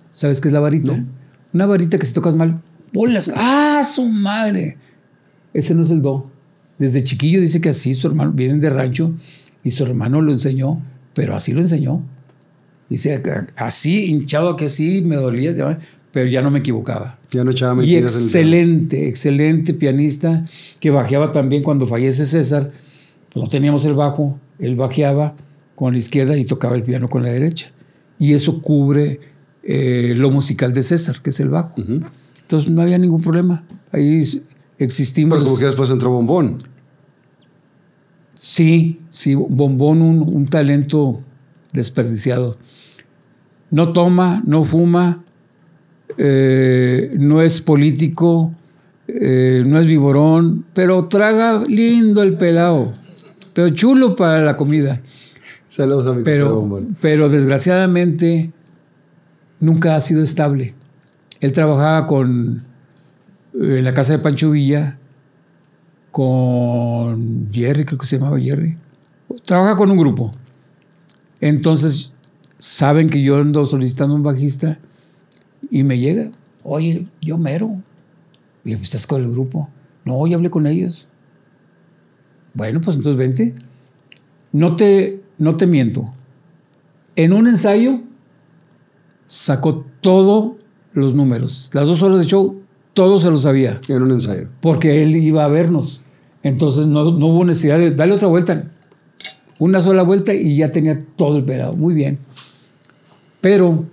[0.10, 0.96] ¿Sabes qué es la varita?
[0.96, 1.06] No.
[1.54, 2.62] Una varita que si tocas mal,
[2.94, 4.78] bolas, ¡ah, su madre!
[5.54, 6.30] Ese no es el do.
[6.78, 9.14] Desde chiquillo dice que así su hermano, vienen de rancho
[9.64, 10.82] y su hermano lo enseñó,
[11.14, 12.04] pero así lo enseñó.
[12.90, 13.22] Dice,
[13.56, 15.80] así, hinchado que así, me dolía,
[16.12, 17.20] pero ya no me equivocaba.
[17.32, 20.44] Ya no echaba Y excelente, excelente pianista
[20.80, 22.72] que bajeaba también cuando fallece César.
[23.36, 25.36] no teníamos el bajo, él bajeaba
[25.76, 27.72] con la izquierda y tocaba el piano con la derecha.
[28.20, 29.20] Y eso cubre
[29.64, 31.74] eh, lo musical de César, que es el bajo.
[31.78, 33.64] Entonces no había ningún problema.
[33.92, 34.24] Ahí
[34.84, 35.34] existimos.
[35.36, 36.58] Pero como que después entró Bombón.
[38.34, 41.22] Sí, sí, Bombón, un, un talento
[41.74, 42.58] desperdiciado.
[43.70, 45.24] No toma, no fuma,
[46.18, 48.54] eh, no es político,
[49.08, 52.92] eh, no es viborón, pero traga lindo el pelado,
[53.54, 55.02] pero chulo para la comida.
[55.68, 56.98] Saludos a mi Pero, Bombón.
[57.02, 58.52] pero desgraciadamente
[59.60, 60.76] nunca ha sido estable.
[61.40, 62.66] Él trabajaba con
[63.54, 64.98] en la casa de Pancho Villa
[66.12, 68.78] con Jerry, creo que se llamaba Jerry.
[69.46, 70.34] Trabaja con un grupo.
[71.40, 72.14] Entonces
[72.58, 74.80] saben que yo ando solicitando un bajista
[75.70, 76.32] y me llega,
[76.64, 77.82] oye, yo mero.
[78.64, 79.70] Y ¿estás con el grupo?
[80.06, 81.08] No, ya hablé con ellos.
[82.54, 83.56] Bueno, pues entonces vente.
[84.52, 86.06] No te, no te miento.
[87.16, 88.02] En un ensayo
[89.26, 90.54] sacó todos
[90.94, 91.70] los números.
[91.74, 92.61] Las dos horas de show,
[92.94, 93.80] todo se lo sabía.
[93.88, 94.50] En un ensayo.
[94.60, 96.02] Porque él iba a vernos.
[96.44, 98.72] Entonces no, no hubo necesidad de darle otra vuelta.
[99.60, 101.74] Una sola vuelta y ya tenía todo el pelado.
[101.74, 102.20] Muy bien.
[103.42, 103.86] Pero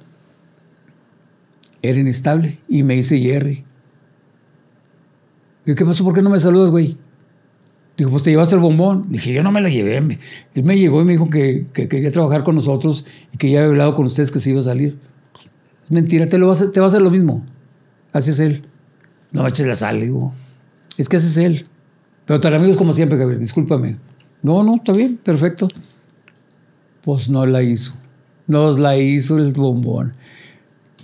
[1.83, 2.59] era inestable.
[2.69, 3.65] Y me dice Jerry.
[5.65, 6.03] ¿Qué pasó?
[6.03, 6.97] ¿Por qué no me saludas, güey?
[7.99, 9.07] Dijo, pues te llevaste el bombón.
[9.11, 9.97] Dije, yo no me lo llevé.
[9.97, 13.05] Él me llegó y me dijo que, que quería trabajar con nosotros
[13.35, 14.99] y que ya había hablado con ustedes que se iba a salir.
[15.83, 17.45] Es mentira, te, lo va a hacer, te va a hacer lo mismo.
[18.13, 18.65] Así es él.
[19.33, 20.33] No me eches la sal, digo.
[20.97, 21.67] Es que ese es él.
[22.27, 23.99] Pero tan amigos como siempre, Gabriel, discúlpame.
[24.43, 25.69] No, no, está bien, perfecto.
[27.03, 27.95] Pues no la hizo.
[28.47, 30.15] Nos la hizo el bombón.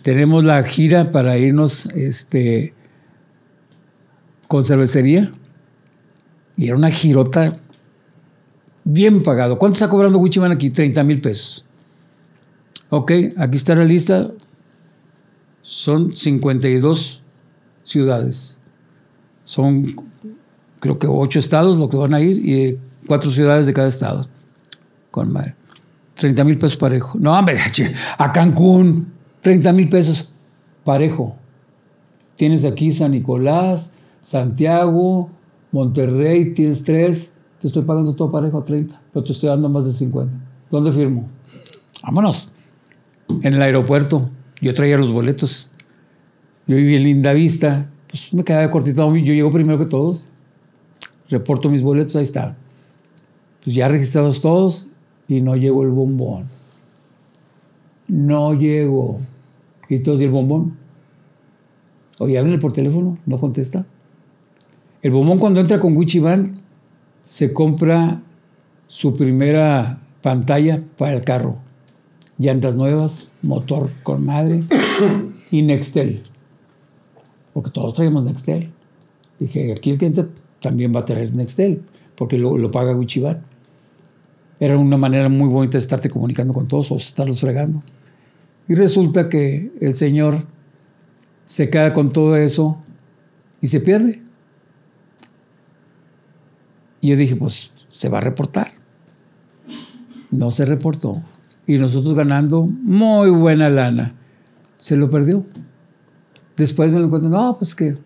[0.03, 2.75] Tenemos la gira para irnos este,
[4.49, 5.33] con cervecería.
[6.57, 7.55] Y era una girota
[8.85, 9.59] bien pagado.
[9.59, 10.71] ¿Cuánto está cobrando Wichiman aquí?
[10.71, 11.65] 30 mil pesos.
[12.91, 14.31] Ok, aquí está la lista.
[15.63, 17.24] Son 52
[17.85, 18.61] ciudades.
[19.45, 19.85] Son,
[20.81, 24.27] creo que ocho estados los que van a ir y cuatro ciudades de cada estado.
[25.11, 25.55] Con madre.
[26.15, 27.19] 30 mil pesos parejo.
[27.19, 27.59] No, hombre,
[28.19, 30.33] a Cancún, 30 mil pesos
[30.85, 31.37] parejo.
[32.37, 35.31] Tienes aquí San Nicolás, Santiago,
[35.71, 39.87] Monterrey, tienes tres, te estoy pagando todo parejo a 30, pero te estoy dando más
[39.87, 40.41] de 50.
[40.71, 41.29] ¿Dónde firmo?
[42.03, 42.53] Vámonos.
[43.43, 44.31] En el aeropuerto.
[44.61, 45.71] Yo traía los boletos.
[46.67, 47.91] Yo viví en Linda Vista.
[48.09, 49.15] Pues me quedaba cortito.
[49.17, 50.27] Yo llego primero que todos.
[51.29, 52.57] Reporto mis boletos, ahí está.
[53.63, 54.91] Pues ya registrados todos
[55.27, 56.49] y no llegó el bombón.
[58.09, 59.21] No llegó.
[59.89, 60.77] Y todos, ¿y el bombón?
[62.19, 63.87] Oye, háblenle por teléfono, no contesta.
[65.03, 66.55] El bombón cuando entra con Wichiban
[67.21, 68.23] se compra
[68.87, 71.57] su primera pantalla para el carro.
[72.39, 74.65] Llantas nuevas, motor con madre
[75.51, 76.23] y Nextel.
[77.55, 78.71] Porque todos traemos Nextel.
[79.39, 80.27] Dije, aquí el cliente
[80.61, 81.81] también va a traer Nextel,
[82.15, 83.43] porque lo, lo paga Wichiban.
[84.61, 87.83] Era una manera muy bonita de estarte comunicando con todos o estarlos fregando.
[88.69, 90.45] Y resulta que el señor
[91.45, 92.79] se queda con todo eso
[93.61, 94.23] y se pierde.
[97.01, 98.73] Y yo dije, pues se va a reportar.
[100.31, 101.23] No se reportó.
[101.67, 104.15] Y nosotros ganando muy buena lana.
[104.79, 105.45] Se lo perdió.
[106.57, 107.97] Después me lo encuentro, no, pues que,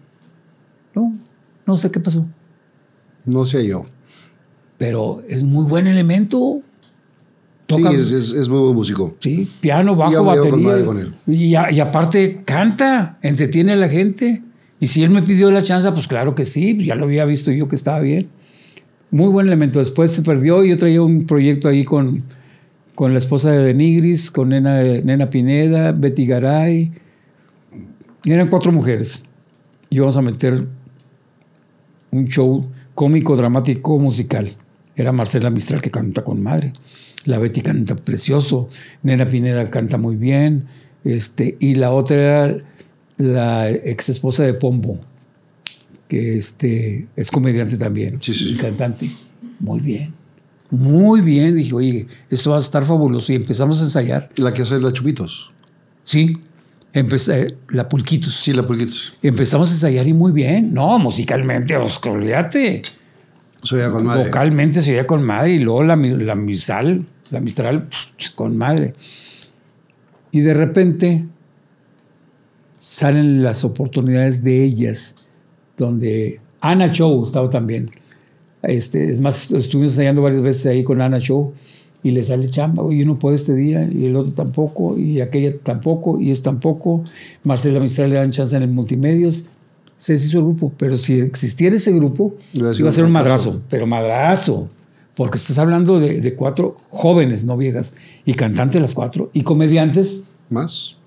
[0.95, 1.15] no,
[1.67, 2.27] no sé qué pasó.
[3.25, 3.85] No sé yo.
[4.79, 6.63] Pero es muy buen elemento.
[7.67, 9.15] Toca, sí, es, es, es, muy buen músico.
[9.19, 10.85] Sí, piano, bajo, batería.
[10.85, 11.15] Con él.
[11.27, 14.43] Y, y, aparte canta, entretiene a la gente.
[14.81, 17.51] Y si él me pidió la chance, pues claro que sí, ya lo había visto
[17.51, 18.29] yo que estaba bien.
[19.11, 19.81] Muy buen elemento.
[19.81, 22.25] Después se perdió y yo traía un proyecto ahí con,
[22.95, 26.93] con la esposa de Denigris, con Nena, Nena Pineda, Betty Garay.
[28.25, 29.25] Y eran cuatro mujeres.
[29.91, 30.67] Y íbamos a meter
[32.11, 34.57] un show cómico, dramático, musical.
[34.97, 36.73] Era Marcela Mistral que canta con madre.
[37.25, 38.69] La Betty canta precioso.
[39.03, 40.67] Nena Pineda canta muy bien.
[41.05, 42.65] Este, y la otra era
[43.17, 44.99] la ex esposa de Pombo,
[46.09, 48.21] que este, es comediante también.
[48.21, 48.53] Sí, sí.
[48.53, 49.09] Y cantante.
[49.61, 50.15] Muy bien.
[50.71, 51.57] Muy bien.
[51.57, 53.33] Dije, oye, esto va a estar fabuloso.
[53.33, 54.31] Y empezamos a ensayar.
[54.37, 55.53] La que hace la Chupitos.
[56.03, 56.39] Sí.
[56.93, 58.35] Empecé, la Pulquitos.
[58.35, 59.15] Sí, la Pulquitos.
[59.23, 60.73] Empezamos a ensayar y muy bien.
[60.73, 62.83] No, musicalmente, os, olvídate.
[63.63, 64.25] Se oía con madre.
[64.25, 65.53] Vocalmente se oía con madre.
[65.53, 67.89] Y luego la, la Misal, la Mistral,
[68.35, 68.95] con madre.
[70.33, 71.27] Y de repente
[72.79, 75.29] salen las oportunidades de ellas,
[75.77, 77.91] donde Ana Show estaba también.
[78.63, 81.55] Este, es más, estuvimos ensayando varias veces ahí con Ana Show
[82.03, 85.57] y le sale chamba, oye, no puedo este día, y el otro tampoco, y aquella
[85.59, 87.03] tampoco, y es tampoco.
[87.43, 89.45] Marcela Mistral le dan chance en el multimedios.
[89.97, 93.87] Se deshizo el grupo, pero si existiera ese grupo, iba a ser un madrazo, pero
[93.87, 94.69] madrazo.
[95.17, 97.93] Porque estás hablando de, de cuatro jóvenes, no viejas,
[98.25, 100.23] y cantantes las cuatro, y comediantes.
[100.49, 100.99] Más.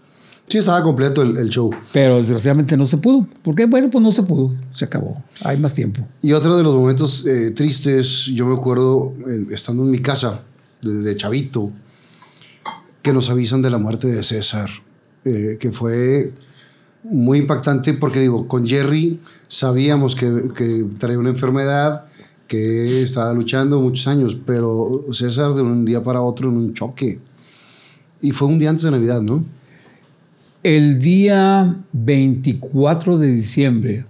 [0.52, 1.70] Sí, estaba completo el, el, show.
[1.94, 3.26] Pero desgraciadamente no se pudo.
[3.42, 3.68] ¿Por qué?
[3.68, 4.54] Bueno, pues no se pudo.
[4.74, 5.24] Se acabó.
[5.46, 6.06] Hay más tiempo.
[6.22, 10.42] Y otro de los momentos eh, tristes, yo me acuerdo eh, estando en mi casa,
[10.82, 11.72] de, de, chavito,
[13.02, 14.70] que nos avisan de la muerte de César,
[15.26, 16.34] eh, que fue
[17.04, 22.06] muy impactante porque digo, con Jerry sabíamos que, que traía una enfermedad,
[22.48, 27.20] que estaba luchando muchos años, pero César de un día para otro en un choque.
[28.22, 29.46] Y fue un día antes de Navidad, ¿no?
[30.62, 34.06] El día 24 de diciembre.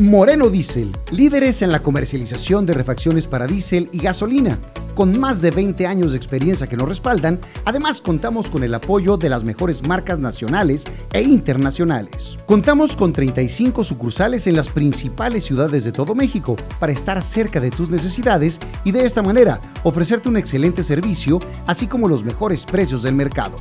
[0.00, 4.58] Moreno Diesel, líderes en la comercialización de refacciones para diésel y gasolina.
[4.94, 9.18] Con más de 20 años de experiencia que nos respaldan, además contamos con el apoyo
[9.18, 12.38] de las mejores marcas nacionales e internacionales.
[12.46, 17.70] Contamos con 35 sucursales en las principales ciudades de todo México para estar cerca de
[17.70, 23.02] tus necesidades y de esta manera ofrecerte un excelente servicio, así como los mejores precios
[23.02, 23.58] del mercado.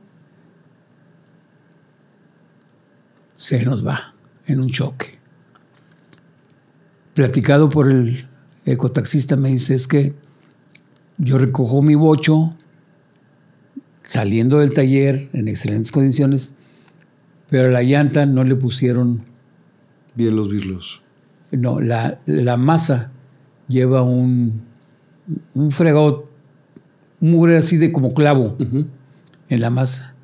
[3.35, 4.15] se nos va
[4.47, 5.24] en un choque.
[7.15, 8.27] Platicado por el
[8.65, 10.15] ecotaxista me dice es que
[11.17, 12.57] yo recojo mi bocho
[14.03, 16.55] saliendo del taller en excelentes condiciones,
[17.49, 19.23] pero la llanta no le pusieron...
[20.17, 21.03] Bien los birlos.
[21.53, 23.13] No, la, la masa
[23.69, 24.63] lleva un,
[25.55, 26.29] un fregado,
[27.21, 30.15] un mugre así de como clavo en la masa.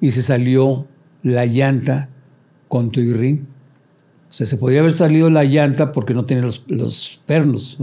[0.00, 0.86] Y se salió
[1.22, 2.10] la llanta
[2.68, 3.48] con toirrín.
[4.34, 7.78] O sea, se podría haber salido la llanta porque no tiene los, los pernos,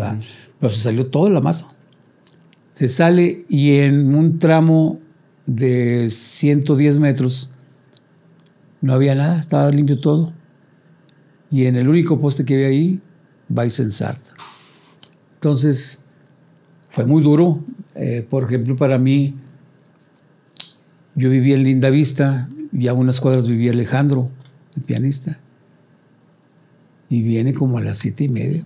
[0.59, 1.69] pero se salió toda la masa.
[2.73, 4.99] Se sale y en un tramo
[5.45, 7.51] de 110 metros
[8.81, 10.33] no había nada, estaba limpio todo.
[11.49, 12.99] Y en el único poste que había ahí,
[13.47, 14.21] Weissensart.
[15.35, 16.01] Entonces,
[16.89, 17.63] fue muy duro.
[17.95, 19.35] Eh, por ejemplo, para mí,
[21.15, 24.29] yo vivía en Linda Vista y a unas cuadras vivía Alejandro,
[24.75, 25.39] el pianista.
[27.11, 28.65] Y viene como a las siete y media.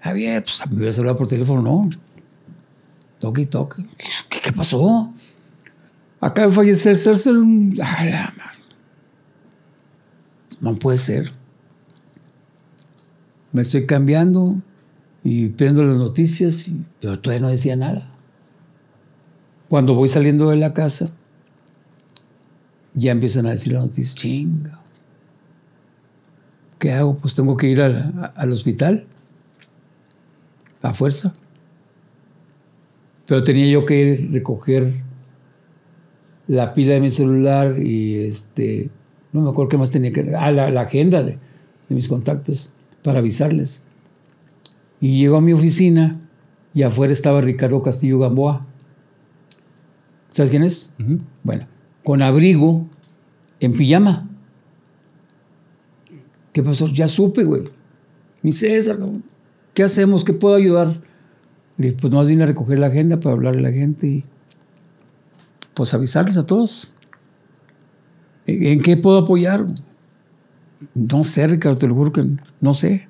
[0.00, 1.88] Javier, pues me hubiera hablado por teléfono, no.
[3.20, 3.86] Toque y toque.
[4.28, 5.14] ¿Qué, pasó?
[6.20, 7.34] Acaba de fallecer César.
[10.60, 11.30] No puede ser.
[13.52, 14.60] Me estoy cambiando
[15.22, 16.68] y prendo las noticias,
[17.00, 18.10] pero todavía no decía nada.
[19.68, 21.06] Cuando voy saliendo de la casa,
[22.94, 24.75] ya empiezan a decir las noticias, chinga.
[26.78, 27.16] ¿Qué hago?
[27.16, 29.06] Pues tengo que ir al, al hospital,
[30.82, 31.32] a fuerza.
[33.26, 35.02] Pero tenía yo que ir a recoger
[36.48, 38.90] la pila de mi celular y este,
[39.32, 40.34] no me acuerdo qué más tenía que...
[40.38, 41.38] Ah, la, la agenda de,
[41.88, 42.72] de, mis contactos
[43.02, 43.82] para avisarles.
[45.00, 46.20] Y llegó a mi oficina
[46.72, 48.66] y afuera estaba Ricardo Castillo Gamboa.
[50.28, 50.92] ¿Sabes quién es?
[51.00, 51.22] Uh -huh.
[51.42, 51.66] Bueno,
[52.04, 52.86] con abrigo,
[53.60, 54.28] en pijama.
[56.56, 56.86] ¿Qué pasó?
[56.86, 57.64] Ya supe, güey.
[58.40, 58.98] Mi César,
[59.74, 60.24] ¿qué hacemos?
[60.24, 61.02] ¿Qué puedo ayudar?
[61.76, 64.24] Le dije, pues no vine a recoger la agenda para hablarle a la gente y
[65.74, 66.94] pues avisarles a todos.
[68.46, 69.66] ¿En qué puedo apoyar?
[70.94, 72.12] No sé, Ricardo, te lo
[72.62, 73.06] no sé.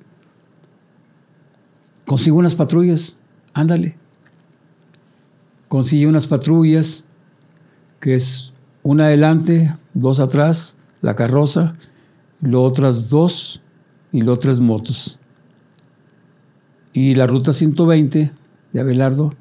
[2.05, 3.17] Consigo unas patrullas,
[3.55, 3.95] ándale.
[5.69, 7.05] Consigue unas patrullas,
[8.01, 8.53] que es
[8.83, 11.77] una adelante, dos atrás, la carroza,
[12.47, 13.63] lo otras dos
[14.13, 15.19] y lo otras motos.
[16.93, 18.33] Y la ruta 120
[18.73, 19.35] de Abelardo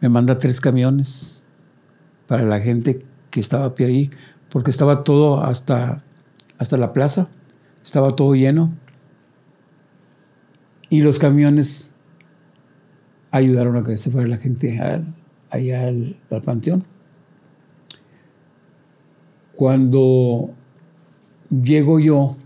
[0.00, 1.44] me manda tres camiones
[2.26, 3.00] para la gente
[3.30, 4.10] que estaba a pie ahí,
[4.50, 6.02] porque estaba todo hasta,
[6.58, 7.28] hasta la plaza,
[7.82, 8.72] estaba todo lleno.
[10.88, 11.94] Y los camiones
[13.30, 14.80] ayudaron a que se fuera la gente
[15.50, 16.84] allá al, al panteón.
[19.56, 20.54] Cuando
[21.50, 22.36] llego yo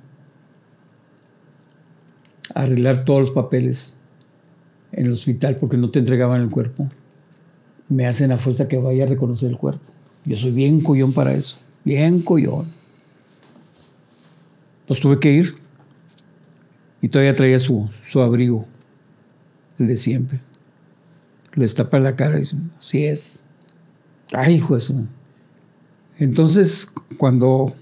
[2.55, 3.99] a arreglar todos los papeles
[4.93, 6.89] en el hospital porque no te entregaban el cuerpo,
[7.89, 9.93] me hacen a fuerza que vaya a reconocer el cuerpo.
[10.25, 12.67] Yo soy bien collón para eso, bien collón.
[14.87, 15.55] Pues tuve que ir
[17.01, 18.67] y todavía traía su, su abrigo,
[19.79, 20.41] el de siempre.
[21.55, 23.45] Les tapa la cara y dicen, así es.
[24.33, 25.03] Ay, hijo eso.
[26.19, 27.75] Entonces, cuando,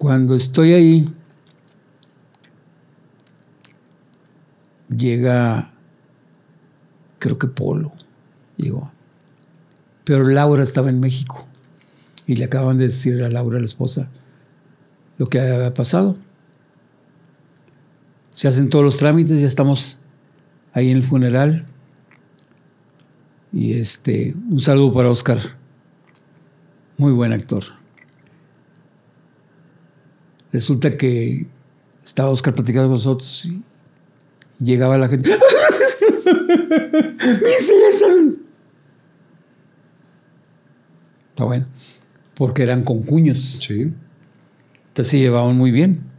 [0.00, 1.14] cuando estoy ahí,
[4.88, 5.74] llega
[7.18, 7.92] creo que Polo
[8.56, 8.90] llegó.
[10.04, 11.46] Pero Laura estaba en México
[12.26, 14.08] y le acaban de decir a Laura, la esposa,
[15.18, 16.16] lo que había pasado.
[18.30, 19.98] Se hacen todos los trámites, ya estamos
[20.72, 21.66] ahí en el funeral.
[23.52, 25.40] Y este, un saludo para Oscar,
[26.96, 27.79] muy buen actor.
[30.52, 31.46] Resulta que
[32.02, 33.62] estaba Oscar platicando con nosotros y
[34.64, 35.30] llegaba la gente.
[37.20, 38.10] ¡Mi César!
[41.30, 41.66] Está bueno.
[42.34, 43.60] Porque eran concuños.
[43.60, 43.92] Sí.
[44.88, 46.10] Entonces se llevaban muy bien.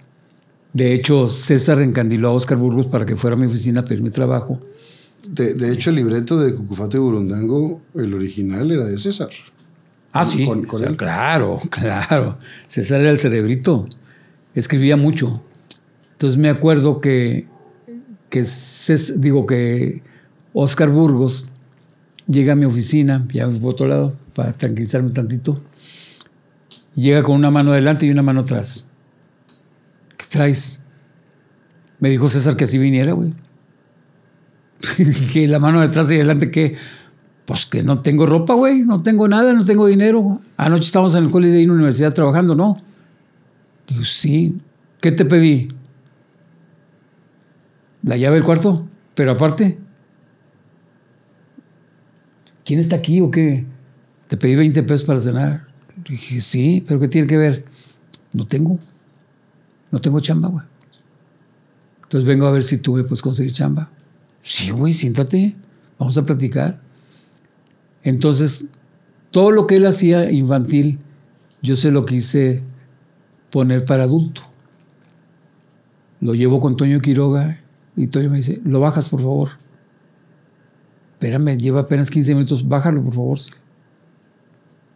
[0.74, 4.10] De hecho, César encandiló a Oscar Burgos para que fuera a mi oficina a pedirme
[4.10, 4.60] trabajo.
[5.30, 9.30] De, de, hecho, el libreto de Cucufate Burundango, el original, era de César.
[10.14, 10.45] Ah, sí.
[10.45, 10.98] Con, con o sea, él.
[10.98, 12.38] Claro, claro.
[12.68, 13.88] César era el cerebrito.
[14.56, 15.41] Escribía mucho.
[16.14, 17.48] Entonces me acuerdo que,
[18.30, 20.03] que César, digo que
[20.53, 21.49] Oscar Burgos
[22.28, 25.61] llega a mi oficina, ya por otro lado, para tranquilizarme un tantito.
[26.95, 28.88] Llega con una mano adelante y una mano atrás.
[30.18, 30.84] ¿Qué traes?
[31.99, 33.34] Me dijo César que así viniera, güey.
[35.34, 36.76] que la mano de atrás y adelante, ¿qué?
[37.45, 40.41] Pues que no tengo ropa, güey, no tengo nada, no tengo dinero.
[40.57, 42.78] Anoche estábamos en el Holiday Inn Universidad trabajando, ¿no?
[44.03, 44.57] Sí.
[45.01, 45.69] ¿Qué te pedí?
[48.03, 49.77] La llave del cuarto, pero aparte.
[52.65, 53.65] ¿Quién está aquí o qué?
[54.27, 55.68] Te pedí 20 pesos para cenar.
[56.07, 57.65] Dije, sí, pero ¿qué tiene que ver?
[58.34, 58.80] No tengo.
[59.91, 60.65] No tengo chamba, güey.
[62.03, 63.89] Entonces vengo a ver si tú me puedes conseguir chamba.
[64.41, 65.55] Sí, güey, siéntate.
[65.99, 66.81] Vamos a platicar.
[68.03, 68.68] Entonces,
[69.31, 70.99] todo lo que él hacía infantil,
[71.61, 72.63] yo se lo quise
[73.52, 74.41] poner para adulto.
[76.22, 77.60] Lo llevo con Toño Quiroga
[77.95, 79.49] y Toño me dice, lo bajas por favor.
[81.14, 83.38] Espérame, lleva apenas 15 minutos, bájalo por favor.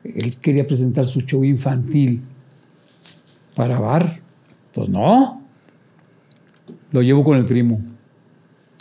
[0.04, 2.24] Él quería presentar su show infantil
[3.56, 4.22] para bar.
[4.74, 5.42] Pues no.
[6.92, 7.82] Lo llevo con el primo,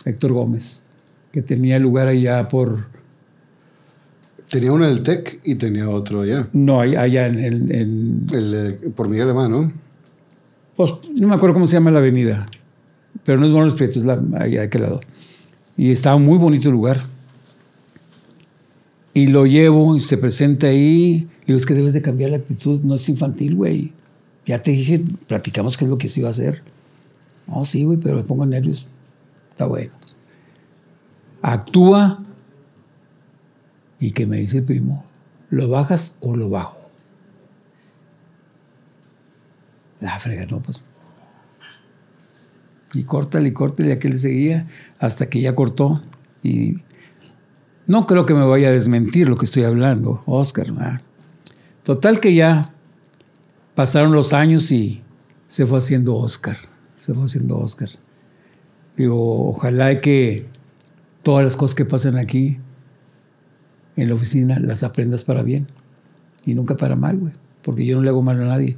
[0.05, 0.85] Héctor Gómez,
[1.33, 2.94] que tenía lugar allá por
[4.55, 6.49] Tenía uno en el TEC y tenía otro allá.
[6.53, 9.73] No, allá en, en, en El, eh, por Miguel Alemán, ¿no?
[10.77, 12.47] pues, no me acuerdo cómo se llama la avenida,
[13.25, 15.01] pero no es Buenos Prietos, es la, allá de aquel lado.
[15.77, 17.01] Y estaba muy bonito el lugar.
[19.13, 21.27] Y lo llevo y se presenta ahí.
[21.41, 23.93] Le digo, es que debes de cambiar la actitud, no es infantil, güey.
[24.47, 26.63] Ya te dije, platicamos qué es lo que se iba a hacer.
[27.49, 28.87] No, sí, güey, pero me pongo nervios.
[29.51, 29.91] Está bueno.
[31.43, 32.23] Actúa
[34.05, 35.03] y que me dice el primo,
[35.49, 36.77] ¿lo bajas o lo bajo?
[39.99, 40.85] La frega, no, pues.
[42.93, 44.69] Y córtale y córtale, y aquel seguía
[44.99, 46.03] hasta que ya cortó.
[46.43, 46.83] Y
[47.87, 51.01] no creo que me vaya a desmentir lo que estoy hablando, Oscar.
[51.83, 52.75] Total que ya
[53.75, 55.03] pasaron los años y
[55.47, 56.57] se fue haciendo Oscar.
[56.99, 57.89] Se fue haciendo Oscar.
[58.99, 60.47] Digo, ojalá que
[61.23, 62.59] todas las cosas que pasan aquí
[63.97, 65.69] en la oficina las aprendas para bien
[66.45, 68.77] y nunca para mal, güey, porque yo no le hago mal a nadie.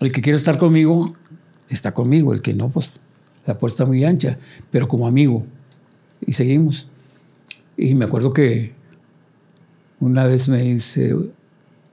[0.00, 1.14] El que quiere estar conmigo,
[1.68, 2.90] está conmigo, el que no, pues
[3.46, 4.38] la puerta está muy ancha,
[4.70, 5.44] pero como amigo.
[6.24, 6.88] Y seguimos.
[7.76, 8.72] Y me acuerdo que
[10.00, 11.16] una vez me dice,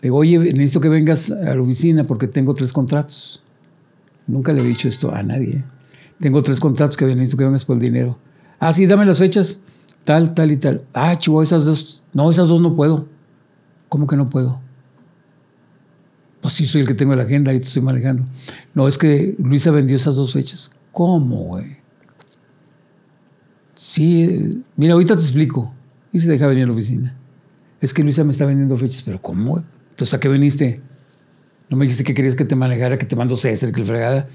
[0.01, 3.41] digo, oye, necesito que vengas a la oficina porque tengo tres contratos.
[4.27, 5.57] Nunca le he dicho esto a nadie.
[5.57, 5.63] ¿eh?
[6.19, 8.19] Tengo tres contratos que necesito que vengas por el dinero.
[8.59, 9.61] Ah, sí, dame las fechas.
[10.09, 10.87] Tal, tal y tal.
[10.91, 12.03] Ah, chivo, esas dos.
[12.13, 13.07] No, esas dos no puedo.
[13.89, 14.59] ¿Cómo que no puedo?
[16.41, 18.25] Pues sí, soy el que tengo la agenda y te estoy manejando.
[18.73, 20.71] No, es que Luisa vendió esas dos fechas.
[20.91, 21.77] ¿Cómo, güey?
[23.75, 25.71] Sí, mira, ahorita te explico.
[26.11, 27.15] Y se deja venir a la oficina.
[27.79, 29.63] Es que Luisa me está vendiendo fechas, pero ¿cómo, güey?
[29.91, 30.81] Entonces, ¿a qué viniste?
[31.69, 34.27] No me dijiste que querías que te manejara, que te mando César, que el fregada.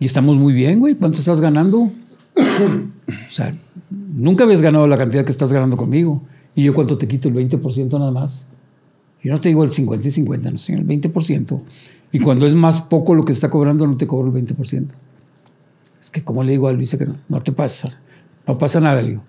[0.00, 0.96] Y estamos muy bien, güey.
[0.96, 1.88] ¿Cuánto estás ganando?
[2.36, 3.50] o sea,
[3.90, 6.22] nunca habías ganado la cantidad que estás ganando conmigo.
[6.54, 7.28] ¿Y yo cuánto te quito?
[7.28, 8.48] El 20% nada más.
[9.22, 11.62] Yo no te digo el 50 y 50, no, sino el 20%.
[12.12, 14.88] Y cuando es más poco lo que está cobrando, no te cobro el 20%.
[16.00, 18.00] Es que, como le digo a Luisa, que no, no te pasa.
[18.46, 19.22] No pasa nada, le digo.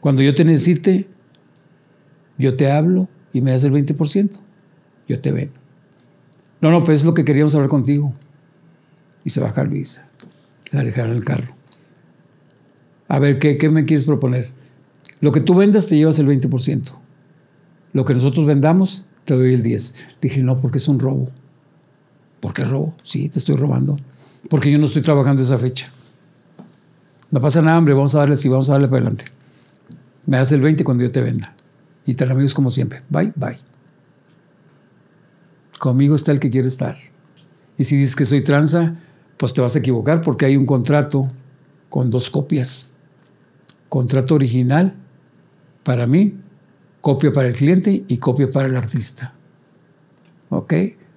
[0.00, 1.08] Cuando yo te necesite,
[2.38, 4.30] yo te hablo y me das el 20%.
[5.08, 5.54] Yo te vendo.
[6.60, 8.12] No, no, pero es lo que queríamos hablar contigo.
[9.24, 10.08] Y se baja Luisa.
[10.70, 11.61] La dejaron en el carro.
[13.12, 14.50] A ver, ¿qué, ¿qué me quieres proponer?
[15.20, 16.92] Lo que tú vendas te llevas el 20%.
[17.92, 19.94] Lo que nosotros vendamos te doy el 10.
[20.22, 21.28] Dije, no, porque es un robo.
[22.40, 22.94] ¿Por qué robo?
[23.02, 23.98] Sí, te estoy robando.
[24.48, 25.92] Porque yo no estoy trabajando esa fecha.
[27.30, 29.26] No pasa nada, hombre, vamos a darle, sí, vamos a darle para adelante.
[30.24, 31.54] Me das el 20 cuando yo te venda.
[32.06, 33.02] Y te amigos como siempre.
[33.10, 33.58] Bye, bye.
[35.78, 36.96] Conmigo está el que quiere estar.
[37.76, 38.96] Y si dices que soy tranza,
[39.36, 41.28] pues te vas a equivocar porque hay un contrato
[41.90, 42.91] con dos copias.
[43.92, 44.94] Contrato original
[45.82, 46.32] para mí,
[47.02, 49.34] copia para el cliente y copia para el artista.
[50.48, 50.72] ¿Ok?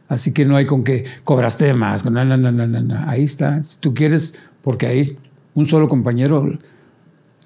[0.09, 2.03] Así que no hay con que cobraste de más.
[2.03, 3.09] No, no, no, no, no.
[3.09, 3.63] Ahí está.
[3.63, 5.17] Si tú quieres, porque ahí
[5.53, 6.59] un solo compañero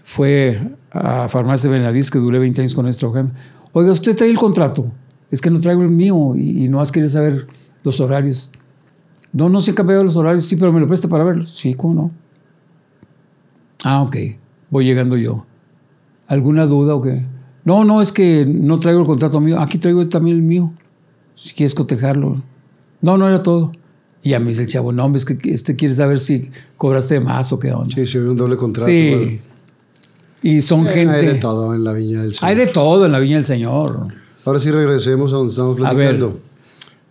[0.03, 3.30] fue a Farmacia Benavides, que duré 20 años con nuestro jefe.
[3.73, 4.91] Oiga, usted trae el contrato.
[5.30, 7.45] Es que no traigo el mío y, y no has querido saber
[7.84, 8.51] los horarios.
[9.31, 10.47] No, no se han cambiado los horarios.
[10.47, 11.45] Sí, pero me lo presta para verlo.
[11.45, 12.11] Sí, ¿cómo no?
[13.84, 14.15] Ah, ok.
[14.69, 15.45] Voy llegando yo.
[16.27, 17.25] ¿Alguna duda o qué?
[17.65, 19.59] No, no, es que no traigo el contrato mío.
[19.59, 20.71] Aquí traigo también el mío.
[21.35, 22.41] Si quieres cotejarlo.
[23.01, 23.71] No, no era todo.
[24.21, 27.19] Y ya me dice el chavo, no, hombre, es que este quiere saber si cobraste
[27.19, 27.93] más o qué onda.
[27.95, 28.89] Sí, sí, había un doble contrato.
[28.89, 29.13] Sí.
[29.15, 29.31] bueno.
[30.41, 31.15] Y son Eh, gente.
[31.15, 32.49] Hay de todo en la viña del Señor.
[32.49, 34.07] Hay de todo en la viña del Señor.
[34.45, 36.19] Ahora sí regresemos a donde estamos A ver.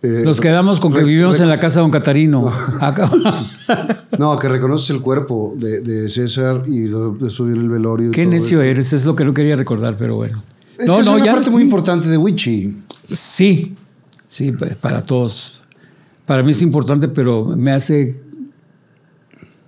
[0.01, 2.49] Eh, Nos quedamos con que vivimos en la casa de Don Catarino.
[2.79, 3.11] Acá-
[4.17, 8.09] No, que reconoces el cuerpo de, de César y después viene el velorio.
[8.09, 8.69] y Qué todo necio eso.
[8.69, 10.41] eres, es lo que no quería recordar, pero bueno.
[10.77, 11.65] Es que es una parte muy sí.
[11.65, 12.77] importante de Wichi.
[13.11, 13.75] Sí,
[14.27, 15.61] sí, pa- para todos.
[16.25, 18.21] Para mí es importante, pero me hace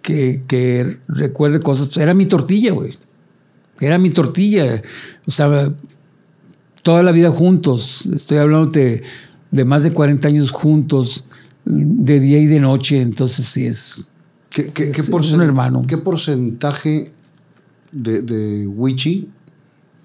[0.01, 1.95] que, que recuerde cosas.
[1.97, 2.93] Era mi tortilla, güey.
[3.79, 4.81] Era mi tortilla.
[5.27, 5.71] O sea,
[6.83, 8.05] toda la vida juntos.
[8.13, 8.71] Estoy hablando
[9.51, 11.25] de, más de 40 años juntos,
[11.65, 13.01] de día y de noche.
[13.01, 14.09] Entonces sí es.
[14.49, 15.83] ¿Qué, qué, qué Es un hermano.
[15.87, 17.11] ¿Qué porcentaje
[17.91, 19.29] de, de Wichi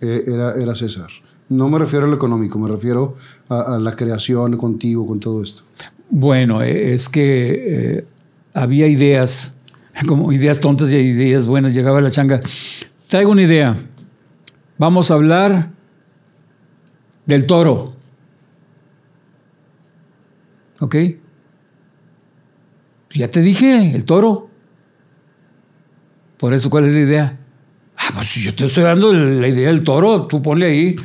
[0.01, 1.09] eh, era, era César?
[1.49, 3.15] No me refiero a lo económico, me refiero
[3.49, 5.63] a, a la creación contigo, con todo esto.
[6.11, 8.07] Bueno, eh, es que eh,
[8.55, 9.55] había ideas,
[10.07, 11.75] como ideas tontas y ideas buenas.
[11.75, 12.41] Llegaba la changa.
[13.09, 13.81] Traigo una idea.
[14.79, 15.71] Vamos a hablar
[17.27, 17.96] del toro.
[20.87, 20.95] ¿Ok?
[23.09, 24.49] Pues ya te dije, el toro.
[26.37, 27.41] Por eso, ¿cuál es la idea?
[27.97, 30.97] Ah, pues yo te estoy dando la idea del toro, tú ponle ahí.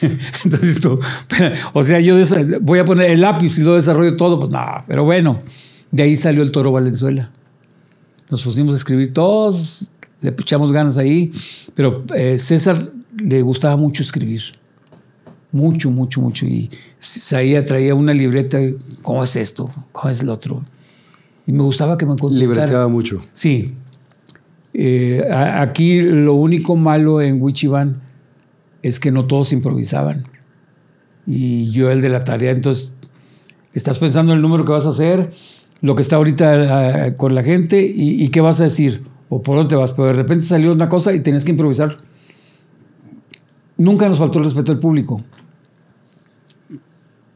[0.44, 1.00] Entonces tú,
[1.72, 2.16] o sea, yo
[2.60, 5.42] voy a poner el lápiz y lo desarrollo todo, pues no, pero bueno,
[5.90, 7.30] de ahí salió el toro Valenzuela.
[8.30, 11.32] Nos pusimos a escribir todos, le echamos ganas ahí,
[11.74, 14.42] pero eh, César le gustaba mucho escribir.
[15.52, 16.46] Mucho, mucho, mucho.
[16.46, 18.58] Y Saía traía una libreta,
[19.02, 19.70] ¿cómo es esto?
[19.92, 20.64] ¿Cómo es el otro?
[21.46, 22.40] Y me gustaba que me consultara.
[22.40, 23.22] Libreteaba mucho.
[23.32, 23.74] Sí.
[24.74, 28.00] Eh, a- aquí lo único malo en Wichiban
[28.82, 30.24] es que no todos improvisaban.
[31.26, 32.94] Y yo el de la tarea, entonces,
[33.74, 35.30] estás pensando en el número que vas a hacer,
[35.82, 39.42] lo que está ahorita ah, con la gente y, y qué vas a decir o
[39.42, 39.92] por dónde vas.
[39.92, 41.98] Pero de repente salió una cosa y tenías que improvisar.
[43.76, 45.22] Nunca nos faltó el respeto al público.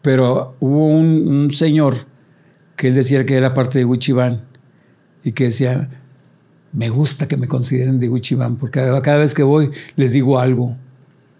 [0.06, 2.06] Pero hubo un, señor
[2.76, 4.44] que él decía que era parte de Wichiban
[5.24, 5.90] y que decía,
[6.70, 10.76] me gusta que me consideren de Wichiban, porque cada, vez que voy les digo algo.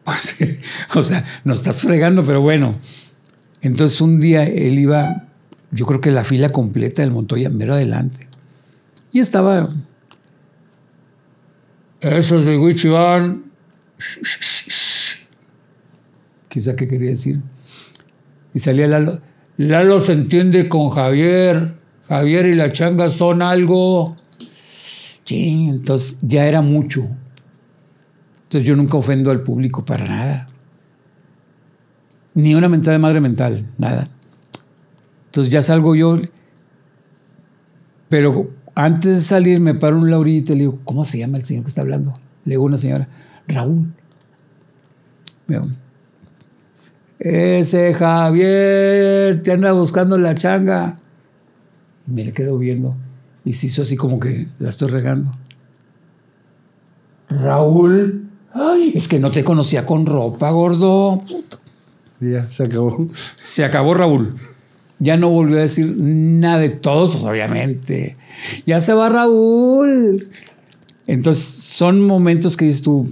[0.97, 2.77] o sea, no estás fregando, pero bueno.
[3.63, 5.29] Entonces un día él iba,
[5.71, 8.27] yo creo que la fila completa del Montoya, mero adelante.
[9.13, 9.69] Y estaba...
[12.01, 13.45] Eso es de Wichiban.
[16.49, 17.41] Quizá qué quería decir.
[18.57, 19.21] Y salía Lalo.
[19.59, 21.75] Lalo se entiende con Javier.
[22.05, 24.17] Javier y la changa son algo.
[25.27, 27.07] Sí, entonces ya era mucho.
[28.45, 30.49] Entonces yo nunca ofendo al público para nada.
[32.33, 34.09] Ni una mentada de madre mental, nada.
[35.27, 36.17] Entonces ya salgo yo.
[38.09, 41.45] Pero antes de salir me paro un laurito y le digo, ¿cómo se llama el
[41.45, 42.15] señor que está hablando?
[42.47, 43.07] Le digo a una señora,
[43.49, 43.93] Raúl.
[45.47, 45.69] Me dijo,
[47.19, 50.99] ese Javier te anda buscando la changa.
[52.07, 52.97] Me le quedo viendo.
[53.45, 55.33] Y se hizo así como que la estoy regando.
[57.29, 61.23] Raúl, ay, es que no te conocía con ropa, gordo.
[62.21, 63.07] Ya, se acabó.
[63.39, 64.35] Se acabó Raúl.
[64.99, 68.17] Ya no volvió a decir nada de todos, pues, obviamente.
[68.67, 70.31] Ya se va Raúl.
[71.07, 73.07] Entonces, son momentos que dices tú,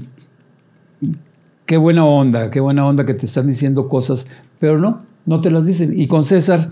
[1.66, 4.26] qué buena onda, qué buena onda que te están diciendo cosas,
[4.58, 5.98] pero no, no te las dicen.
[5.98, 6.70] Y con César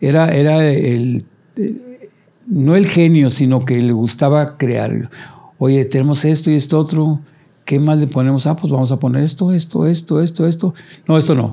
[0.00, 1.24] era, era el,
[2.46, 5.10] no el genio, sino que le gustaba crear.
[5.58, 7.20] Oye, tenemos esto y esto otro,
[7.64, 8.46] ¿qué más le ponemos?
[8.46, 10.74] Ah, pues vamos a poner esto, esto, esto, esto, esto.
[11.06, 11.50] No, esto no.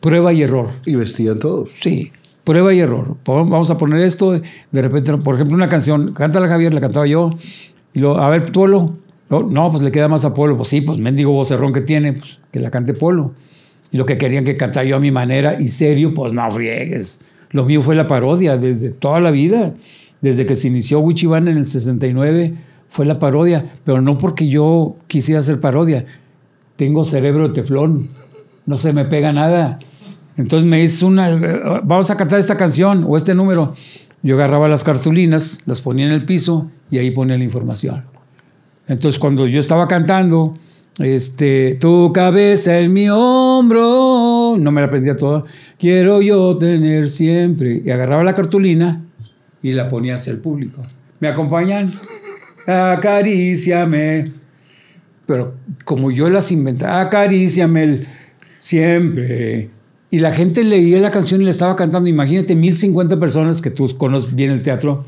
[0.00, 0.68] Prueba y error.
[0.84, 1.68] Y vestían todos.
[1.72, 2.10] Sí,
[2.44, 3.16] prueba y error.
[3.24, 7.30] Vamos a poner esto, de repente, por ejemplo, una canción, cántala Javier, la cantaba yo,
[7.94, 8.96] y luego, a ver, Polo.
[9.32, 10.58] No, no, pues le queda más a Polo.
[10.58, 13.32] Pues sí, pues mendigo vocerrón que tiene, pues que la cante Polo.
[13.90, 17.20] Y lo que querían que cantara yo a mi manera y serio, pues no friegues.
[17.50, 19.72] Lo mío fue la parodia desde toda la vida.
[20.20, 22.54] Desde que se inició Wichiban en el 69
[22.88, 26.04] fue la parodia, pero no porque yo quisiera hacer parodia.
[26.76, 28.10] Tengo cerebro de teflón,
[28.66, 29.78] no se me pega nada.
[30.36, 33.74] Entonces me hizo una, vamos a cantar esta canción o este número.
[34.22, 38.11] Yo agarraba las cartulinas, las ponía en el piso y ahí ponía la información.
[38.92, 40.58] Entonces cuando yo estaba cantando,
[40.98, 45.42] este, tu cabeza en mi hombro, no me la aprendía toda,
[45.78, 47.82] quiero yo tener siempre.
[47.84, 49.02] Y agarraba la cartulina
[49.62, 50.82] y la ponía hacia el público.
[51.20, 51.90] ¿Me acompañan?
[52.66, 54.30] Acaríciame.
[55.24, 55.54] Pero
[55.86, 58.06] como yo las inventaba, acaríciame el
[58.58, 59.70] siempre.
[60.10, 62.10] Y la gente leía la canción y le estaba cantando.
[62.10, 65.02] Imagínate, 1050 personas que tú conoces bien el teatro,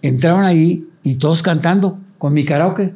[0.00, 2.94] entraban ahí y todos cantando con mi karaoke.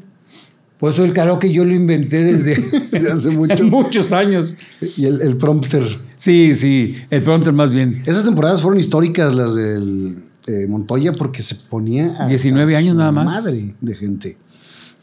[0.78, 2.54] Por eso el karaoke yo lo inventé desde
[2.92, 3.64] De hace mucho.
[3.64, 4.54] muchos años.
[4.96, 5.84] Y el, el prompter.
[6.16, 8.02] Sí, sí, el prompter más bien.
[8.06, 12.94] Esas temporadas fueron históricas, las del eh, Montoya, porque se ponía a 19 a años
[12.96, 13.24] nada más.
[13.26, 14.36] Madre de gente.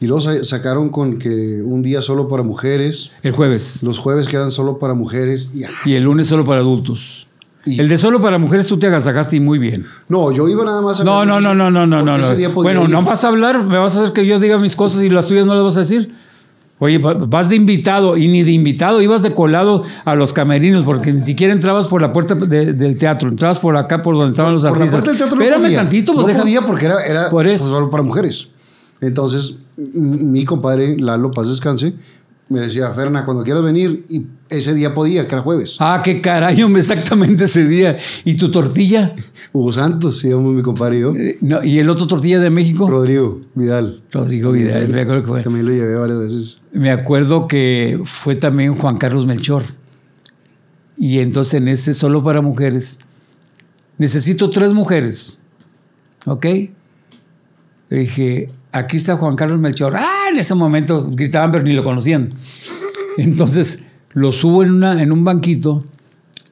[0.00, 3.82] Y luego sa- sacaron con que un día solo para mujeres, El jueves.
[3.82, 5.50] los jueves que eran solo para mujeres.
[5.54, 7.25] Y, ah, Y el lunes solo para adultos.
[7.66, 9.82] Y- El de solo para mujeres tú te agasajaste y muy bien.
[10.08, 12.16] no, yo iba nada más a No, no, no, no, no, no, no.
[12.16, 12.50] no.
[12.54, 12.90] Bueno, ir.
[12.90, 15.26] no vas a hablar, me vas a hacer que yo diga mis cosas y las
[15.26, 16.14] tuyas no las vas a decir.
[16.78, 20.82] Oye, va- vas de invitado y ni de invitado, ibas de colado a los camerinos
[20.84, 24.30] porque ni siquiera entrabas por la puerta de- del teatro, entrabas por acá por donde
[24.32, 24.98] estaban los Por la artistas.
[25.00, 25.76] parte del teatro no Espérame podía.
[25.78, 27.64] tantito, pues no deja- podía porque era, era Por eso.
[27.64, 28.48] solo para mujeres.
[29.00, 29.56] Entonces,
[29.94, 31.94] mi compadre Lalo, paz descanse,
[32.48, 35.76] me decía, Ferna, cuando quieras venir, y ese día podía, que era jueves.
[35.80, 37.96] Ah, qué caray, hombre, exactamente ese día.
[38.24, 39.14] ¿Y tu tortilla?
[39.52, 41.14] Hugo Santos, íbamos mi compadre y yo.
[41.16, 42.88] Eh, no, ¿Y el otro tortilla de México?
[42.88, 44.02] Rodrigo Vidal.
[44.12, 45.42] Rodrigo Vidal, me acuerdo que fue.
[45.42, 46.58] También lo llevé varias veces.
[46.72, 49.64] Me acuerdo que fue también Juan Carlos Melchor.
[50.96, 53.00] Y entonces en ese solo para mujeres,
[53.98, 55.38] necesito tres mujeres.
[56.26, 56.46] ¿Ok?
[57.88, 59.94] Le dije, aquí está Juan Carlos Melchor.
[59.96, 62.32] Ah, en ese momento gritaban, pero ni lo conocían.
[63.16, 65.84] Entonces lo subo en, una, en un banquito.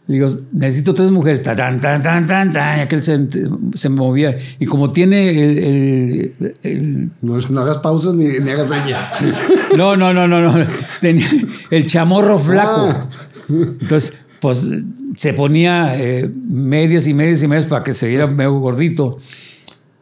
[0.07, 1.43] Le digo, necesito tres mujeres.
[1.43, 2.79] Ta, tan, tan, tan, tan, tan.
[2.79, 3.27] Y aquel se,
[3.75, 4.37] se movía.
[4.59, 9.11] Y como tiene el- el- el No, no hagas pausas ni, ni hagas señas.
[9.79, 10.67] no, no, no, no, no.
[11.01, 11.27] Tenía
[11.71, 12.89] el chamorro flaco.
[12.91, 13.09] Ah.
[13.49, 14.13] Entonces,
[14.43, 14.71] pues
[15.17, 19.19] se ponía eh, medias y medias y medias para que se viera medio gordito.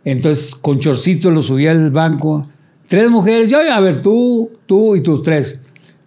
[0.05, 2.49] Entonces, con chorcito lo subía al banco.
[2.93, 5.61] Tres mujeres, yo, a ver, tú, tú y tus tres.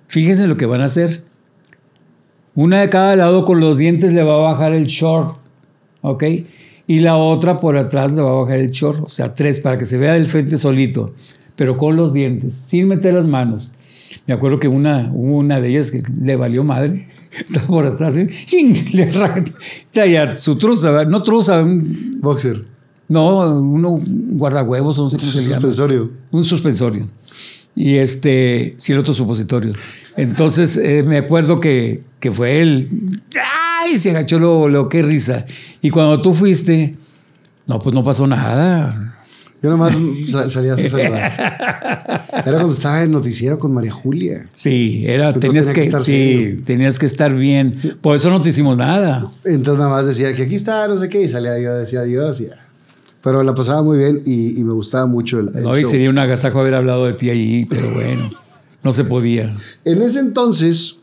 [0.07, 1.23] Fíjense lo que van a hacer.
[2.53, 5.35] Una de cada lado con los dientes le va a bajar el short,
[6.01, 6.23] ¿ok?
[6.85, 9.79] Y la otra por atrás le va a bajar el short, o sea, tres, para
[9.79, 11.15] que se vea del frente solito,
[11.55, 13.71] pero con los dientes, sin meter las manos.
[14.27, 18.93] Me acuerdo que una, una de ellas que le valió madre, estaba por atrás, y
[18.95, 19.11] le
[19.91, 22.74] traía su truza, no truza, un- Boxer.
[23.07, 25.53] No, uno un guardahuevos, o no sé cómo se llama.
[25.55, 26.11] Suspensorio.
[26.31, 27.05] Un suspensorio.
[27.75, 29.73] Y este, sí, el otro supositorio.
[30.15, 33.21] Entonces eh, me acuerdo que, que fue él.
[33.81, 33.99] ¡Ay!
[33.99, 35.45] Se agachó lo, lo qué risa.
[35.81, 36.95] Y cuando tú fuiste,
[37.67, 39.11] no, pues no pasó nada.
[39.61, 39.93] Yo nomás
[40.29, 42.23] sa- salía a saludar.
[42.45, 44.47] Era cuando estaba en noticiero con María Julia.
[44.53, 47.97] Sí, era, tenías tenía que, que estar sí, tenías que estar bien.
[48.01, 49.29] Por eso no te hicimos nada.
[49.43, 52.39] Entonces nada más decía que aquí está, no sé qué, y salía yo, decía adiós.
[52.41, 52.64] y ya.
[53.25, 56.09] Pero la pasaba muy bien y, y me gustaba mucho el, el No, y sería
[56.09, 58.29] un agasajo haber hablado de ti allí, pero bueno,
[58.83, 59.51] no se podía.
[59.83, 60.99] En ese entonces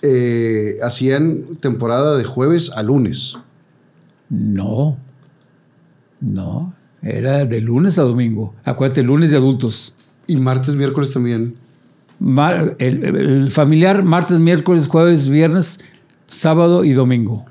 [0.00, 3.34] eh, hacían temporada de jueves a lunes.
[4.30, 4.96] No,
[6.20, 8.54] no, era de lunes a domingo.
[8.64, 9.94] Acuérdate, lunes de adultos.
[10.26, 11.54] Y martes, miércoles también.
[12.20, 15.80] Mar- el, el familiar martes, miércoles, jueves, viernes,
[16.26, 17.44] sábado y domingo.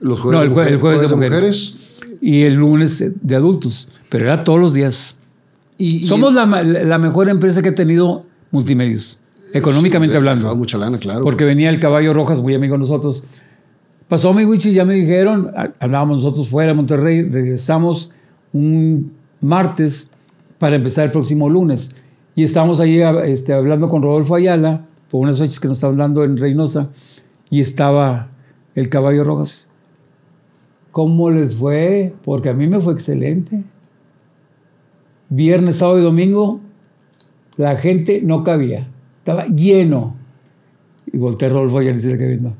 [0.00, 1.34] Los jueves, no, el, de, jue- mujer- el jueves de mujeres.
[1.40, 1.83] mujeres.
[2.26, 3.88] Y el lunes de adultos.
[4.08, 5.18] Pero era todos los días.
[5.76, 9.18] Y, y- Somos la, ma- la mejor empresa que ha tenido multimedios,
[9.52, 10.42] económicamente Sí, hablando.
[10.42, 11.20] dejaba mucha lana, claro.
[11.20, 13.24] Porque venía el caballo Rojas, muy amigo de nosotros.
[14.08, 18.10] Pasó mi Wichi, ya me dijeron, hablábamos nosotros fuera de Monterrey, regresamos
[18.52, 20.10] un martes
[20.58, 21.90] para empezar el próximo lunes.
[22.36, 26.24] Y estábamos ahí este, hablando con Rodolfo Ayala, por unas fechas que nos estaban dando
[26.24, 26.88] en Reynosa,
[27.50, 28.30] y estaba
[28.74, 29.66] el caballo Rojas.
[30.94, 32.14] ¿Cómo les fue?
[32.22, 33.64] Porque a mí me fue excelente.
[35.28, 36.60] Viernes, sábado y domingo,
[37.56, 38.86] la gente no cabía.
[39.14, 40.14] Estaba lleno.
[41.12, 42.56] Y volteé a Rodolfo y dice que viendo.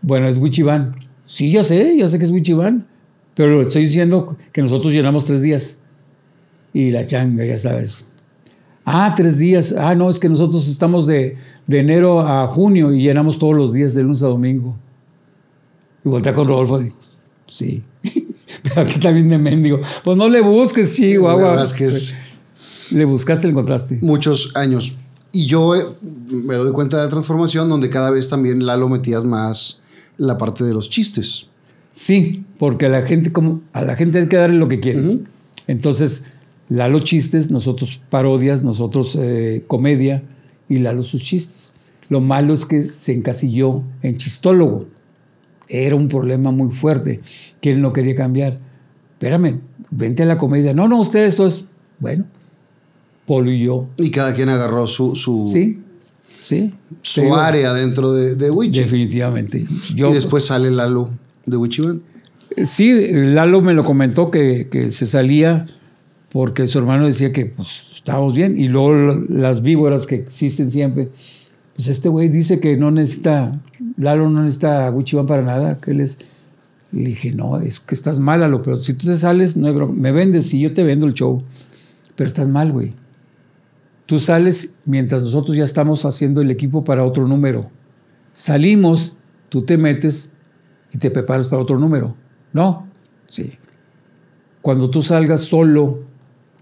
[0.00, 0.96] Bueno, es Wichiván.
[1.26, 2.86] Sí, ya sé, ya sé que es Wichiván.
[3.34, 5.78] Pero estoy diciendo que nosotros llenamos tres días.
[6.72, 8.06] Y la changa, ya sabes.
[8.86, 9.74] Ah, tres días.
[9.76, 13.74] Ah, no, es que nosotros estamos de, de enero a junio y llenamos todos los
[13.74, 14.74] días de lunes a domingo.
[16.02, 16.90] Y volteé con Rodolfo y
[17.52, 17.82] sí.
[18.62, 19.80] Pero aquí también de mendigo.
[20.04, 21.50] Pues no le busques, Chihuahua.
[21.50, 22.14] verdad es que es
[22.90, 23.98] Le buscaste, le encontraste.
[24.02, 24.96] muchos años.
[25.32, 29.24] Y yo eh, me doy cuenta de la transformación donde cada vez también Lalo metías
[29.24, 29.80] más
[30.18, 31.46] la parte de los chistes.
[31.90, 35.20] Sí, porque a la gente, como, a la gente hay que darle lo que quiere.
[35.66, 36.24] Entonces,
[36.68, 40.22] Lalo chistes, nosotros parodias, nosotros eh, comedia
[40.68, 41.72] y Lalo sus chistes.
[42.08, 44.86] Lo malo es que se encasilló en chistólogo.
[45.72, 47.20] Era un problema muy fuerte
[47.60, 48.58] que él no quería cambiar.
[49.12, 50.74] Espérame, vente a la comedia.
[50.74, 51.64] No, no, usted esto es.
[51.98, 52.26] Bueno,
[53.26, 53.88] Polo y yo.
[53.96, 55.80] Y cada quien agarró su, su, Sí,
[56.42, 56.74] sí.
[57.00, 58.80] su área dentro de, de Wichi.
[58.80, 59.64] Definitivamente.
[59.94, 61.10] Yo, y después sale Lalo
[61.46, 62.02] de Wichiban.
[62.64, 65.66] Sí, Lalo me lo comentó que, que se salía
[66.30, 71.10] porque su hermano decía que pues, estábamos bien, y luego las víboras que existen siempre.
[71.74, 73.60] Pues este güey dice que no necesita,
[73.96, 76.18] Lalo no necesita Wichiban para nada, que él es.
[76.90, 79.74] Le dije, no, es que estás mal, Lalo, pero si tú te sales, no hay
[79.74, 81.42] me vendes y yo te vendo el show.
[82.14, 82.94] Pero estás mal, güey.
[84.04, 87.70] Tú sales mientras nosotros ya estamos haciendo el equipo para otro número.
[88.34, 89.16] Salimos,
[89.48, 90.32] tú te metes
[90.92, 92.14] y te preparas para otro número.
[92.52, 92.86] ¿No?
[93.28, 93.52] Sí.
[94.60, 96.00] Cuando tú salgas solo,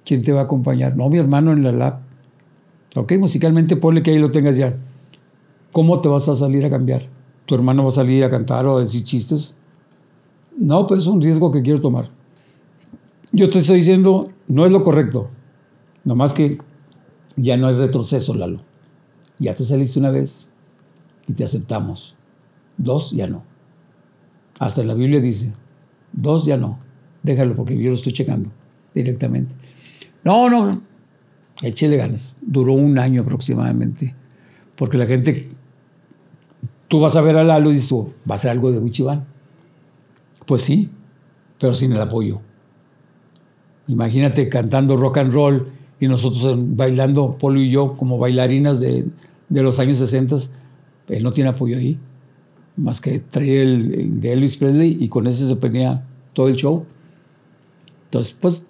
[0.05, 0.97] ¿quién te va a acompañar?
[0.97, 2.01] No, mi hermano en la lab.
[2.95, 4.77] Ok, musicalmente ponle que ahí lo tengas ya.
[5.73, 7.09] ¿Cómo te vas a salir a cambiar?
[7.47, 9.55] ¿Tu hermano va a salir a cantar o a decir chistes?
[10.57, 12.11] No, pues es un riesgo que quiero tomar.
[13.33, 15.31] Yo te estoy diciendo, no es lo correcto.
[16.05, 16.59] Nomás que
[17.37, 18.61] ya no hay retroceso, Lalo.
[19.39, 20.53] Ya te saliste una vez
[21.29, 22.17] y te aceptamos.
[22.77, 23.45] Dos, ya no.
[24.59, 25.53] Hasta la Biblia dice,
[26.13, 26.79] dos, ya no.
[27.23, 28.51] Déjalo porque yo lo estoy checando
[28.95, 29.55] directamente.
[30.25, 30.83] No, no,
[31.63, 32.39] échele ganas.
[32.43, 34.15] Duró un año aproximadamente.
[34.77, 35.49] Porque la gente,
[36.91, 37.95] tú vas a ver a Lalo y dices,
[38.29, 39.25] ¿va a ser algo de Wichiban?
[40.45, 40.91] Pues sí,
[41.61, 42.41] pero sin el apoyo.
[43.87, 45.69] Imagínate cantando rock and roll
[46.01, 49.07] y nosotros bailando, Polo y yo, como bailarinas de,
[49.51, 50.35] los años 60,
[51.11, 51.97] él no tiene apoyo ahí,
[52.77, 56.85] más que trae el, de Elvis Presley y con ese se ponía todo el show.
[58.07, 58.67] Entonces, pues,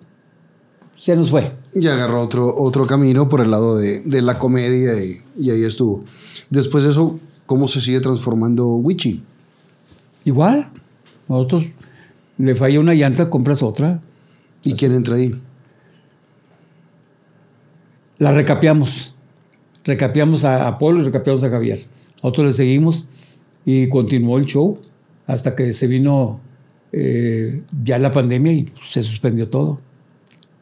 [0.95, 1.53] se nos fue.
[1.75, 6.05] Y agarró otro, otro camino por el lado de, la comedia y, ahí estuvo.
[6.51, 7.19] Después de eso,
[7.51, 9.25] ¿cómo se sigue transformando Wichi?
[10.25, 10.71] Igual.
[11.27, 11.67] Nosotros
[12.39, 14.01] le falla una llanta, compras otra.
[14.63, 15.35] ¿Y quién entra ahí?
[18.19, 19.17] la recapeamos.
[19.83, 21.81] Recapeamos a Apolo y recapeamos a Javier.
[22.23, 23.09] Nosotros le seguimos
[23.65, 24.79] y continuó el show
[25.27, 26.39] hasta que se vino
[26.93, 29.81] eh, ya la pandemia y se suspendió todo.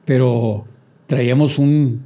[0.06, 0.64] Pero
[1.06, 2.00] traíamos un,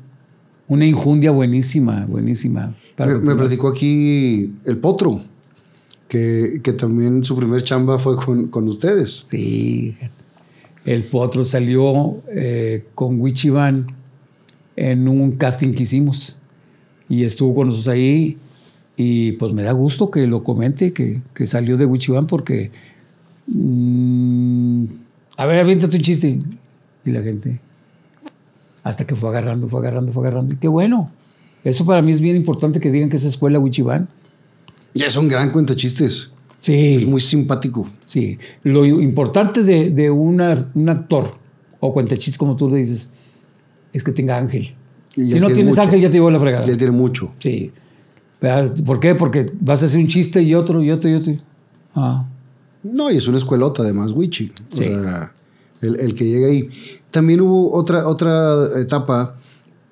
[0.67, 2.75] una injundia buenísima, buenísima.
[2.98, 5.20] Me, me, platicó aquí el Potro,
[6.09, 9.23] que, que, también su primer chamba fue con, con ustedes.
[9.24, 9.97] Sí,
[10.85, 13.86] el Potro salió eh, con Wichiban
[14.77, 16.39] en un casting que hicimos.
[17.09, 18.39] Y estuvo con nosotros ahí.
[18.97, 22.70] Y pues me da gusto que lo comente, que, que salió de Wichiban porque...
[23.47, 24.86] Mm,
[25.36, 26.39] a ver, aviéntate un chiste.
[27.05, 27.60] Y la gente...
[28.82, 30.55] Hasta que fue agarrando, fue agarrando, fue agarrando.
[30.55, 31.12] Y qué bueno.
[31.64, 34.09] Eso para mí es bien importante que digan que esa escuela Wichiban.
[34.94, 36.32] Y es un gran cuento chistes.
[36.59, 36.97] Sí.
[36.97, 37.89] Es muy simpático.
[38.05, 38.39] Sí.
[38.62, 41.36] Lo importante de, de un actor
[41.80, 43.10] o cuentachistes, como tú le dices,
[43.93, 44.74] es que tenga ángel.
[45.14, 46.66] si no tienes ángel, ya te llevo la fregada.
[46.66, 47.32] Ya tiene mucho.
[47.39, 47.72] Sí.
[48.84, 49.14] ¿Por qué?
[49.14, 51.36] Porque vas a hacer un chiste y otro y otro y otro.
[51.94, 52.28] Ah.
[52.82, 54.52] No, y es una escuelota además, Wichi.
[54.72, 55.32] O sea,
[55.80, 56.68] el, que llega ahí.
[57.10, 59.36] También hubo otra, otra etapa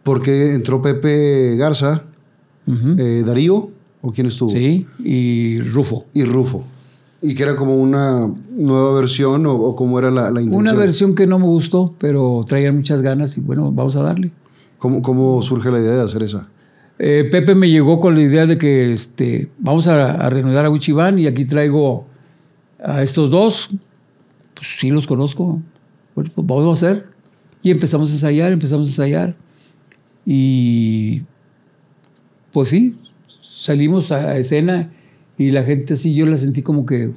[0.02, 2.04] porque entró Pepe Garza,
[2.66, 3.70] eh, Darío,
[4.00, 4.50] ¿o quién estuvo?
[4.50, 6.06] Sí, y Rufo.
[6.14, 6.64] Y Rufo.
[7.22, 10.54] Y que era como una nueva versión o, cómo era la, la, intención.
[10.54, 14.30] Una versión que no me gustó, pero traía muchas ganas y bueno, vamos a darle.
[14.78, 16.48] ¿Cómo, cómo surge la idea de hacer esa?
[16.98, 20.70] Eh, Pepe me llegó con la idea de que este, vamos a, a reanudar a
[20.70, 22.06] Wichibán y aquí traigo
[22.82, 23.70] a estos dos.
[24.54, 25.60] Pues sí los conozco.
[26.14, 27.06] Bueno, pues vamos a hacer.
[27.62, 29.36] Y empezamos a ensayar, empezamos a ensayar.
[30.26, 31.22] Y
[32.52, 32.96] pues sí,
[33.42, 34.92] salimos a escena
[35.38, 37.12] y la gente sí, yo la sentí como que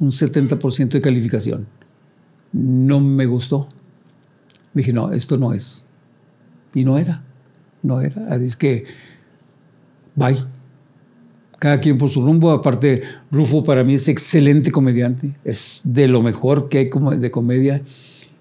[0.00, 1.66] un 70% de calificación.
[2.52, 3.68] No me gustó.
[4.74, 5.86] Dije, no, esto no es.
[6.74, 7.24] Y no era.
[7.82, 8.28] No era.
[8.30, 8.84] Así es que,
[10.14, 10.36] bye.
[11.58, 12.50] Cada quien por su rumbo.
[12.50, 15.36] Aparte, Rufo para mí es excelente comediante.
[15.44, 17.82] Es de lo mejor que hay de comedia.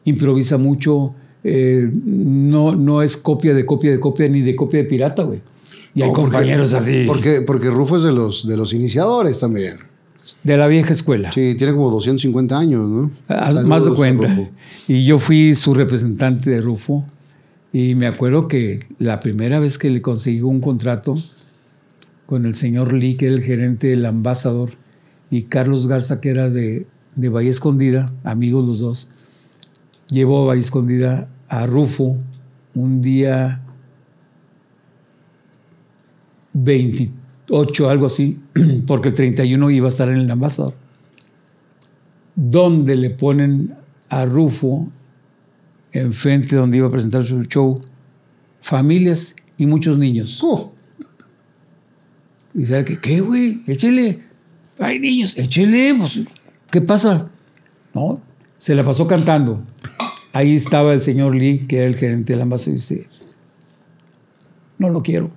[0.05, 1.15] Improvisa mucho.
[1.43, 5.41] Eh, no, no es copia de copia de copia ni de copia de pirata, güey.
[5.93, 7.05] Y hay compañeros así.
[7.07, 9.77] Porque, porque Rufo es de los, de los iniciadores también.
[10.43, 11.31] De la vieja escuela.
[11.31, 13.11] Sí, tiene como 250 años, ¿no?
[13.27, 14.49] Ah, más de cuenta.
[14.87, 17.05] Y yo fui su representante de Rufo.
[17.73, 21.13] Y me acuerdo que la primera vez que le conseguí un contrato
[22.25, 24.71] con el señor Lee, que era el gerente del ambasador,
[25.29, 29.07] y Carlos Garza, que era de, de Bahía Escondida, amigos los dos,
[30.09, 32.17] llevo a Escondida a Rufo
[32.73, 33.63] un día
[36.53, 38.39] 28, algo así,
[38.87, 40.73] porque el 31 iba a estar en el ambasador,
[42.35, 43.75] donde le ponen
[44.09, 44.87] a Rufo
[45.91, 47.81] enfrente donde iba a presentar su show,
[48.61, 50.39] familias y muchos niños.
[50.43, 50.73] Oh.
[52.53, 53.63] Y dice, ¿qué, qué güey?
[53.67, 54.25] Échele.
[54.79, 55.95] Hay niños, échele.
[55.95, 56.21] Pues,
[56.69, 57.29] ¿Qué pasa?
[57.93, 58.21] No,
[58.57, 59.61] se la pasó cantando.
[60.33, 63.07] Ahí estaba el señor Lee, que era el gerente del ambaso, y dice,
[64.77, 65.31] no lo quiero.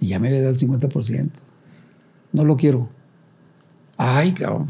[0.00, 1.30] Y ya me había dado el 50%.
[2.32, 2.88] No lo quiero.
[3.96, 4.66] Ay, cabrón.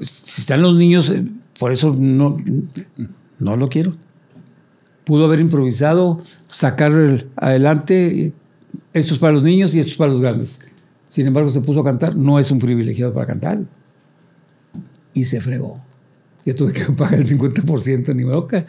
[0.00, 1.24] Si están los niños, eh,
[1.58, 2.36] por eso no,
[3.38, 3.96] no lo quiero.
[5.04, 8.32] Pudo haber improvisado, sacar el- adelante,
[8.92, 10.60] esto es para los niños y esto es para los grandes.
[11.06, 13.60] Sin embargo, se puso a cantar, no es un privilegiado para cantar.
[15.12, 15.78] Y se fregó.
[16.46, 18.66] Yo tuve que pagar el 50%, ni loca.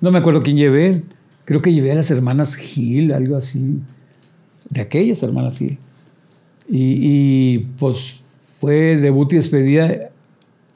[0.00, 1.02] No me acuerdo quién llevé.
[1.44, 3.80] Creo que llevé a las hermanas Gil, algo así.
[4.70, 5.78] De aquellas hermanas Gil.
[6.68, 8.20] Y, y, pues
[8.60, 10.10] fue debut y despedida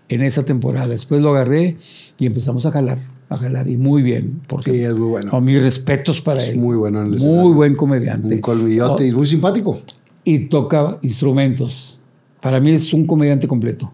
[0.08, 0.88] en esa temporada.
[0.88, 1.76] Después lo agarré
[2.18, 2.98] y empezamos a jalar,
[3.30, 3.68] a jalar.
[3.68, 4.40] Y muy bien.
[4.46, 5.30] Porque, Sí, es muy bueno.
[5.30, 6.58] Con mis respetos para Es él.
[6.58, 8.34] muy bueno en el Muy buen comediante.
[8.34, 9.80] Un colmillote y muy simpático.
[10.24, 11.98] Y toca instrumentos.
[12.40, 13.92] Para mí es un comediante completo.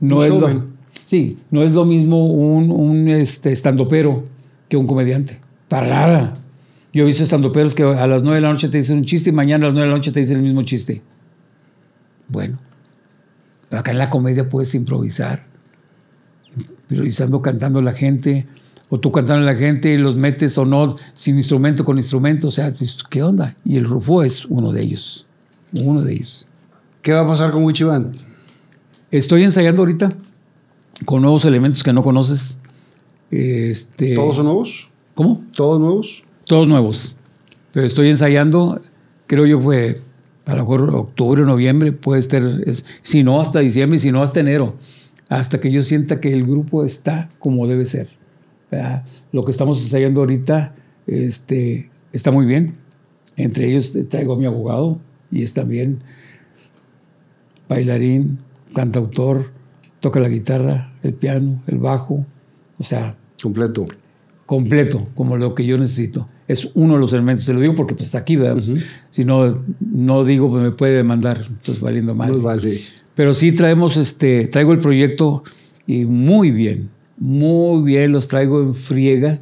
[0.00, 0.64] No es lo.
[1.10, 4.26] Sí, no es lo mismo un, un este, estandopero
[4.68, 5.40] que un comediante.
[5.68, 6.32] Para nada.
[6.94, 9.30] Yo he visto estandoperos que a las 9 de la noche te dicen un chiste
[9.30, 11.02] y mañana a las 9 de la noche te dicen el mismo chiste.
[12.28, 12.60] Bueno,
[13.72, 15.46] acá en la comedia puedes improvisar.
[16.88, 18.46] Improvisando, cantando a la gente,
[18.88, 22.46] o tú cantando a la gente y los metes o no, sin instrumento, con instrumento.
[22.46, 22.72] O sea,
[23.08, 23.56] ¿qué onda?
[23.64, 25.26] Y el Rufo es uno de ellos.
[25.72, 26.46] Uno de ellos.
[27.02, 28.12] ¿Qué va a pasar con Wichiban?
[29.10, 30.16] Estoy ensayando ahorita
[31.04, 32.58] con nuevos elementos que no conoces.
[33.30, 34.90] Este, ¿Todos son nuevos?
[35.14, 35.44] ¿Cómo?
[35.54, 36.24] ¿Todos nuevos?
[36.44, 37.16] Todos nuevos.
[37.72, 38.80] Pero estoy ensayando,
[39.26, 40.00] creo yo fue
[40.46, 44.22] a lo mejor octubre o noviembre, puede estar, es- si no hasta diciembre si no
[44.22, 44.74] hasta enero,
[45.28, 48.08] hasta que yo sienta que el grupo está como debe ser.
[48.70, 49.04] ¿verdad?
[49.32, 50.74] Lo que estamos ensayando ahorita
[51.06, 52.76] este, está muy bien.
[53.36, 54.98] Entre ellos eh, traigo a mi abogado
[55.30, 56.02] y es también
[57.68, 58.38] bailarín,
[58.74, 59.52] cantautor,
[60.00, 62.26] toca la guitarra, el piano, el bajo,
[62.78, 63.86] o sea, Completo.
[64.46, 66.28] completo, como lo que yo necesito.
[66.48, 68.62] Es uno de los elementos, te lo digo porque pues, está aquí, ¿verdad?
[69.10, 72.32] Si no, no digo, pues me puede demandar, entonces valiendo mal.
[72.32, 72.78] Nos vale.
[73.14, 75.44] Pero sí traemos, este, traigo el proyecto
[75.86, 79.38] y muy bien, muy bien, los traigo en friega,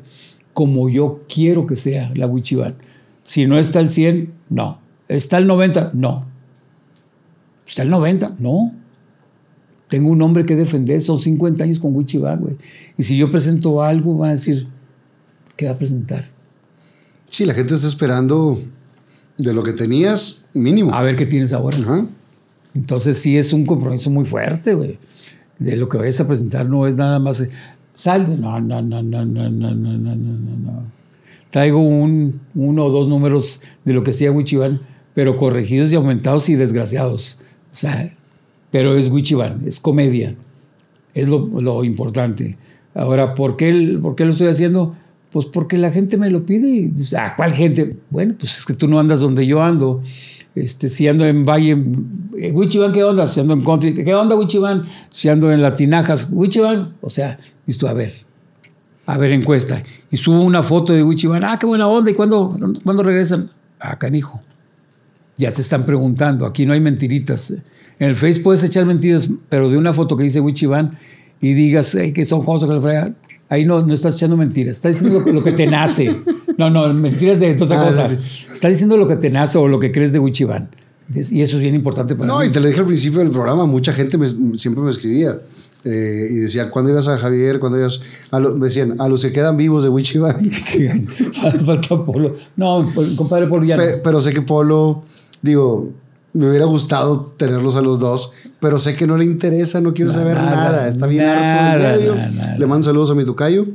[0.52, 2.76] como yo quiero que sea la Wichiban.
[3.22, 4.80] Si no está al 100, no.
[5.08, 5.92] ¿Está al 90?
[5.94, 6.26] No.
[7.66, 8.36] ¿Está al 90?
[8.38, 8.74] No.
[9.88, 12.56] Tengo un nombre que defender, son 50 años con Wichiban, güey.
[12.96, 14.68] Y si yo presento algo, van a decir,
[15.56, 16.26] ¿qué va a presentar?
[17.28, 18.62] Sí, la gente está esperando
[19.38, 20.94] de lo que tenías mínimo.
[20.94, 21.78] A ver qué tienes ahora.
[21.78, 22.06] Ajá.
[22.74, 24.98] Entonces sí es un compromiso muy fuerte, güey.
[25.58, 27.50] De lo que vayas a presentar no es nada más eh,
[27.94, 28.40] sal.
[28.40, 30.82] No, no, no, no, no, no, no, no, no, no, no.
[31.50, 34.80] Traigo un, uno o dos números de lo que hacía Wichiban,
[35.14, 37.38] pero corregidos y aumentados y desgraciados.
[37.72, 38.14] O sea,
[38.70, 40.34] pero es Wichiban, es comedia.
[41.14, 42.56] Es lo, importante.
[42.94, 44.94] Ahora, ¿por qué, ¿por qué lo estoy haciendo?
[45.30, 47.96] Pues porque la gente me lo pide y dice, ah, ¿cuál gente?
[48.10, 50.02] Bueno, pues es que tú no andas donde yo ando.
[50.54, 51.76] Este, si ando en Valle,
[52.38, 53.26] eh, Wichiban, ¿qué onda?
[53.26, 54.86] Si ando en Country, ¿qué onda, Wichiban?
[55.08, 57.38] Si ando en Latinajas, Wichiban, o sea,
[57.78, 58.12] tú, a ver,
[59.06, 59.82] a ver, encuesta.
[60.10, 63.50] Y subo una foto de Wichiban, ah, qué buena onda, ¿y cuándo, cuándo regresan?
[63.78, 64.40] Ah, canijo.
[65.38, 67.52] Ya te están preguntando, aquí no hay mentiritas.
[67.98, 70.98] En el Face puedes echar mentiras, pero de una foto que dice Wichiban
[71.40, 73.14] y digas "Ey, que son fotos que la frega,
[73.48, 76.14] ahí no, no estás echando mentiras, estás diciendo lo que, lo que te nace.
[76.58, 78.08] No, no, mentiras de otra Ah, cosa.
[78.08, 80.70] sí, Estás diciendo lo que te nace o lo que crees de Wichiban.
[81.14, 82.46] Y eso es bien importante para No, mí.
[82.46, 85.38] y te lo dije al principio del programa, mucha gente me- siempre me escribía
[85.84, 87.60] eh, y decía, ¿cuándo ibas a Javier?
[87.60, 88.00] ¿Cuándo ibas?
[88.32, 90.50] A lo- me decían, a los que quedan vivos de Wichiban.
[91.64, 92.34] Falta Polo.
[92.56, 93.82] No, pues, compadre Polo ya no.
[93.84, 95.04] Pe- pero sé que Polo,
[95.42, 95.90] digo,
[96.32, 100.10] me hubiera gustado tenerlos a los dos, pero sé que no le interesa, no quiero
[100.10, 102.14] saber nada, está bien nada, harto del medio.
[102.32, 102.58] nada.
[102.58, 103.66] Le mando saludos a mi tocayo.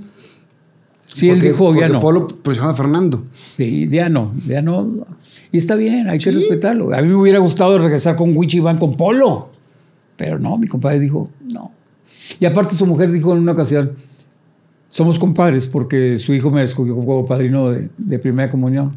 [1.05, 1.99] Sí, él porque- dijo, ya no.
[1.99, 3.23] Polo se llama Fernando.
[3.57, 5.05] Sí, ya no, ya no.
[5.51, 6.93] Y está bien, hay que respetarlo.
[6.93, 9.49] A mí me hubiera gustado regresar con Wichiban con Polo.
[10.15, 11.71] Pero no, mi compadre dijo, no.
[12.39, 13.93] Y aparte su mujer dijo en una ocasión,
[14.87, 18.95] somos compadres porque su hijo me escogió como padrino de, de primera comunión,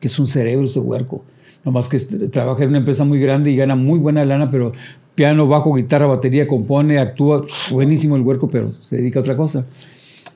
[0.00, 1.24] que es un cerebro ese huerco.
[1.64, 4.72] Nomás que trabaja en una empresa muy grande y gana muy buena lana, pero
[5.14, 9.64] piano, bajo, guitarra, batería, compone, actúa, buenísimo el huerco, pero se dedica a otra cosa.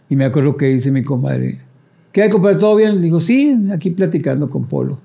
[0.09, 1.60] Y me acuerdo que dice mi comadre,
[2.12, 2.56] ¿qué hay, compadre?
[2.56, 2.94] ¿Todo bien?
[2.96, 4.98] Le digo, sí, aquí platicando con Polo.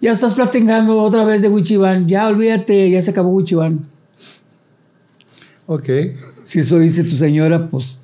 [0.00, 3.86] Ya estás platicando otra vez de Wichiban, ya olvídate, ya se acabó Wichiban.
[5.66, 5.88] Ok.
[6.44, 8.00] Si eso dice tu señora, pues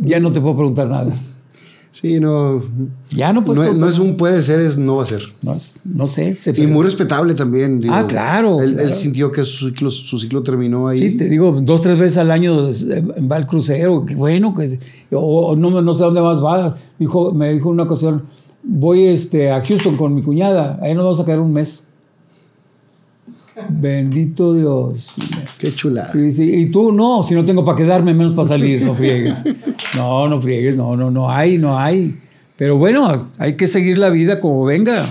[0.00, 1.12] ya no te puedo preguntar nada.
[1.92, 2.60] Sí, no.
[3.10, 3.56] Ya no, pues.
[3.56, 5.22] no, es- no es un puede ser, es no va a ser.
[5.42, 6.34] no, es- no sé.
[6.34, 7.80] Se Y muy respetable también.
[7.80, 7.92] digo.
[7.94, 11.10] Ah, claro, Él, sintió que su ciclo, su ciclo terminó ahí.
[11.10, 14.78] Sí, te digo, dos, tres veces al año eh, va al crucero, qué bueno, que,
[15.14, 16.76] o, o no, no sé dónde más va.
[16.98, 18.22] Dijo, me dijo una ocasión,
[18.62, 21.84] voy este, a Houston con mi cuñada, ahí nos vamos a quedar un mes.
[23.68, 25.14] Bendito Dios.
[25.58, 26.10] Qué chulada.
[26.14, 29.44] Y, dice, y tú, no, si no tengo para quedarme, menos para salir, no friegues.
[29.96, 32.18] No, no friegues, no, no, no hay, no hay.
[32.56, 35.04] Pero bueno, hay que seguir la vida como venga.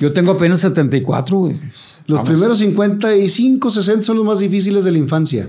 [0.00, 1.56] Yo tengo apenas 74, güey.
[2.06, 5.48] Los primeros 55, 60 son los más difíciles de la infancia.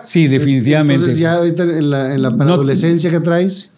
[0.00, 0.94] Sí, definitivamente.
[0.94, 3.70] Entonces ya ahorita en la, en la adolescencia que traes,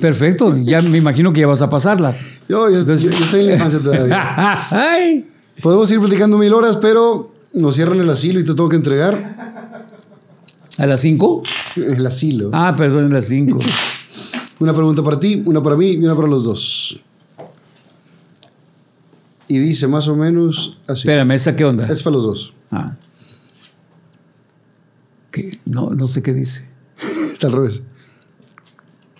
[0.00, 2.14] Perfecto, ya me imagino que ya vas a pasarla.
[2.48, 4.58] yo, yo- Entonces- yo estoy en la infancia todavía.
[4.70, 5.26] Ay,
[5.62, 9.36] Podemos ir platicando mil horas, pero nos cierran el asilo y te tengo que entregar
[10.78, 11.42] ¿A las 5?
[11.76, 12.50] el asilo.
[12.52, 13.58] Ah, perdón, a las 5.
[14.60, 17.00] Una pregunta para ti, una para mí y una para los dos.
[19.46, 21.02] Y dice más o menos así.
[21.02, 21.86] Espérame, ¿esa qué onda?
[21.86, 22.54] Es para los dos.
[22.72, 22.96] Ah.
[25.30, 25.50] ¿Qué?
[25.64, 26.68] No, no sé qué dice.
[27.32, 27.82] Está al revés.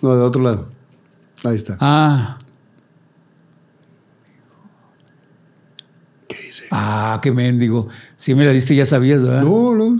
[0.01, 0.67] No, de otro lado.
[1.45, 1.77] Ahí está.
[1.79, 2.37] Ah.
[6.29, 6.63] ¿Qué dice?
[6.71, 7.89] Ah, qué mendigo.
[8.15, 9.41] Si me la diste ya sabías, ¿verdad?
[9.41, 9.97] No, no.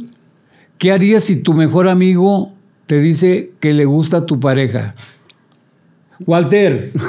[0.78, 2.54] ¿Qué harías si tu mejor amigo
[2.86, 4.96] te dice que le gusta tu pareja?
[6.26, 6.92] Walter.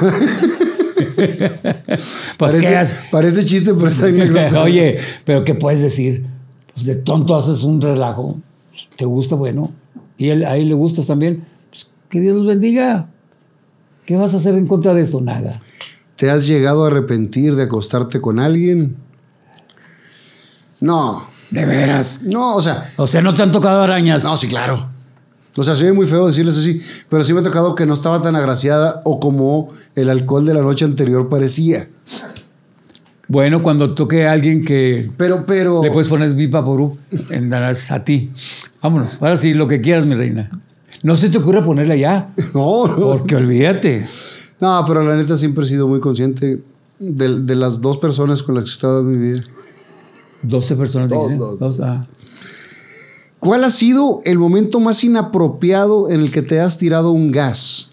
[1.15, 4.61] pues parece, parece chiste, pero es anécdota.
[4.63, 6.25] Oye, pero ¿qué puedes decir?
[6.73, 8.39] Pues de tonto haces un relajo.
[8.97, 9.35] ¿Te gusta?
[9.35, 9.71] Bueno.
[10.17, 11.45] ¿Y él, a él le gustas también?
[11.69, 13.09] Pues que Dios los bendiga.
[14.05, 15.21] ¿Qué vas a hacer en contra de esto?
[15.21, 15.61] Nada.
[16.15, 18.97] ¿Te has llegado a arrepentir de acostarte con alguien?
[20.81, 21.27] No.
[21.49, 22.21] De veras.
[22.23, 24.23] No, o sea, O sea, no te han tocado arañas.
[24.23, 24.89] no, sí, claro.
[25.57, 26.79] O sea, soy muy feo decirles así,
[27.09, 30.53] pero sí me ha tocado que no estaba tan agraciada o como el alcohol de
[30.53, 31.89] la noche anterior parecía.
[33.27, 35.81] Bueno, cuando toque a alguien que Pero, pero.
[35.83, 36.97] le puedes poner Vipa Porú
[37.29, 38.31] en a ti.
[38.81, 39.17] Vámonos.
[39.21, 40.49] Ahora sí, lo que quieras, mi reina.
[41.03, 42.95] No se te ocurra ponerla ya, No, no.
[43.11, 44.05] porque olvídate.
[44.59, 46.61] No, pero la neta siempre he sido muy consciente
[46.99, 49.43] de, de las dos personas con las que he estado en mi vida.
[50.43, 51.39] 12 personas Dos, dicen.
[51.39, 51.59] dos.
[51.59, 52.01] Dos, ah.
[53.39, 57.91] ¿Cuál ha sido el momento más inapropiado en el que te has tirado un gas?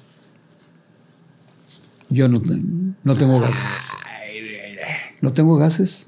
[2.10, 2.60] Yo no, te-
[3.04, 3.90] no tengo gases.
[5.20, 6.06] No tengo gases.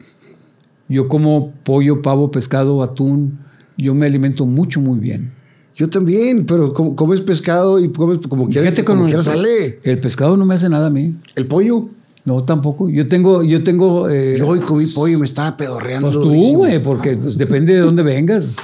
[0.89, 3.39] Yo como pollo, pavo, pescado, atún.
[3.77, 5.33] Yo me alimento mucho, muy bien.
[5.75, 9.33] Yo también, pero com- comes pescado y comes como quieras, Fíjate como con quieras el,
[9.35, 9.79] sale.
[9.85, 11.15] el pescado no me hace nada a mí.
[11.37, 11.89] El pollo.
[12.25, 12.91] No, tampoco.
[12.91, 14.09] Yo tengo, yo tengo.
[14.09, 16.11] eh, Yo hoy comí pollo y me estaba pedorreando.
[16.11, 18.55] pues tú, güey, porque pues, depende de dónde vengas.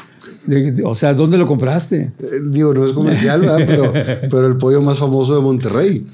[0.47, 2.13] De- de- o sea, ¿dónde lo compraste?
[2.19, 3.65] Eh, Digo, no es comercial, ¿verdad?
[3.67, 3.93] pero,
[4.31, 6.07] pero el pollo más famoso de Monterrey.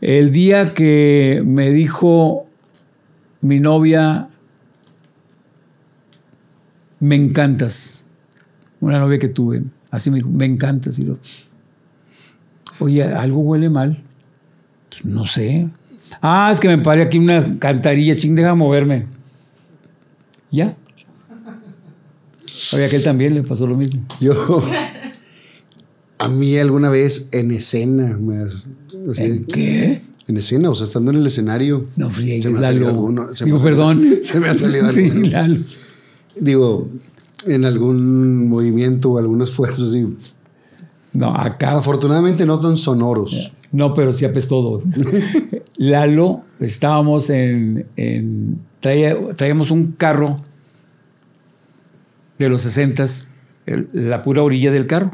[0.00, 2.46] El día que me dijo
[3.40, 4.28] mi novia,
[7.00, 8.06] me encantas.
[8.80, 10.98] Una novia que tuve, así me dijo, me encantas.
[10.98, 11.18] Y lo,
[12.78, 14.02] oye, algo huele mal.
[14.90, 15.68] Pues, no sé.
[16.22, 19.06] Ah, es que me paré aquí una cantarilla, ching, deja moverme.
[20.50, 20.76] Ya.
[22.72, 24.02] Oye, a aquel también le pasó lo mismo.
[24.20, 24.34] Yo,
[26.18, 28.66] a mí alguna vez en escena, me has-
[29.10, 30.02] así, ¿En qué?
[30.28, 31.86] en escena, o sea, estando en el escenario.
[31.96, 32.88] No Se friegues, me Lalo.
[32.88, 34.04] alguno, se Digo, me- perdón.
[34.22, 35.28] se me ha salido Sí, alguno.
[35.28, 35.60] Lalo.
[36.38, 36.88] Digo,
[37.46, 40.06] en algún movimiento o algún esfuerzo así.
[41.12, 43.52] No, acá Afortunadamente no tan sonoros.
[43.72, 44.82] No, pero sí apestó.
[45.84, 47.86] Lalo, estábamos en.
[47.96, 50.36] en- traía- traíamos un carro
[52.38, 53.04] de los 60
[53.94, 55.12] la pura orilla del carro,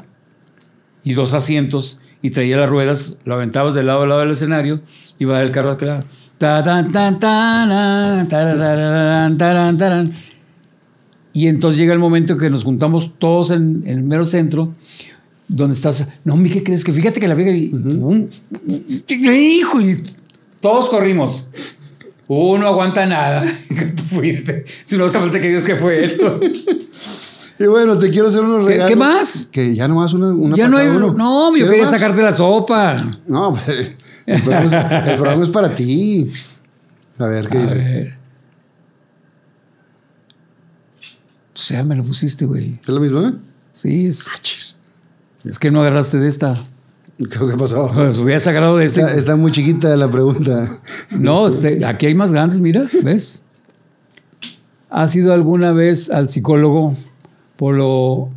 [1.05, 4.81] y dos asientos, y traía las ruedas, lo aventabas de lado a lado del escenario,
[5.21, 6.05] iba el carro a aquel lado.
[11.33, 14.75] Y entonces llega el momento que nos juntamos todos en, en el mero centro,
[15.47, 16.09] donde estás.
[16.25, 16.83] No, mi, ¿qué crees?
[16.83, 17.53] Que fíjate que la vieja.
[17.53, 18.29] y- un-
[19.09, 20.03] hijo, y
[20.67, 21.49] todos corrimos.
[22.29, 23.45] Uno aguanta nada.
[23.97, 24.65] Tú fuiste.
[24.85, 26.21] Si no hace falta que digas que fue él.
[27.59, 28.91] Y bueno, te quiero hacer unos ¿Qué- regalos.
[28.91, 29.49] qué más?
[29.51, 30.89] Que ya nomás una, una ya no hay.
[30.89, 31.15] uno.
[31.15, 31.91] No, yo ¿Quieres quería más?
[31.91, 32.97] sacarte la sopa.
[33.27, 33.97] No, pues,
[34.27, 36.31] el programa, es, el programa es para ti.
[37.19, 37.75] A ver, ¿qué A dice?
[37.77, 38.19] ver.
[41.55, 42.79] O sea, me lo pusiste, güey.
[42.83, 43.33] ¿Es lo mismo, eh?
[43.73, 44.39] Sí, es, Ah,
[45.49, 46.63] es que no agarraste de esta.
[47.19, 47.91] ¿Qué pasó?
[47.95, 49.01] Pues hubieras agarrado de este.
[49.01, 50.69] Está, está muy chiquita la pregunta.
[51.19, 53.43] No, este, aquí hay más grandes, mira, ¿ves?
[54.91, 56.95] ¿Has ido alguna vez al psicólogo
[57.57, 58.31] por lo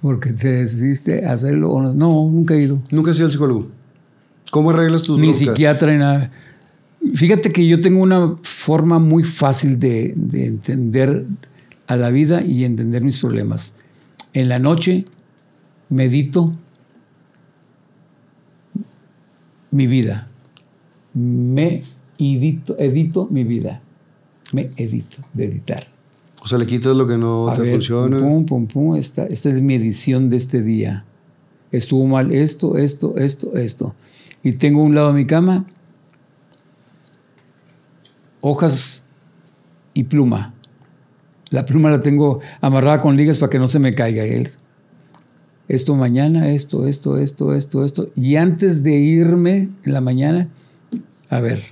[0.00, 1.94] porque te decidiste hacerlo o no?
[1.94, 2.82] No, nunca he ido.
[2.90, 3.68] Nunca he sido el psicólogo.
[4.50, 5.38] ¿Cómo arreglas tus ni broncas?
[5.38, 6.30] psiquiatra ni nada.
[7.14, 11.26] Fíjate que yo tengo una forma muy fácil de, de entender
[11.86, 13.74] a la vida y entender mis problemas.
[14.32, 15.04] En la noche
[15.88, 16.52] medito
[19.72, 20.28] mi vida.
[21.14, 21.82] Me
[22.18, 23.82] edito, edito mi vida.
[24.52, 25.84] Me edito, de editar.
[26.40, 28.20] O sea, le quitas lo que no A te ver, funciona.
[28.20, 31.04] Pum, pum, pum, esta, esta es mi edición de este día.
[31.72, 33.94] Estuvo mal esto, esto, esto, esto.
[34.44, 35.66] Y tengo a un lado de mi cama
[38.42, 39.04] hojas
[39.94, 40.52] y pluma.
[41.48, 44.24] La pluma la tengo amarrada con ligas para que no se me caiga.
[45.68, 48.10] Esto mañana, esto, esto, esto, esto, esto.
[48.14, 50.48] Y antes de irme en la mañana,
[51.28, 51.62] a ver,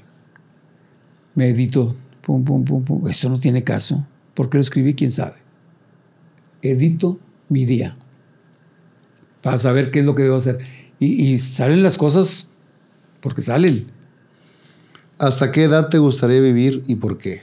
[1.35, 3.09] me edito, pum, pum, pum, pum.
[3.09, 4.07] Esto no tiene caso.
[4.35, 4.95] ¿Por qué lo escribí?
[4.95, 5.37] ¿Quién sabe?
[6.63, 7.97] Edito mi día
[9.43, 10.59] para saber qué es lo que debo hacer.
[10.99, 12.49] Y, y salen las cosas
[13.21, 13.87] porque salen.
[15.19, 17.43] ¿Hasta qué edad te gustaría vivir y por qué?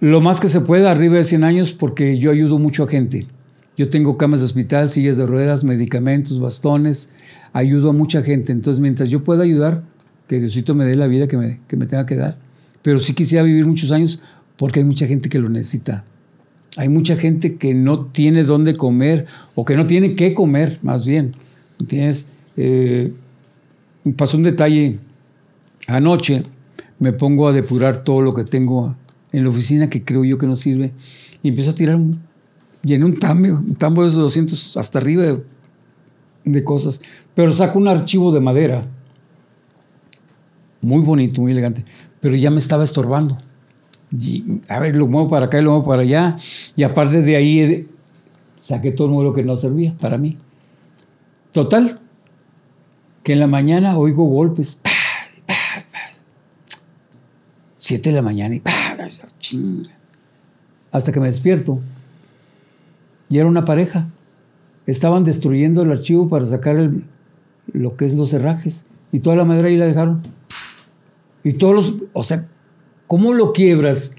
[0.00, 3.26] Lo más que se pueda, arriba de 100 años, porque yo ayudo mucho a gente.
[3.76, 7.10] Yo tengo camas de hospital, sillas de ruedas, medicamentos, bastones,
[7.52, 8.52] ayudo a mucha gente.
[8.52, 9.84] Entonces, mientras yo pueda ayudar,
[10.28, 12.38] que Diosito me dé la vida que me, tenga que dar.
[12.82, 14.20] Pero sí quisiera vivir muchos años
[14.56, 16.04] porque hay mucha gente que lo necesita.
[16.76, 21.06] Hay mucha gente que no tiene dónde comer o que no tiene qué comer, más
[21.06, 21.32] bien.
[21.78, 22.28] ¿Entiendes?
[22.56, 23.12] Eh,
[24.16, 24.98] pasó un detalle
[25.86, 26.44] anoche.
[26.98, 28.96] Me pongo a depurar todo lo que tengo
[29.32, 30.92] en la oficina que creo yo que no sirve
[31.42, 31.98] y empiezo a tirar
[32.82, 35.38] llené un tambo, un tambo de esos 200 hasta arriba
[36.44, 37.00] de, cosas,
[37.34, 38.84] pero saco un archivo de madera
[40.80, 41.84] muy bonito, muy elegante,
[42.20, 43.38] pero ya me estaba estorbando.
[44.68, 46.36] A ver, lo muevo para acá y lo muevo para allá.
[46.76, 47.86] Y aparte de ahí eh,
[48.60, 50.36] saqué todo lo que no servía para mí.
[51.52, 52.00] Total,
[53.22, 54.74] que en la mañana oigo golpes.
[54.74, 54.90] ¡pa!
[55.46, 55.54] ¡pa!
[55.92, 55.98] ¡pa!
[57.78, 58.96] Siete de la mañana y ¡pa!
[59.38, 59.90] chinga.
[60.90, 61.80] Hasta que me despierto.
[63.32, 64.08] Y era una pareja.
[64.84, 66.90] Estaban destruyendo el archivo para sacar
[67.72, 68.84] lo que es los herrajes.
[69.10, 70.20] Y toda la madera ahí la dejaron.
[71.42, 72.46] Y todos los, o sea,
[73.06, 74.12] ¿cómo lo quiebras?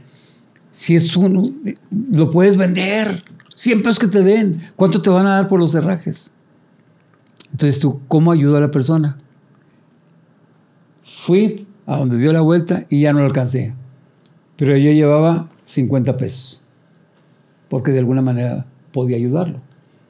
[0.72, 1.54] Si es uno,
[1.92, 3.24] lo puedes vender.
[3.54, 4.64] 100 pesos que te den.
[4.76, 6.34] ¿Cuánto te van a dar por los herrajes?
[7.52, 9.20] Entonces tú, ¿cómo ayudo a la persona?
[11.04, 13.76] Fui a donde dio la vuelta y ya no lo alcancé.
[14.56, 16.64] Pero yo llevaba 50 pesos.
[17.70, 19.60] Porque de alguna manera podía ayudarlo.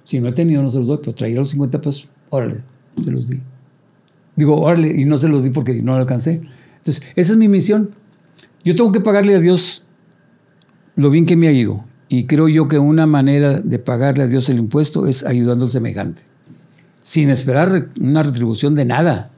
[0.04, 2.62] Si no he tenido, no se los doy, pero traía los 50 pesos, órale,
[3.04, 3.42] se los di.
[4.36, 6.42] Digo, órale, y no se los di porque no lo alcancé.
[6.78, 7.92] Entonces, esa es mi misión.
[8.64, 9.84] Yo tengo que pagarle a Dios
[10.96, 11.84] lo bien que me ha ido.
[12.10, 15.72] Y creo yo que una manera de pagarle a Dios el impuesto es ayudando al
[15.72, 16.24] semejante.
[17.00, 19.32] Sin esperar una retribución de nada.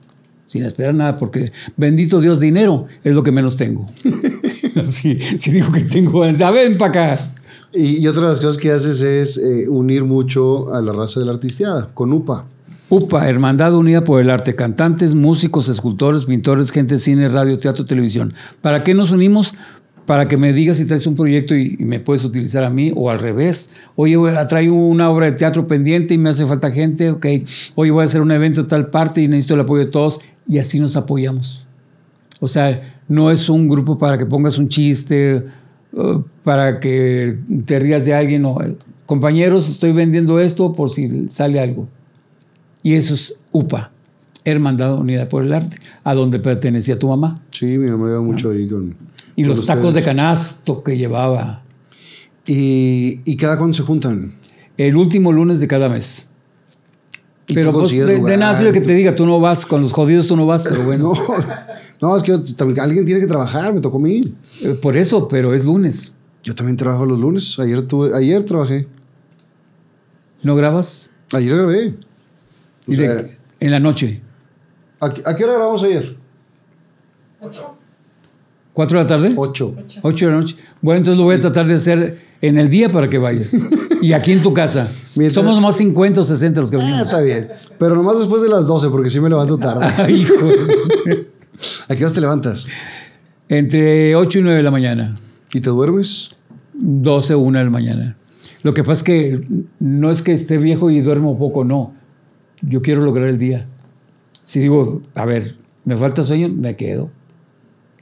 [0.48, 3.88] Sin esperar nada, porque bendito Dios, dinero es lo que menos tengo.
[4.86, 7.35] si, si digo que tengo, ya ven para acá.
[7.76, 11.20] Y, y otra de las cosas que haces es eh, unir mucho a la raza
[11.20, 12.46] de la artisteada, con UPA.
[12.90, 17.84] UPA, Hermandad Unida por el Arte, cantantes, músicos, escultores, pintores, gente de cine, radio, teatro,
[17.84, 18.34] televisión.
[18.62, 19.56] ¿Para qué nos unimos?
[20.06, 23.10] Para que me digas si traes un proyecto y, me puedes utilizar a mí o
[23.10, 23.72] al revés.
[23.96, 27.26] Oye, voy traigo una obra de teatro pendiente y me hace falta gente, ok.
[27.74, 30.60] Oye, voy a hacer un evento tal parte y necesito el apoyo de todos y
[30.60, 31.66] así nos apoyamos.
[32.40, 35.44] O sea, no es un grupo para que pongas un chiste,
[36.44, 38.42] para que te rías de alguien.
[38.42, 38.58] No.
[39.06, 41.88] Compañeros, estoy vendiendo esto por si sale algo.
[42.84, 43.92] Y eso es UPA,
[44.44, 47.36] Hermandad Unida por el Arte, a donde pertenecía tu mamá.
[47.50, 48.96] Sí, mi mamá iba mucho ahí con.
[49.36, 50.06] Y con los tacos de ustedes.
[50.06, 51.64] canasto que llevaba
[52.46, 54.34] Y, ¿Y cada cuándo se juntan?
[54.78, 56.30] el último lunes de cada mes.
[57.48, 59.82] ¿Y Pero tú pues, de, de nada sirve que te diga, tú no vas, con
[59.82, 61.14] los jodidos tú no vas, pero bueno.
[62.02, 64.20] No, no, es que yo alguien tiene que trabajar, me tocó a mí.
[64.62, 66.16] Eh, Por eso, pero es lunes.
[66.44, 67.58] Yo también trabajo los lunes.
[67.58, 68.88] Ayer, tuve, ayer trabajé.
[70.44, 71.12] ¿No grabas?
[71.34, 71.96] Ayer grabé.
[72.88, 74.22] O Y de- sea, en la noche.
[75.00, 76.18] ¿a, qué- a qué hora grabamos ayer?
[78.74, 79.34] ¿Cuatro de la tarde?
[79.38, 79.74] Ocho.
[80.02, 80.58] Ocho de la noche.
[80.82, 83.56] Bueno, entonces lo voy a tratar de hacer en el día para que vayas.
[84.02, 84.90] y aquí en tu casa.
[85.16, 87.02] Mientras- Somos nomás 50 o 60 los que Ah, venimos.
[87.04, 87.48] está bien.
[87.78, 89.86] Pero nomás después de las 12, porque sí me levanto tarde.
[89.98, 90.44] Ay, hijos.
[91.90, 92.66] ¿A qué horas te levantas?
[93.48, 95.16] Entre 8 y 9 de la mañana.
[95.54, 96.30] ¿Y te duermes?
[96.74, 98.18] 12 o 1 de la mañana.
[98.64, 99.48] Lo que pasa es que
[99.80, 101.94] no es que esté viejo y duermo poco, no.
[102.62, 103.68] Yo quiero lograr el día.
[104.44, 107.10] Si digo, a ver, me falta sueño, me quedo.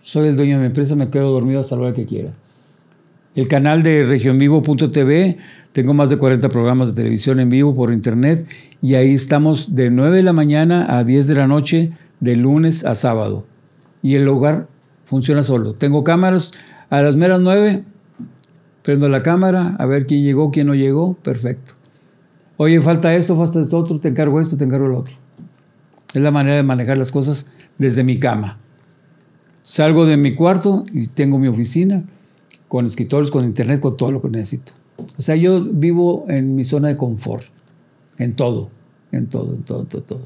[0.01, 2.33] Soy el dueño de mi empresa, me quedo dormido hasta la hora que quiera.
[3.35, 5.37] El canal de regionvivo.tv.
[5.71, 8.47] Tengo más de 40 programas de televisión en vivo por internet
[8.81, 11.89] y ahí estamos de 9 de la mañana a 10 de la noche,
[12.19, 13.45] de lunes a sábado.
[14.03, 14.67] Y el lugar
[15.05, 15.73] funciona solo.
[15.73, 16.51] Tengo cámaras
[16.89, 17.83] a las meras 9,
[18.83, 21.73] prendo la cámara, a ver quién llegó, quién no llegó, perfecto.
[22.57, 25.15] Oye, falta esto, falta esto otro, te encargo esto, te encargo lo otro.
[26.13, 27.47] Es la manera de manejar las cosas
[27.79, 28.59] desde mi cama.
[29.63, 32.03] Salgo de mi cuarto y tengo mi oficina
[32.73, 34.71] con escritorios, con internet, con todo lo que necesito.
[35.15, 37.43] O sea, yo vivo en mi zona de confort,
[38.17, 38.71] en todo,
[39.11, 40.01] en todo, en todo, en todo.
[40.01, 40.21] todo.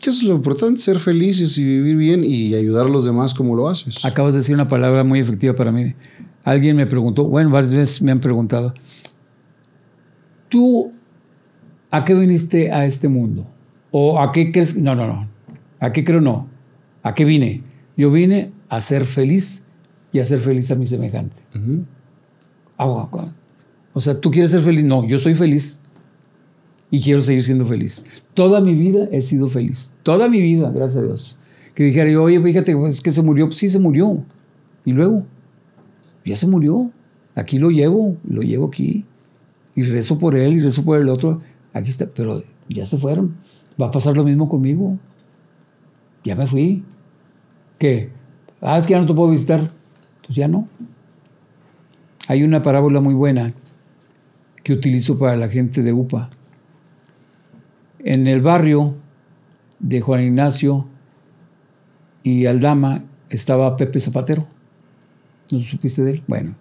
[0.00, 0.80] ¿Qué es lo importante?
[0.80, 4.04] Ser felices y vivir bien y ayudar a los demás como lo haces.
[4.04, 5.94] Acabas de decir una palabra muy efectiva para mí.
[6.42, 8.74] Alguien me preguntó, bueno, varias veces me han preguntado,
[10.48, 10.90] ¿tú
[11.92, 13.46] a qué viniste a este mundo?
[13.92, 14.76] ¿O a qué crees?
[14.76, 15.28] No, no, no.
[15.78, 16.48] ¿A qué creo no?
[17.04, 17.62] ¿A qué vine?
[17.96, 19.65] Yo vine a ser feliz
[20.12, 21.42] y a ser feliz a mi semejante.
[22.78, 23.08] Ah,
[23.92, 24.84] o sea, ¿tú quieres ser feliz?
[24.84, 25.80] No, yo soy feliz
[26.90, 28.04] y quiero seguir siendo feliz.
[28.34, 29.94] Toda mi vida he sido feliz.
[30.02, 31.38] Toda mi vida, gracias a Dios.
[31.74, 33.46] Que dijera yo, oye, fíjate, es que se murió.
[33.46, 34.24] Pues sí, se murió.
[34.84, 35.26] Y luego,
[36.24, 36.90] ya se murió.
[37.34, 39.04] Aquí lo llevo, lo llevo aquí.
[39.74, 41.40] Y rezo por él y rezo por el otro.
[41.72, 43.36] Aquí está, pero ya se fueron.
[43.80, 44.98] Va a pasar lo mismo conmigo.
[46.24, 46.82] Ya me fui.
[47.78, 48.10] ¿Qué?
[48.60, 49.70] Ah, es que ya no te puedo visitar.
[50.26, 50.68] Pues ya no.
[52.28, 53.54] Hay una parábola muy buena
[54.64, 56.30] que utilizo para la gente de UPA.
[58.00, 58.96] En el barrio
[59.78, 60.88] de Juan Ignacio
[62.24, 64.46] y Aldama estaba Pepe Zapatero.
[65.52, 66.22] ¿No supiste de él?
[66.26, 66.56] Bueno.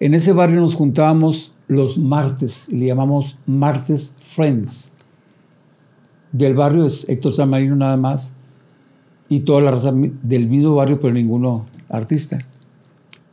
[0.00, 4.94] En ese barrio nos juntábamos los martes, le llamamos martes friends.
[6.32, 8.34] Del barrio es Héctor San Marino nada más
[9.28, 12.38] y toda la raza del mismo barrio, pero ninguno artista.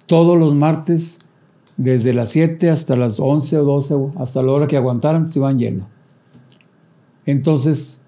[0.06, 1.20] Todos los martes,
[1.78, 5.58] desde las 7 hasta las 11 o 12, hasta la hora que aguantaran, se iban
[5.58, 5.88] yendo.
[7.26, 8.02] Entonces,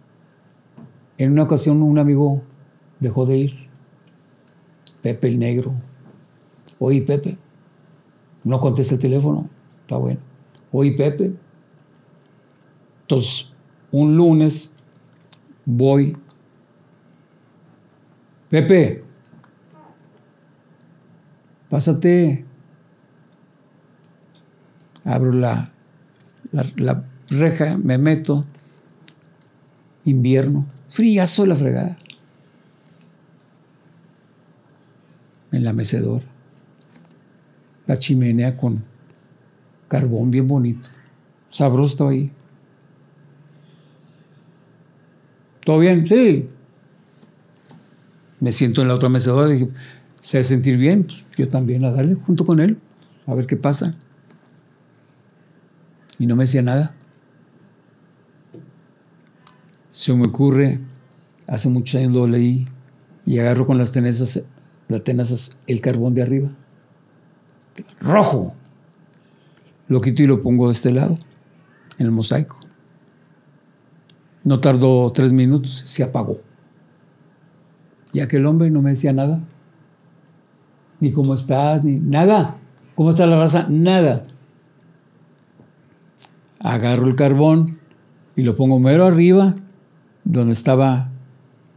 [1.17, 2.41] en una ocasión un amigo
[2.99, 3.53] dejó de ir,
[5.01, 5.73] Pepe el Negro.
[6.79, 7.37] Oye, Pepe,
[8.43, 9.49] no contesta el teléfono,
[9.81, 10.19] está bueno.
[10.71, 11.33] Oye, Pepe.
[13.01, 13.51] Entonces,
[13.91, 14.71] un lunes
[15.65, 16.13] voy
[18.49, 19.03] Pepe,
[21.77, 22.43] pásate.
[25.05, 25.69] Abro la,
[26.51, 28.45] la, reja, me meto.
[30.03, 31.95] Invierno, friazo la fregada.
[35.51, 36.25] En la mecedora.
[37.85, 38.83] La chimenea con
[39.87, 40.89] carbón bien bonito.
[41.51, 42.31] Sabroso ahí.
[45.63, 46.07] ¿Todo bien?
[46.07, 46.49] Sí
[48.39, 49.71] me siento en la otra mecedora y dije,
[50.19, 52.77] se sentir bien, pues, yo también a darle junto con él,
[53.25, 53.91] a ver qué pasa.
[56.19, 56.95] Y no me decía nada.
[59.89, 60.79] Se me ocurre,
[61.47, 62.65] hace muchos años lo leí,
[63.25, 64.43] y agarro con las tenazas,
[64.87, 66.49] las tenazas el carbón de arriba.
[67.99, 68.53] Rojo.
[69.87, 71.17] Lo quito y lo pongo de este lado,
[71.97, 72.59] en el mosaico.
[74.43, 76.39] No tardó tres minutos, se apagó.
[78.13, 79.41] Y aquel hombre no me decía nada.
[80.99, 82.57] Ni cómo estás, ni nada.
[82.95, 83.67] ¿Cómo está la raza?
[83.69, 84.25] Nada.
[86.59, 87.79] Agarro el carbón
[88.35, 89.53] y lo pongo mero arriba,
[90.23, 91.11] donde estaba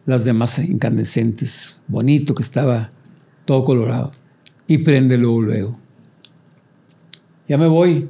[0.07, 1.79] las demás incandescentes.
[1.87, 2.91] Bonito que estaba
[3.45, 4.13] todo colorado.
[4.67, 5.79] Y prende luego, luego.
[7.49, 8.09] Ya me voy.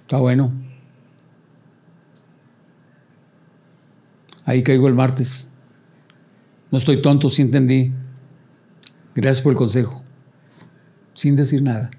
[0.00, 0.52] Está bueno.
[4.44, 5.50] Ahí caigo el martes.
[6.70, 7.92] No estoy tonto, sí entendí.
[9.14, 10.02] Gracias por el consejo.
[11.14, 11.90] Sin decir nada.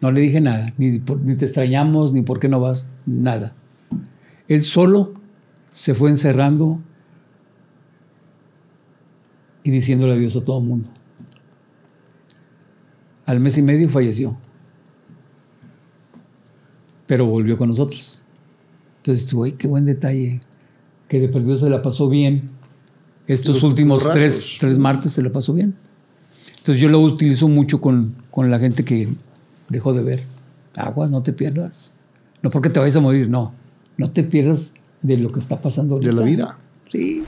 [0.00, 3.54] No le dije nada, ni, ni te extrañamos, ni por qué no vas, nada.
[4.48, 5.14] Él solo
[5.70, 6.80] se fue encerrando
[9.62, 10.88] y diciéndole adiós a todo el mundo.
[13.26, 14.38] Al mes y medio falleció,
[17.06, 18.24] pero volvió con nosotros.
[18.98, 20.40] Entonces, tú, qué buen detalle,
[21.08, 22.50] que de perdido se la pasó bien
[23.26, 25.76] estos últimos tres, tres, martes se le pasó bien.
[26.70, 29.08] Entonces yo lo utilizo mucho con, con, la gente que
[29.68, 30.22] dejó de ver.
[30.76, 31.94] Aguas, no te pierdas.
[32.42, 33.52] No porque te vayas a morir, no.
[33.96, 36.14] No te pierdas de lo que está pasando ahorita.
[36.14, 36.58] De la vida.
[36.86, 37.24] Sí.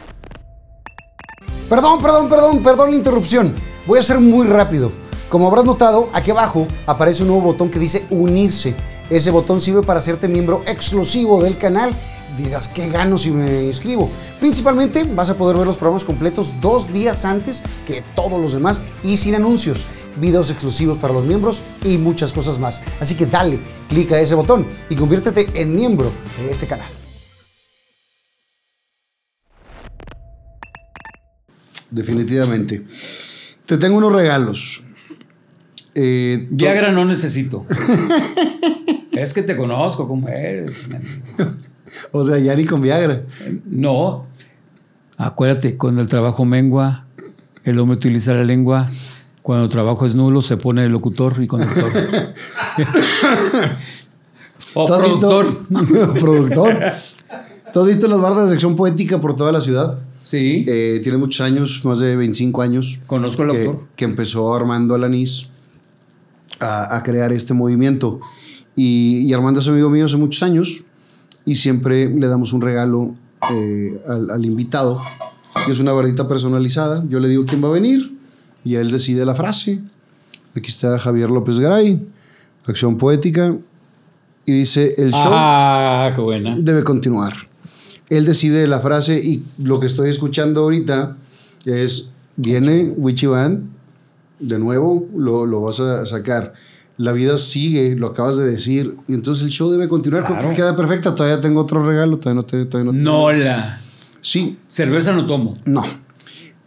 [1.68, 3.52] Perdón, perdón, perdón, perdón la interrupción.
[3.84, 4.92] Voy a ser muy rápido.
[5.28, 8.76] Como habrás notado, aquí abajo aparece un nuevo botón que dice unirse.
[9.10, 11.92] Ese botón sirve para hacerte miembro exclusivo del canal
[12.36, 14.10] dirás, ¿qué gano si me inscribo?
[14.40, 18.82] Principalmente vas a poder ver los programas completos dos días antes que todos los demás
[19.02, 19.84] y sin anuncios.
[20.20, 22.82] videos exclusivos para los miembros y muchas cosas más.
[23.00, 26.88] Así que dale, clica ese botón y conviértete en miembro de este canal.
[31.90, 32.84] Definitivamente.
[33.66, 34.82] Te tengo unos regalos.
[35.94, 37.66] Eh, Viagra no necesito.
[39.12, 40.88] es que te conozco como eres.
[40.88, 41.02] man.
[42.12, 43.22] o sea, ya ni con Viagra.
[43.66, 44.26] No.
[45.16, 47.06] Acuérdate, cuando el trabajo mengua,
[47.64, 48.90] el hombre utiliza la lengua.
[49.42, 51.90] Cuando el trabajo es nulo, se pone el locutor y conductor.
[54.74, 55.28] o ¿Tú has visto-
[55.68, 56.18] productor.
[56.18, 56.78] productor.
[57.72, 59.98] ¿Tú has visto las bardas de sección poética por toda la ciudad?
[60.22, 60.64] Sí.
[60.68, 63.00] Eh, tiene muchos años, más de 25 años.
[63.06, 63.88] Conozco al que, autor.
[63.96, 65.48] que empezó Armando Alanís
[66.60, 68.20] a, a crear este movimiento.
[68.76, 70.84] Y, y Armando es amigo mío hace muchos años
[71.44, 73.14] y siempre le damos un regalo
[73.52, 75.00] eh, al, al invitado,
[75.66, 77.04] que es una bardita personalizada.
[77.08, 78.16] Yo le digo quién va a venir
[78.64, 79.80] y él decide la frase.
[80.54, 82.06] Aquí está Javier López Garay,
[82.66, 83.56] Acción Poética,
[84.44, 86.56] y dice, el show Ah, qué buena.
[86.58, 87.32] debe continuar.
[88.08, 91.16] Él decide la frase y lo que estoy escuchando ahorita
[91.64, 93.70] es, viene Witchy Band,
[94.40, 96.52] de nuevo lo, lo vas a sacar.
[96.98, 100.24] La vida sigue, lo acabas de decir, y entonces el show debe continuar.
[100.24, 100.56] Creo que Claro.
[100.56, 102.64] Queda perfecta, todavía tengo otro regalo, todavía no te...
[102.66, 103.80] Todavía no, te- No la.
[104.20, 105.50] Sí, Cerveza no tomo.
[105.64, 105.82] no.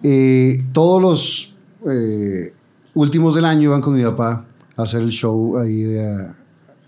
[0.04, 1.56] Eh, todos los
[1.92, 2.54] eh,
[2.94, 4.46] últimos del año iban con mi papá
[4.76, 6.36] a hacer el show ahí de, a-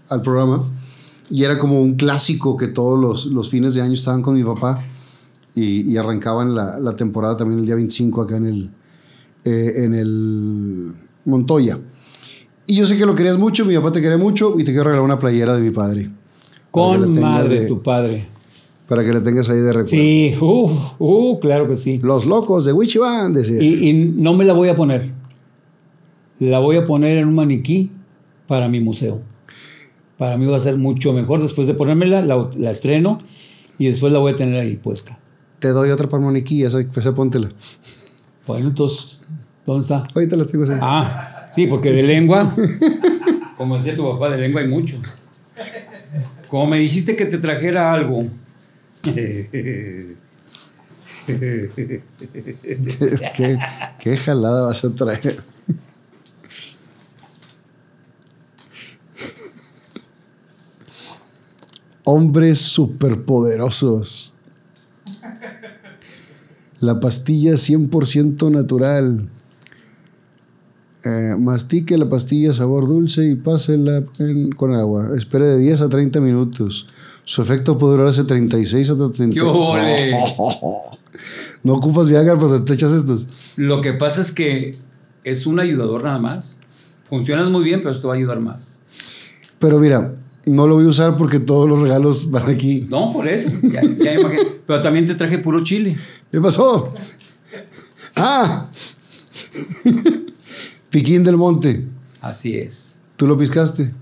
[0.09, 0.63] al programa.
[1.29, 4.43] Y era como un clásico que todos los, los fines de año estaban con mi
[4.43, 4.79] papá.
[5.55, 8.69] Y, y arrancaban la, la temporada también el día 25 acá en el,
[9.43, 10.93] eh, en el
[11.25, 11.79] Montoya.
[12.67, 14.83] Y yo sé que lo querías mucho, mi papá te quería mucho y te quiero
[14.83, 16.09] regalar una playera de mi padre.
[16.71, 18.27] Para Con madre de- tu padre.
[18.87, 19.87] Para que la tengas ahí de recuerdo.
[19.89, 21.99] Sí, uh, uh, claro que sí.
[22.01, 23.61] Los locos de Witchy Band, decía.
[23.61, 25.11] Y, y no me la voy a poner.
[26.39, 27.91] La voy a poner en un maniquí
[28.47, 29.21] para mi museo.
[30.17, 31.41] Para mí va a ser mucho mejor.
[31.41, 33.17] Después de ponérmela, la, la estreno
[33.77, 35.19] y después la voy a tener ahí puesta.
[35.59, 37.49] Te doy otra palmoniquilla, esa, esa póntela.
[38.47, 39.21] Bueno, entonces,
[39.65, 40.07] ¿dónde está?
[40.15, 40.73] Ahorita la tengo así.
[40.79, 42.53] Ah, sí, porque de lengua,
[43.57, 44.99] como decía tu papá, de lengua hay mucho.
[46.49, 48.27] Como me dijiste que te trajera algo.
[49.03, 50.15] ¿Qué,
[53.99, 55.39] qué jalada vas a traer?
[62.03, 64.35] Hombres superpoderosos.
[66.79, 69.27] La pastilla 100% natural.
[71.07, 75.11] Eh, mastique la pastilla sabor dulce y pásela en- con agua.
[75.15, 76.87] Espere de 10 a 30 minutos.
[77.23, 80.17] Su efecto puede durar hace 36 a 30 ¡Qué ole!
[81.63, 83.27] No ocupas Viagra, pero te echas estos.
[83.55, 84.71] Lo que pasa es que
[85.23, 86.57] es un ayudador nada más.
[87.09, 88.77] Funcionas muy bien, pero esto va a ayudar más.
[89.59, 90.13] Pero mira,
[90.45, 92.85] no lo voy a usar porque todos los regalos van aquí.
[92.89, 93.49] No, por eso.
[93.63, 94.43] Ya, ya imaginé.
[94.67, 95.95] Pero también te traje puro chile.
[96.31, 96.93] ¿Qué pasó?
[98.15, 98.69] ¡Ah!
[100.89, 101.85] Piquín del monte.
[102.21, 102.99] Así es.
[103.15, 103.93] ¿Tú lo piscaste?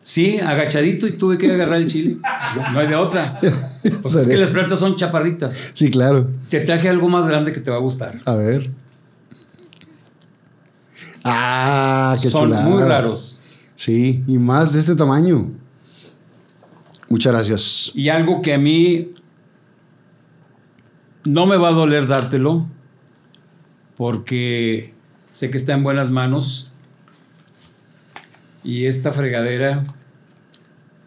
[0.00, 2.16] Sí, agachadito y tuve que agarrar el chile.
[2.72, 3.40] No hay de otra.
[4.02, 5.72] Pues es que las plantas son chaparritas.
[5.74, 6.28] Sí, claro.
[6.50, 8.20] Te traje algo más grande que te va a gustar.
[8.24, 8.70] A ver.
[11.24, 12.16] ¡Ah!
[12.20, 12.68] ¡Qué son chulada!
[12.68, 13.38] muy raros.
[13.74, 15.50] Sí, y más de este tamaño.
[17.08, 17.92] Muchas gracias.
[17.94, 19.14] Y algo que a mí
[21.24, 22.66] no me va a doler dártelo,
[23.96, 24.94] porque
[25.30, 26.70] sé que está en buenas manos.
[28.64, 29.84] Y esta fregadera,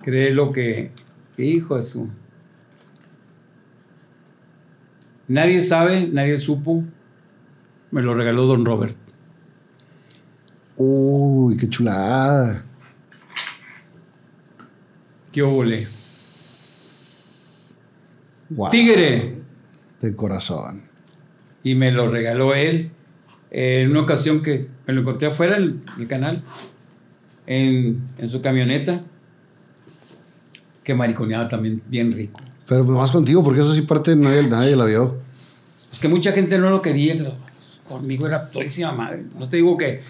[0.01, 0.91] créelo que,
[1.37, 2.09] hijo de su.
[5.27, 6.83] Nadie sabe, nadie supo.
[7.91, 8.97] Me lo regaló don Robert.
[10.77, 12.65] Uy, qué chulada.
[15.31, 15.77] ¿Qué óvole?
[18.49, 18.69] Wow.
[18.69, 19.37] Tigre.
[20.01, 20.81] De corazón.
[21.63, 22.91] y me lo regaló él
[23.51, 26.41] en una ocasión que me lo encontré afuera en el canal,
[27.45, 29.01] en, en su camioneta,
[30.83, 32.39] que mariconeaba también bien rico.
[32.67, 35.19] Pero nomás contigo, porque eso sí parte nadie, nadie la vio.
[35.91, 37.35] Es que mucha gente no lo quería, pero
[37.87, 39.25] conmigo era todísima madre.
[39.37, 40.01] No te digo que...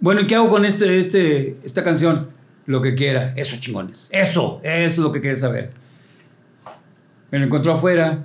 [0.00, 2.28] Bueno, ¿y qué hago con este, este, esta canción?
[2.66, 3.32] Lo que quiera.
[3.34, 4.08] Eso, chingones.
[4.12, 5.70] Eso, eso es lo que quieres saber.
[7.32, 8.24] Me lo encontró afuera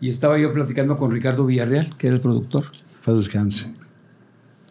[0.00, 2.64] y estaba yo platicando con Ricardo Villarreal, que era el productor.
[3.04, 3.72] Paz descanse.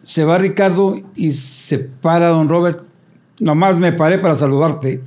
[0.02, 2.82] Se va Ricardo y se para don Robert.
[3.38, 5.02] Nomás me paré para saludarte.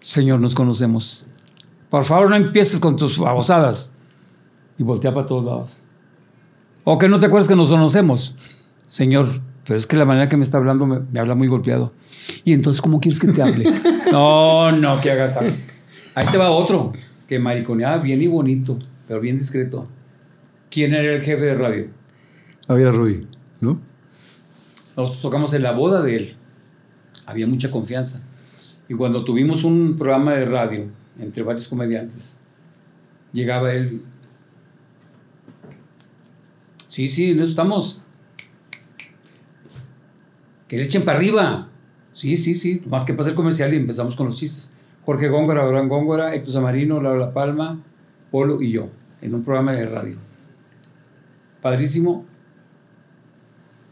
[0.00, 1.26] Señor, nos conocemos.
[1.88, 3.92] Por favor, no empieces con tus babosadas.
[4.78, 5.84] Y voltea para todos lados.
[6.84, 8.36] ¿O que no te acuerdas que nos conocemos?
[8.86, 11.92] Señor, pero es que la manera que me está hablando me, me habla muy golpeado.
[12.44, 13.64] Y entonces, ¿cómo quieres que te hable?
[14.12, 15.56] no, no, que hagas algo.
[16.14, 16.92] Ahí te va otro,
[17.30, 18.76] que mariconeaba bien y bonito,
[19.06, 19.86] pero bien discreto.
[20.68, 21.86] ¿Quién era el jefe de radio?
[22.66, 23.20] Javier Rubí,
[23.60, 23.80] ¿no?
[24.96, 26.36] Nosotros tocamos en la boda de él.
[27.26, 28.20] Había mucha confianza.
[28.88, 32.40] Y cuando tuvimos un programa de radio entre varios comediantes,
[33.32, 34.02] llegaba él.
[36.88, 38.00] Sí, sí, en eso estamos.
[40.66, 41.68] Que le echen para arriba.
[42.12, 42.82] Sí, sí, sí.
[42.86, 44.72] Más que pasa el comercial y empezamos con los chistes.
[45.04, 47.80] Jorge Góngora, Abraham Góngora, Héctor Samarino, Laura La Palma,
[48.30, 48.88] Polo y yo,
[49.22, 50.16] en un programa de radio.
[51.62, 52.24] Padrísimo.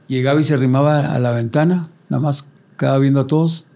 [0.07, 3.67] Llegaba y se arrimaba a la ventana, nada más quedaba viendo a todos.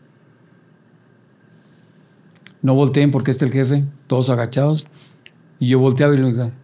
[2.63, 4.87] No volteen porque este es el jefe, todos agachados.
[5.59, 6.55] Y yo volteaba y le decía,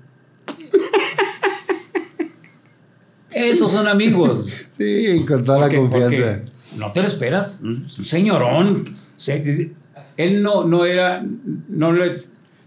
[3.31, 4.69] Esos son amigos.
[4.71, 6.41] Sí, con toda la confianza.
[6.77, 7.61] No te lo esperas.
[7.63, 8.85] Un señorón.
[9.17, 9.73] Se-
[10.19, 11.25] él no, no era.
[11.69, 12.21] No le,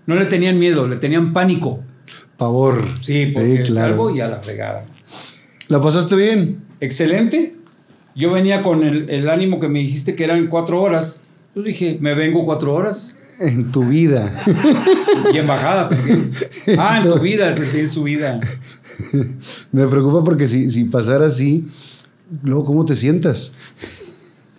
[0.07, 1.83] no le tenían miedo, le tenían pánico.
[2.37, 2.83] Pavor.
[3.01, 3.89] Sí, porque claro.
[3.89, 4.85] salgo y a la fregada.
[5.67, 6.63] ¿La pasaste bien?
[6.79, 7.55] Excelente.
[8.15, 11.19] Yo venía con el, el ánimo que me dijiste que eran cuatro horas.
[11.53, 13.17] Yo dije, me vengo cuatro horas.
[13.41, 14.43] En tu vida.
[15.33, 16.31] Y en bajada también.
[16.77, 18.39] Ah, en tu vida, en su vida.
[19.71, 21.67] Me preocupa porque si, si pasara así,
[22.43, 23.53] luego, ¿cómo te sientas?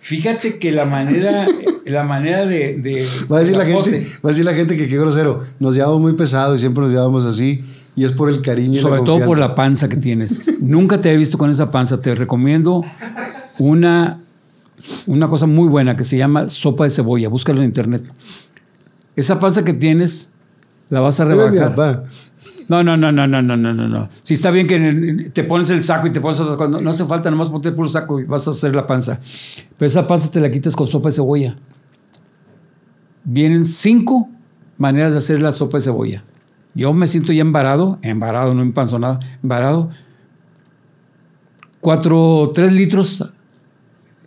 [0.03, 1.45] Fíjate que la manera,
[1.85, 2.77] la manera de.
[2.77, 5.39] de Va a decir la, gente, va a decir la gente que qué grosero.
[5.59, 7.61] Nos llevamos muy pesado y siempre nos llevamos así.
[7.95, 10.57] Y es por el cariño y Sobre la todo por la panza que tienes.
[10.59, 12.01] Nunca te he visto con esa panza.
[12.01, 12.83] Te recomiendo
[13.59, 14.19] una,
[15.07, 17.29] una cosa muy buena que se llama sopa de cebolla.
[17.29, 18.03] Búscalo en internet.
[19.15, 20.31] Esa panza que tienes
[20.89, 22.03] la vas a rebajar.
[22.67, 24.09] No, no, no, no, no, no, no, no.
[24.21, 27.05] Si está bien que te pones el saco y te pones otras cosas, no, hace
[27.05, 29.19] falta, nomás ponte el puro saco y vas a hacer la panza.
[29.77, 31.55] Pero esa panza te la quitas con sopa de cebolla.
[33.23, 34.29] Vienen cinco
[34.77, 36.23] maneras de hacer la sopa de cebolla.
[36.75, 39.89] Yo me siento ya embarado, embarado, no empanzonado, embarado.
[41.79, 43.29] Cuatro, tres litros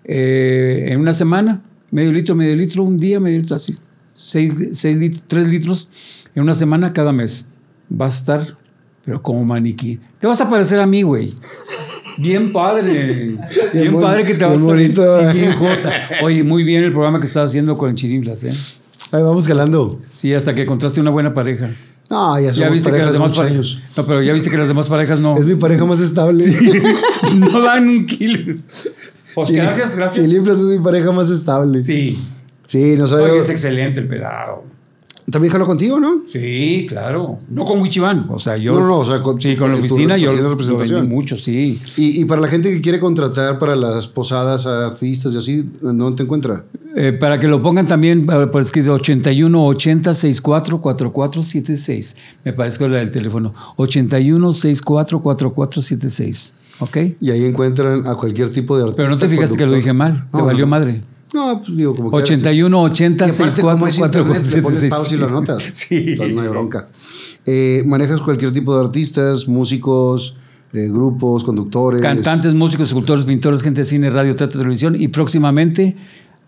[0.04, 3.76] eh, en una semana, medio litro, medio litro, un día, medio litro, así.
[4.14, 5.90] Seis, seis lit tres litros
[6.34, 7.48] en una semana cada mes.
[7.88, 8.56] Vas a estar,
[9.04, 10.00] pero como maniquí.
[10.18, 11.34] Te vas a parecer a mí, güey.
[12.18, 13.36] Bien padre.
[13.72, 15.32] Bien, padre que te vas a bonito, sí, ¿eh?
[15.32, 16.08] bien jota.
[16.22, 18.54] Oye, muy bien el programa que estás haciendo con Chirinflas, ¿eh?
[19.12, 20.00] Ahí vamos jalando.
[20.14, 21.68] Sí, hasta que encontraste una buena pareja.
[22.08, 23.82] No, ya Ya viste que las de demás años.
[23.96, 25.36] No, pero ya viste que las demás parejas no.
[25.36, 26.44] Es mi pareja más estable.
[27.36, 28.60] no dan un kilo.
[29.34, 30.24] Pues gracias, gracias.
[30.24, 31.82] Chiliflas es mi pareja más estable.
[31.82, 32.18] Sí.
[32.66, 33.16] Sí, no sé.
[33.16, 34.64] Oye, es excelente el pedado.
[35.30, 36.22] También jalo contigo, ¿no?
[36.28, 37.38] Sí, claro.
[37.50, 38.26] No con Wichiván.
[38.30, 38.74] O sea, yo.
[38.78, 40.48] No, no, o sea, con- sí, con la tu- oficina tu yo oficina de lo
[40.50, 41.00] representación.
[41.00, 41.80] vendí mucho, sí.
[41.96, 45.68] Y, y para la gente que quiere contratar para las posadas a artistas y así,
[45.82, 46.64] ¿dónde te encuentra?
[46.94, 52.16] Eh, para que lo pongan también eh, por escrito 81 80 64 4476.
[52.44, 53.52] Me parece que es la del teléfono.
[53.76, 56.54] 81 64 4476.
[56.78, 56.96] ¿Ok?
[57.20, 59.02] Y ahí encuentran a cualquier tipo de artista.
[59.02, 59.78] Pero no te fijaste que lo conductor.
[59.78, 60.28] dije mal.
[60.30, 60.70] Te No, valió no.
[60.70, 61.02] madre.
[61.34, 64.80] No, pues digo, como que 81 80 Y aparte, como 64 es internet, le pones
[64.80, 64.90] 4476.
[64.90, 65.62] pausa y lo anotas.
[65.72, 66.04] Sí.
[66.08, 66.88] Entonces no hay bronca.
[67.44, 70.36] Eh, manejas cualquier tipo de artistas, músicos,
[70.72, 72.02] eh, grupos, conductores.
[72.02, 75.00] Cantantes, músicos, escultores, pintores, gente de cine, radio, teatro, televisión.
[75.00, 75.96] Y próximamente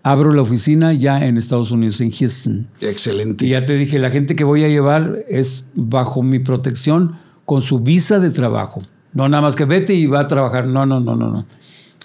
[0.03, 2.69] abro la oficina ya en Estados Unidos, en Houston.
[2.81, 3.47] Excelente.
[3.47, 7.63] Y ya te dije, la gente que voy a llevar es bajo mi protección con
[7.63, 8.81] su visa de trabajo.
[9.13, 10.67] No nada más que vete y va a trabajar.
[10.67, 11.47] No, no, no, no, no.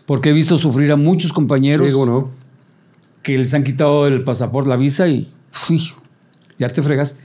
[0.06, 2.43] Porque he visto sufrir a muchos compañeros ¿cómo no?
[3.24, 5.34] Que les han quitado el pasaporte, la visa y
[5.70, 5.82] uy,
[6.60, 7.24] ya te fregaste.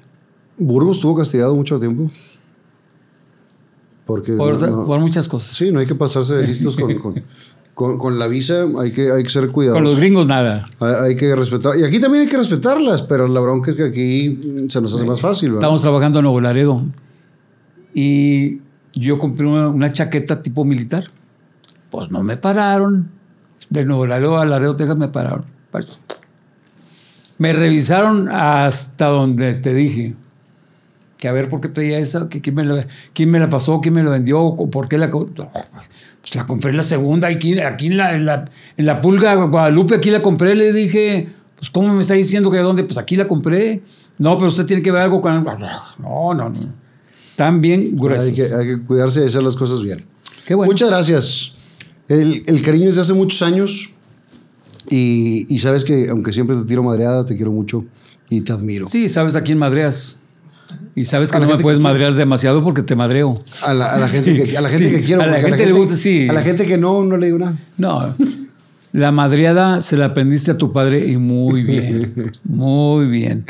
[0.56, 2.10] Burgos estuvo castigado mucho tiempo.
[4.06, 4.32] Porque.
[4.32, 5.52] Por, no- no- por muchas cosas.
[5.52, 7.14] sí, no hay que pasarse de listos con, con,
[7.74, 9.82] con- con la visa, hay que, hay que ser cuidadosos.
[9.82, 10.66] Con los gringos nada.
[10.80, 11.78] Hay, hay que respetar.
[11.78, 15.04] Y aquí también hay que respetarlas, pero la bronca es que aquí se nos hace
[15.04, 15.50] más fácil.
[15.50, 15.60] ¿verdad?
[15.62, 16.82] Estamos trabajando en Nuevo Laredo
[17.94, 18.60] y
[18.94, 21.04] yo compré una, una chaqueta tipo militar.
[21.90, 23.10] Pues no me pararon.
[23.70, 25.44] De Nuevo Laredo a Laredo, Texas me pararon.
[27.38, 30.14] Me revisaron hasta donde te dije.
[31.16, 33.80] Que a ver por qué traía esa, que quién me, la, quién me la pasó,
[33.80, 35.10] quién me la vendió, o por qué la...
[35.10, 38.44] Pues la compré en la segunda, aquí, aquí en, la, en, la,
[38.76, 42.58] en la Pulga Guadalupe, aquí la compré, le dije, pues ¿cómo me está diciendo que
[42.58, 42.84] de dónde?
[42.84, 43.82] Pues aquí la compré.
[44.18, 45.44] No, pero usted tiene que ver algo con...
[45.44, 46.58] No, no, no.
[47.30, 48.26] Están bien gruesos.
[48.26, 50.04] hay, que, hay que cuidarse y hacer las cosas bien.
[50.44, 50.70] Qué bueno.
[50.70, 51.52] Muchas gracias.
[52.08, 53.94] El, el cariño es de hace muchos años
[54.90, 57.84] y, y sabes que aunque siempre te tiro madreada, te quiero mucho
[58.30, 58.88] y te admiro.
[58.88, 60.20] Sí, sabes a quién madreas.
[60.94, 63.42] Y sabes A que la no me gente puedes que- madrear demasiado porque te madreo.
[63.64, 65.22] A la, a la gente que, a la gente Sí, que quiero.
[65.22, 66.28] a la porque gente le gusta, sí.
[66.28, 67.58] A la gente que no, no le digo nada.
[67.78, 68.14] No,
[68.92, 73.44] la madreada se la aprendiste a tu padre y muy bien, muy bien.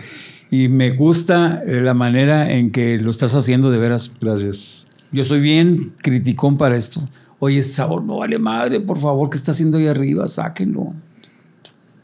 [0.50, 4.10] Y me gusta eh, la manera en que lo estás haciendo de veras.
[4.20, 4.86] Gracias.
[5.10, 7.06] Yo soy bien criticón para esto.
[7.40, 10.26] Oye, sabor no vale madre, por favor, ¿qué está haciendo ahí arriba?
[10.28, 10.92] Sáquenlo.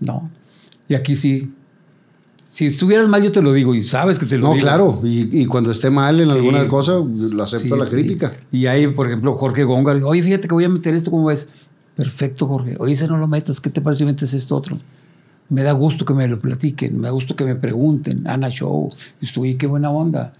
[0.01, 0.31] No.
[0.89, 1.53] Y aquí sí.
[2.49, 4.65] Si estuvieras mal, yo te lo digo y sabes que te lo No, digo.
[4.67, 5.01] claro.
[5.03, 6.69] Y, y cuando esté mal en alguna Sí.
[6.69, 7.97] cosa, lo acepto Sí, la sí.
[7.97, 8.33] crítica.
[8.53, 9.99] Y hay, por ejemplo, Jorge Góngora.
[10.07, 11.49] Oye, fíjate que voy a meter esto, ¿cómo ves?
[11.97, 12.77] Perfecto, Jorge.
[12.79, 13.61] Oye, ese no lo metas.
[13.61, 14.77] ¿Qué te parece si metes esto otro?
[15.49, 16.97] Me da gusto que me lo platiquen.
[16.99, 18.27] Me da gusto que me pregunten.
[18.29, 18.89] Ana Show.
[19.21, 20.33] Estoy, qué buena onda.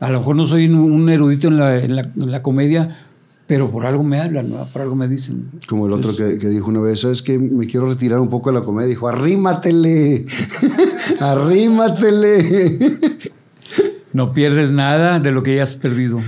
[0.00, 3.05] A lo mejor no soy un, un erudito en la, en la- en la comedia,
[3.46, 4.66] pero por algo me hablan, ¿no?
[4.66, 5.50] por algo me dicen.
[5.68, 8.50] Como el otro que, que dijo una vez, es que me quiero retirar un poco
[8.50, 8.88] de la comedia.
[8.88, 10.26] Dijo, arrímatele,
[11.20, 12.98] arrímatele.
[14.12, 16.18] No pierdes nada de lo que ya has perdido.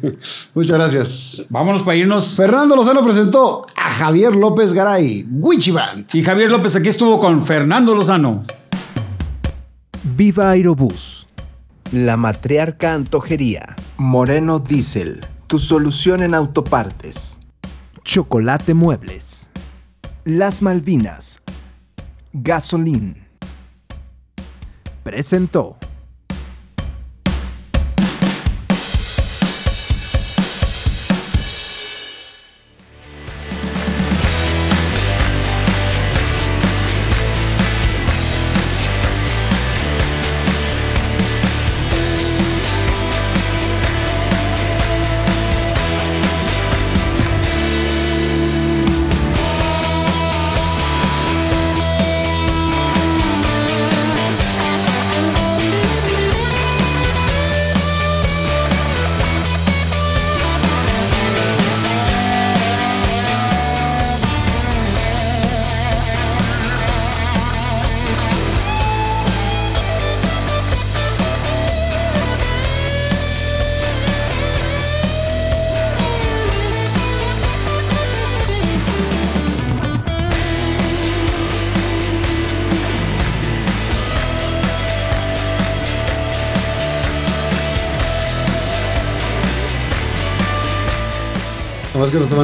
[0.54, 1.46] Muchas gracias.
[1.50, 2.34] Vámonos para irnos.
[2.34, 6.06] Fernando Lozano presentó a Javier López Garay, Wichi Band.
[6.14, 8.42] Y Javier López aquí estuvo con Fernando Lozano.
[10.16, 11.26] Viva Aerobús.
[11.92, 13.76] La Matriarca Antojería.
[13.98, 15.20] Moreno Diesel.
[15.54, 17.38] Tu solución en autopartes.
[18.02, 19.50] Chocolate Muebles.
[20.24, 21.44] Las Malvinas.
[22.32, 23.28] Gasolín.
[25.04, 25.76] Presentó.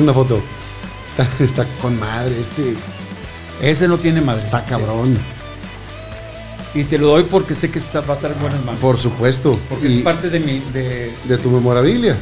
[0.03, 0.41] Una foto.
[1.11, 2.75] Está, está con madre, este
[3.61, 4.45] Ese no tiene más.
[4.45, 5.19] está cabrón.
[6.73, 8.81] Y te lo doy porque sé que está, va a estar en buenas manos.
[8.81, 9.59] Por supuesto.
[9.69, 10.61] Porque Y es parte de mi.
[10.73, 12.17] De, de tu memorabilia.